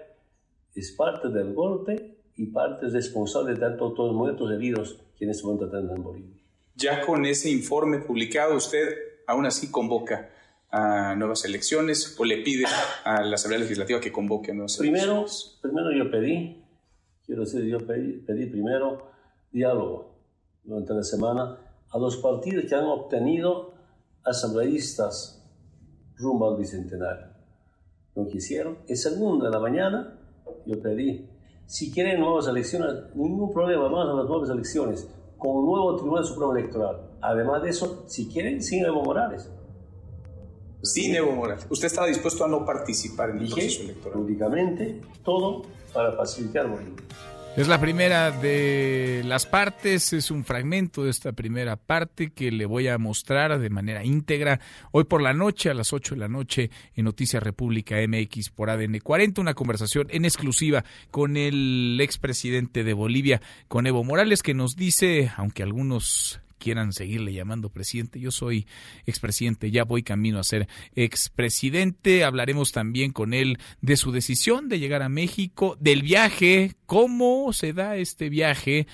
es 0.73 0.93
parte 0.93 1.27
del 1.27 1.53
golpe 1.53 2.17
y 2.37 2.45
parte 2.45 2.87
responsable 2.87 3.53
de 3.53 3.59
tanto 3.59 3.91
todos 3.93 4.11
los 4.11 4.17
muertos 4.17 4.49
y 4.49 4.53
heridos 4.53 5.01
que 5.17 5.25
en 5.25 5.31
este 5.31 5.43
momento 5.43 5.65
están 5.65 5.89
en 5.89 6.01
Bolivia. 6.01 6.41
Ya 6.75 7.05
con 7.05 7.25
ese 7.25 7.49
informe 7.49 7.99
publicado, 7.99 8.55
usted 8.55 8.87
aún 9.25 9.45
así 9.45 9.69
convoca 9.69 10.29
a 10.69 11.15
nuevas 11.15 11.45
elecciones 11.45 12.15
o 12.19 12.25
le 12.25 12.37
pide 12.43 12.65
a 13.03 13.21
la 13.23 13.35
Asamblea 13.35 13.61
Legislativa 13.61 13.99
que 13.99 14.11
convoque 14.11 14.51
a 14.51 14.53
nuevas 14.53 14.77
primero, 14.77 15.17
elecciones? 15.17 15.59
Primero 15.61 15.91
yo 15.91 16.11
pedí, 16.11 16.63
quiero 17.25 17.41
decir, 17.41 17.63
yo 17.65 17.79
pedí, 17.85 18.13
pedí 18.19 18.47
primero 18.47 19.07
diálogo 19.51 20.15
durante 20.63 20.93
la 20.93 21.03
semana 21.03 21.57
a 21.89 21.97
los 21.97 22.17
partidos 22.17 22.65
que 22.65 22.75
han 22.75 22.83
obtenido 22.83 23.73
asambleístas 24.23 25.45
rumbo 26.17 26.49
al 26.49 26.57
Bicentenario. 26.57 27.27
No 28.15 28.27
quisieron. 28.27 28.79
En 28.87 28.97
segundo, 28.97 29.45
de 29.45 29.51
la 29.51 29.59
mañana, 29.59 30.19
yo 30.65 30.81
pedí, 30.81 31.29
si 31.65 31.91
quieren 31.91 32.19
nuevas 32.19 32.47
elecciones, 32.47 33.15
ningún 33.15 33.53
problema, 33.53 33.83
vamos 33.83 34.09
a 34.09 34.13
las 34.13 34.25
nuevas 34.25 34.49
elecciones, 34.49 35.07
con 35.37 35.55
un 35.57 35.65
nuevo 35.67 35.95
Tribunal 35.95 36.25
Supremo 36.25 36.55
Electoral. 36.55 37.11
Además 37.21 37.61
de 37.61 37.69
eso, 37.69 38.05
si 38.07 38.27
quieren, 38.27 38.61
sin 38.61 38.83
Evo 38.83 39.03
Morales. 39.03 39.49
Sin 40.81 41.15
Evo 41.15 41.31
Morales. 41.31 41.65
¿Usted 41.69 41.87
estaba 41.87 42.07
dispuesto 42.07 42.45
a 42.45 42.47
no 42.47 42.65
participar 42.65 43.31
en 43.31 43.37
el 43.37 43.43
Dije 43.43 43.61
proceso 43.61 43.83
electoral? 43.83 44.19
públicamente 44.19 45.01
todo 45.23 45.63
para 45.93 46.15
pacificar 46.15 46.67
Bolivia. 46.67 47.03
Es 47.57 47.67
la 47.67 47.81
primera 47.81 48.29
de 48.29 49.23
las 49.25 49.47
partes, 49.47 50.13
es 50.13 50.29
un 50.29 50.45
fragmento 50.45 51.03
de 51.03 51.09
esta 51.09 51.31
primera 51.31 51.75
parte 51.75 52.29
que 52.29 52.51
le 52.51 52.67
voy 52.67 52.87
a 52.87 52.99
mostrar 52.99 53.57
de 53.57 53.69
manera 53.71 54.05
íntegra 54.05 54.59
hoy 54.91 55.05
por 55.05 55.23
la 55.23 55.33
noche 55.33 55.71
a 55.71 55.73
las 55.73 55.91
8 55.91 56.13
de 56.13 56.19
la 56.19 56.27
noche 56.27 56.69
en 56.93 57.05
Noticias 57.05 57.41
República 57.41 57.95
MX 58.07 58.51
por 58.51 58.69
ADN 58.69 58.99
40, 58.99 59.41
una 59.41 59.55
conversación 59.55 60.05
en 60.11 60.25
exclusiva 60.25 60.85
con 61.09 61.35
el 61.35 61.97
expresidente 61.99 62.83
de 62.83 62.93
Bolivia, 62.93 63.41
con 63.67 63.87
Evo 63.87 64.03
Morales, 64.03 64.43
que 64.43 64.53
nos 64.53 64.75
dice, 64.75 65.31
aunque 65.35 65.63
algunos 65.63 66.39
quieran 66.57 66.93
seguirle 66.93 67.33
llamando 67.33 67.69
presidente. 67.69 68.19
Yo 68.19 68.31
soy 68.31 68.67
expresidente, 69.05 69.71
ya 69.71 69.83
voy 69.83 70.03
camino 70.03 70.39
a 70.39 70.43
ser 70.43 70.67
expresidente. 70.95 72.23
Hablaremos 72.23 72.71
también 72.71 73.11
con 73.11 73.33
él 73.33 73.57
de 73.81 73.97
su 73.97 74.11
decisión 74.11 74.69
de 74.69 74.79
llegar 74.79 75.01
a 75.01 75.09
México, 75.09 75.77
del 75.79 76.01
viaje, 76.01 76.75
cómo 76.85 77.53
se 77.53 77.73
da 77.73 77.95
este 77.97 78.29
viaje 78.29 78.87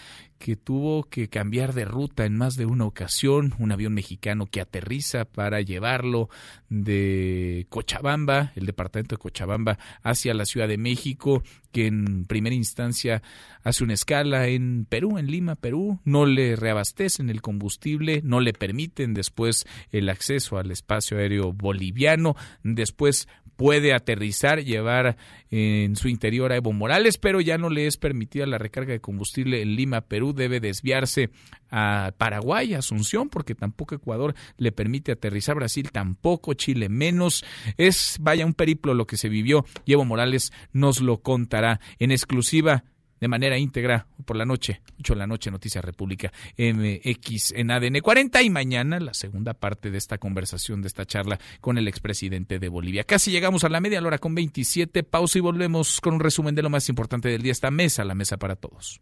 que 0.43 0.57
tuvo 0.57 1.05
que 1.05 1.29
cambiar 1.29 1.73
de 1.73 1.85
ruta 1.85 2.25
en 2.25 2.35
más 2.35 2.57
de 2.57 2.65
una 2.65 2.83
ocasión, 2.83 3.55
un 3.59 3.71
avión 3.71 3.93
mexicano 3.93 4.45
que 4.45 4.59
aterriza 4.59 5.23
para 5.23 5.61
llevarlo 5.61 6.27
de 6.67 7.65
Cochabamba, 7.69 8.51
el 8.57 8.65
departamento 8.65 9.15
de 9.15 9.21
Cochabamba, 9.21 9.79
hacia 10.01 10.33
la 10.33 10.43
Ciudad 10.43 10.67
de 10.67 10.77
México, 10.77 11.43
que 11.71 11.87
en 11.87 12.25
primera 12.25 12.53
instancia 12.53 13.23
hace 13.63 13.85
una 13.85 13.93
escala 13.93 14.49
en 14.49 14.83
Perú, 14.83 15.17
en 15.17 15.27
Lima, 15.27 15.55
Perú, 15.55 16.01
no 16.03 16.25
le 16.25 16.57
reabastecen 16.57 17.29
el 17.29 17.41
combustible, 17.41 18.19
no 18.21 18.41
le 18.41 18.51
permiten 18.51 19.13
después 19.13 19.65
el 19.93 20.09
acceso 20.09 20.57
al 20.57 20.71
espacio 20.71 21.19
aéreo 21.19 21.53
boliviano, 21.53 22.35
después 22.63 23.29
puede 23.55 23.93
aterrizar, 23.93 24.63
llevar 24.63 25.17
en 25.49 25.95
su 25.95 26.07
interior 26.07 26.51
a 26.51 26.55
Evo 26.55 26.73
Morales, 26.73 27.17
pero 27.17 27.41
ya 27.41 27.57
no 27.57 27.69
le 27.69 27.87
es 27.87 27.97
permitida 27.97 28.45
la 28.45 28.57
recarga 28.57 28.93
de 28.93 28.99
combustible 28.99 29.61
en 29.61 29.75
Lima, 29.75 30.01
Perú, 30.01 30.33
debe 30.33 30.59
desviarse 30.59 31.29
a 31.69 32.13
Paraguay, 32.17 32.73
Asunción, 32.73 33.29
porque 33.29 33.55
tampoco 33.55 33.95
Ecuador 33.95 34.35
le 34.57 34.71
permite 34.71 35.11
aterrizar, 35.11 35.55
Brasil 35.55 35.91
tampoco, 35.91 36.53
Chile 36.53 36.89
menos. 36.89 37.43
Es, 37.77 38.17
vaya, 38.19 38.45
un 38.45 38.53
periplo 38.53 38.93
lo 38.93 39.05
que 39.05 39.17
se 39.17 39.29
vivió 39.29 39.65
y 39.85 39.93
Evo 39.93 40.05
Morales 40.05 40.51
nos 40.71 41.01
lo 41.01 41.21
contará 41.21 41.79
en 41.99 42.11
exclusiva 42.11 42.83
de 43.19 43.27
manera 43.27 43.57
íntegra 43.57 44.07
por 44.25 44.35
la 44.35 44.45
noche, 44.45 44.81
8 44.99 45.13
de 45.13 45.19
la 45.19 45.27
noche, 45.27 45.51
Noticias 45.51 45.83
República 45.83 46.31
MX 46.57 47.53
en 47.53 47.71
ADN 47.71 47.99
40 48.01 48.41
y 48.41 48.49
mañana 48.49 48.99
la 48.99 49.13
segunda 49.13 49.53
parte 49.53 49.91
de 49.91 49.97
esta 49.97 50.17
conversación, 50.17 50.81
de 50.81 50.87
esta 50.87 51.05
charla 51.05 51.39
con 51.61 51.77
el 51.77 51.87
expresidente 51.87 52.59
de 52.59 52.69
Bolivia. 52.69 53.03
Casi 53.03 53.31
llegamos 53.31 53.63
a 53.63 53.69
la 53.69 53.79
media 53.79 54.01
hora 54.01 54.17
con 54.17 54.35
27, 54.35 55.03
pausa 55.03 55.37
y 55.37 55.41
volvemos 55.41 56.01
con 56.01 56.15
un 56.15 56.19
resumen 56.19 56.55
de 56.55 56.63
lo 56.63 56.69
más 56.69 56.89
importante 56.89 57.29
del 57.29 57.41
día, 57.41 57.51
esta 57.51 57.71
mesa, 57.71 58.03
la 58.03 58.15
mesa 58.15 58.37
para 58.37 58.55
todos. 58.55 59.01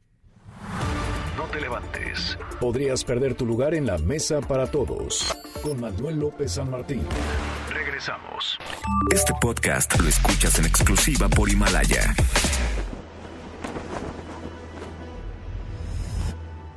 No 1.38 1.46
te 1.46 1.62
levantes. 1.62 2.38
Podrías 2.60 3.04
perder 3.04 3.36
tu 3.36 3.46
lugar 3.46 3.74
en 3.74 3.88
la 3.88 3.98
mesa 3.98 4.42
para 4.42 4.68
todos. 4.68 5.36
Con 5.64 5.80
Manuel 5.80 6.20
López 6.20 6.52
San 6.54 6.70
Martín. 6.70 7.02
Regresamos. 7.74 8.58
Este 9.12 9.34
podcast 9.42 10.00
lo 10.00 10.08
escuchas 10.08 10.60
en 10.60 10.66
exclusiva 10.66 11.30
por 11.30 11.50
Himalaya. 11.50 12.14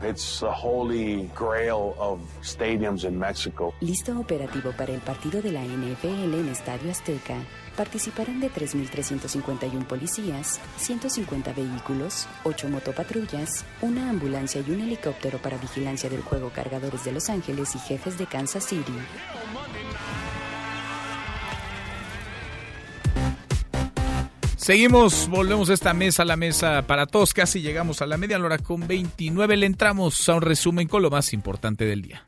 It's 0.06 0.40
the 0.40 0.50
holy 0.52 1.30
grail 1.34 1.94
of 1.98 2.20
stadiums 2.42 3.04
in 3.04 3.18
Mexico. 3.18 3.72
Listo 3.80 4.20
operativo 4.20 4.72
para 4.76 4.92
el 4.92 5.00
partido 5.00 5.40
de 5.40 5.50
la 5.50 5.62
NFL 5.62 6.34
en 6.34 6.48
Estadio 6.50 6.90
Azteca. 6.90 7.36
Participarán 7.74 8.38
de 8.38 8.50
3.351 8.50 9.86
policías, 9.86 10.60
150 10.76 11.54
vehículos, 11.54 12.28
8 12.44 12.68
motopatrullas, 12.68 13.64
una 13.80 14.10
ambulancia 14.10 14.62
y 14.66 14.70
un 14.70 14.82
helicóptero 14.82 15.38
para 15.38 15.56
vigilancia 15.56 16.10
del 16.10 16.20
juego 16.20 16.50
Cargadores 16.54 17.02
de 17.04 17.12
Los 17.12 17.30
Ángeles 17.30 17.74
y 17.74 17.78
Jefes 17.78 18.18
de 18.18 18.26
Kansas 18.26 18.64
City. 18.64 18.92
Seguimos, 24.64 25.28
volvemos 25.28 25.68
a 25.68 25.74
esta 25.74 25.92
mesa, 25.92 26.22
a 26.22 26.24
la 26.24 26.36
mesa 26.36 26.86
para 26.86 27.04
todos. 27.04 27.34
Casi 27.34 27.60
llegamos 27.60 28.00
a 28.00 28.06
la 28.06 28.16
media 28.16 28.38
hora 28.38 28.56
con 28.56 28.88
29. 28.88 29.58
Le 29.58 29.66
entramos 29.66 30.26
a 30.26 30.36
un 30.36 30.40
resumen 30.40 30.88
con 30.88 31.02
lo 31.02 31.10
más 31.10 31.34
importante 31.34 31.84
del 31.84 32.00
día. 32.00 32.24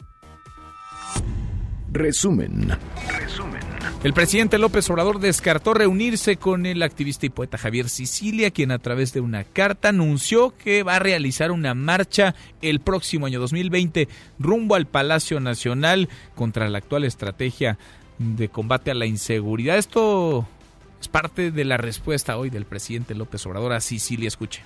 Resumen. 1.90 2.76
Resumen. 3.08 3.62
El 4.04 4.12
presidente 4.12 4.58
López 4.58 4.90
Obrador 4.90 5.18
descartó 5.18 5.72
reunirse 5.72 6.36
con 6.36 6.66
el 6.66 6.82
activista 6.82 7.24
y 7.24 7.30
poeta 7.30 7.56
Javier 7.56 7.88
Sicilia, 7.88 8.50
quien 8.50 8.70
a 8.70 8.80
través 8.80 9.14
de 9.14 9.20
una 9.22 9.44
carta 9.44 9.88
anunció 9.88 10.54
que 10.58 10.82
va 10.82 10.96
a 10.96 10.98
realizar 10.98 11.50
una 11.50 11.72
marcha 11.72 12.34
el 12.60 12.80
próximo 12.80 13.24
año 13.24 13.40
2020 13.40 14.08
rumbo 14.38 14.74
al 14.74 14.84
Palacio 14.84 15.40
Nacional 15.40 16.10
contra 16.34 16.68
la 16.68 16.76
actual 16.76 17.04
estrategia 17.04 17.78
de 18.18 18.50
combate 18.50 18.90
a 18.90 18.94
la 18.94 19.06
inseguridad. 19.06 19.78
Esto 19.78 20.46
es 21.00 21.08
parte 21.08 21.50
de 21.50 21.64
la 21.64 21.76
respuesta 21.76 22.36
hoy 22.36 22.50
del 22.50 22.64
presidente 22.64 23.14
López 23.14 23.44
Obrador 23.46 23.72
a 23.72 23.80
Sicilia. 23.80 24.28
Escuche. 24.28 24.62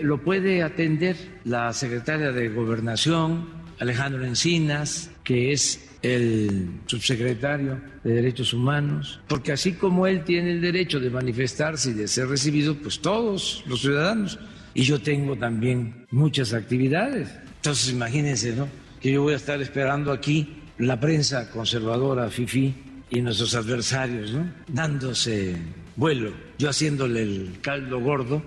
Lo 0.00 0.18
puede 0.22 0.62
atender 0.62 1.16
la 1.44 1.72
secretaria 1.72 2.32
de 2.32 2.48
Gobernación, 2.48 3.48
Alejandro 3.78 4.24
Encinas, 4.24 5.10
que 5.22 5.52
es 5.52 5.90
el 6.02 6.80
subsecretario 6.86 7.80
de 8.02 8.14
Derechos 8.14 8.52
Humanos, 8.52 9.20
porque 9.28 9.52
así 9.52 9.74
como 9.74 10.06
él 10.06 10.24
tiene 10.24 10.52
el 10.52 10.60
derecho 10.60 10.98
de 10.98 11.10
manifestarse 11.10 11.90
y 11.90 11.94
de 11.94 12.08
ser 12.08 12.28
recibido, 12.28 12.74
pues 12.76 13.00
todos 13.00 13.62
los 13.66 13.80
ciudadanos. 13.80 14.38
Y 14.74 14.84
yo 14.84 15.00
tengo 15.00 15.36
también 15.36 16.06
muchas 16.10 16.54
actividades. 16.54 17.28
Entonces 17.56 17.92
imagínense, 17.92 18.56
¿no? 18.56 18.68
Que 19.00 19.12
yo 19.12 19.22
voy 19.22 19.34
a 19.34 19.36
estar 19.36 19.60
esperando 19.60 20.10
aquí 20.12 20.62
la 20.78 20.98
prensa 20.98 21.50
conservadora, 21.50 22.30
FIFI, 22.30 22.74
y 23.12 23.20
nuestros 23.20 23.54
adversarios, 23.54 24.32
¿no? 24.32 24.50
Dándose 24.68 25.54
vuelo, 25.96 26.32
yo 26.58 26.70
haciéndole 26.70 27.20
el 27.22 27.58
caldo 27.60 28.00
gordo. 28.00 28.42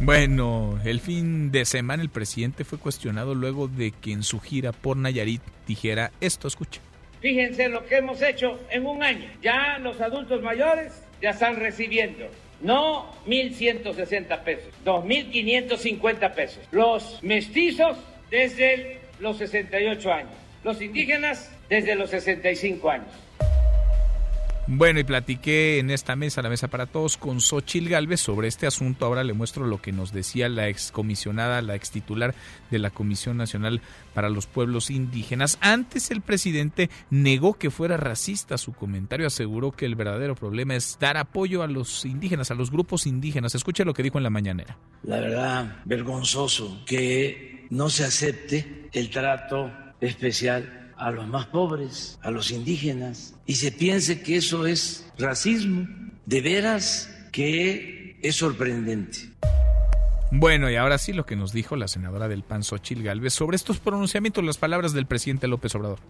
Bueno, 0.00 0.78
el 0.84 1.00
fin 1.00 1.50
de 1.50 1.64
semana 1.64 2.04
el 2.04 2.08
presidente 2.08 2.64
fue 2.64 2.78
cuestionado 2.78 3.34
luego 3.34 3.66
de 3.66 3.90
que 3.90 4.12
en 4.12 4.22
su 4.22 4.38
gira 4.38 4.70
por 4.70 4.96
Nayarit 4.96 5.42
dijera 5.66 6.12
esto, 6.20 6.46
escuche. 6.46 6.80
Fíjense 7.20 7.68
lo 7.68 7.84
que 7.84 7.96
hemos 7.96 8.22
hecho 8.22 8.60
en 8.70 8.86
un 8.86 9.02
año. 9.02 9.28
Ya 9.42 9.78
los 9.80 10.00
adultos 10.00 10.40
mayores 10.40 10.92
ya 11.20 11.30
están 11.30 11.56
recibiendo 11.56 12.26
no 12.60 13.12
1.160 13.26 14.42
pesos, 14.44 14.72
2.550 14.84 16.34
pesos. 16.34 16.60
Los 16.70 17.20
mestizos 17.22 17.98
desde 18.30 19.00
los 19.18 19.38
68 19.38 20.12
años. 20.12 20.32
Los 20.62 20.80
indígenas 20.80 21.50
desde 21.68 21.96
los 21.96 22.10
65 22.10 22.90
años. 22.90 23.27
Bueno, 24.70 25.00
y 25.00 25.04
platiqué 25.04 25.78
en 25.78 25.90
esta 25.90 26.14
mesa, 26.14 26.42
la 26.42 26.50
mesa 26.50 26.68
para 26.68 26.84
todos, 26.84 27.16
con 27.16 27.40
Xochil 27.40 27.88
Galvez 27.88 28.20
sobre 28.20 28.48
este 28.48 28.66
asunto. 28.66 29.06
Ahora 29.06 29.24
le 29.24 29.32
muestro 29.32 29.66
lo 29.66 29.80
que 29.80 29.92
nos 29.92 30.12
decía 30.12 30.50
la 30.50 30.68
excomisionada, 30.68 31.62
la 31.62 31.74
ex 31.74 31.90
titular 31.90 32.34
de 32.70 32.78
la 32.78 32.90
Comisión 32.90 33.38
Nacional 33.38 33.80
para 34.12 34.28
los 34.28 34.46
Pueblos 34.46 34.90
Indígenas. 34.90 35.56
Antes 35.62 36.10
el 36.10 36.20
presidente 36.20 36.90
negó 37.08 37.54
que 37.54 37.70
fuera 37.70 37.96
racista 37.96 38.58
su 38.58 38.74
comentario, 38.74 39.26
aseguró 39.26 39.72
que 39.72 39.86
el 39.86 39.94
verdadero 39.94 40.34
problema 40.34 40.76
es 40.76 40.98
dar 41.00 41.16
apoyo 41.16 41.62
a 41.62 41.66
los 41.66 42.04
indígenas, 42.04 42.50
a 42.50 42.54
los 42.54 42.70
grupos 42.70 43.06
indígenas. 43.06 43.54
Escuche 43.54 43.86
lo 43.86 43.94
que 43.94 44.02
dijo 44.02 44.18
en 44.18 44.24
la 44.24 44.30
mañanera. 44.30 44.76
La 45.02 45.18
verdad, 45.18 45.78
vergonzoso 45.86 46.84
que 46.84 47.66
no 47.70 47.88
se 47.88 48.04
acepte 48.04 48.90
el 48.92 49.08
trato 49.08 49.72
especial 49.98 50.87
a 50.98 51.10
los 51.10 51.26
más 51.28 51.46
pobres, 51.46 52.18
a 52.22 52.30
los 52.30 52.50
indígenas, 52.50 53.34
y 53.46 53.54
se 53.54 53.72
piense 53.72 54.22
que 54.22 54.36
eso 54.36 54.66
es 54.66 55.10
racismo. 55.18 55.86
De 56.26 56.42
veras 56.42 57.08
que 57.32 58.18
es 58.22 58.36
sorprendente. 58.36 59.30
Bueno, 60.30 60.70
y 60.70 60.76
ahora 60.76 60.98
sí 60.98 61.14
lo 61.14 61.24
que 61.24 61.36
nos 61.36 61.52
dijo 61.52 61.74
la 61.74 61.88
senadora 61.88 62.28
del 62.28 62.42
PAN, 62.42 62.62
Xochil 62.62 63.02
Gálvez, 63.02 63.32
sobre 63.32 63.56
estos 63.56 63.78
pronunciamientos, 63.78 64.44
las 64.44 64.58
palabras 64.58 64.92
del 64.92 65.06
presidente 65.06 65.48
López 65.48 65.74
Obrador 65.74 66.00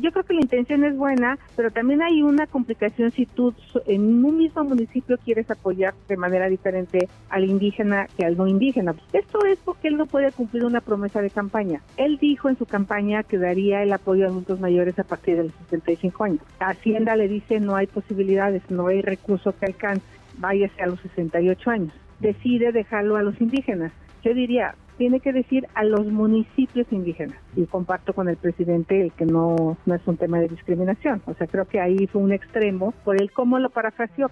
yo 0.00 0.12
creo 0.12 0.24
que 0.24 0.34
la 0.34 0.40
intención 0.40 0.84
es 0.84 0.96
buena, 0.96 1.38
pero 1.56 1.70
también 1.70 2.02
hay 2.02 2.22
una 2.22 2.46
complicación 2.46 3.10
si 3.10 3.26
tú 3.26 3.54
en 3.86 4.24
un 4.24 4.38
mismo 4.38 4.64
municipio 4.64 5.18
quieres 5.18 5.50
apoyar 5.50 5.94
de 6.08 6.16
manera 6.16 6.48
diferente 6.48 7.08
al 7.28 7.44
indígena 7.44 8.06
que 8.16 8.24
al 8.24 8.36
no 8.36 8.46
indígena. 8.46 8.94
Esto 9.12 9.44
es 9.44 9.58
porque 9.58 9.88
él 9.88 9.96
no 9.96 10.06
puede 10.06 10.32
cumplir 10.32 10.64
una 10.64 10.80
promesa 10.80 11.20
de 11.20 11.30
campaña. 11.30 11.82
Él 11.96 12.18
dijo 12.18 12.48
en 12.48 12.56
su 12.56 12.66
campaña 12.66 13.22
que 13.22 13.38
daría 13.38 13.82
el 13.82 13.92
apoyo 13.92 14.24
a 14.24 14.28
adultos 14.28 14.60
mayores 14.60 14.98
a 14.98 15.04
partir 15.04 15.36
de 15.36 15.44
los 15.44 15.52
65 15.68 16.24
años. 16.24 16.40
Hacienda 16.58 17.16
le 17.16 17.28
dice 17.28 17.60
no 17.60 17.76
hay 17.76 17.86
posibilidades, 17.86 18.62
no 18.70 18.86
hay 18.86 19.02
recurso 19.02 19.54
que 19.58 19.66
alcance, 19.66 20.04
váyase 20.38 20.82
a 20.82 20.86
los 20.86 21.00
68 21.00 21.70
años. 21.70 21.92
Decide 22.20 22.72
dejarlo 22.72 23.16
a 23.16 23.22
los 23.22 23.40
indígenas. 23.40 23.92
Yo 24.22 24.34
diría, 24.34 24.74
tiene 25.00 25.20
que 25.20 25.32
decir 25.32 25.66
a 25.74 25.82
los 25.82 26.04
municipios 26.08 26.86
indígenas. 26.90 27.38
Y 27.56 27.64
comparto 27.64 28.12
con 28.12 28.28
el 28.28 28.36
presidente 28.36 29.00
el 29.00 29.12
que 29.12 29.24
no, 29.24 29.78
no 29.86 29.94
es 29.94 30.02
un 30.04 30.18
tema 30.18 30.38
de 30.40 30.48
discriminación. 30.48 31.22
O 31.24 31.32
sea, 31.32 31.46
creo 31.46 31.64
que 31.64 31.80
ahí 31.80 32.06
fue 32.06 32.20
un 32.20 32.32
extremo 32.32 32.92
por 33.02 33.18
el 33.18 33.32
cómo 33.32 33.58
lo 33.58 33.70
parafraseó. 33.70 34.30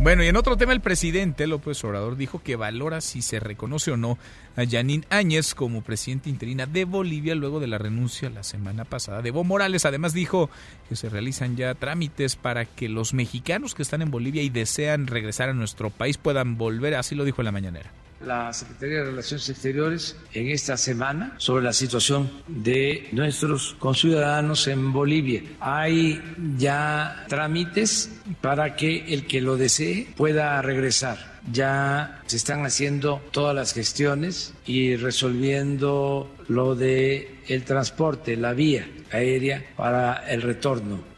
Bueno, 0.00 0.24
y 0.24 0.28
en 0.28 0.36
otro 0.36 0.56
tema, 0.56 0.72
el 0.72 0.80
presidente 0.80 1.46
López 1.46 1.84
Obrador 1.84 2.16
dijo 2.16 2.42
que 2.42 2.56
valora 2.56 3.02
si 3.02 3.20
se 3.20 3.38
reconoce 3.38 3.90
o 3.90 3.98
no 3.98 4.16
a 4.56 4.64
Janine 4.66 5.04
Áñez 5.10 5.54
como 5.54 5.82
presidenta 5.82 6.30
interina 6.30 6.64
de 6.64 6.86
Bolivia 6.86 7.34
luego 7.34 7.60
de 7.60 7.66
la 7.66 7.76
renuncia 7.76 8.30
la 8.30 8.44
semana 8.44 8.86
pasada 8.86 9.20
de 9.20 9.28
Evo 9.28 9.44
Morales. 9.44 9.84
Además 9.84 10.14
dijo 10.14 10.48
que 10.88 10.96
se 10.96 11.10
realizan 11.10 11.54
ya 11.54 11.74
trámites 11.74 12.36
para 12.36 12.64
que 12.64 12.88
los 12.88 13.12
mexicanos 13.12 13.74
que 13.74 13.82
están 13.82 14.00
en 14.00 14.10
Bolivia 14.10 14.42
y 14.42 14.48
desean 14.48 15.06
regresar 15.06 15.50
a 15.50 15.54
nuestro 15.54 15.90
país 15.90 16.16
puedan 16.16 16.56
volver, 16.56 16.94
así 16.94 17.14
lo 17.14 17.26
dijo 17.26 17.42
en 17.42 17.46
la 17.46 17.52
mañanera 17.52 17.90
la 18.20 18.52
Secretaría 18.52 18.98
de 18.98 19.04
Relaciones 19.04 19.48
Exteriores 19.48 20.16
en 20.32 20.48
esta 20.48 20.76
semana 20.76 21.34
sobre 21.38 21.64
la 21.64 21.72
situación 21.72 22.30
de 22.46 23.08
nuestros 23.12 23.76
conciudadanos 23.78 24.66
en 24.68 24.92
Bolivia. 24.92 25.42
Hay 25.60 26.22
ya 26.56 27.24
trámites 27.28 28.10
para 28.40 28.76
que 28.76 29.12
el 29.12 29.26
que 29.26 29.40
lo 29.40 29.56
desee 29.56 30.08
pueda 30.16 30.60
regresar. 30.62 31.36
Ya 31.52 32.22
se 32.26 32.36
están 32.36 32.64
haciendo 32.64 33.22
todas 33.30 33.54
las 33.54 33.72
gestiones 33.72 34.52
y 34.66 34.96
resolviendo 34.96 36.34
lo 36.48 36.74
de 36.74 37.36
el 37.46 37.64
transporte, 37.64 38.36
la 38.36 38.52
vía 38.52 38.88
aérea 39.12 39.64
para 39.76 40.28
el 40.28 40.42
retorno 40.42 41.15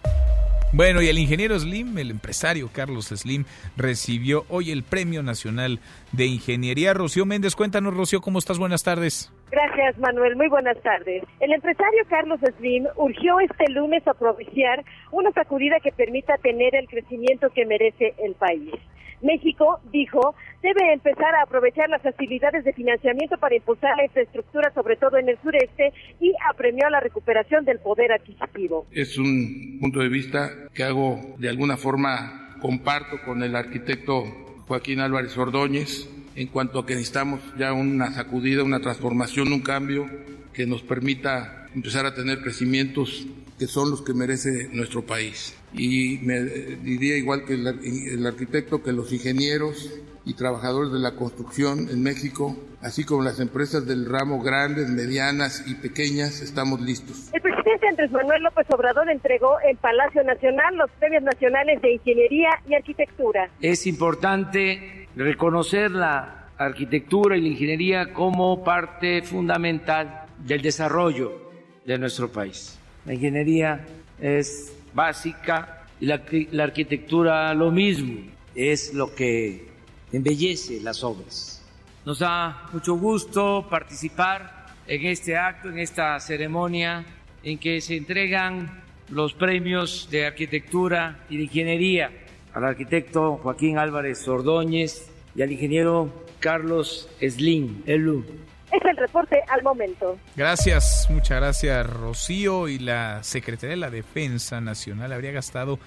bueno, 0.72 1.02
y 1.02 1.08
el 1.08 1.18
ingeniero 1.18 1.58
Slim, 1.58 1.96
el 1.98 2.10
empresario 2.10 2.68
Carlos 2.72 3.06
Slim, 3.06 3.44
recibió 3.76 4.44
hoy 4.48 4.70
el 4.70 4.82
Premio 4.82 5.22
Nacional 5.22 5.80
de 6.12 6.26
Ingeniería. 6.26 6.94
Rocío 6.94 7.24
Méndez, 7.24 7.56
cuéntanos, 7.56 7.94
Rocío, 7.94 8.20
¿cómo 8.20 8.38
estás? 8.38 8.58
Buenas 8.58 8.82
tardes. 8.82 9.32
Gracias, 9.50 9.98
Manuel. 9.98 10.36
Muy 10.36 10.48
buenas 10.48 10.76
tardes. 10.82 11.24
El 11.40 11.52
empresario 11.52 12.04
Carlos 12.08 12.40
Slim 12.58 12.86
urgió 12.96 13.40
este 13.40 13.70
lunes 13.70 14.06
a 14.06 14.14
propiciar 14.14 14.84
una 15.10 15.30
sacudida 15.32 15.80
que 15.80 15.92
permita 15.92 16.36
tener 16.38 16.74
el 16.74 16.86
crecimiento 16.86 17.48
que 17.50 17.64
merece 17.64 18.14
el 18.18 18.34
país. 18.34 18.72
México, 19.22 19.80
dijo, 19.92 20.34
debe 20.62 20.92
empezar 20.92 21.34
a 21.34 21.42
aprovechar 21.42 21.88
las 21.88 22.02
facilidades 22.02 22.64
de 22.64 22.72
financiamiento 22.72 23.36
para 23.38 23.56
impulsar 23.56 23.96
la 23.96 24.04
infraestructura, 24.04 24.72
sobre 24.74 24.96
todo 24.96 25.18
en 25.18 25.28
el 25.28 25.38
sureste, 25.42 25.92
y 26.20 26.32
apremió 26.48 26.88
la 26.90 27.00
recuperación 27.00 27.64
del 27.64 27.78
poder 27.78 28.12
adquisitivo. 28.12 28.86
Es 28.92 29.18
un 29.18 29.78
punto 29.80 30.00
de 30.00 30.08
vista 30.08 30.50
que 30.74 30.84
hago 30.84 31.18
de 31.38 31.48
alguna 31.48 31.76
forma, 31.76 32.56
comparto 32.60 33.20
con 33.24 33.42
el 33.42 33.54
arquitecto 33.54 34.24
Joaquín 34.66 35.00
Álvarez 35.00 35.36
Ordóñez, 35.38 36.08
en 36.36 36.46
cuanto 36.48 36.78
a 36.78 36.86
que 36.86 36.94
necesitamos 36.94 37.40
ya 37.56 37.72
una 37.72 38.12
sacudida, 38.12 38.62
una 38.62 38.80
transformación, 38.80 39.52
un 39.52 39.60
cambio 39.60 40.06
que 40.52 40.66
nos 40.66 40.82
permita 40.82 41.57
empezar 41.74 42.06
a 42.06 42.14
tener 42.14 42.40
crecimientos 42.40 43.26
que 43.58 43.66
son 43.66 43.90
los 43.90 44.02
que 44.02 44.14
merece 44.14 44.68
nuestro 44.72 45.04
país. 45.04 45.56
Y 45.74 46.18
me 46.22 46.40
diría 46.40 47.16
igual 47.16 47.44
que 47.44 47.54
el, 47.54 48.26
arquitecto 48.26 48.82
que 48.82 48.92
los 48.92 49.12
ingenieros 49.12 50.00
y 50.24 50.34
trabajadores 50.34 50.92
de 50.92 50.98
la 50.98 51.16
construcción 51.16 51.88
en 51.90 52.02
México, 52.02 52.56
así 52.80 53.04
como 53.04 53.22
las 53.22 53.40
empresas 53.40 53.86
del 53.86 54.06
ramo 54.06 54.40
grandes, 54.42 54.88
medianas 54.88 55.64
y 55.66 55.74
pequeñas, 55.74 56.40
estamos 56.40 56.80
listos. 56.80 57.30
El 57.32 57.42
presidente 57.42 57.88
Andrés 57.88 58.10
Manuel 58.12 58.42
López 58.42 58.66
Obrador 58.70 59.10
entregó 59.10 59.56
en 59.68 59.76
Palacio 59.78 60.22
Nacional 60.22 60.76
los 60.76 60.90
premios 60.98 61.22
nacionales 61.22 61.82
de 61.82 61.94
Ingeniería 61.94 62.50
y 62.68 62.74
Arquitectura. 62.74 63.50
Es 63.60 63.86
importante 63.86 65.08
reconocer 65.16 65.90
la 65.90 66.50
arquitectura 66.56 67.36
y 67.36 67.42
la 67.42 67.48
ingeniería 67.48 68.12
como 68.12 68.62
parte 68.64 69.22
fundamental 69.22 70.26
del 70.44 70.62
desarrollo 70.62 71.47
de 71.88 71.98
nuestro 71.98 72.30
país. 72.30 72.78
La 73.06 73.14
ingeniería 73.14 73.86
es 74.20 74.74
básica 74.92 75.86
y 75.98 76.04
la, 76.04 76.20
la 76.52 76.64
arquitectura 76.64 77.54
lo 77.54 77.70
mismo, 77.70 78.20
es 78.54 78.92
lo 78.92 79.14
que 79.14 79.68
embellece 80.12 80.80
las 80.82 81.02
obras. 81.02 81.64
Nos 82.04 82.18
da 82.18 82.68
mucho 82.74 82.94
gusto 82.94 83.66
participar 83.70 84.66
en 84.86 85.06
este 85.06 85.36
acto, 85.38 85.70
en 85.70 85.78
esta 85.78 86.20
ceremonia 86.20 87.06
en 87.42 87.56
que 87.56 87.80
se 87.80 87.96
entregan 87.96 88.82
los 89.08 89.32
premios 89.32 90.08
de 90.10 90.26
arquitectura 90.26 91.24
y 91.30 91.38
de 91.38 91.44
ingeniería 91.44 92.10
al 92.52 92.64
arquitecto 92.64 93.36
Joaquín 93.42 93.78
Álvarez 93.78 94.28
Ordóñez 94.28 95.08
y 95.34 95.40
al 95.40 95.52
ingeniero 95.52 96.12
Carlos 96.38 97.08
Slim 97.18 97.82
Elu. 97.86 98.26
Es 98.72 98.84
el 98.84 98.96
reporte 98.96 99.42
al 99.48 99.62
momento. 99.62 100.18
Gracias, 100.36 101.06
muchas 101.10 101.38
gracias 101.38 101.86
Rocío 101.86 102.68
y 102.68 102.78
la 102.78 103.22
Secretaría 103.22 103.70
de 103.70 103.76
la 103.80 103.90
Defensa 103.90 104.60
Nacional 104.60 105.12
habría 105.12 105.32
gastado 105.32 105.78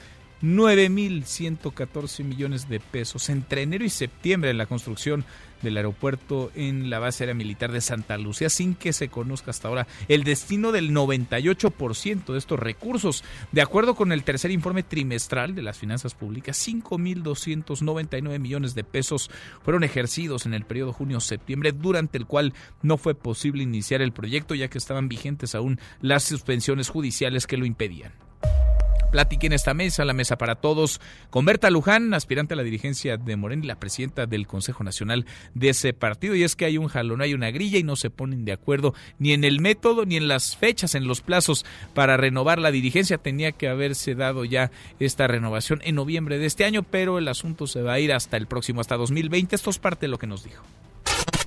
9.114 0.41 2.23
millones 2.23 2.67
de 2.67 2.79
pesos 2.79 3.29
entre 3.29 3.61
enero 3.61 3.85
y 3.85 3.89
septiembre 3.89 4.49
en 4.49 4.57
la 4.57 4.65
construcción 4.65 5.23
del 5.61 5.77
aeropuerto 5.77 6.51
en 6.55 6.89
la 6.89 6.99
base 6.99 7.23
aérea 7.23 7.35
militar 7.35 7.71
de 7.71 7.81
Santa 7.81 8.17
Lucía 8.17 8.49
sin 8.49 8.75
que 8.75 8.93
se 8.93 9.09
conozca 9.09 9.51
hasta 9.51 9.67
ahora 9.67 9.88
el 10.07 10.23
destino 10.23 10.71
del 10.71 10.91
98% 10.91 12.31
de 12.31 12.38
estos 12.38 12.59
recursos. 12.59 13.23
De 13.51 13.61
acuerdo 13.61 13.95
con 13.95 14.11
el 14.11 14.23
tercer 14.23 14.51
informe 14.51 14.83
trimestral 14.83 15.55
de 15.55 15.61
las 15.61 15.77
finanzas 15.77 16.13
públicas, 16.13 16.67
5.299 16.67 18.39
millones 18.39 18.75
de 18.75 18.83
pesos 18.83 19.29
fueron 19.63 19.83
ejercidos 19.83 20.45
en 20.45 20.53
el 20.53 20.65
periodo 20.65 20.93
junio-septiembre, 20.93 21.71
durante 21.71 22.17
el 22.17 22.25
cual 22.25 22.53
no 22.81 22.97
fue 22.97 23.15
posible 23.15 23.63
iniciar 23.63 24.01
el 24.01 24.13
proyecto 24.13 24.55
ya 24.55 24.67
que 24.67 24.77
estaban 24.77 25.09
vigentes 25.09 25.55
aún 25.55 25.79
las 26.01 26.23
suspensiones 26.23 26.89
judiciales 26.89 27.47
que 27.47 27.57
lo 27.57 27.65
impedían. 27.65 28.30
Platiqué 29.11 29.47
en 29.47 29.53
esta 29.53 29.73
mesa, 29.73 30.05
la 30.05 30.13
mesa 30.13 30.38
para 30.38 30.55
todos, 30.55 31.01
con 31.29 31.43
Berta 31.43 31.69
Luján, 31.69 32.13
aspirante 32.13 32.53
a 32.53 32.57
la 32.57 32.63
dirigencia 32.63 33.17
de 33.17 33.35
Morena 33.35 33.65
y 33.65 33.67
la 33.67 33.79
presidenta 33.79 34.25
del 34.25 34.47
Consejo 34.47 34.85
Nacional 34.85 35.25
de 35.53 35.69
ese 35.69 35.91
partido. 35.91 36.33
Y 36.33 36.43
es 36.43 36.55
que 36.55 36.63
hay 36.63 36.77
un 36.77 36.88
jalón, 36.88 37.21
hay 37.21 37.33
una 37.33 37.51
grilla 37.51 37.77
y 37.77 37.83
no 37.83 37.97
se 37.97 38.09
ponen 38.09 38.45
de 38.45 38.53
acuerdo 38.53 38.93
ni 39.19 39.33
en 39.33 39.43
el 39.43 39.59
método 39.59 40.05
ni 40.05 40.15
en 40.15 40.29
las 40.29 40.55
fechas, 40.55 40.95
en 40.95 41.07
los 41.07 41.19
plazos 41.19 41.65
para 41.93 42.15
renovar 42.15 42.59
la 42.59 42.71
dirigencia. 42.71 43.17
Tenía 43.17 43.51
que 43.51 43.67
haberse 43.67 44.15
dado 44.15 44.45
ya 44.45 44.71
esta 44.99 45.27
renovación 45.27 45.81
en 45.83 45.95
noviembre 45.95 46.38
de 46.38 46.45
este 46.45 46.63
año, 46.63 46.83
pero 46.83 47.17
el 47.17 47.27
asunto 47.27 47.67
se 47.67 47.81
va 47.81 47.93
a 47.93 47.99
ir 47.99 48.13
hasta 48.13 48.38
el 48.38 48.47
próximo, 48.47 48.79
hasta 48.79 48.95
2020. 48.95 49.55
Esto 49.55 49.71
es 49.71 49.77
parte 49.77 50.05
de 50.05 50.09
lo 50.09 50.19
que 50.19 50.27
nos 50.27 50.45
dijo 50.45 50.63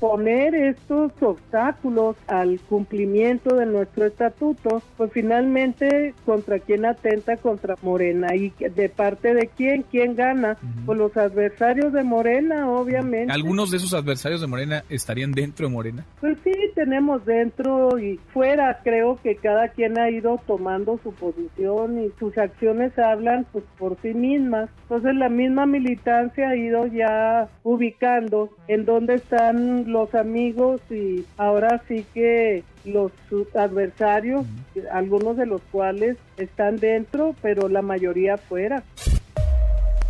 poner 0.05 0.55
estos 0.55 1.13
obstáculos 1.23 2.15
al 2.27 2.61
cumplimiento 2.69 3.57
de 3.57 3.65
nuestro 3.65 4.05
estatuto, 4.05 4.83
pues 4.99 5.11
finalmente 5.13 6.13
contra 6.27 6.59
quién 6.59 6.85
atenta 6.85 7.39
contra 7.39 7.75
Morena 7.81 8.35
y 8.35 8.51
de 8.51 8.91
parte 8.91 9.33
de 9.33 9.47
quién, 9.47 9.83
quién 9.91 10.15
gana, 10.15 10.59
pues 10.85 10.99
los 10.99 11.17
adversarios 11.17 11.95
de 11.95 12.05
Morena, 12.05 12.71
obviamente. 12.71 13.33
¿Algunos 13.33 13.71
de 13.71 13.79
esos 13.79 13.95
adversarios 13.95 14.43
de 14.43 14.47
Morena 14.47 14.85
estarían 14.91 15.33
dentro 15.33 15.69
de 15.69 15.73
Morena? 15.73 16.05
Pues 16.21 16.37
sí, 16.45 16.53
tenemos 16.75 17.25
dentro 17.25 17.99
y 17.99 18.21
fuera, 18.35 18.81
creo 18.85 19.19
que 19.23 19.37
cada 19.37 19.69
quien 19.69 19.99
ha 19.99 20.11
ido 20.11 20.39
tomando 20.47 21.01
su 21.03 21.15
posición 21.15 22.05
y 22.05 22.11
sus 22.19 22.37
acciones 22.37 22.99
hablan 22.99 23.47
pues 23.53 23.65
por 23.79 23.97
sí 24.03 24.13
mismas. 24.13 24.69
Entonces 24.83 25.15
la 25.15 25.31
misma 25.31 25.65
militancia 25.65 26.51
ha 26.51 26.57
ido 26.57 26.87
ya 26.89 27.49
ubicando 27.63 28.51
en 28.69 28.85
dónde 28.85 29.15
están 29.15 29.94
los 29.95 30.15
amigos 30.15 30.81
y 30.91 31.25
ahora 31.39 31.83
sí 31.89 32.05
que 32.13 32.65
los 32.85 33.13
adversarios, 33.55 34.45
algunos 34.93 35.37
de 35.39 35.47
los 35.47 35.63
cuales 35.71 36.19
están 36.37 36.79
dentro, 36.79 37.35
pero 37.41 37.69
la 37.69 37.81
mayoría 37.81 38.37
fuera. 38.37 38.83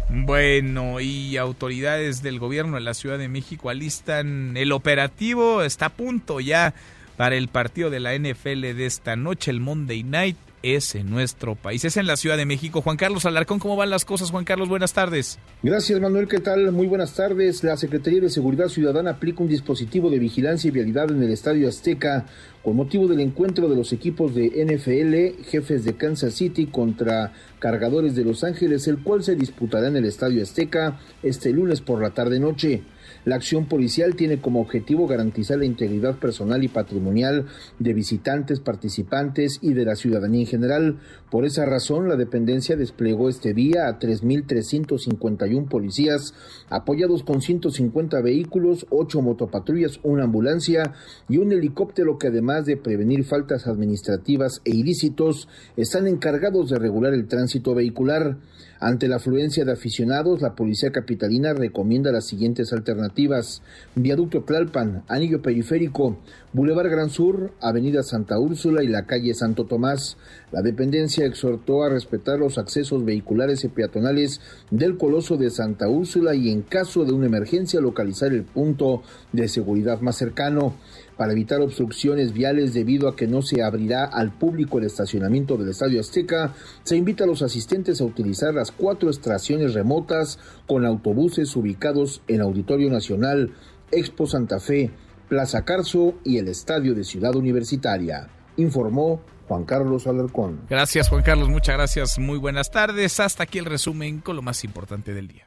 Bueno, 0.09 1.01
y 1.01 1.37
autoridades 1.37 2.23
del 2.23 2.39
gobierno 2.39 2.77
de 2.77 2.83
la 2.83 2.95
Ciudad 2.95 3.19
de 3.19 3.29
México 3.29 3.69
alistan 3.69 4.57
el 4.57 4.73
operativo, 4.73 5.63
está 5.63 5.87
a 5.87 5.91
punto 5.91 6.41
ya 6.41 6.75
para 7.17 7.37
el 7.37 7.49
partido 7.49 7.91
de 7.91 8.01
la 8.01 8.15
NFL 8.15 8.61
de 8.61 8.87
esta 8.87 9.17
noche, 9.17 9.51
el 9.51 9.61
Monday 9.61 10.03
Night 10.03 10.37
es 10.65 10.95
en 10.95 11.11
nuestro 11.11 11.57
país, 11.57 11.85
es 11.85 11.99
en 11.99 12.07
la 12.07 12.17
Ciudad 12.17 12.39
de 12.39 12.47
México. 12.47 12.81
Juan 12.81 12.97
Carlos 12.97 13.27
Alarcón, 13.27 13.59
¿cómo 13.59 13.77
van 13.77 13.91
las 13.91 14.07
cosas? 14.07 14.31
Juan 14.31 14.45
Carlos, 14.45 14.69
buenas 14.69 14.95
tardes. 14.95 15.39
Gracias, 15.63 16.01
Manuel, 16.01 16.27
¿qué 16.27 16.41
tal? 16.41 16.73
Muy 16.73 16.87
buenas 16.87 17.15
tardes. 17.15 17.63
La 17.63 17.77
Secretaría 17.77 18.21
de 18.21 18.31
Seguridad 18.31 18.69
Ciudadana 18.69 19.11
aplica 19.11 19.43
un 19.43 19.49
dispositivo 19.49 20.09
de 20.09 20.19
vigilancia 20.19 20.69
y 20.69 20.71
vialidad 20.71 21.11
en 21.11 21.23
el 21.23 21.31
Estadio 21.31 21.69
Azteca 21.69 22.25
con 22.63 22.77
motivo 22.77 23.07
del 23.07 23.21
encuentro 23.21 23.69
de 23.69 23.77
los 23.77 23.93
equipos 23.93 24.35
de 24.35 24.47
NFL, 24.65 25.45
jefes 25.51 25.85
de 25.85 25.97
Kansas 25.99 26.33
City 26.33 26.67
contra 26.67 27.35
cargadores 27.59 28.17
de 28.17 28.25
Los 28.25 28.43
Ángeles, 28.43 28.89
el 28.89 29.03
cual 29.03 29.23
se 29.23 29.37
disputará 29.37 29.89
en 29.89 29.97
el 29.97 30.07
Estadio 30.07 30.43
Azteca 30.43 30.99
este 31.23 31.51
lunes 31.51 31.83
por 31.83 32.01
la 32.01 32.11
tarde-noche. 32.11 32.83
La 33.25 33.37
acción 33.37 33.67
policial 33.67 34.17
tiene 34.17 34.41
como 34.41 34.61
objetivo 34.61 35.07
garantizar 35.07 35.59
la 35.59 35.65
integridad 35.65 36.19
personal 36.19 36.63
y 36.63 36.69
patrimonial 36.69 37.47
de 37.79 37.95
visitantes, 37.95 38.61
participantes 38.61 39.59
y 39.63 39.73
de 39.73 39.85
la 39.85 39.97
ciudadanía 39.97 40.43
en 40.43 40.47
general. 40.47 40.99
Por 41.31 41.47
esa 41.47 41.65
razón, 41.65 42.09
la 42.09 42.17
dependencia 42.17 42.77
desplegó 42.77 43.29
este 43.29 43.55
día 43.55 43.89
a 43.89 43.99
3.351 43.99 45.69
policías, 45.69 46.35
apoyados 46.69 47.23
con 47.23 47.41
150 47.41 48.21
vehículos, 48.21 48.87
8 48.91 49.23
motopatrullas, 49.23 50.01
una 50.03 50.25
ambulancia 50.25 50.93
y 51.29 51.39
un 51.39 51.53
helicóptero 51.53 52.19
que 52.19 52.29
además 52.29 52.67
de 52.67 52.77
prevenir 52.77 53.25
faltas 53.25 53.67
administrativas 53.67 54.61
e 54.65 54.71
ilícitos, 54.71 55.49
están 55.77 56.07
encargados 56.07 56.71
de 56.71 56.79
regular 56.79 57.15
el 57.15 57.27
tránsito 57.27 57.75
vehicular. 57.75 58.37
Ante 58.81 59.09
la 59.09 59.17
afluencia 59.17 59.65
de 59.65 59.73
aficionados, 59.73 60.43
la 60.43 60.55
policía 60.55 60.91
capitalina 60.91 61.55
recomienda 61.55 62.13
las 62.13 62.27
siguientes 62.27 62.73
alternativas. 62.73 63.63
Viaducto 63.95 64.43
Tlalpan, 64.43 65.05
Anillo 65.09 65.41
Periférico, 65.41 66.19
Boulevard 66.53 66.91
Gran 66.91 67.11
Sur, 67.11 67.53
Avenida 67.61 68.03
Santa 68.03 68.39
Úrsula 68.39 68.83
y 68.83 68.89
la 68.89 69.07
calle 69.07 69.33
Santo 69.35 69.65
Tomás. 69.65 70.17
La 70.53 70.63
dependencia 70.63 71.25
exhortó 71.25 71.83
a 71.83 71.89
respetar 71.89 72.39
los 72.39 72.59
accesos 72.59 73.05
vehiculares 73.05 73.65
y 73.65 73.69
peatonales 73.69 74.41
del 74.71 74.97
Coloso 74.99 75.37
de 75.37 75.51
Santa 75.51 75.89
Úrsula 75.89 76.35
y 76.35 76.51
en 76.51 76.63
caso 76.63 77.05
de 77.05 77.13
una 77.13 77.27
emergencia 77.27 77.81
localizar 77.81 78.33
el 78.33 78.45
punto 78.45 79.03
de 79.33 79.49
seguridad 79.49 80.01
más 80.01 80.17
cercano 80.17 80.75
para 81.17 81.33
evitar 81.33 81.61
obstrucciones 81.61 82.33
viales 82.33 82.75
debido 82.75 83.09
a 83.09 83.17
que 83.17 83.27
no 83.27 83.43
se 83.43 83.63
abrirá 83.63 84.05
al 84.05 84.33
público 84.33 84.79
el 84.79 84.85
estacionamiento 84.85 85.57
del 85.57 85.69
Estadio 85.69 86.01
Azteca, 86.01 86.55
se 86.83 86.97
invita 86.97 87.25
a 87.25 87.27
los 87.27 87.43
asistentes 87.43 88.01
a 88.01 88.05
utilizar 88.05 88.55
las 88.55 88.73
cuatro 88.73 89.11
estaciones 89.11 89.75
remotas 89.75 90.39
con 90.67 90.85
autobuses 90.85 91.55
ubicados 91.57 92.23
en 92.29 92.41
Auditorio 92.41 92.91
Nacional, 92.91 93.53
Expo 93.91 94.27
Santa 94.27 94.61
Fe, 94.61 94.91
Plaza 95.29 95.65
Carso 95.65 96.15
y 96.25 96.39
el 96.39 96.49
Estadio 96.49 96.95
de 96.95 97.05
Ciudad 97.05 97.35
Universitaria, 97.35 98.29
informó 98.57 99.23
Juan 99.49 99.65
Carlos 99.65 100.07
Alarcón. 100.07 100.61
Gracias 100.69 101.09
Juan 101.09 101.23
Carlos, 101.23 101.49
muchas 101.49 101.77
gracias, 101.77 102.19
muy 102.19 102.39
buenas 102.39 102.71
tardes. 102.71 103.21
Hasta 103.21 103.45
aquí 103.45 103.59
el 103.59 103.67
resumen 103.67 104.21
con 104.21 104.37
lo 104.37 104.43
más 104.43 104.65
importante 104.65 105.15
del 105.15 105.29
día. 105.29 105.47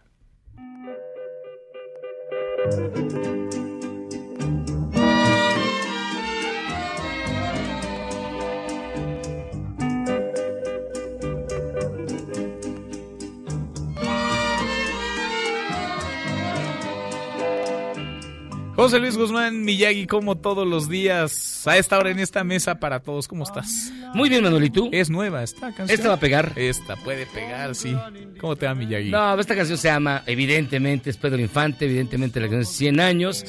José 18.77 18.99
Luis 18.99 19.17
Guzmán 19.17 19.63
Miyagi, 19.63 20.05
como 20.05 20.37
todos 20.37 20.67
los 20.67 20.87
días, 20.87 21.65
a 21.65 21.77
esta 21.77 21.97
hora 21.97 22.11
en 22.11 22.19
esta 22.19 22.43
mesa 22.43 22.79
para 22.79 22.99
todos, 22.99 23.27
¿cómo 23.27 23.43
estás? 23.43 23.91
Muy 24.13 24.29
bien, 24.29 24.43
Manuel, 24.43 24.65
¿y 24.65 24.69
tú? 24.69 24.89
Es 24.91 25.09
nueva 25.09 25.41
esta 25.41 25.73
canción. 25.73 25.89
¿Esta 25.89 26.09
va 26.09 26.13
a 26.13 26.19
pegar? 26.19 26.53
Esta 26.55 26.95
puede 26.95 27.25
pegar, 27.25 27.73
sí. 27.73 27.97
¿Cómo 28.39 28.55
te 28.55 28.67
va, 28.67 28.75
Miyagi? 28.75 29.09
No, 29.09 29.39
esta 29.39 29.55
canción 29.55 29.79
se 29.79 29.87
llama, 29.87 30.21
evidentemente, 30.27 31.09
es 31.09 31.17
Pedro 31.17 31.39
Infante, 31.39 31.85
evidentemente 31.85 32.39
la 32.39 32.45
canción 32.45 32.61
es 32.61 32.69
100 32.69 32.99
años. 32.99 33.45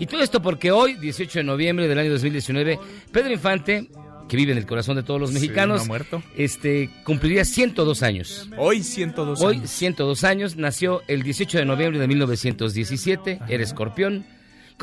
Y 0.00 0.06
todo 0.06 0.20
esto 0.20 0.42
porque 0.42 0.72
hoy, 0.72 0.94
18 0.94 1.38
de 1.38 1.44
noviembre 1.44 1.86
del 1.86 2.00
año 2.00 2.10
2019, 2.10 2.80
Pedro 3.12 3.32
Infante 3.32 3.88
que 4.28 4.36
vive 4.36 4.50
en 4.50 4.58
el 4.58 4.66
corazón 4.66 4.96
de 4.96 5.04
todos 5.04 5.20
los 5.20 5.30
mexicanos, 5.30 5.76
no 5.76 5.82
ha 5.84 5.86
muerto. 5.86 6.22
este 6.36 6.90
cumpliría 7.04 7.44
102 7.44 8.02
años. 8.02 8.48
Hoy 8.56 8.82
102 8.82 9.40
Hoy 9.42 9.56
años. 9.58 9.70
102 9.70 10.24
años, 10.24 10.56
nació 10.56 11.02
el 11.06 11.22
18 11.22 11.58
de 11.58 11.64
noviembre 11.66 12.00
de 12.00 12.08
1917, 12.08 13.40
era 13.48 13.62
escorpión. 13.62 14.24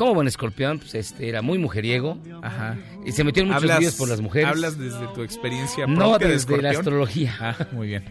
Como 0.00 0.14
buen 0.14 0.26
escorpión, 0.28 0.78
pues 0.78 0.94
este 0.94 1.28
era 1.28 1.42
muy 1.42 1.58
mujeriego. 1.58 2.16
Ajá. 2.42 2.78
Y 3.04 3.12
se 3.12 3.22
metió 3.22 3.42
en 3.42 3.50
muchos 3.50 3.78
líos 3.80 3.96
por 3.96 4.08
las 4.08 4.22
mujeres. 4.22 4.48
Hablas 4.48 4.78
desde 4.78 5.06
tu 5.08 5.22
experiencia 5.22 5.86
No 5.86 5.96
propia 6.12 6.26
de 6.28 6.32
desde 6.32 6.48
la 6.62 6.70
escorpión? 6.70 6.76
astrología. 6.76 7.36
Ah, 7.38 7.66
muy 7.72 7.88
bien. 7.88 8.04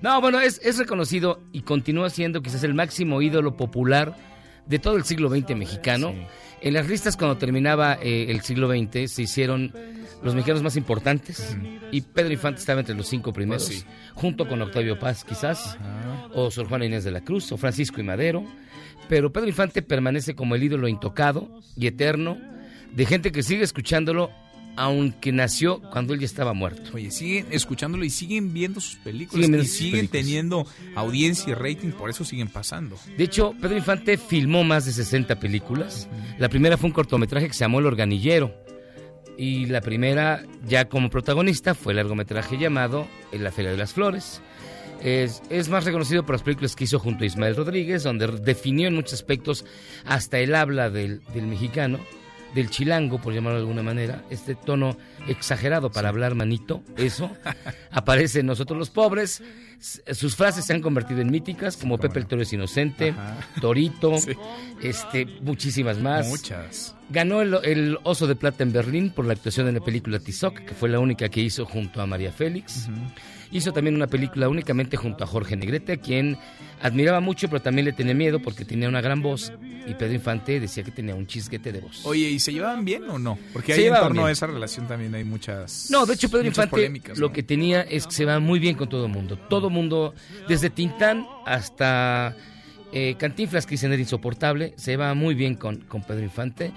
No, 0.00 0.18
bueno, 0.22 0.40
es, 0.40 0.58
es 0.64 0.78
reconocido 0.78 1.42
y 1.52 1.60
continúa 1.60 2.08
siendo 2.08 2.40
quizás 2.40 2.64
el 2.64 2.72
máximo 2.72 3.20
ídolo 3.20 3.58
popular 3.58 4.16
de 4.64 4.78
todo 4.78 4.96
el 4.96 5.04
siglo 5.04 5.28
XX 5.28 5.54
mexicano. 5.54 6.14
En 6.62 6.72
las 6.72 6.88
listas 6.88 7.14
cuando 7.18 7.36
terminaba 7.36 7.98
eh, 8.00 8.26
el 8.30 8.40
siglo 8.40 8.66
XX 8.70 9.10
se 9.12 9.20
hicieron 9.22 9.70
los 10.22 10.34
mexicanos 10.34 10.62
más 10.62 10.76
importantes 10.78 11.54
y 11.92 12.00
Pedro 12.00 12.32
Infante 12.32 12.60
estaba 12.60 12.80
entre 12.80 12.94
los 12.94 13.06
cinco 13.06 13.34
primeros, 13.34 13.66
Pues 13.66 13.80
sí. 13.80 13.86
junto 14.14 14.48
con 14.48 14.62
Octavio 14.62 14.98
Paz 14.98 15.24
quizás, 15.24 15.76
o 16.32 16.50
Sor 16.50 16.68
Juana 16.68 16.86
Inés 16.86 17.04
de 17.04 17.10
la 17.10 17.20
Cruz, 17.20 17.52
o 17.52 17.58
Francisco 17.58 18.00
y 18.00 18.04
Madero. 18.04 18.46
Pero 19.08 19.32
Pedro 19.32 19.48
Infante 19.48 19.82
permanece 19.82 20.34
como 20.34 20.54
el 20.54 20.62
ídolo 20.62 20.88
intocado 20.88 21.48
y 21.76 21.86
eterno 21.86 22.38
de 22.92 23.06
gente 23.06 23.32
que 23.32 23.42
sigue 23.42 23.64
escuchándolo 23.64 24.30
aunque 24.76 25.30
nació 25.30 25.80
cuando 25.92 26.14
él 26.14 26.20
ya 26.20 26.26
estaba 26.26 26.52
muerto. 26.52 26.90
Oye, 26.94 27.10
siguen 27.10 27.46
escuchándolo 27.50 28.04
y 28.04 28.10
siguen 28.10 28.52
viendo 28.52 28.80
sus 28.80 28.96
películas 28.96 29.46
Siguen 29.46 29.60
y 29.60 29.64
sus 29.66 29.76
siguen 29.76 29.92
películas. 30.08 30.24
teniendo 30.24 30.66
audiencia 30.96 31.50
y 31.52 31.54
rating, 31.54 31.90
por 31.90 32.10
eso 32.10 32.24
siguen 32.24 32.48
pasando. 32.48 32.96
De 33.16 33.24
hecho, 33.24 33.54
Pedro 33.60 33.76
Infante 33.76 34.16
filmó 34.18 34.64
más 34.64 34.84
de 34.86 34.92
60 34.92 35.38
películas. 35.38 36.08
La 36.38 36.48
primera 36.48 36.76
fue 36.76 36.88
un 36.88 36.92
cortometraje 36.92 37.46
que 37.46 37.54
se 37.54 37.60
llamó 37.60 37.78
El 37.78 37.86
Organillero. 37.86 38.52
Y 39.36 39.66
la 39.66 39.80
primera, 39.80 40.44
ya 40.66 40.88
como 40.88 41.10
protagonista, 41.10 41.74
fue 41.74 41.92
el 41.92 41.96
largometraje 41.96 42.56
llamado 42.56 43.06
En 43.32 43.42
la 43.42 43.50
Feria 43.50 43.72
de 43.72 43.76
las 43.76 43.92
Flores. 43.92 44.40
Es, 45.02 45.42
es 45.50 45.68
más 45.68 45.84
reconocido 45.84 46.24
por 46.24 46.34
las 46.34 46.42
películas 46.42 46.74
que 46.74 46.84
hizo 46.84 46.98
junto 46.98 47.24
a 47.24 47.26
Ismael 47.26 47.56
Rodríguez, 47.56 48.02
donde 48.02 48.26
definió 48.26 48.88
en 48.88 48.94
muchos 48.94 49.14
aspectos 49.14 49.64
hasta 50.04 50.38
el 50.38 50.54
habla 50.54 50.90
del, 50.90 51.20
del 51.34 51.46
mexicano, 51.46 52.00
del 52.54 52.70
chilango, 52.70 53.20
por 53.20 53.34
llamarlo 53.34 53.58
de 53.58 53.62
alguna 53.62 53.82
manera, 53.82 54.22
este 54.30 54.54
tono 54.54 54.96
exagerado 55.26 55.90
para 55.90 56.08
hablar 56.08 56.34
manito, 56.34 56.82
eso, 56.96 57.30
aparece 57.90 58.40
en 58.40 58.46
Nosotros 58.46 58.78
los 58.78 58.90
Pobres. 58.90 59.42
Sus 60.12 60.36
frases 60.36 60.64
se 60.64 60.72
han 60.72 60.80
convertido 60.80 61.20
en 61.20 61.30
míticas, 61.30 61.76
como 61.76 61.98
Pepe 61.98 62.20
el 62.20 62.26
Toro 62.26 62.42
es 62.42 62.52
inocente, 62.52 63.14
Torito, 63.60 64.14
este, 64.82 65.26
muchísimas 65.42 65.98
más. 65.98 66.28
Muchas. 66.28 66.94
Ganó 67.10 67.42
el, 67.42 67.54
el 67.64 67.98
Oso 68.04 68.26
de 68.26 68.36
Plata 68.36 68.62
en 68.62 68.72
Berlín 68.72 69.10
por 69.10 69.26
la 69.26 69.34
actuación 69.34 69.68
en 69.68 69.74
la 69.74 69.80
película 69.80 70.18
Tizoc, 70.18 70.60
que 70.60 70.74
fue 70.74 70.88
la 70.88 71.00
única 71.00 71.28
que 71.28 71.40
hizo 71.40 71.66
junto 71.66 72.00
a 72.00 72.06
María 72.06 72.32
Félix. 72.32 72.88
Hizo 73.52 73.72
también 73.72 73.94
una 73.94 74.06
película 74.06 74.48
únicamente 74.48 74.96
junto 74.96 75.24
a 75.24 75.26
Jorge 75.26 75.56
Negrete, 75.56 75.92
a 75.92 75.96
quien 75.96 76.36
admiraba 76.82 77.20
mucho, 77.20 77.48
pero 77.48 77.62
también 77.62 77.84
le 77.84 77.92
tenía 77.92 78.14
miedo 78.14 78.40
porque 78.40 78.64
tenía 78.64 78.88
una 78.88 79.00
gran 79.00 79.22
voz. 79.22 79.52
Y 79.86 79.94
Pedro 79.94 80.14
Infante 80.14 80.60
decía 80.60 80.82
que 80.82 80.90
tenía 80.90 81.14
un 81.14 81.26
chisguete 81.26 81.70
de 81.72 81.80
voz. 81.80 82.04
Oye, 82.06 82.28
¿y 82.30 82.38
se 82.40 82.52
llevaban 82.52 82.84
bien 82.84 83.04
o 83.10 83.18
no? 83.18 83.38
Porque 83.52 83.74
ahí 83.74 83.84
en 83.84 83.94
torno 83.94 84.22
a 84.22 84.24
bien. 84.24 84.32
esa 84.32 84.46
relación 84.46 84.88
también 84.88 85.14
hay 85.14 85.24
muchas. 85.24 85.88
No, 85.90 86.06
de 86.06 86.14
hecho 86.14 86.28
Pedro 86.30 86.46
Infante 86.46 87.02
lo 87.16 87.32
que 87.32 87.42
tenía 87.42 87.82
es 87.82 88.06
que 88.06 88.12
se 88.14 88.24
va 88.24 88.40
muy 88.40 88.58
bien 88.58 88.76
con 88.76 88.88
todo 88.88 89.06
el 89.06 89.12
mundo. 89.12 89.36
Todo 89.36 89.68
el 89.68 89.74
mundo, 89.74 90.14
desde 90.48 90.70
Tintán 90.70 91.26
hasta 91.46 92.34
Eh, 92.96 93.16
Cantinflas, 93.18 93.66
que 93.66 93.72
dicen 93.72 93.92
era 93.92 94.00
insoportable, 94.00 94.72
se 94.76 94.96
va 94.96 95.14
muy 95.14 95.34
bien 95.34 95.56
con, 95.56 95.78
con 95.80 96.02
Pedro 96.04 96.22
Infante. 96.22 96.72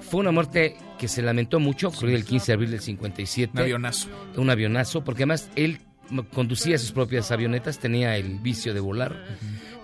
Fue 0.00 0.20
una 0.20 0.30
muerte 0.30 0.76
que 0.98 1.08
se 1.08 1.22
lamentó 1.22 1.60
mucho, 1.60 1.88
ocurrió 1.88 2.14
el 2.14 2.24
15 2.26 2.46
de 2.48 2.52
abril 2.52 2.70
del 2.72 2.80
57. 2.80 3.52
Un 3.54 3.58
avionazo. 3.60 4.08
Un 4.36 4.50
avionazo, 4.50 5.02
porque 5.02 5.22
además 5.22 5.48
él 5.56 5.80
conducía 6.32 6.78
sus 6.78 6.92
propias 6.92 7.30
avionetas, 7.30 7.78
tenía 7.78 8.16
el 8.16 8.38
vicio 8.38 8.74
de 8.74 8.80
volar. 8.80 9.24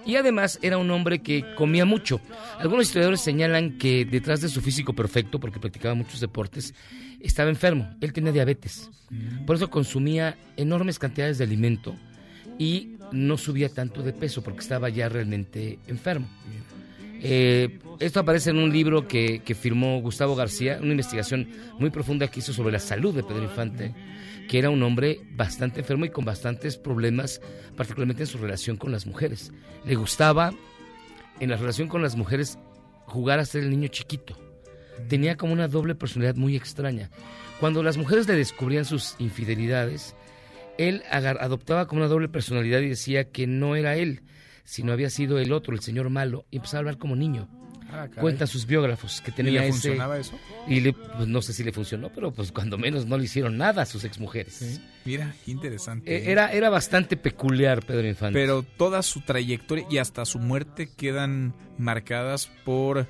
Y 0.05 0.17
además 0.17 0.59
era 0.63 0.79
un 0.79 0.91
hombre 0.91 1.21
que 1.21 1.45
comía 1.55 1.85
mucho. 1.85 2.21
Algunos 2.59 2.87
historiadores 2.87 3.21
señalan 3.21 3.79
que 3.79 4.05
detrás 4.05 4.41
de 4.41 4.49
su 4.49 4.61
físico 4.61 4.95
perfecto, 4.95 5.39
porque 5.39 5.61
practicaba 5.61 5.95
muchos 5.95 6.21
deportes, 6.21 6.75
estaba 7.21 7.51
enfermo. 7.51 7.91
Él 8.01 8.13
tenía 8.13 8.33
diabetes. 8.33 8.91
Por 9.47 9.57
eso 9.57 9.71
consumía 9.71 10.37
enormes 10.57 10.99
cantidades 10.99 11.39
de 11.39 11.45
alimento 11.45 11.95
y 12.59 12.97
no 13.13 13.39
subía 13.39 13.69
tanto 13.69 14.03
de 14.03 14.13
peso 14.13 14.43
porque 14.43 14.61
estaba 14.61 14.89
ya 14.89 15.09
realmente 15.09 15.79
enfermo. 15.87 16.29
Eh, 17.21 17.79
esto 17.99 18.21
aparece 18.21 18.51
en 18.51 18.59
un 18.59 18.73
libro 18.73 19.09
que, 19.09 19.41
que, 19.45 19.55
firmó 19.55 20.01
Gustavo 20.01 20.37
García, 20.37 20.79
una 20.81 20.93
investigación 20.93 21.49
muy 21.79 21.91
profunda 21.91 22.29
que 22.29 22.39
hizo 22.39 22.53
sobre 22.53 22.73
la 22.73 22.79
salud 22.79 23.15
de 23.15 23.25
Pedro 23.25 23.43
Infante, 23.43 23.93
que 24.49 24.59
era 24.59 24.71
un 24.71 24.83
hombre 24.83 25.21
bastante 25.33 25.81
enfermo 25.81 26.07
y 26.07 26.11
con 26.11 26.25
bastantes 26.25 26.77
problemas, 26.77 27.41
particularmente 27.77 28.25
en 28.25 28.27
su 28.27 28.39
relación 28.39 28.77
con 28.77 28.91
las 28.91 29.07
mujeres. 29.07 29.53
Le 29.85 29.95
gustaba, 29.95 30.53
en 31.39 31.51
la 31.51 31.57
relación 31.57 31.87
con 31.87 32.03
las 32.03 32.17
mujeres, 32.17 32.59
jugar 33.07 33.39
a 33.39 33.45
ser 33.45 33.63
el 33.63 33.71
niño 33.71 33.89
chiquito. 33.89 34.37
Tenía 35.09 35.37
como 35.37 35.53
una 35.53 35.69
doble 35.69 35.95
personalidad 35.95 36.35
muy 36.35 36.57
extraña. 36.57 37.11
Cuando 37.61 37.83
las 37.83 37.97
mujeres 37.97 38.27
le 38.27 38.35
descubrían 38.35 38.85
sus 38.85 39.15
infidelidades, 39.19 40.17
él 40.79 41.03
adoptaba 41.11 41.87
como 41.87 42.01
una 42.01 42.09
doble 42.09 42.29
personalidad 42.29 42.81
y 42.81 42.89
decía 42.89 43.31
que 43.31 43.47
no 43.47 43.77
era 43.77 43.97
él, 43.97 44.23
sino 44.65 44.93
había 44.93 45.11
sido 45.11 45.39
el 45.39 45.53
otro, 45.53 45.75
el 45.75 45.81
señor 45.81 46.09
malo, 46.09 46.47
y 46.51 46.57
empezaba 46.57 46.79
a 46.79 46.81
hablar 46.81 46.99
como 46.99 47.17
niño. 47.17 47.49
Ah, 47.91 48.07
Cuentan 48.21 48.47
sus 48.47 48.67
biógrafos 48.67 49.21
que 49.23 49.33
tenía 49.33 49.53
¿Y 49.53 49.55
le 49.55 49.61
ese. 49.63 49.73
funcionaba 49.73 50.19
eso? 50.19 50.39
Y 50.67 50.81
le- 50.81 50.93
pues, 50.93 51.27
no 51.27 51.41
sé 51.41 51.53
si 51.55 51.65
le 51.65 51.73
funcionó, 51.73 52.11
pero 52.15 52.31
pues 52.33 52.53
cuando 52.53 52.77
menos 52.77 53.07
no 53.07 53.17
le 53.17 53.25
hicieron 53.25 53.57
nada 53.57 53.83
a 53.83 53.87
sus 53.87 54.05
exmujeres. 54.05 54.81
Mira, 55.07 55.35
qué 55.45 55.51
interesante. 55.53 56.15
Eh, 56.15 56.31
Era, 56.31 56.53
era 56.53 56.69
bastante 56.69 57.17
peculiar 57.17 57.85
Pedro 57.87 58.07
Infante. 58.07 58.39
Pero 58.39 58.63
toda 58.63 59.03
su 59.03 59.23
trayectoria 59.23 59.87
y 59.91 59.99
hasta 59.99 60.25
su 60.27 60.39
muerte 60.39 60.91
quedan 60.97 61.55
marcadas 61.79 62.49
por 62.65 63.07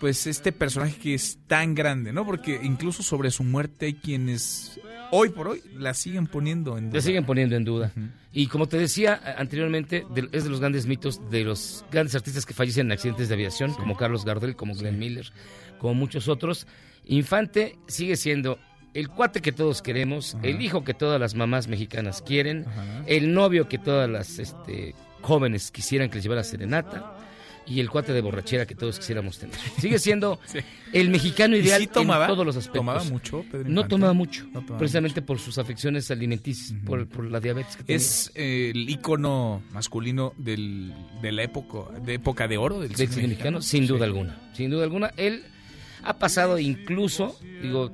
pues 0.00 0.26
este 0.26 0.50
personaje 0.50 0.96
que 0.98 1.14
es 1.14 1.38
tan 1.46 1.76
grande, 1.76 2.12
¿no? 2.12 2.26
Porque 2.26 2.58
incluso 2.60 3.04
sobre 3.04 3.30
su 3.30 3.44
muerte 3.44 3.86
hay 3.86 3.94
quienes 3.94 4.80
hoy 5.12 5.28
por 5.28 5.46
hoy 5.46 5.62
la 5.78 5.94
siguen 5.94 6.26
poniendo 6.26 6.76
en 6.76 6.86
duda. 6.90 6.94
Le 6.98 7.02
siguen 7.02 7.24
poniendo 7.24 7.54
en 7.54 7.64
duda. 7.64 7.92
Y 8.32 8.46
como 8.46 8.66
te 8.66 8.78
decía 8.78 9.20
a- 9.24 9.40
anteriormente, 9.40 10.06
de- 10.14 10.28
es 10.32 10.44
de 10.44 10.50
los 10.50 10.60
grandes 10.60 10.86
mitos 10.86 11.20
de 11.30 11.44
los 11.44 11.84
grandes 11.90 12.14
artistas 12.14 12.46
que 12.46 12.54
fallecen 12.54 12.86
en 12.86 12.92
accidentes 12.92 13.28
de 13.28 13.34
aviación, 13.34 13.72
como 13.74 13.96
Carlos 13.96 14.24
Gardel, 14.24 14.56
como 14.56 14.74
Glenn 14.74 14.98
Miller, 14.98 15.30
como 15.78 15.94
muchos 15.94 16.28
otros. 16.28 16.66
Infante 17.04 17.78
sigue 17.88 18.16
siendo 18.16 18.58
el 18.94 19.08
cuate 19.08 19.40
que 19.40 19.52
todos 19.52 19.82
queremos, 19.82 20.36
el 20.42 20.60
hijo 20.62 20.84
que 20.84 20.94
todas 20.94 21.18
las 21.20 21.34
mamás 21.34 21.66
mexicanas 21.68 22.22
quieren, 22.22 22.64
el 23.06 23.32
novio 23.34 23.68
que 23.68 23.78
todas 23.78 24.08
las 24.08 24.38
este, 24.38 24.94
jóvenes 25.22 25.70
quisieran 25.70 26.08
que 26.08 26.16
les 26.16 26.24
llevara 26.24 26.44
serenata. 26.44 27.14
Y 27.66 27.78
el 27.80 27.88
cuate 27.88 28.12
de 28.12 28.20
borrachera 28.20 28.66
que 28.66 28.74
todos 28.74 28.98
quisiéramos 28.98 29.38
tener. 29.38 29.54
Sigue 29.78 29.98
siendo 29.98 30.40
el 30.92 31.10
mexicano 31.10 31.56
¿Y 31.56 31.60
ideal 31.60 31.80
sí 31.82 31.86
tomaba? 31.86 32.24
en 32.26 32.32
todos 32.32 32.44
los 32.44 32.56
aspectos. 32.56 32.80
¿Tomaba 32.80 33.04
mucho, 33.04 33.44
Pedro 33.50 33.68
No 33.68 33.86
tomaba 33.86 34.12
mucho, 34.12 34.44
No 34.52 34.60
tomaba 34.60 34.78
precisamente 34.78 35.22
por 35.22 35.38
sus 35.38 35.58
afecciones 35.58 36.10
alimenticias, 36.10 36.74
por, 36.84 37.06
por 37.06 37.30
la 37.30 37.38
diabetes 37.40 37.76
que 37.76 37.84
tenía. 37.84 37.96
Es 37.96 38.32
eh, 38.34 38.72
el 38.74 38.90
ícono 38.90 39.62
masculino 39.72 40.34
del, 40.36 40.92
de 41.22 41.32
la 41.32 41.44
época 41.44 41.98
de 42.00 42.14
época 42.14 42.48
de 42.48 42.58
oro 42.58 42.80
del, 42.80 42.94
cine 42.96 43.28
mexicano, 43.28 43.62
sin 43.62 43.86
duda 43.86 43.98
Sí. 44.00 44.04
alguna. 44.04 44.40
Sin 44.54 44.70
duda 44.70 44.84
alguna. 44.84 45.12
Él 45.16 45.44
ha 46.02 46.18
pasado 46.18 46.58
incluso, 46.58 47.38
digo, 47.62 47.92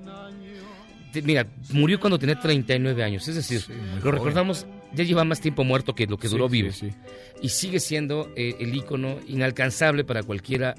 te- 1.13 1.21
mira, 1.23 1.47
murió 1.71 2.01
cuando 2.01 2.19
tenía 2.19 2.41
39 2.41 3.03
años. 3.05 3.29
Es 3.29 3.35
decir, 3.35 3.63
lo 3.69 4.01
joven. 4.01 4.13
recordamos, 4.15 4.67
ya 4.95 5.05
lleva 5.05 5.25
más 5.25 5.41
tiempo 5.41 5.65
muerto 5.65 5.95
que 5.95 6.07
lo 6.07 6.17
que 6.19 6.29
Sí, 6.29 6.35
duró 6.35 6.49
sí, 6.49 6.53
vivo. 6.53 6.73
sí. 6.73 6.91
Y 7.43 7.49
sigue 7.51 7.81
siendo 7.81 8.31
eh, 8.37 8.57
el 8.61 8.75
ícono 8.75 9.19
inalcanzable 9.27 10.05
para 10.05 10.23
cualquiera 10.23 10.75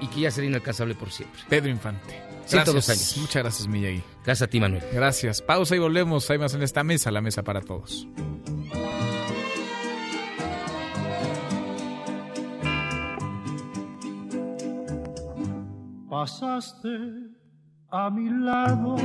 y 0.00 0.06
que 0.08 0.20
ya 0.22 0.30
será 0.30 0.46
inalcanzable 0.46 0.94
por 0.94 1.10
siempre. 1.10 1.40
Pedro 1.48 1.70
Infante. 1.70 2.14
102 2.46 2.74
Gracias. 2.74 2.88
años. 2.90 3.16
Muchas 3.22 3.42
gracias, 3.42 3.68
Miyagi. 3.68 4.02
Gracias 4.24 4.42
a 4.42 4.50
ti, 4.50 4.60
Manuel. 4.60 4.82
Gracias. 4.92 5.40
Pausa 5.40 5.76
y 5.76 5.78
volvemos. 5.78 6.28
Hay 6.30 6.38
más 6.38 6.52
en 6.54 6.62
esta 6.62 6.84
mesa, 6.84 7.10
la 7.10 7.22
mesa 7.22 7.42
para 7.42 7.62
todos. 7.62 8.06
Pasaste 16.08 16.96
a 17.90 18.10
mi 18.10 18.28
lado 18.44 18.96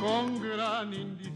con 0.00 0.40
gran 0.40 0.92
indiferencia. 0.92 1.33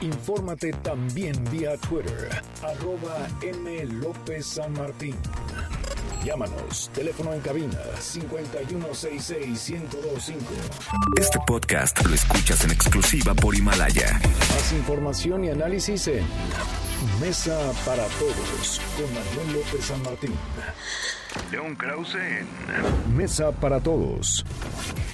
Infórmate 0.00 0.72
también 0.82 1.32
vía 1.50 1.76
Twitter, 1.78 2.28
arroba 2.62 3.26
M. 3.42 3.84
López 3.86 4.46
San 4.46 4.72
Martín. 4.74 5.16
Llámanos, 6.24 6.90
teléfono 6.94 7.34
en 7.34 7.40
cabina 7.40 7.78
5166-1025. 7.98 10.36
Este 11.20 11.38
podcast 11.46 12.02
lo 12.06 12.14
escuchas 12.14 12.64
en 12.64 12.70
exclusiva 12.70 13.34
por 13.34 13.54
Himalaya. 13.54 14.18
Más 14.22 14.72
información 14.72 15.44
y 15.44 15.50
análisis 15.50 16.08
en 16.08 16.24
Mesa 17.20 17.58
para 17.84 18.06
Todos 18.06 18.80
con 18.96 19.04
Manuel 19.12 19.58
López 19.58 19.84
San 19.84 20.02
Martín. 20.02 20.32
León 21.52 21.76
Krause 21.76 22.14
en 22.14 22.48
Mesa 23.14 23.52
para 23.52 23.80
Todos. 23.80 24.46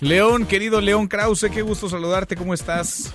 León, 0.00 0.46
querido 0.46 0.80
León 0.80 1.08
Krause, 1.08 1.46
qué 1.52 1.62
gusto 1.62 1.88
saludarte. 1.88 2.36
¿Cómo 2.36 2.54
estás? 2.54 3.12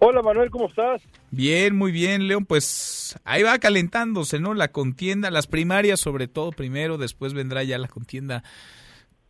Hola 0.00 0.22
Manuel, 0.22 0.50
¿cómo 0.50 0.68
estás? 0.68 1.02
Bien, 1.32 1.74
muy 1.74 1.90
bien, 1.90 2.28
León. 2.28 2.46
Pues 2.46 3.18
ahí 3.24 3.42
va 3.42 3.58
calentándose, 3.58 4.38
¿no? 4.38 4.54
La 4.54 4.68
contienda, 4.68 5.30
las 5.30 5.48
primarias 5.48 5.98
sobre 5.98 6.28
todo 6.28 6.52
primero, 6.52 6.98
después 6.98 7.34
vendrá 7.34 7.64
ya 7.64 7.78
la 7.78 7.88
contienda 7.88 8.44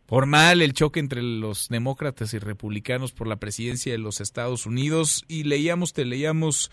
formal, 0.05 0.61
el 0.61 0.73
choque 0.73 0.99
entre 0.99 1.23
los 1.23 1.69
demócratas 1.69 2.35
y 2.35 2.39
republicanos 2.39 3.13
por 3.13 3.27
la 3.27 3.37
presidencia 3.37 3.91
de 3.91 3.97
los 3.97 4.21
Estados 4.21 4.67
Unidos. 4.67 5.25
Y 5.27 5.43
leíamos, 5.43 5.93
te 5.93 6.05
leíamos 6.05 6.69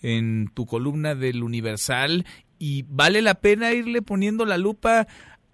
en 0.00 0.48
tu 0.54 0.66
columna 0.66 1.16
del 1.16 1.42
Universal 1.42 2.24
y 2.58 2.84
vale 2.88 3.20
la 3.20 3.34
pena 3.34 3.72
irle 3.72 4.00
poniendo 4.02 4.44
la 4.44 4.58
lupa 4.58 5.08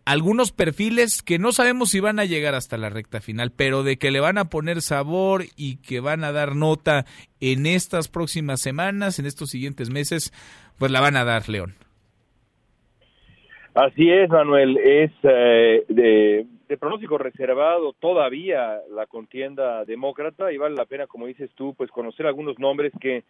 algunos 0.06 0.52
perfiles 0.52 1.20
que 1.20 1.38
no 1.38 1.50
sabemos 1.50 1.90
si 1.90 2.00
van 2.00 2.20
a 2.20 2.24
llegar 2.24 2.54
hasta 2.54 2.78
la 2.78 2.88
recta 2.88 3.20
final, 3.20 3.50
pero 3.54 3.82
de 3.82 3.98
que 3.98 4.12
le 4.12 4.20
van 4.20 4.38
a 4.38 4.48
poner 4.48 4.80
sabor 4.80 5.42
y 5.56 5.78
que 5.78 5.98
van 6.00 6.22
a 6.22 6.30
dar 6.32 6.54
nota 6.54 7.04
en 7.40 7.66
estas 7.66 8.08
próximas 8.08 8.62
semanas, 8.62 9.18
en 9.18 9.26
estos 9.26 9.50
siguientes 9.50 9.90
meses, 9.90 10.32
pues 10.78 10.92
la 10.92 11.00
van 11.00 11.16
a 11.16 11.24
dar, 11.24 11.48
León. 11.48 11.74
Así 13.74 14.08
es, 14.08 14.30
Manuel, 14.30 14.78
es 14.78 15.10
eh, 15.24 15.84
de, 15.88 16.46
de 16.68 16.76
pronóstico 16.78 17.18
reservado 17.18 17.92
todavía 17.92 18.78
la 18.94 19.06
contienda 19.06 19.84
demócrata 19.84 20.52
y 20.52 20.56
vale 20.56 20.76
la 20.76 20.86
pena, 20.86 21.08
como 21.08 21.26
dices 21.26 21.50
tú, 21.56 21.74
pues 21.74 21.90
conocer 21.90 22.26
algunos 22.26 22.58
nombres 22.60 22.92
que 23.00 23.24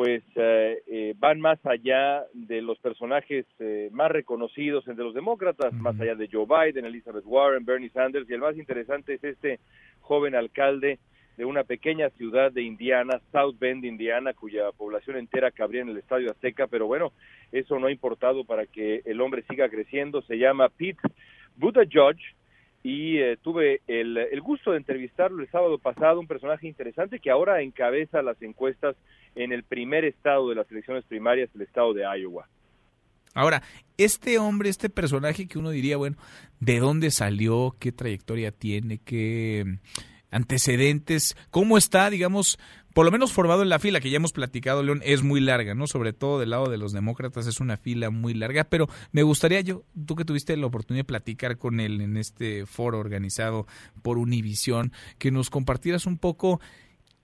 pues 0.00 0.22
eh, 0.34 0.82
eh, 0.86 1.14
van 1.18 1.42
más 1.42 1.58
allá 1.66 2.24
de 2.32 2.62
los 2.62 2.78
personajes 2.78 3.44
eh, 3.58 3.90
más 3.92 4.10
reconocidos 4.10 4.88
entre 4.88 5.04
los 5.04 5.12
demócratas, 5.12 5.74
más 5.74 6.00
allá 6.00 6.14
de 6.14 6.26
Joe 6.26 6.46
Biden, 6.46 6.86
Elizabeth 6.86 7.26
Warren, 7.26 7.66
Bernie 7.66 7.90
Sanders, 7.90 8.26
y 8.30 8.32
el 8.32 8.40
más 8.40 8.56
interesante 8.56 9.12
es 9.12 9.24
este 9.24 9.60
joven 10.00 10.34
alcalde 10.34 11.00
de 11.36 11.44
una 11.44 11.64
pequeña 11.64 12.08
ciudad 12.16 12.50
de 12.50 12.62
Indiana, 12.62 13.20
South 13.30 13.56
Bend, 13.58 13.84
Indiana, 13.84 14.32
cuya 14.32 14.72
población 14.72 15.18
entera 15.18 15.50
cabría 15.50 15.82
en 15.82 15.90
el 15.90 15.98
Estadio 15.98 16.30
Azteca, 16.30 16.66
pero 16.66 16.86
bueno, 16.86 17.12
eso 17.52 17.78
no 17.78 17.88
ha 17.88 17.92
importado 17.92 18.44
para 18.44 18.64
que 18.64 19.02
el 19.04 19.20
hombre 19.20 19.44
siga 19.50 19.68
creciendo, 19.68 20.22
se 20.22 20.38
llama 20.38 20.70
Pete 20.70 21.02
Buttigieg, 21.56 22.16
y 22.82 23.18
eh, 23.18 23.36
tuve 23.42 23.82
el, 23.86 24.16
el 24.16 24.40
gusto 24.40 24.72
de 24.72 24.78
entrevistarlo 24.78 25.42
el 25.42 25.50
sábado 25.50 25.78
pasado, 25.78 26.20
un 26.20 26.26
personaje 26.26 26.66
interesante 26.66 27.20
que 27.20 27.30
ahora 27.30 27.60
encabeza 27.60 28.22
las 28.22 28.40
encuestas 28.42 28.96
en 29.34 29.52
el 29.52 29.64
primer 29.64 30.04
estado 30.04 30.48
de 30.48 30.54
las 30.54 30.70
elecciones 30.70 31.04
primarias, 31.04 31.50
el 31.54 31.62
estado 31.62 31.92
de 31.92 32.02
Iowa. 32.02 32.48
Ahora, 33.34 33.62
este 33.96 34.38
hombre, 34.38 34.70
este 34.70 34.90
personaje 34.90 35.46
que 35.46 35.58
uno 35.58 35.70
diría, 35.70 35.96
bueno, 35.96 36.16
¿de 36.58 36.80
dónde 36.80 37.10
salió? 37.10 37.76
¿Qué 37.78 37.92
trayectoria 37.92 38.50
tiene? 38.50 38.98
¿Qué 38.98 39.64
mm, 39.66 40.34
antecedentes? 40.34 41.36
¿Cómo 41.50 41.78
está, 41.78 42.10
digamos, 42.10 42.58
por 42.94 43.04
lo 43.04 43.10
menos 43.10 43.32
formado 43.32 43.62
en 43.62 43.68
la 43.68 43.78
fila 43.78 44.00
que 44.00 44.10
ya 44.10 44.16
hemos 44.16 44.32
platicado, 44.32 44.82
León, 44.82 45.00
es 45.04 45.22
muy 45.22 45.40
larga, 45.40 45.74
¿no? 45.74 45.86
Sobre 45.86 46.12
todo 46.12 46.38
del 46.40 46.50
lado 46.50 46.68
de 46.68 46.78
los 46.78 46.92
demócratas 46.92 47.46
es 47.46 47.60
una 47.60 47.76
fila 47.76 48.10
muy 48.10 48.34
larga, 48.34 48.64
pero 48.64 48.88
me 49.12 49.22
gustaría 49.22 49.60
yo, 49.60 49.84
tú 50.06 50.16
que 50.16 50.24
tuviste 50.24 50.56
la 50.56 50.66
oportunidad 50.66 51.00
de 51.00 51.08
platicar 51.08 51.58
con 51.58 51.80
él 51.80 52.00
en 52.00 52.16
este 52.16 52.66
foro 52.66 52.98
organizado 52.98 53.66
por 54.02 54.18
Univisión, 54.18 54.92
que 55.18 55.30
nos 55.30 55.50
compartieras 55.50 56.06
un 56.06 56.18
poco 56.18 56.60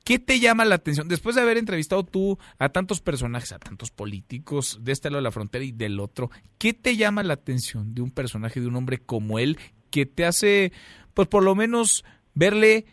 ¿Qué 0.07 0.21
te 0.21 0.39
llama 0.39 0.65
la 0.65 0.77
atención? 0.77 1.09
Después 1.09 1.35
de 1.35 1.43
haber 1.43 1.59
entrevistado 1.59 2.05
tú 2.05 2.39
a 2.61 2.69
tantos 2.69 3.01
personajes, 3.01 3.51
a 3.51 3.59
tantos 3.59 3.91
políticos 3.91 4.79
de 4.83 4.93
este 4.93 5.11
lado 5.11 5.17
de 5.17 5.25
la 5.25 5.33
frontera 5.33 5.65
y 5.65 5.73
del 5.73 5.99
otro, 5.99 6.31
¿qué 6.59 6.73
te 6.75 6.97
llama 6.97 7.25
la 7.25 7.35
atención 7.35 7.93
de 7.93 8.03
un 8.03 8.13
personaje, 8.13 8.61
de 8.61 8.69
un 8.69 8.77
hombre 8.77 8.99
como 8.99 9.41
él, 9.41 9.59
que 9.91 10.07
te 10.07 10.25
hace, 10.25 10.71
pues 11.13 11.27
por 11.27 11.43
lo 11.43 11.57
menos, 11.57 12.05
verle 12.35 12.87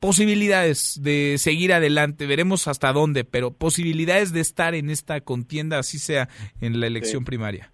posibilidades 0.00 1.00
de 1.02 1.36
seguir 1.38 1.72
adelante, 1.72 2.26
veremos 2.26 2.68
hasta 2.68 2.92
dónde, 2.92 3.24
pero 3.24 3.50
posibilidades 3.50 4.32
de 4.32 4.40
estar 4.40 4.74
en 4.74 4.90
esta 4.90 5.20
contienda, 5.20 5.78
así 5.78 5.98
sea 5.98 6.28
en 6.60 6.80
la 6.80 6.86
elección 6.86 7.24
primaria? 7.24 7.70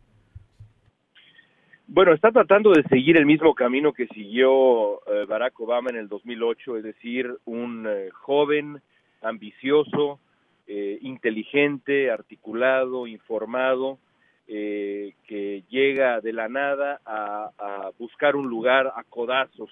Bueno, 1.87 2.15
está 2.15 2.33
tratando 2.33 2.73
de 2.73 2.83
seguir 2.85 3.19
el 3.19 3.27
mismo 3.27 3.55
camino 3.55 3.93
que 3.93 4.07
siguió 4.09 5.07
eh, 5.07 5.27
Barack 5.29 5.61
Obama 5.61 5.91
en 5.91 5.97
el 5.97 6.09
2008, 6.09 6.79
es 6.79 6.83
decir, 6.83 7.31
un 7.45 7.87
eh, 7.87 8.09
joven, 8.11 8.81
ambicioso, 9.23 10.19
eh, 10.67 10.99
inteligente, 11.03 12.11
articulado, 12.11 13.07
informado, 13.07 13.99
que 14.47 15.65
llega 15.71 16.21
de 16.21 16.35
la 16.35 16.51
nada 16.51 17.01
a, 17.07 17.49
a 17.59 17.91
buscar 17.99 18.37
un 18.37 18.47
lugar 18.47 18.93
a 18.95 19.03
codazos 19.05 19.71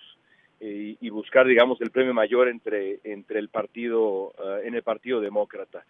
y 0.64 1.10
buscar, 1.10 1.46
digamos, 1.46 1.80
el 1.80 1.90
premio 1.90 2.14
mayor 2.14 2.48
entre 2.48 3.00
entre 3.04 3.40
el 3.40 3.48
partido 3.48 4.32
en 4.62 4.74
el 4.74 4.82
partido 4.82 5.20
demócrata. 5.20 5.84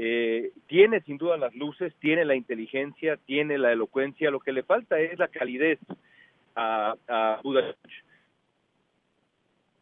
Eh, 0.00 0.52
tiene 0.68 1.00
sin 1.00 1.18
duda 1.18 1.36
las 1.36 1.52
luces, 1.56 1.92
tiene 1.98 2.24
la 2.24 2.36
inteligencia, 2.36 3.16
tiene 3.16 3.58
la 3.58 3.72
elocuencia, 3.72 4.30
lo 4.30 4.38
que 4.38 4.52
le 4.52 4.62
falta 4.62 5.00
es 5.00 5.18
la 5.18 5.26
calidez 5.26 5.80
a, 6.54 6.94
a 7.08 7.40
Budapest. 7.42 7.84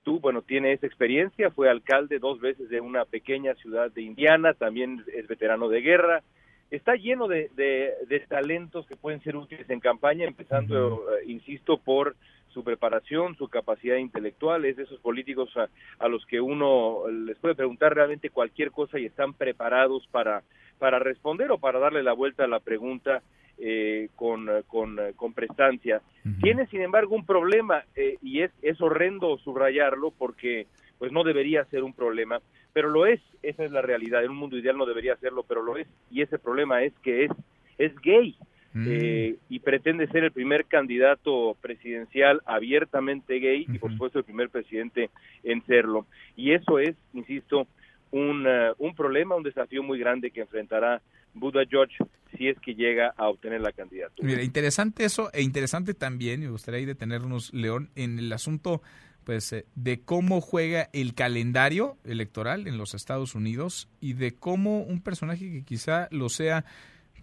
Tú, 0.04 0.18
bueno, 0.18 0.40
tiene 0.40 0.72
esa 0.72 0.86
experiencia, 0.86 1.50
fue 1.50 1.68
alcalde 1.68 2.18
dos 2.18 2.40
veces 2.40 2.70
de 2.70 2.80
una 2.80 3.04
pequeña 3.04 3.54
ciudad 3.56 3.90
de 3.90 4.00
Indiana, 4.00 4.54
también 4.54 5.04
es 5.14 5.28
veterano 5.28 5.68
de 5.68 5.82
guerra, 5.82 6.22
está 6.70 6.94
lleno 6.94 7.28
de, 7.28 7.50
de, 7.54 8.20
talentos 8.26 8.86
que 8.86 8.96
pueden 8.96 9.20
ser 9.20 9.36
útiles 9.36 9.68
en 9.68 9.80
campaña, 9.80 10.24
empezando, 10.24 11.04
eh, 11.10 11.24
insisto, 11.26 11.76
por 11.76 12.16
su 12.56 12.64
preparación, 12.64 13.36
su 13.36 13.48
capacidad 13.48 13.96
intelectual, 13.96 14.64
es 14.64 14.78
de 14.78 14.84
esos 14.84 14.98
políticos 15.00 15.52
a, 15.98 16.08
los 16.08 16.24
que 16.24 16.40
uno 16.40 17.02
les 17.10 17.36
puede 17.36 17.54
preguntar 17.54 17.94
realmente 17.94 18.30
cualquier 18.30 18.70
cosa 18.70 18.98
y 18.98 19.04
están 19.04 19.34
preparados 19.34 20.08
para, 20.10 20.42
para 20.78 20.98
responder 20.98 21.52
o 21.52 21.58
para 21.58 21.78
darle 21.78 22.02
la 22.02 22.14
vuelta 22.14 22.44
a 22.44 22.48
la 22.48 22.60
pregunta 22.60 23.22
eh, 23.58 24.08
con, 24.16 24.48
con, 24.68 24.96
con, 25.16 25.34
prestancia. 25.34 26.00
Tiene, 26.40 26.66
sin 26.68 26.80
embargo, 26.80 27.14
un 27.14 27.26
problema 27.26 27.84
eh, 27.94 28.16
y 28.22 28.40
es, 28.40 28.50
es 28.62 28.80
horrendo 28.80 29.36
subrayarlo 29.36 30.12
porque 30.12 30.66
pues 30.98 31.12
no 31.12 31.24
debería 31.24 31.66
ser 31.66 31.82
un 31.82 31.92
problema, 31.92 32.40
pero 32.72 32.88
lo 32.88 33.04
es, 33.04 33.20
esa 33.42 33.64
es 33.64 33.70
la 33.70 33.82
realidad, 33.82 34.24
en 34.24 34.30
un 34.30 34.38
mundo 34.38 34.56
ideal 34.56 34.78
no 34.78 34.86
debería 34.86 35.14
serlo, 35.16 35.42
pero 35.42 35.60
lo 35.60 35.76
es, 35.76 35.86
y 36.10 36.22
ese 36.22 36.38
problema 36.38 36.82
es 36.84 36.94
que 37.02 37.24
es, 37.24 37.30
es 37.76 37.94
gay. 38.00 38.34
Mm. 38.76 38.86
Eh, 38.90 39.36
y 39.48 39.60
pretende 39.60 40.06
ser 40.08 40.24
el 40.24 40.32
primer 40.32 40.66
candidato 40.66 41.56
presidencial 41.62 42.42
abiertamente 42.44 43.38
gay 43.38 43.64
y 43.66 43.78
por 43.78 43.90
supuesto 43.90 44.18
el 44.18 44.26
primer 44.26 44.50
presidente 44.50 45.08
en 45.44 45.64
serlo. 45.64 46.06
Y 46.36 46.52
eso 46.52 46.78
es, 46.78 46.94
insisto, 47.14 47.66
un, 48.10 48.46
uh, 48.46 48.74
un 48.76 48.94
problema, 48.94 49.34
un 49.34 49.44
desafío 49.44 49.82
muy 49.82 49.98
grande 49.98 50.30
que 50.30 50.42
enfrentará 50.42 51.00
Buda 51.32 51.62
George 51.66 51.96
si 52.36 52.48
es 52.48 52.60
que 52.60 52.74
llega 52.74 53.14
a 53.16 53.30
obtener 53.30 53.62
la 53.62 53.72
candidatura. 53.72 54.28
Mira, 54.28 54.42
interesante 54.42 55.06
eso 55.06 55.30
e 55.32 55.40
interesante 55.40 55.94
también, 55.94 56.40
me 56.40 56.50
gustaría 56.50 56.80
ahí 56.80 56.84
detenernos, 56.84 57.54
León, 57.54 57.88
en 57.94 58.18
el 58.18 58.30
asunto 58.30 58.82
pues 59.24 59.54
eh, 59.54 59.64
de 59.74 60.02
cómo 60.02 60.42
juega 60.42 60.90
el 60.92 61.14
calendario 61.14 61.96
electoral 62.04 62.66
en 62.68 62.76
los 62.76 62.92
Estados 62.92 63.34
Unidos 63.34 63.88
y 64.02 64.12
de 64.12 64.34
cómo 64.34 64.82
un 64.82 65.00
personaje 65.00 65.50
que 65.50 65.64
quizá 65.64 66.08
lo 66.10 66.28
sea 66.28 66.66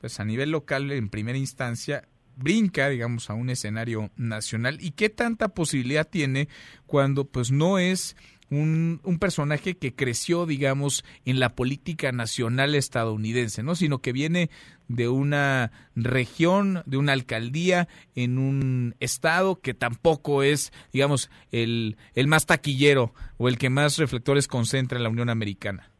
pues 0.03 0.19
a 0.19 0.25
nivel 0.25 0.51
local 0.51 0.91
en 0.91 1.07
primera 1.07 1.37
instancia 1.37 2.09
brinca, 2.35 2.89
digamos, 2.89 3.29
a 3.29 3.35
un 3.35 3.49
escenario 3.49 4.11
nacional 4.17 4.79
y 4.81 4.91
qué 4.91 5.07
tanta 5.07 5.47
posibilidad 5.47 6.05
tiene 6.05 6.49
cuando 6.85 7.23
pues 7.23 7.51
no 7.51 7.79
es 7.79 8.17
un, 8.49 8.99
un, 9.05 9.17
personaje 9.17 9.77
que 9.77 9.95
creció, 9.95 10.45
digamos, 10.45 11.05
en 11.23 11.39
la 11.39 11.55
política 11.55 12.11
nacional 12.11 12.75
estadounidense, 12.75 13.63
¿no? 13.63 13.75
Sino 13.75 13.99
que 13.99 14.11
viene 14.11 14.49
de 14.89 15.07
una 15.07 15.71
región, 15.95 16.83
de 16.85 16.97
una 16.97 17.13
alcaldía 17.13 17.87
en 18.13 18.39
un 18.39 18.95
estado 18.99 19.61
que 19.61 19.73
tampoco 19.73 20.43
es, 20.43 20.73
digamos, 20.91 21.29
el, 21.53 21.95
el 22.13 22.27
más 22.27 22.45
taquillero 22.45 23.13
o 23.37 23.47
el 23.47 23.57
que 23.57 23.69
más 23.69 23.97
reflectores 23.97 24.49
concentra 24.49 24.97
en 24.97 25.03
la 25.03 25.09
Unión 25.09 25.29
Americana. 25.29 25.92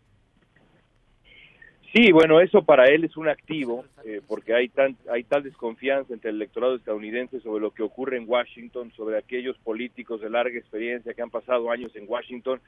Sí, 1.93 2.11
bueno, 2.11 2.41
eso 2.41 2.63
para 2.63 2.85
él 2.85 3.03
es 3.03 3.15
un 3.17 3.29
activo, 3.29 3.85
eh, 4.03 4.19
porque 4.27 4.55
hay, 4.55 4.67
tan, 4.67 4.97
hay 5.11 5.23
tal 5.25 5.43
desconfianza 5.43 6.11
entre 6.11 6.31
el 6.31 6.37
electorado 6.37 6.75
estadounidense 6.75 7.39
sobre 7.39 7.61
lo 7.61 7.69
que 7.69 7.83
ocurre 7.83 8.17
en 8.17 8.27
Washington, 8.27 8.91
sobre 8.95 9.15
aquellos 9.15 9.55
políticos 9.59 10.19
de 10.19 10.31
larga 10.31 10.57
experiencia 10.57 11.13
que 11.13 11.21
han 11.21 11.29
pasado 11.29 11.69
años 11.69 11.95
en 11.95 12.05
Washington, 12.07 12.59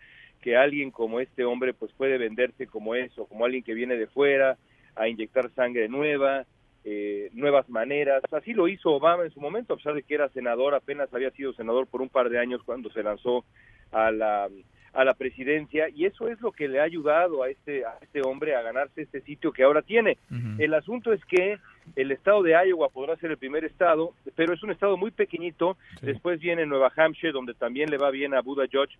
que 0.42 0.56
alguien 0.56 0.92
como 0.92 1.20
este 1.20 1.44
hombre 1.44 1.74
pues 1.74 1.92
puede 1.94 2.20
venderse 2.20 2.68
como 2.68 2.94
eso, 2.94 3.26
como 3.26 3.46
alguien 3.46 3.64
que 3.64 3.74
viene 3.74 3.98
de 3.98 4.06
fuera 4.06 4.58
a 4.96 5.08
inyectar 5.08 5.50
sangre 5.56 5.90
nueva, 5.90 6.46
eh, 6.84 7.32
nuevas 7.34 7.68
maneras. 7.68 8.22
Así 8.32 8.54
lo 8.54 8.68
hizo 8.68 8.92
Obama 8.92 9.24
en 9.24 9.32
su 9.32 9.42
momento, 9.42 9.74
a 9.74 9.78
pesar 9.78 9.96
de 9.96 10.04
que 10.04 10.14
era 10.14 10.30
senador, 10.30 10.76
apenas 10.76 11.12
había 11.12 11.32
sido 11.32 11.52
senador 11.54 11.88
por 11.88 12.04
un 12.04 12.10
par 12.10 12.30
de 12.30 12.38
años 12.38 12.62
cuando 12.64 12.92
se 12.92 13.02
lanzó 13.02 13.44
a 13.92 14.12
la 14.12 14.50
a 14.96 15.04
la 15.04 15.14
presidencia 15.14 15.90
y 15.90 16.06
eso 16.06 16.28
es 16.28 16.40
lo 16.42 16.52
que 16.52 16.68
le 16.68 16.80
ha 16.80 16.84
ayudado 16.84 17.44
a 17.44 17.50
este 17.50 17.86
a 17.86 17.98
este 18.02 18.22
hombre 18.26 18.56
a 18.56 18.62
ganarse 18.62 19.02
este 19.02 19.22
sitio 19.22 19.52
que 19.52 19.64
ahora 19.64 19.82
tiene. 19.82 20.18
El 20.58 20.74
asunto 20.74 21.12
es 21.14 21.24
que 21.26 21.58
el 21.96 22.12
estado 22.12 22.42
de 22.42 22.54
Iowa 22.54 22.90
podrá 22.90 23.16
ser 23.18 23.32
el 23.32 23.38
primer 23.38 23.66
estado, 23.66 24.14
pero 24.36 24.54
es 24.54 24.64
un 24.64 24.72
estado 24.72 24.98
muy 24.98 25.12
pequeñito. 25.12 25.78
Después 26.02 26.40
viene 26.40 26.66
Nueva 26.66 26.92
Hampshire 26.96 27.34
donde 27.34 27.54
también 27.54 27.90
le 27.90 27.98
va 27.98 28.10
bien 28.10 28.34
a 28.34 28.42
Buda 28.42 28.66
George, 28.70 28.96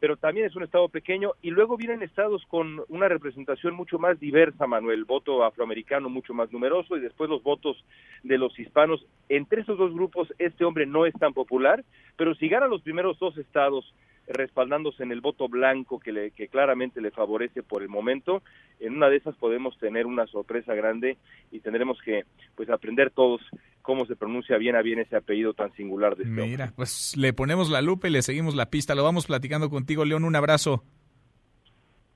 pero 0.00 0.16
también 0.16 0.46
es 0.46 0.54
un 0.54 0.62
estado 0.62 0.88
pequeño 0.88 1.32
y 1.42 1.50
luego 1.50 1.76
vienen 1.76 2.02
estados 2.02 2.44
con 2.46 2.82
una 2.88 3.08
representación 3.08 3.74
mucho 3.74 3.98
más 3.98 4.20
diversa, 4.20 4.66
Manuel, 4.66 5.04
voto 5.04 5.44
afroamericano 5.44 6.08
mucho 6.08 6.34
más 6.34 6.52
numeroso 6.52 6.96
y 6.96 7.00
después 7.00 7.28
los 7.28 7.42
votos 7.42 7.82
de 8.22 8.38
los 8.38 8.56
hispanos. 8.58 9.04
Entre 9.28 9.62
esos 9.62 9.78
dos 9.78 9.92
grupos 9.92 10.32
este 10.38 10.64
hombre 10.64 10.86
no 10.86 11.06
es 11.06 11.14
tan 11.14 11.32
popular, 11.32 11.84
pero 12.16 12.34
si 12.34 12.48
gana 12.48 12.66
los 12.66 12.82
primeros 12.82 13.18
dos 13.18 13.36
estados 13.38 13.92
respaldándose 14.28 15.02
en 15.02 15.12
el 15.12 15.20
voto 15.20 15.48
blanco 15.48 15.98
que, 15.98 16.12
le, 16.12 16.30
que 16.32 16.48
claramente 16.48 17.00
le 17.00 17.10
favorece 17.10 17.62
por 17.62 17.82
el 17.82 17.88
momento. 17.88 18.42
En 18.80 18.96
una 18.96 19.08
de 19.08 19.16
esas 19.16 19.34
podemos 19.36 19.76
tener 19.78 20.06
una 20.06 20.26
sorpresa 20.26 20.74
grande 20.74 21.16
y 21.50 21.60
tendremos 21.60 21.98
que 22.02 22.24
pues 22.54 22.68
aprender 22.70 23.10
todos 23.10 23.40
cómo 23.82 24.04
se 24.06 24.16
pronuncia 24.16 24.58
bien 24.58 24.76
a 24.76 24.82
bien 24.82 24.98
ese 24.98 25.16
apellido 25.16 25.54
tan 25.54 25.72
singular 25.74 26.14
de 26.14 26.24
este 26.24 26.34
Mira, 26.34 26.72
pues 26.76 27.16
le 27.16 27.32
ponemos 27.32 27.70
la 27.70 27.80
lupa 27.80 28.08
y 28.08 28.10
le 28.10 28.22
seguimos 28.22 28.54
la 28.54 28.66
pista. 28.68 28.94
Lo 28.94 29.02
vamos 29.02 29.26
platicando 29.26 29.70
contigo, 29.70 30.04
León. 30.04 30.24
Un 30.24 30.36
abrazo. 30.36 30.84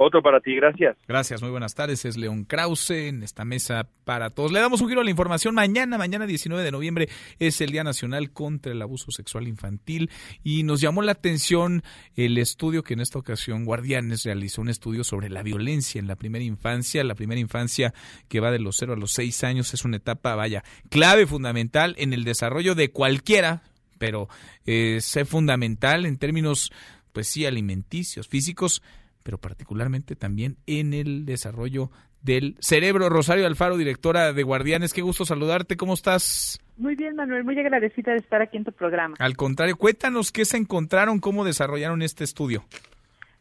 Otro 0.05 0.20
para 0.20 0.41
ti, 0.41 0.57
gracias. 0.57 0.97
Gracias, 1.07 1.43
muy 1.43 1.53
buenas 1.53 1.77
tardes. 1.77 2.05
Es 2.05 2.16
León 2.16 2.45
Krause 2.45 2.91
en 2.91 3.23
esta 3.23 3.45
mesa 3.45 3.89
para 4.05 4.31
todos. 4.31 4.51
Le 4.51 4.59
damos 4.59 4.81
un 4.81 4.89
giro 4.89 5.01
a 5.01 5.05
la 5.05 5.11
información. 5.11 5.55
Mañana, 5.55 5.97
mañana 5.97 6.27
19 6.27 6.65
de 6.65 6.73
noviembre, 6.73 7.09
es 7.39 7.61
el 7.61 7.70
Día 7.70 7.85
Nacional 7.85 8.33
contra 8.33 8.73
el 8.73 8.83
Abuso 8.83 9.12
Sexual 9.12 9.47
Infantil 9.47 10.11
y 10.43 10.65
nos 10.65 10.81
llamó 10.81 11.03
la 11.03 11.12
atención 11.12 11.85
el 12.16 12.37
estudio 12.39 12.83
que 12.83 12.95
en 12.95 13.01
esta 13.01 13.20
ocasión 13.20 13.65
Guardianes 13.65 14.24
realizó, 14.24 14.62
un 14.62 14.70
estudio 14.70 15.05
sobre 15.05 15.31
la 15.31 15.45
violencia 15.45 16.01
en 16.01 16.09
la 16.09 16.16
primera 16.16 16.45
infancia. 16.45 17.05
La 17.05 17.15
primera 17.15 17.41
infancia 17.41 17.95
que 18.29 18.41
va 18.41 18.51
de 18.51 18.59
los 18.59 18.77
0 18.81 18.95
a 18.95 18.97
los 18.97 19.12
6 19.12 19.45
años 19.45 19.73
es 19.73 19.85
una 19.85 19.99
etapa, 19.99 20.35
vaya, 20.35 20.65
clave, 20.91 21.29
fundamental 21.29 21.95
en 21.97 22.12
el 22.12 22.24
desarrollo 22.24 22.74
de 22.74 22.91
cualquiera, 22.91 23.62
pero 23.99 24.29
es 24.66 25.16
fundamental 25.27 26.07
en 26.07 26.19
términos, 26.19 26.73
pues 27.12 27.29
sí, 27.29 27.47
alimenticios, 27.47 28.27
físicos, 28.27 28.83
pero 29.23 29.39
particularmente 29.39 30.16
también 30.16 30.57
en 30.66 30.94
el 30.94 31.24
desarrollo 31.24 31.90
del 32.23 32.57
cerebro. 32.61 33.09
Rosario 33.09 33.47
Alfaro, 33.47 33.77
directora 33.77 34.32
de 34.32 34.43
Guardianes, 34.43 34.93
qué 34.93 35.03
gusto 35.03 35.24
saludarte, 35.24 35.77
¿cómo 35.77 35.94
estás? 35.94 36.61
Muy 36.77 36.97
bien, 36.97 37.16
Manuel, 37.16 37.44
muy 37.44 37.59
agradecida 37.59 38.12
de 38.12 38.19
estar 38.19 38.43
aquí 38.43 38.57
en 38.57 38.65
tu 38.65 38.73
programa. 38.73 39.15
Al 39.19 39.36
contrario, 39.36 39.77
cuéntanos 39.77 40.32
qué 40.32 40.44
se 40.44 40.57
encontraron, 40.57 41.20
cómo 41.20 41.44
desarrollaron 41.44 42.03
este 42.03 42.24
estudio. 42.24 42.65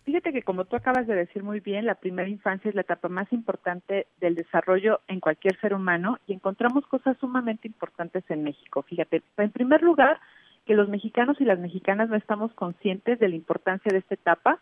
Fíjate 0.03 0.33
que 0.33 0.41
como 0.41 0.65
tú 0.65 0.75
acabas 0.75 1.05
de 1.05 1.15
decir 1.15 1.43
muy 1.43 1.59
bien, 1.59 1.85
la 1.85 1.95
primera 1.95 2.27
infancia 2.27 2.69
es 2.69 2.75
la 2.75 2.81
etapa 2.81 3.07
más 3.07 3.31
importante 3.31 4.07
del 4.19 4.35
desarrollo 4.35 5.01
en 5.07 5.19
cualquier 5.19 5.59
ser 5.61 5.73
humano 5.73 6.17
y 6.25 6.33
encontramos 6.33 6.87
cosas 6.87 7.15
sumamente 7.19 7.67
importantes 7.67 8.23
en 8.29 8.43
México. 8.43 8.81
Fíjate, 8.81 9.21
en 9.37 9.51
primer 9.51 9.83
lugar, 9.83 10.19
que 10.65 10.73
los 10.73 10.89
mexicanos 10.89 11.39
y 11.39 11.45
las 11.45 11.59
mexicanas 11.59 12.09
no 12.09 12.15
estamos 12.15 12.51
conscientes 12.53 13.19
de 13.19 13.29
la 13.29 13.35
importancia 13.35 13.91
de 13.91 13.99
esta 13.99 14.15
etapa, 14.15 14.59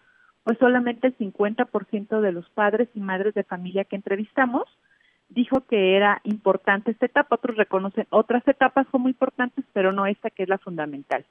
pues 0.49 0.57
solamente 0.57 1.05
el 1.05 1.15
50% 1.15 2.21
de 2.21 2.31
los 2.31 2.49
padres 2.49 2.89
y 2.95 2.99
madres 2.99 3.35
de 3.35 3.43
familia 3.43 3.83
que 3.83 3.95
entrevistamos 3.95 4.63
dijo 5.29 5.61
que 5.67 5.95
era 5.95 6.21
importante 6.23 6.89
esta 6.89 7.05
etapa, 7.05 7.35
otros 7.35 7.55
reconocen 7.55 8.07
otras 8.09 8.41
etapas 8.47 8.87
como 8.87 9.09
importantes, 9.09 9.63
pero 9.73 9.91
no 9.91 10.07
esta 10.07 10.31
que 10.31 10.41
es 10.41 10.49
la 10.49 10.57
fundamental. 10.57 11.23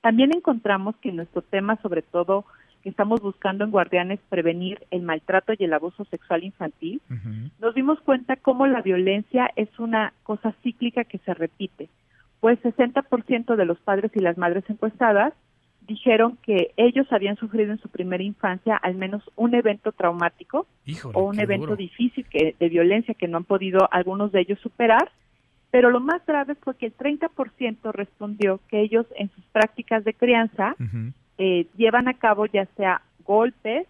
También 0.00 0.34
encontramos 0.34 0.96
que 0.96 1.12
nuestro 1.12 1.42
tema, 1.42 1.76
sobre 1.80 2.02
todo 2.02 2.44
que 2.82 2.88
estamos 2.88 3.20
buscando 3.20 3.62
en 3.62 3.70
Guardianes 3.70 4.18
prevenir 4.28 4.84
el 4.90 5.02
maltrato 5.02 5.52
y 5.56 5.62
el 5.62 5.72
abuso 5.72 6.04
sexual 6.06 6.42
infantil, 6.42 7.00
nos 7.60 7.72
dimos 7.76 8.00
cuenta 8.00 8.34
cómo 8.34 8.66
la 8.66 8.82
violencia 8.82 9.48
es 9.54 9.68
una 9.78 10.12
cosa 10.24 10.56
cíclica 10.64 11.04
que 11.04 11.18
se 11.18 11.34
repite. 11.34 11.88
Pues 12.40 12.58
60% 12.62 13.54
de 13.54 13.64
los 13.64 13.78
padres 13.78 14.10
y 14.16 14.18
las 14.18 14.36
madres 14.36 14.64
encuestadas 14.68 15.34
dijeron 15.90 16.38
que 16.40 16.72
ellos 16.76 17.08
habían 17.10 17.34
sufrido 17.36 17.72
en 17.72 17.80
su 17.80 17.88
primera 17.88 18.22
infancia 18.22 18.76
al 18.76 18.94
menos 18.94 19.28
un 19.34 19.56
evento 19.56 19.90
traumático 19.90 20.68
o 21.12 21.24
un 21.24 21.40
evento 21.40 21.74
difícil 21.74 22.24
que, 22.30 22.54
de 22.60 22.68
violencia 22.68 23.14
que 23.14 23.26
no 23.26 23.38
han 23.38 23.44
podido 23.44 23.88
algunos 23.90 24.30
de 24.30 24.42
ellos 24.42 24.60
superar, 24.60 25.10
pero 25.72 25.90
lo 25.90 25.98
más 25.98 26.24
grave 26.24 26.54
fue 26.54 26.76
que 26.76 26.86
el 26.86 26.96
30% 26.96 27.92
respondió 27.92 28.60
que 28.68 28.82
ellos 28.82 29.04
en 29.16 29.30
sus 29.30 29.44
prácticas 29.46 30.04
de 30.04 30.14
crianza 30.14 30.76
eh, 31.38 31.66
llevan 31.76 32.06
a 32.06 32.14
cabo 32.14 32.46
ya 32.46 32.66
sea 32.76 33.02
golpes, 33.24 33.88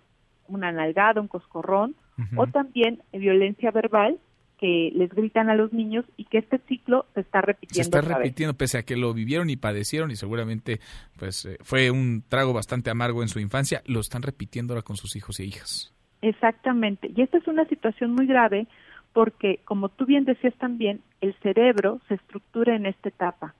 una 0.48 0.72
nalgada, 0.72 1.20
un 1.20 1.28
coscorrón, 1.28 1.94
o 2.36 2.46
también 2.46 3.02
violencia 3.12 3.70
verbal 3.70 4.18
que 4.60 4.92
les 4.94 5.08
gritan 5.10 5.48
a 5.48 5.54
los 5.54 5.72
niños 5.72 6.04
y 6.18 6.26
que 6.26 6.36
este 6.36 6.58
ciclo 6.68 7.06
se 7.14 7.20
está 7.20 7.40
repitiendo. 7.40 7.90
Se 7.90 7.98
está 7.98 8.14
repitiendo 8.14 8.54
pese 8.54 8.76
a 8.76 8.82
que 8.82 8.94
lo 8.94 9.14
vivieron 9.14 9.48
y 9.48 9.56
padecieron 9.56 10.10
y 10.10 10.16
seguramente 10.16 10.80
pues 11.18 11.46
eh, 11.46 11.56
fue 11.62 11.90
un 11.90 12.22
trago 12.28 12.52
bastante 12.52 12.90
amargo 12.90 13.22
en 13.22 13.28
su 13.28 13.40
infancia, 13.40 13.82
lo 13.86 14.00
están 14.00 14.20
repitiendo 14.20 14.74
ahora 14.74 14.82
con 14.82 14.96
sus 14.96 15.16
hijos 15.16 15.40
e 15.40 15.44
hijas. 15.44 15.94
Exactamente. 16.20 17.10
Y 17.16 17.22
esta 17.22 17.38
es 17.38 17.48
una 17.48 17.64
situación 17.64 18.12
muy 18.14 18.26
grave 18.26 18.66
porque, 19.14 19.60
como 19.64 19.88
tú 19.88 20.04
bien 20.04 20.26
decías 20.26 20.54
también, 20.58 21.00
el 21.22 21.34
cerebro 21.42 22.00
se 22.08 22.14
estructura 22.14 22.76
en 22.76 22.84
esta 22.84 23.08
etapa. 23.08 23.54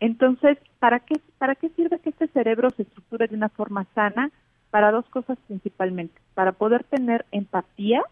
Entonces, 0.00 0.58
¿para 0.78 1.00
qué, 1.00 1.14
¿para 1.38 1.54
qué 1.54 1.70
sirve 1.70 1.98
que 2.00 2.10
este 2.10 2.28
cerebro 2.28 2.68
se 2.76 2.82
estructure 2.82 3.26
de 3.26 3.36
una 3.36 3.48
forma 3.48 3.86
sana? 3.94 4.30
Para 4.70 4.92
dos 4.92 5.06
cosas 5.06 5.38
principalmente. 5.46 6.20
Para 6.34 6.52
poder 6.52 6.84
tener 6.84 7.24
empatía 7.32 8.02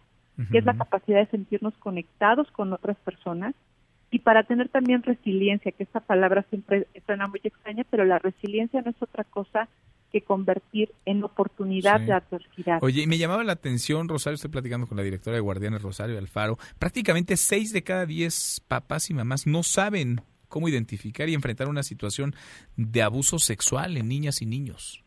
que 0.51 0.59
es 0.59 0.65
la 0.65 0.77
capacidad 0.77 1.21
de 1.21 1.31
sentirnos 1.31 1.75
conectados 1.79 2.51
con 2.51 2.73
otras 2.73 2.97
personas 2.99 3.55
y 4.11 4.21
para 4.21 4.45
tener 4.45 4.69
también 4.69 5.03
resiliencia, 5.03 5.73
que 5.73 5.83
esta 5.83 6.01
palabra 6.01 6.45
siempre 6.51 6.87
suena 7.05 7.27
muy 7.27 7.41
extraña, 7.43 7.85
pero 7.91 8.05
la 8.05 8.19
resiliencia 8.19 8.81
no 8.83 8.91
es 8.91 9.03
otra 9.03 9.25
cosa 9.25 9.69
que 10.13 10.21
convertir 10.21 10.93
en 11.05 11.25
oportunidad 11.25 12.01
de 12.01 12.13
adversidad. 12.13 12.79
Oye, 12.83 13.03
y 13.03 13.07
me 13.09 13.19
llamaba 13.19 13.43
la 13.43 13.55
atención, 13.55 14.09
Rosario, 14.09 14.37
estoy 14.37 14.51
platicando 14.53 14.87
con 14.87 14.97
la 14.97 15.03
directora 15.03 15.35
de 15.35 15.41
Guardianes, 15.41 15.83
Rosario 15.83 16.17
Alfaro, 16.17 16.57
prácticamente 16.79 17.37
seis 17.37 17.73
de 17.73 17.83
cada 17.83 18.07
diez 18.07 18.63
papás 18.69 19.11
y 19.11 19.15
mamás 19.15 19.49
no 19.49 19.65
saben 19.65 20.21
cómo 20.49 20.69
identificar 20.69 21.29
y 21.29 21.35
enfrentar 21.35 21.67
una 21.67 21.83
situación 21.83 22.37
de 22.77 23.03
abuso 23.03 23.41
sexual 23.41 23.97
en 23.97 24.07
niñas 24.07 24.41
y 24.41 24.47
niños. 24.47 25.03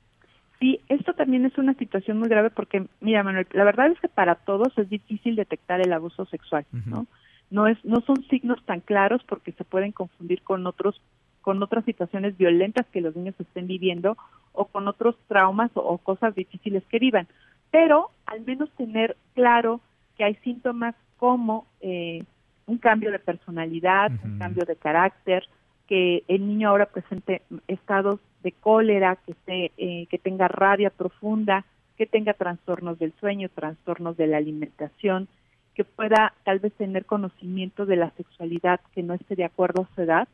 Sí, 0.59 0.81
también 1.27 1.45
es 1.45 1.57
una 1.57 1.73
situación 1.73 2.19
muy 2.19 2.29
grave 2.29 2.51
porque, 2.51 2.85
mira, 3.01 3.21
Manuel, 3.21 3.47
la 3.51 3.65
verdad 3.65 3.87
es 3.87 3.99
que 3.99 4.07
para 4.07 4.35
todos 4.35 4.69
es 4.77 4.87
difícil 4.87 5.35
detectar 5.35 5.81
el 5.81 5.91
abuso 5.91 6.25
sexual, 6.27 6.65
¿no? 6.85 7.05
No 7.51 7.67
es, 7.67 7.77
no 7.83 7.99
son 7.99 8.23
signos 8.29 8.63
tan 8.63 8.79
claros 8.79 9.21
porque 9.27 9.51
se 9.51 9.65
pueden 9.65 9.91
confundir 9.91 10.41
con 10.41 10.65
otros, 10.65 11.01
con 11.41 11.61
otras 11.61 11.83
situaciones 11.83 12.37
violentas 12.37 12.85
que 12.93 13.01
los 13.01 13.13
niños 13.13 13.35
estén 13.39 13.67
viviendo 13.67 14.15
o 14.53 14.67
con 14.67 14.87
otros 14.87 15.17
traumas 15.27 15.69
o, 15.73 15.97
cosas 15.97 16.33
difíciles 16.33 16.81
que 16.85 16.97
vivan. 16.97 17.27
Pero 17.71 18.11
al 18.25 18.45
menos 18.45 18.71
tener 18.77 19.17
claro 19.35 19.81
que 20.15 20.23
hay 20.23 20.35
síntomas 20.35 20.95
como 21.17 21.67
eh, 21.81 22.23
un 22.67 22.77
cambio 22.77 23.11
de 23.11 23.19
personalidad, 23.19 24.13
un 24.23 24.39
cambio 24.39 24.63
de 24.63 24.77
carácter, 24.77 25.43
que 25.87 26.23
el 26.27 26.47
niño 26.47 26.69
ahora 26.69 26.87
presente 26.87 27.41
estados 27.67 28.19
de 28.43 28.51
cólera, 28.51 29.17
que, 29.25 29.33
se, 29.45 29.71
eh, 29.77 30.07
que 30.09 30.17
tenga 30.17 30.47
rabia 30.47 30.89
profunda, 30.89 31.65
que 31.97 32.05
tenga 32.05 32.33
trastornos 32.33 32.99
del 32.99 33.13
sueño, 33.19 33.49
trastornos 33.49 34.17
de 34.17 34.27
la 34.27 34.37
alimentación, 34.37 35.27
que 35.73 35.83
pueda 35.83 36.33
tal 36.43 36.59
vez 36.59 36.73
tener 36.73 37.05
conocimiento 37.05 37.85
de 37.85 37.95
la 37.95 38.11
sexualidad 38.11 38.79
que 38.93 39.03
no 39.03 39.13
esté 39.13 39.35
de 39.35 39.45
acuerdo 39.45 39.83
a 39.83 39.95
su 39.95 40.01
edad. 40.01 40.27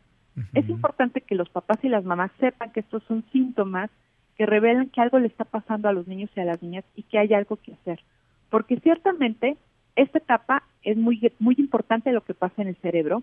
Es 0.53 0.67
importante 0.67 1.21
que 1.21 1.35
los 1.35 1.49
papás 1.49 1.77
y 1.83 1.89
las 1.89 2.05
mamás 2.05 2.31
sepan 2.39 2.71
que 2.71 2.79
estos 2.79 3.03
son 3.03 3.23
síntomas 3.31 3.91
que 4.35 4.45
revelan 4.47 4.89
que 4.89 4.99
algo 4.99 5.19
le 5.19 5.27
está 5.27 5.45
pasando 5.45 5.87
a 5.87 5.93
los 5.93 6.07
niños 6.07 6.31
y 6.35 6.39
a 6.39 6.45
las 6.45 6.61
niñas 6.63 6.83
y 6.95 7.03
que 7.03 7.19
hay 7.19 7.33
algo 7.33 7.57
que 7.57 7.73
hacer. 7.73 7.99
Porque 8.49 8.79
ciertamente 8.79 9.57
esta 9.95 10.17
etapa 10.17 10.63
es 10.81 10.97
muy, 10.97 11.31
muy 11.39 11.55
importante 11.59 12.11
lo 12.11 12.21
que 12.21 12.33
pasa 12.33 12.61
en 12.61 12.69
el 12.69 12.75
cerebro, 12.77 13.21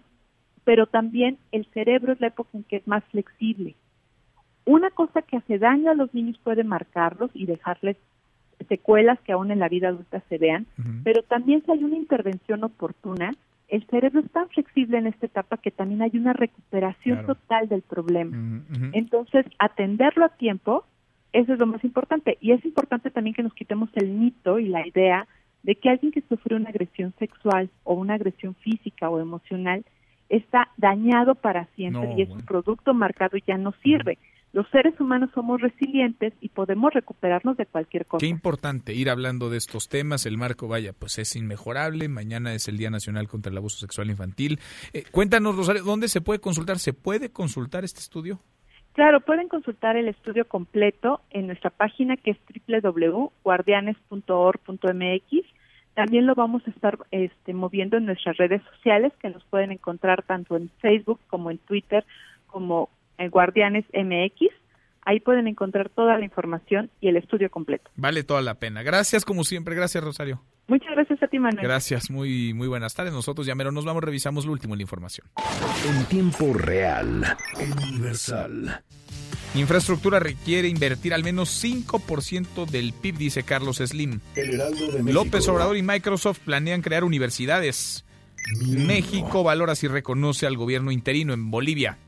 pero 0.70 0.86
también 0.86 1.36
el 1.50 1.66
cerebro 1.74 2.12
es 2.12 2.20
la 2.20 2.28
época 2.28 2.50
en 2.54 2.62
que 2.62 2.76
es 2.76 2.86
más 2.86 3.02
flexible. 3.06 3.74
Una 4.64 4.88
cosa 4.90 5.20
que 5.20 5.38
hace 5.38 5.58
daño 5.58 5.90
a 5.90 5.96
los 5.96 6.14
niños 6.14 6.38
puede 6.44 6.62
marcarlos 6.62 7.28
y 7.34 7.46
dejarles 7.46 7.96
secuelas 8.68 9.18
que 9.22 9.32
aún 9.32 9.50
en 9.50 9.58
la 9.58 9.68
vida 9.68 9.88
adulta 9.88 10.22
se 10.28 10.38
vean, 10.38 10.68
pero 11.02 11.24
también 11.24 11.64
si 11.64 11.72
hay 11.72 11.82
una 11.82 11.96
intervención 11.96 12.62
oportuna, 12.62 13.32
el 13.66 13.84
cerebro 13.88 14.20
es 14.20 14.30
tan 14.30 14.48
flexible 14.50 14.98
en 14.98 15.08
esta 15.08 15.26
etapa 15.26 15.56
que 15.56 15.72
también 15.72 16.02
hay 16.02 16.12
una 16.14 16.34
recuperación 16.34 17.26
total 17.26 17.68
del 17.68 17.82
problema. 17.82 18.62
Entonces, 18.92 19.46
atenderlo 19.58 20.26
a 20.26 20.36
tiempo, 20.36 20.84
eso 21.32 21.52
es 21.52 21.58
lo 21.58 21.66
más 21.66 21.82
importante. 21.82 22.38
Y 22.40 22.52
es 22.52 22.64
importante 22.64 23.10
también 23.10 23.34
que 23.34 23.42
nos 23.42 23.54
quitemos 23.54 23.90
el 23.94 24.08
mito 24.10 24.60
y 24.60 24.68
la 24.68 24.86
idea 24.86 25.26
de 25.64 25.74
que 25.74 25.90
alguien 25.90 26.12
que 26.12 26.22
sufre 26.28 26.54
una 26.54 26.68
agresión 26.68 27.12
sexual 27.18 27.70
o 27.82 27.94
una 27.94 28.14
agresión 28.14 28.54
física 28.54 29.10
o 29.10 29.18
emocional 29.18 29.84
está 30.30 30.70
dañado 30.78 31.34
para 31.34 31.66
siempre 31.76 32.14
y 32.16 32.22
es 32.22 32.30
un 32.30 32.40
producto 32.40 32.94
marcado 32.94 33.36
y 33.36 33.44
ya 33.46 33.58
no 33.58 33.74
sirve. 33.82 34.16
Los 34.52 34.68
seres 34.70 34.98
humanos 34.98 35.30
somos 35.32 35.60
resilientes 35.60 36.32
y 36.40 36.48
podemos 36.48 36.92
recuperarnos 36.92 37.56
de 37.56 37.66
cualquier 37.66 38.04
cosa. 38.06 38.18
Qué 38.20 38.26
importante 38.26 38.92
ir 38.94 39.08
hablando 39.08 39.48
de 39.48 39.58
estos 39.58 39.88
temas. 39.88 40.26
El 40.26 40.38
marco, 40.38 40.66
vaya, 40.66 40.92
pues 40.92 41.20
es 41.20 41.36
inmejorable. 41.36 42.08
Mañana 42.08 42.52
es 42.54 42.66
el 42.66 42.76
Día 42.76 42.90
Nacional 42.90 43.28
contra 43.28 43.52
el 43.52 43.58
Abuso 43.58 43.78
Sexual 43.78 44.10
Infantil. 44.10 44.58
Eh, 44.92 45.04
cuéntanos, 45.12 45.54
Rosario, 45.56 45.84
¿dónde 45.84 46.08
se 46.08 46.20
puede 46.20 46.40
consultar? 46.40 46.80
¿Se 46.80 46.92
puede 46.92 47.30
consultar 47.30 47.84
este 47.84 48.00
estudio? 48.00 48.40
Claro, 48.94 49.20
pueden 49.20 49.46
consultar 49.46 49.96
el 49.96 50.08
estudio 50.08 50.48
completo 50.48 51.20
en 51.30 51.46
nuestra 51.46 51.70
página 51.70 52.16
que 52.16 52.32
es 52.32 52.38
www.guardianes.org.mx 52.66 55.59
también 56.00 56.24
lo 56.24 56.34
vamos 56.34 56.62
a 56.66 56.70
estar 56.70 56.96
este, 57.10 57.52
moviendo 57.52 57.98
en 57.98 58.06
nuestras 58.06 58.38
redes 58.38 58.62
sociales, 58.74 59.12
que 59.20 59.28
nos 59.28 59.44
pueden 59.44 59.70
encontrar 59.70 60.22
tanto 60.22 60.56
en 60.56 60.70
Facebook 60.80 61.20
como 61.28 61.50
en 61.50 61.58
Twitter, 61.58 62.06
como 62.46 62.88
en 63.18 63.28
Guardianes 63.28 63.84
MX. 63.92 64.48
Ahí 65.02 65.20
pueden 65.20 65.46
encontrar 65.46 65.90
toda 65.90 66.16
la 66.16 66.24
información 66.24 66.88
y 67.02 67.08
el 67.08 67.18
estudio 67.18 67.50
completo. 67.50 67.90
Vale 67.96 68.22
toda 68.24 68.40
la 68.40 68.54
pena. 68.54 68.82
Gracias 68.82 69.26
como 69.26 69.44
siempre. 69.44 69.74
Gracias, 69.74 70.02
Rosario. 70.02 70.40
Muchas 70.68 70.90
gracias 70.92 71.22
a 71.22 71.26
ti, 71.26 71.38
Manuel. 71.38 71.66
Gracias, 71.66 72.10
muy, 72.10 72.54
muy 72.54 72.66
buenas 72.66 72.94
tardes. 72.94 73.12
Nosotros 73.12 73.46
ya 73.46 73.54
mero 73.54 73.70
nos 73.70 73.84
vamos, 73.84 74.02
revisamos 74.02 74.46
lo 74.46 74.52
último 74.52 74.72
en 74.72 74.78
la 74.78 74.82
información. 74.84 75.26
En 75.86 76.06
tiempo 76.06 76.54
real, 76.54 77.24
Universal. 77.60 78.82
Infraestructura 79.54 80.20
requiere 80.20 80.68
invertir 80.68 81.12
al 81.12 81.24
menos 81.24 81.62
5% 81.62 82.66
del 82.66 82.92
PIB, 82.92 83.16
dice 83.16 83.42
Carlos 83.42 83.78
Slim. 83.78 84.20
López 85.04 85.48
Obrador 85.48 85.76
y 85.76 85.82
Microsoft 85.82 86.38
planean 86.44 86.82
crear 86.82 87.02
universidades. 87.02 88.04
México 88.60 89.42
valora 89.42 89.74
si 89.74 89.88
reconoce 89.88 90.46
al 90.46 90.56
gobierno 90.56 90.92
interino 90.92 91.34
en 91.34 91.50
Bolivia. 91.50 91.98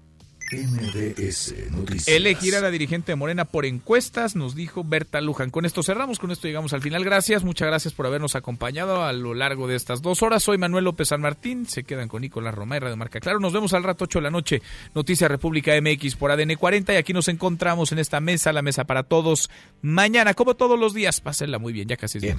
MBS 0.52 1.70
Noticias. 1.70 2.08
Elegir 2.08 2.54
a 2.54 2.60
la 2.60 2.70
dirigente 2.70 3.12
de 3.12 3.16
Morena 3.16 3.46
por 3.46 3.64
encuestas, 3.64 4.36
nos 4.36 4.54
dijo 4.54 4.84
Berta 4.84 5.20
Luján. 5.20 5.50
Con 5.50 5.64
esto 5.64 5.82
cerramos, 5.82 6.18
con 6.18 6.30
esto 6.30 6.46
llegamos 6.46 6.74
al 6.74 6.82
final. 6.82 7.04
Gracias, 7.04 7.42
muchas 7.42 7.68
gracias 7.68 7.94
por 7.94 8.06
habernos 8.06 8.36
acompañado 8.36 9.02
a 9.02 9.12
lo 9.12 9.32
largo 9.32 9.66
de 9.66 9.76
estas 9.76 10.02
dos 10.02 10.22
horas. 10.22 10.42
Soy 10.42 10.58
Manuel 10.58 10.84
López 10.84 11.08
San 11.08 11.22
Martín, 11.22 11.66
se 11.66 11.84
quedan 11.84 12.08
con 12.08 12.20
Nicolás 12.20 12.54
Roma 12.54 12.76
y 12.76 12.80
Radio 12.80 12.96
Marca 12.96 13.20
Claro. 13.20 13.40
Nos 13.40 13.52
vemos 13.52 13.72
al 13.72 13.82
rato 13.82 14.04
8 14.04 14.18
de 14.18 14.22
la 14.22 14.30
noche, 14.30 14.62
Noticias 14.94 15.30
República 15.30 15.72
MX 15.80 16.16
por 16.16 16.30
ADN 16.30 16.56
40 16.56 16.92
y 16.92 16.96
aquí 16.96 17.12
nos 17.12 17.28
encontramos 17.28 17.92
en 17.92 17.98
esta 17.98 18.20
mesa, 18.20 18.52
la 18.52 18.62
mesa 18.62 18.84
para 18.84 19.04
todos. 19.04 19.48
Mañana, 19.80 20.34
como 20.34 20.54
todos 20.54 20.78
los 20.78 20.92
días, 20.92 21.20
pásenla 21.20 21.58
muy 21.58 21.72
bien, 21.72 21.88
ya 21.88 21.96
casi 21.96 22.18
es. 22.18 22.36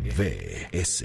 MBS 0.00 1.04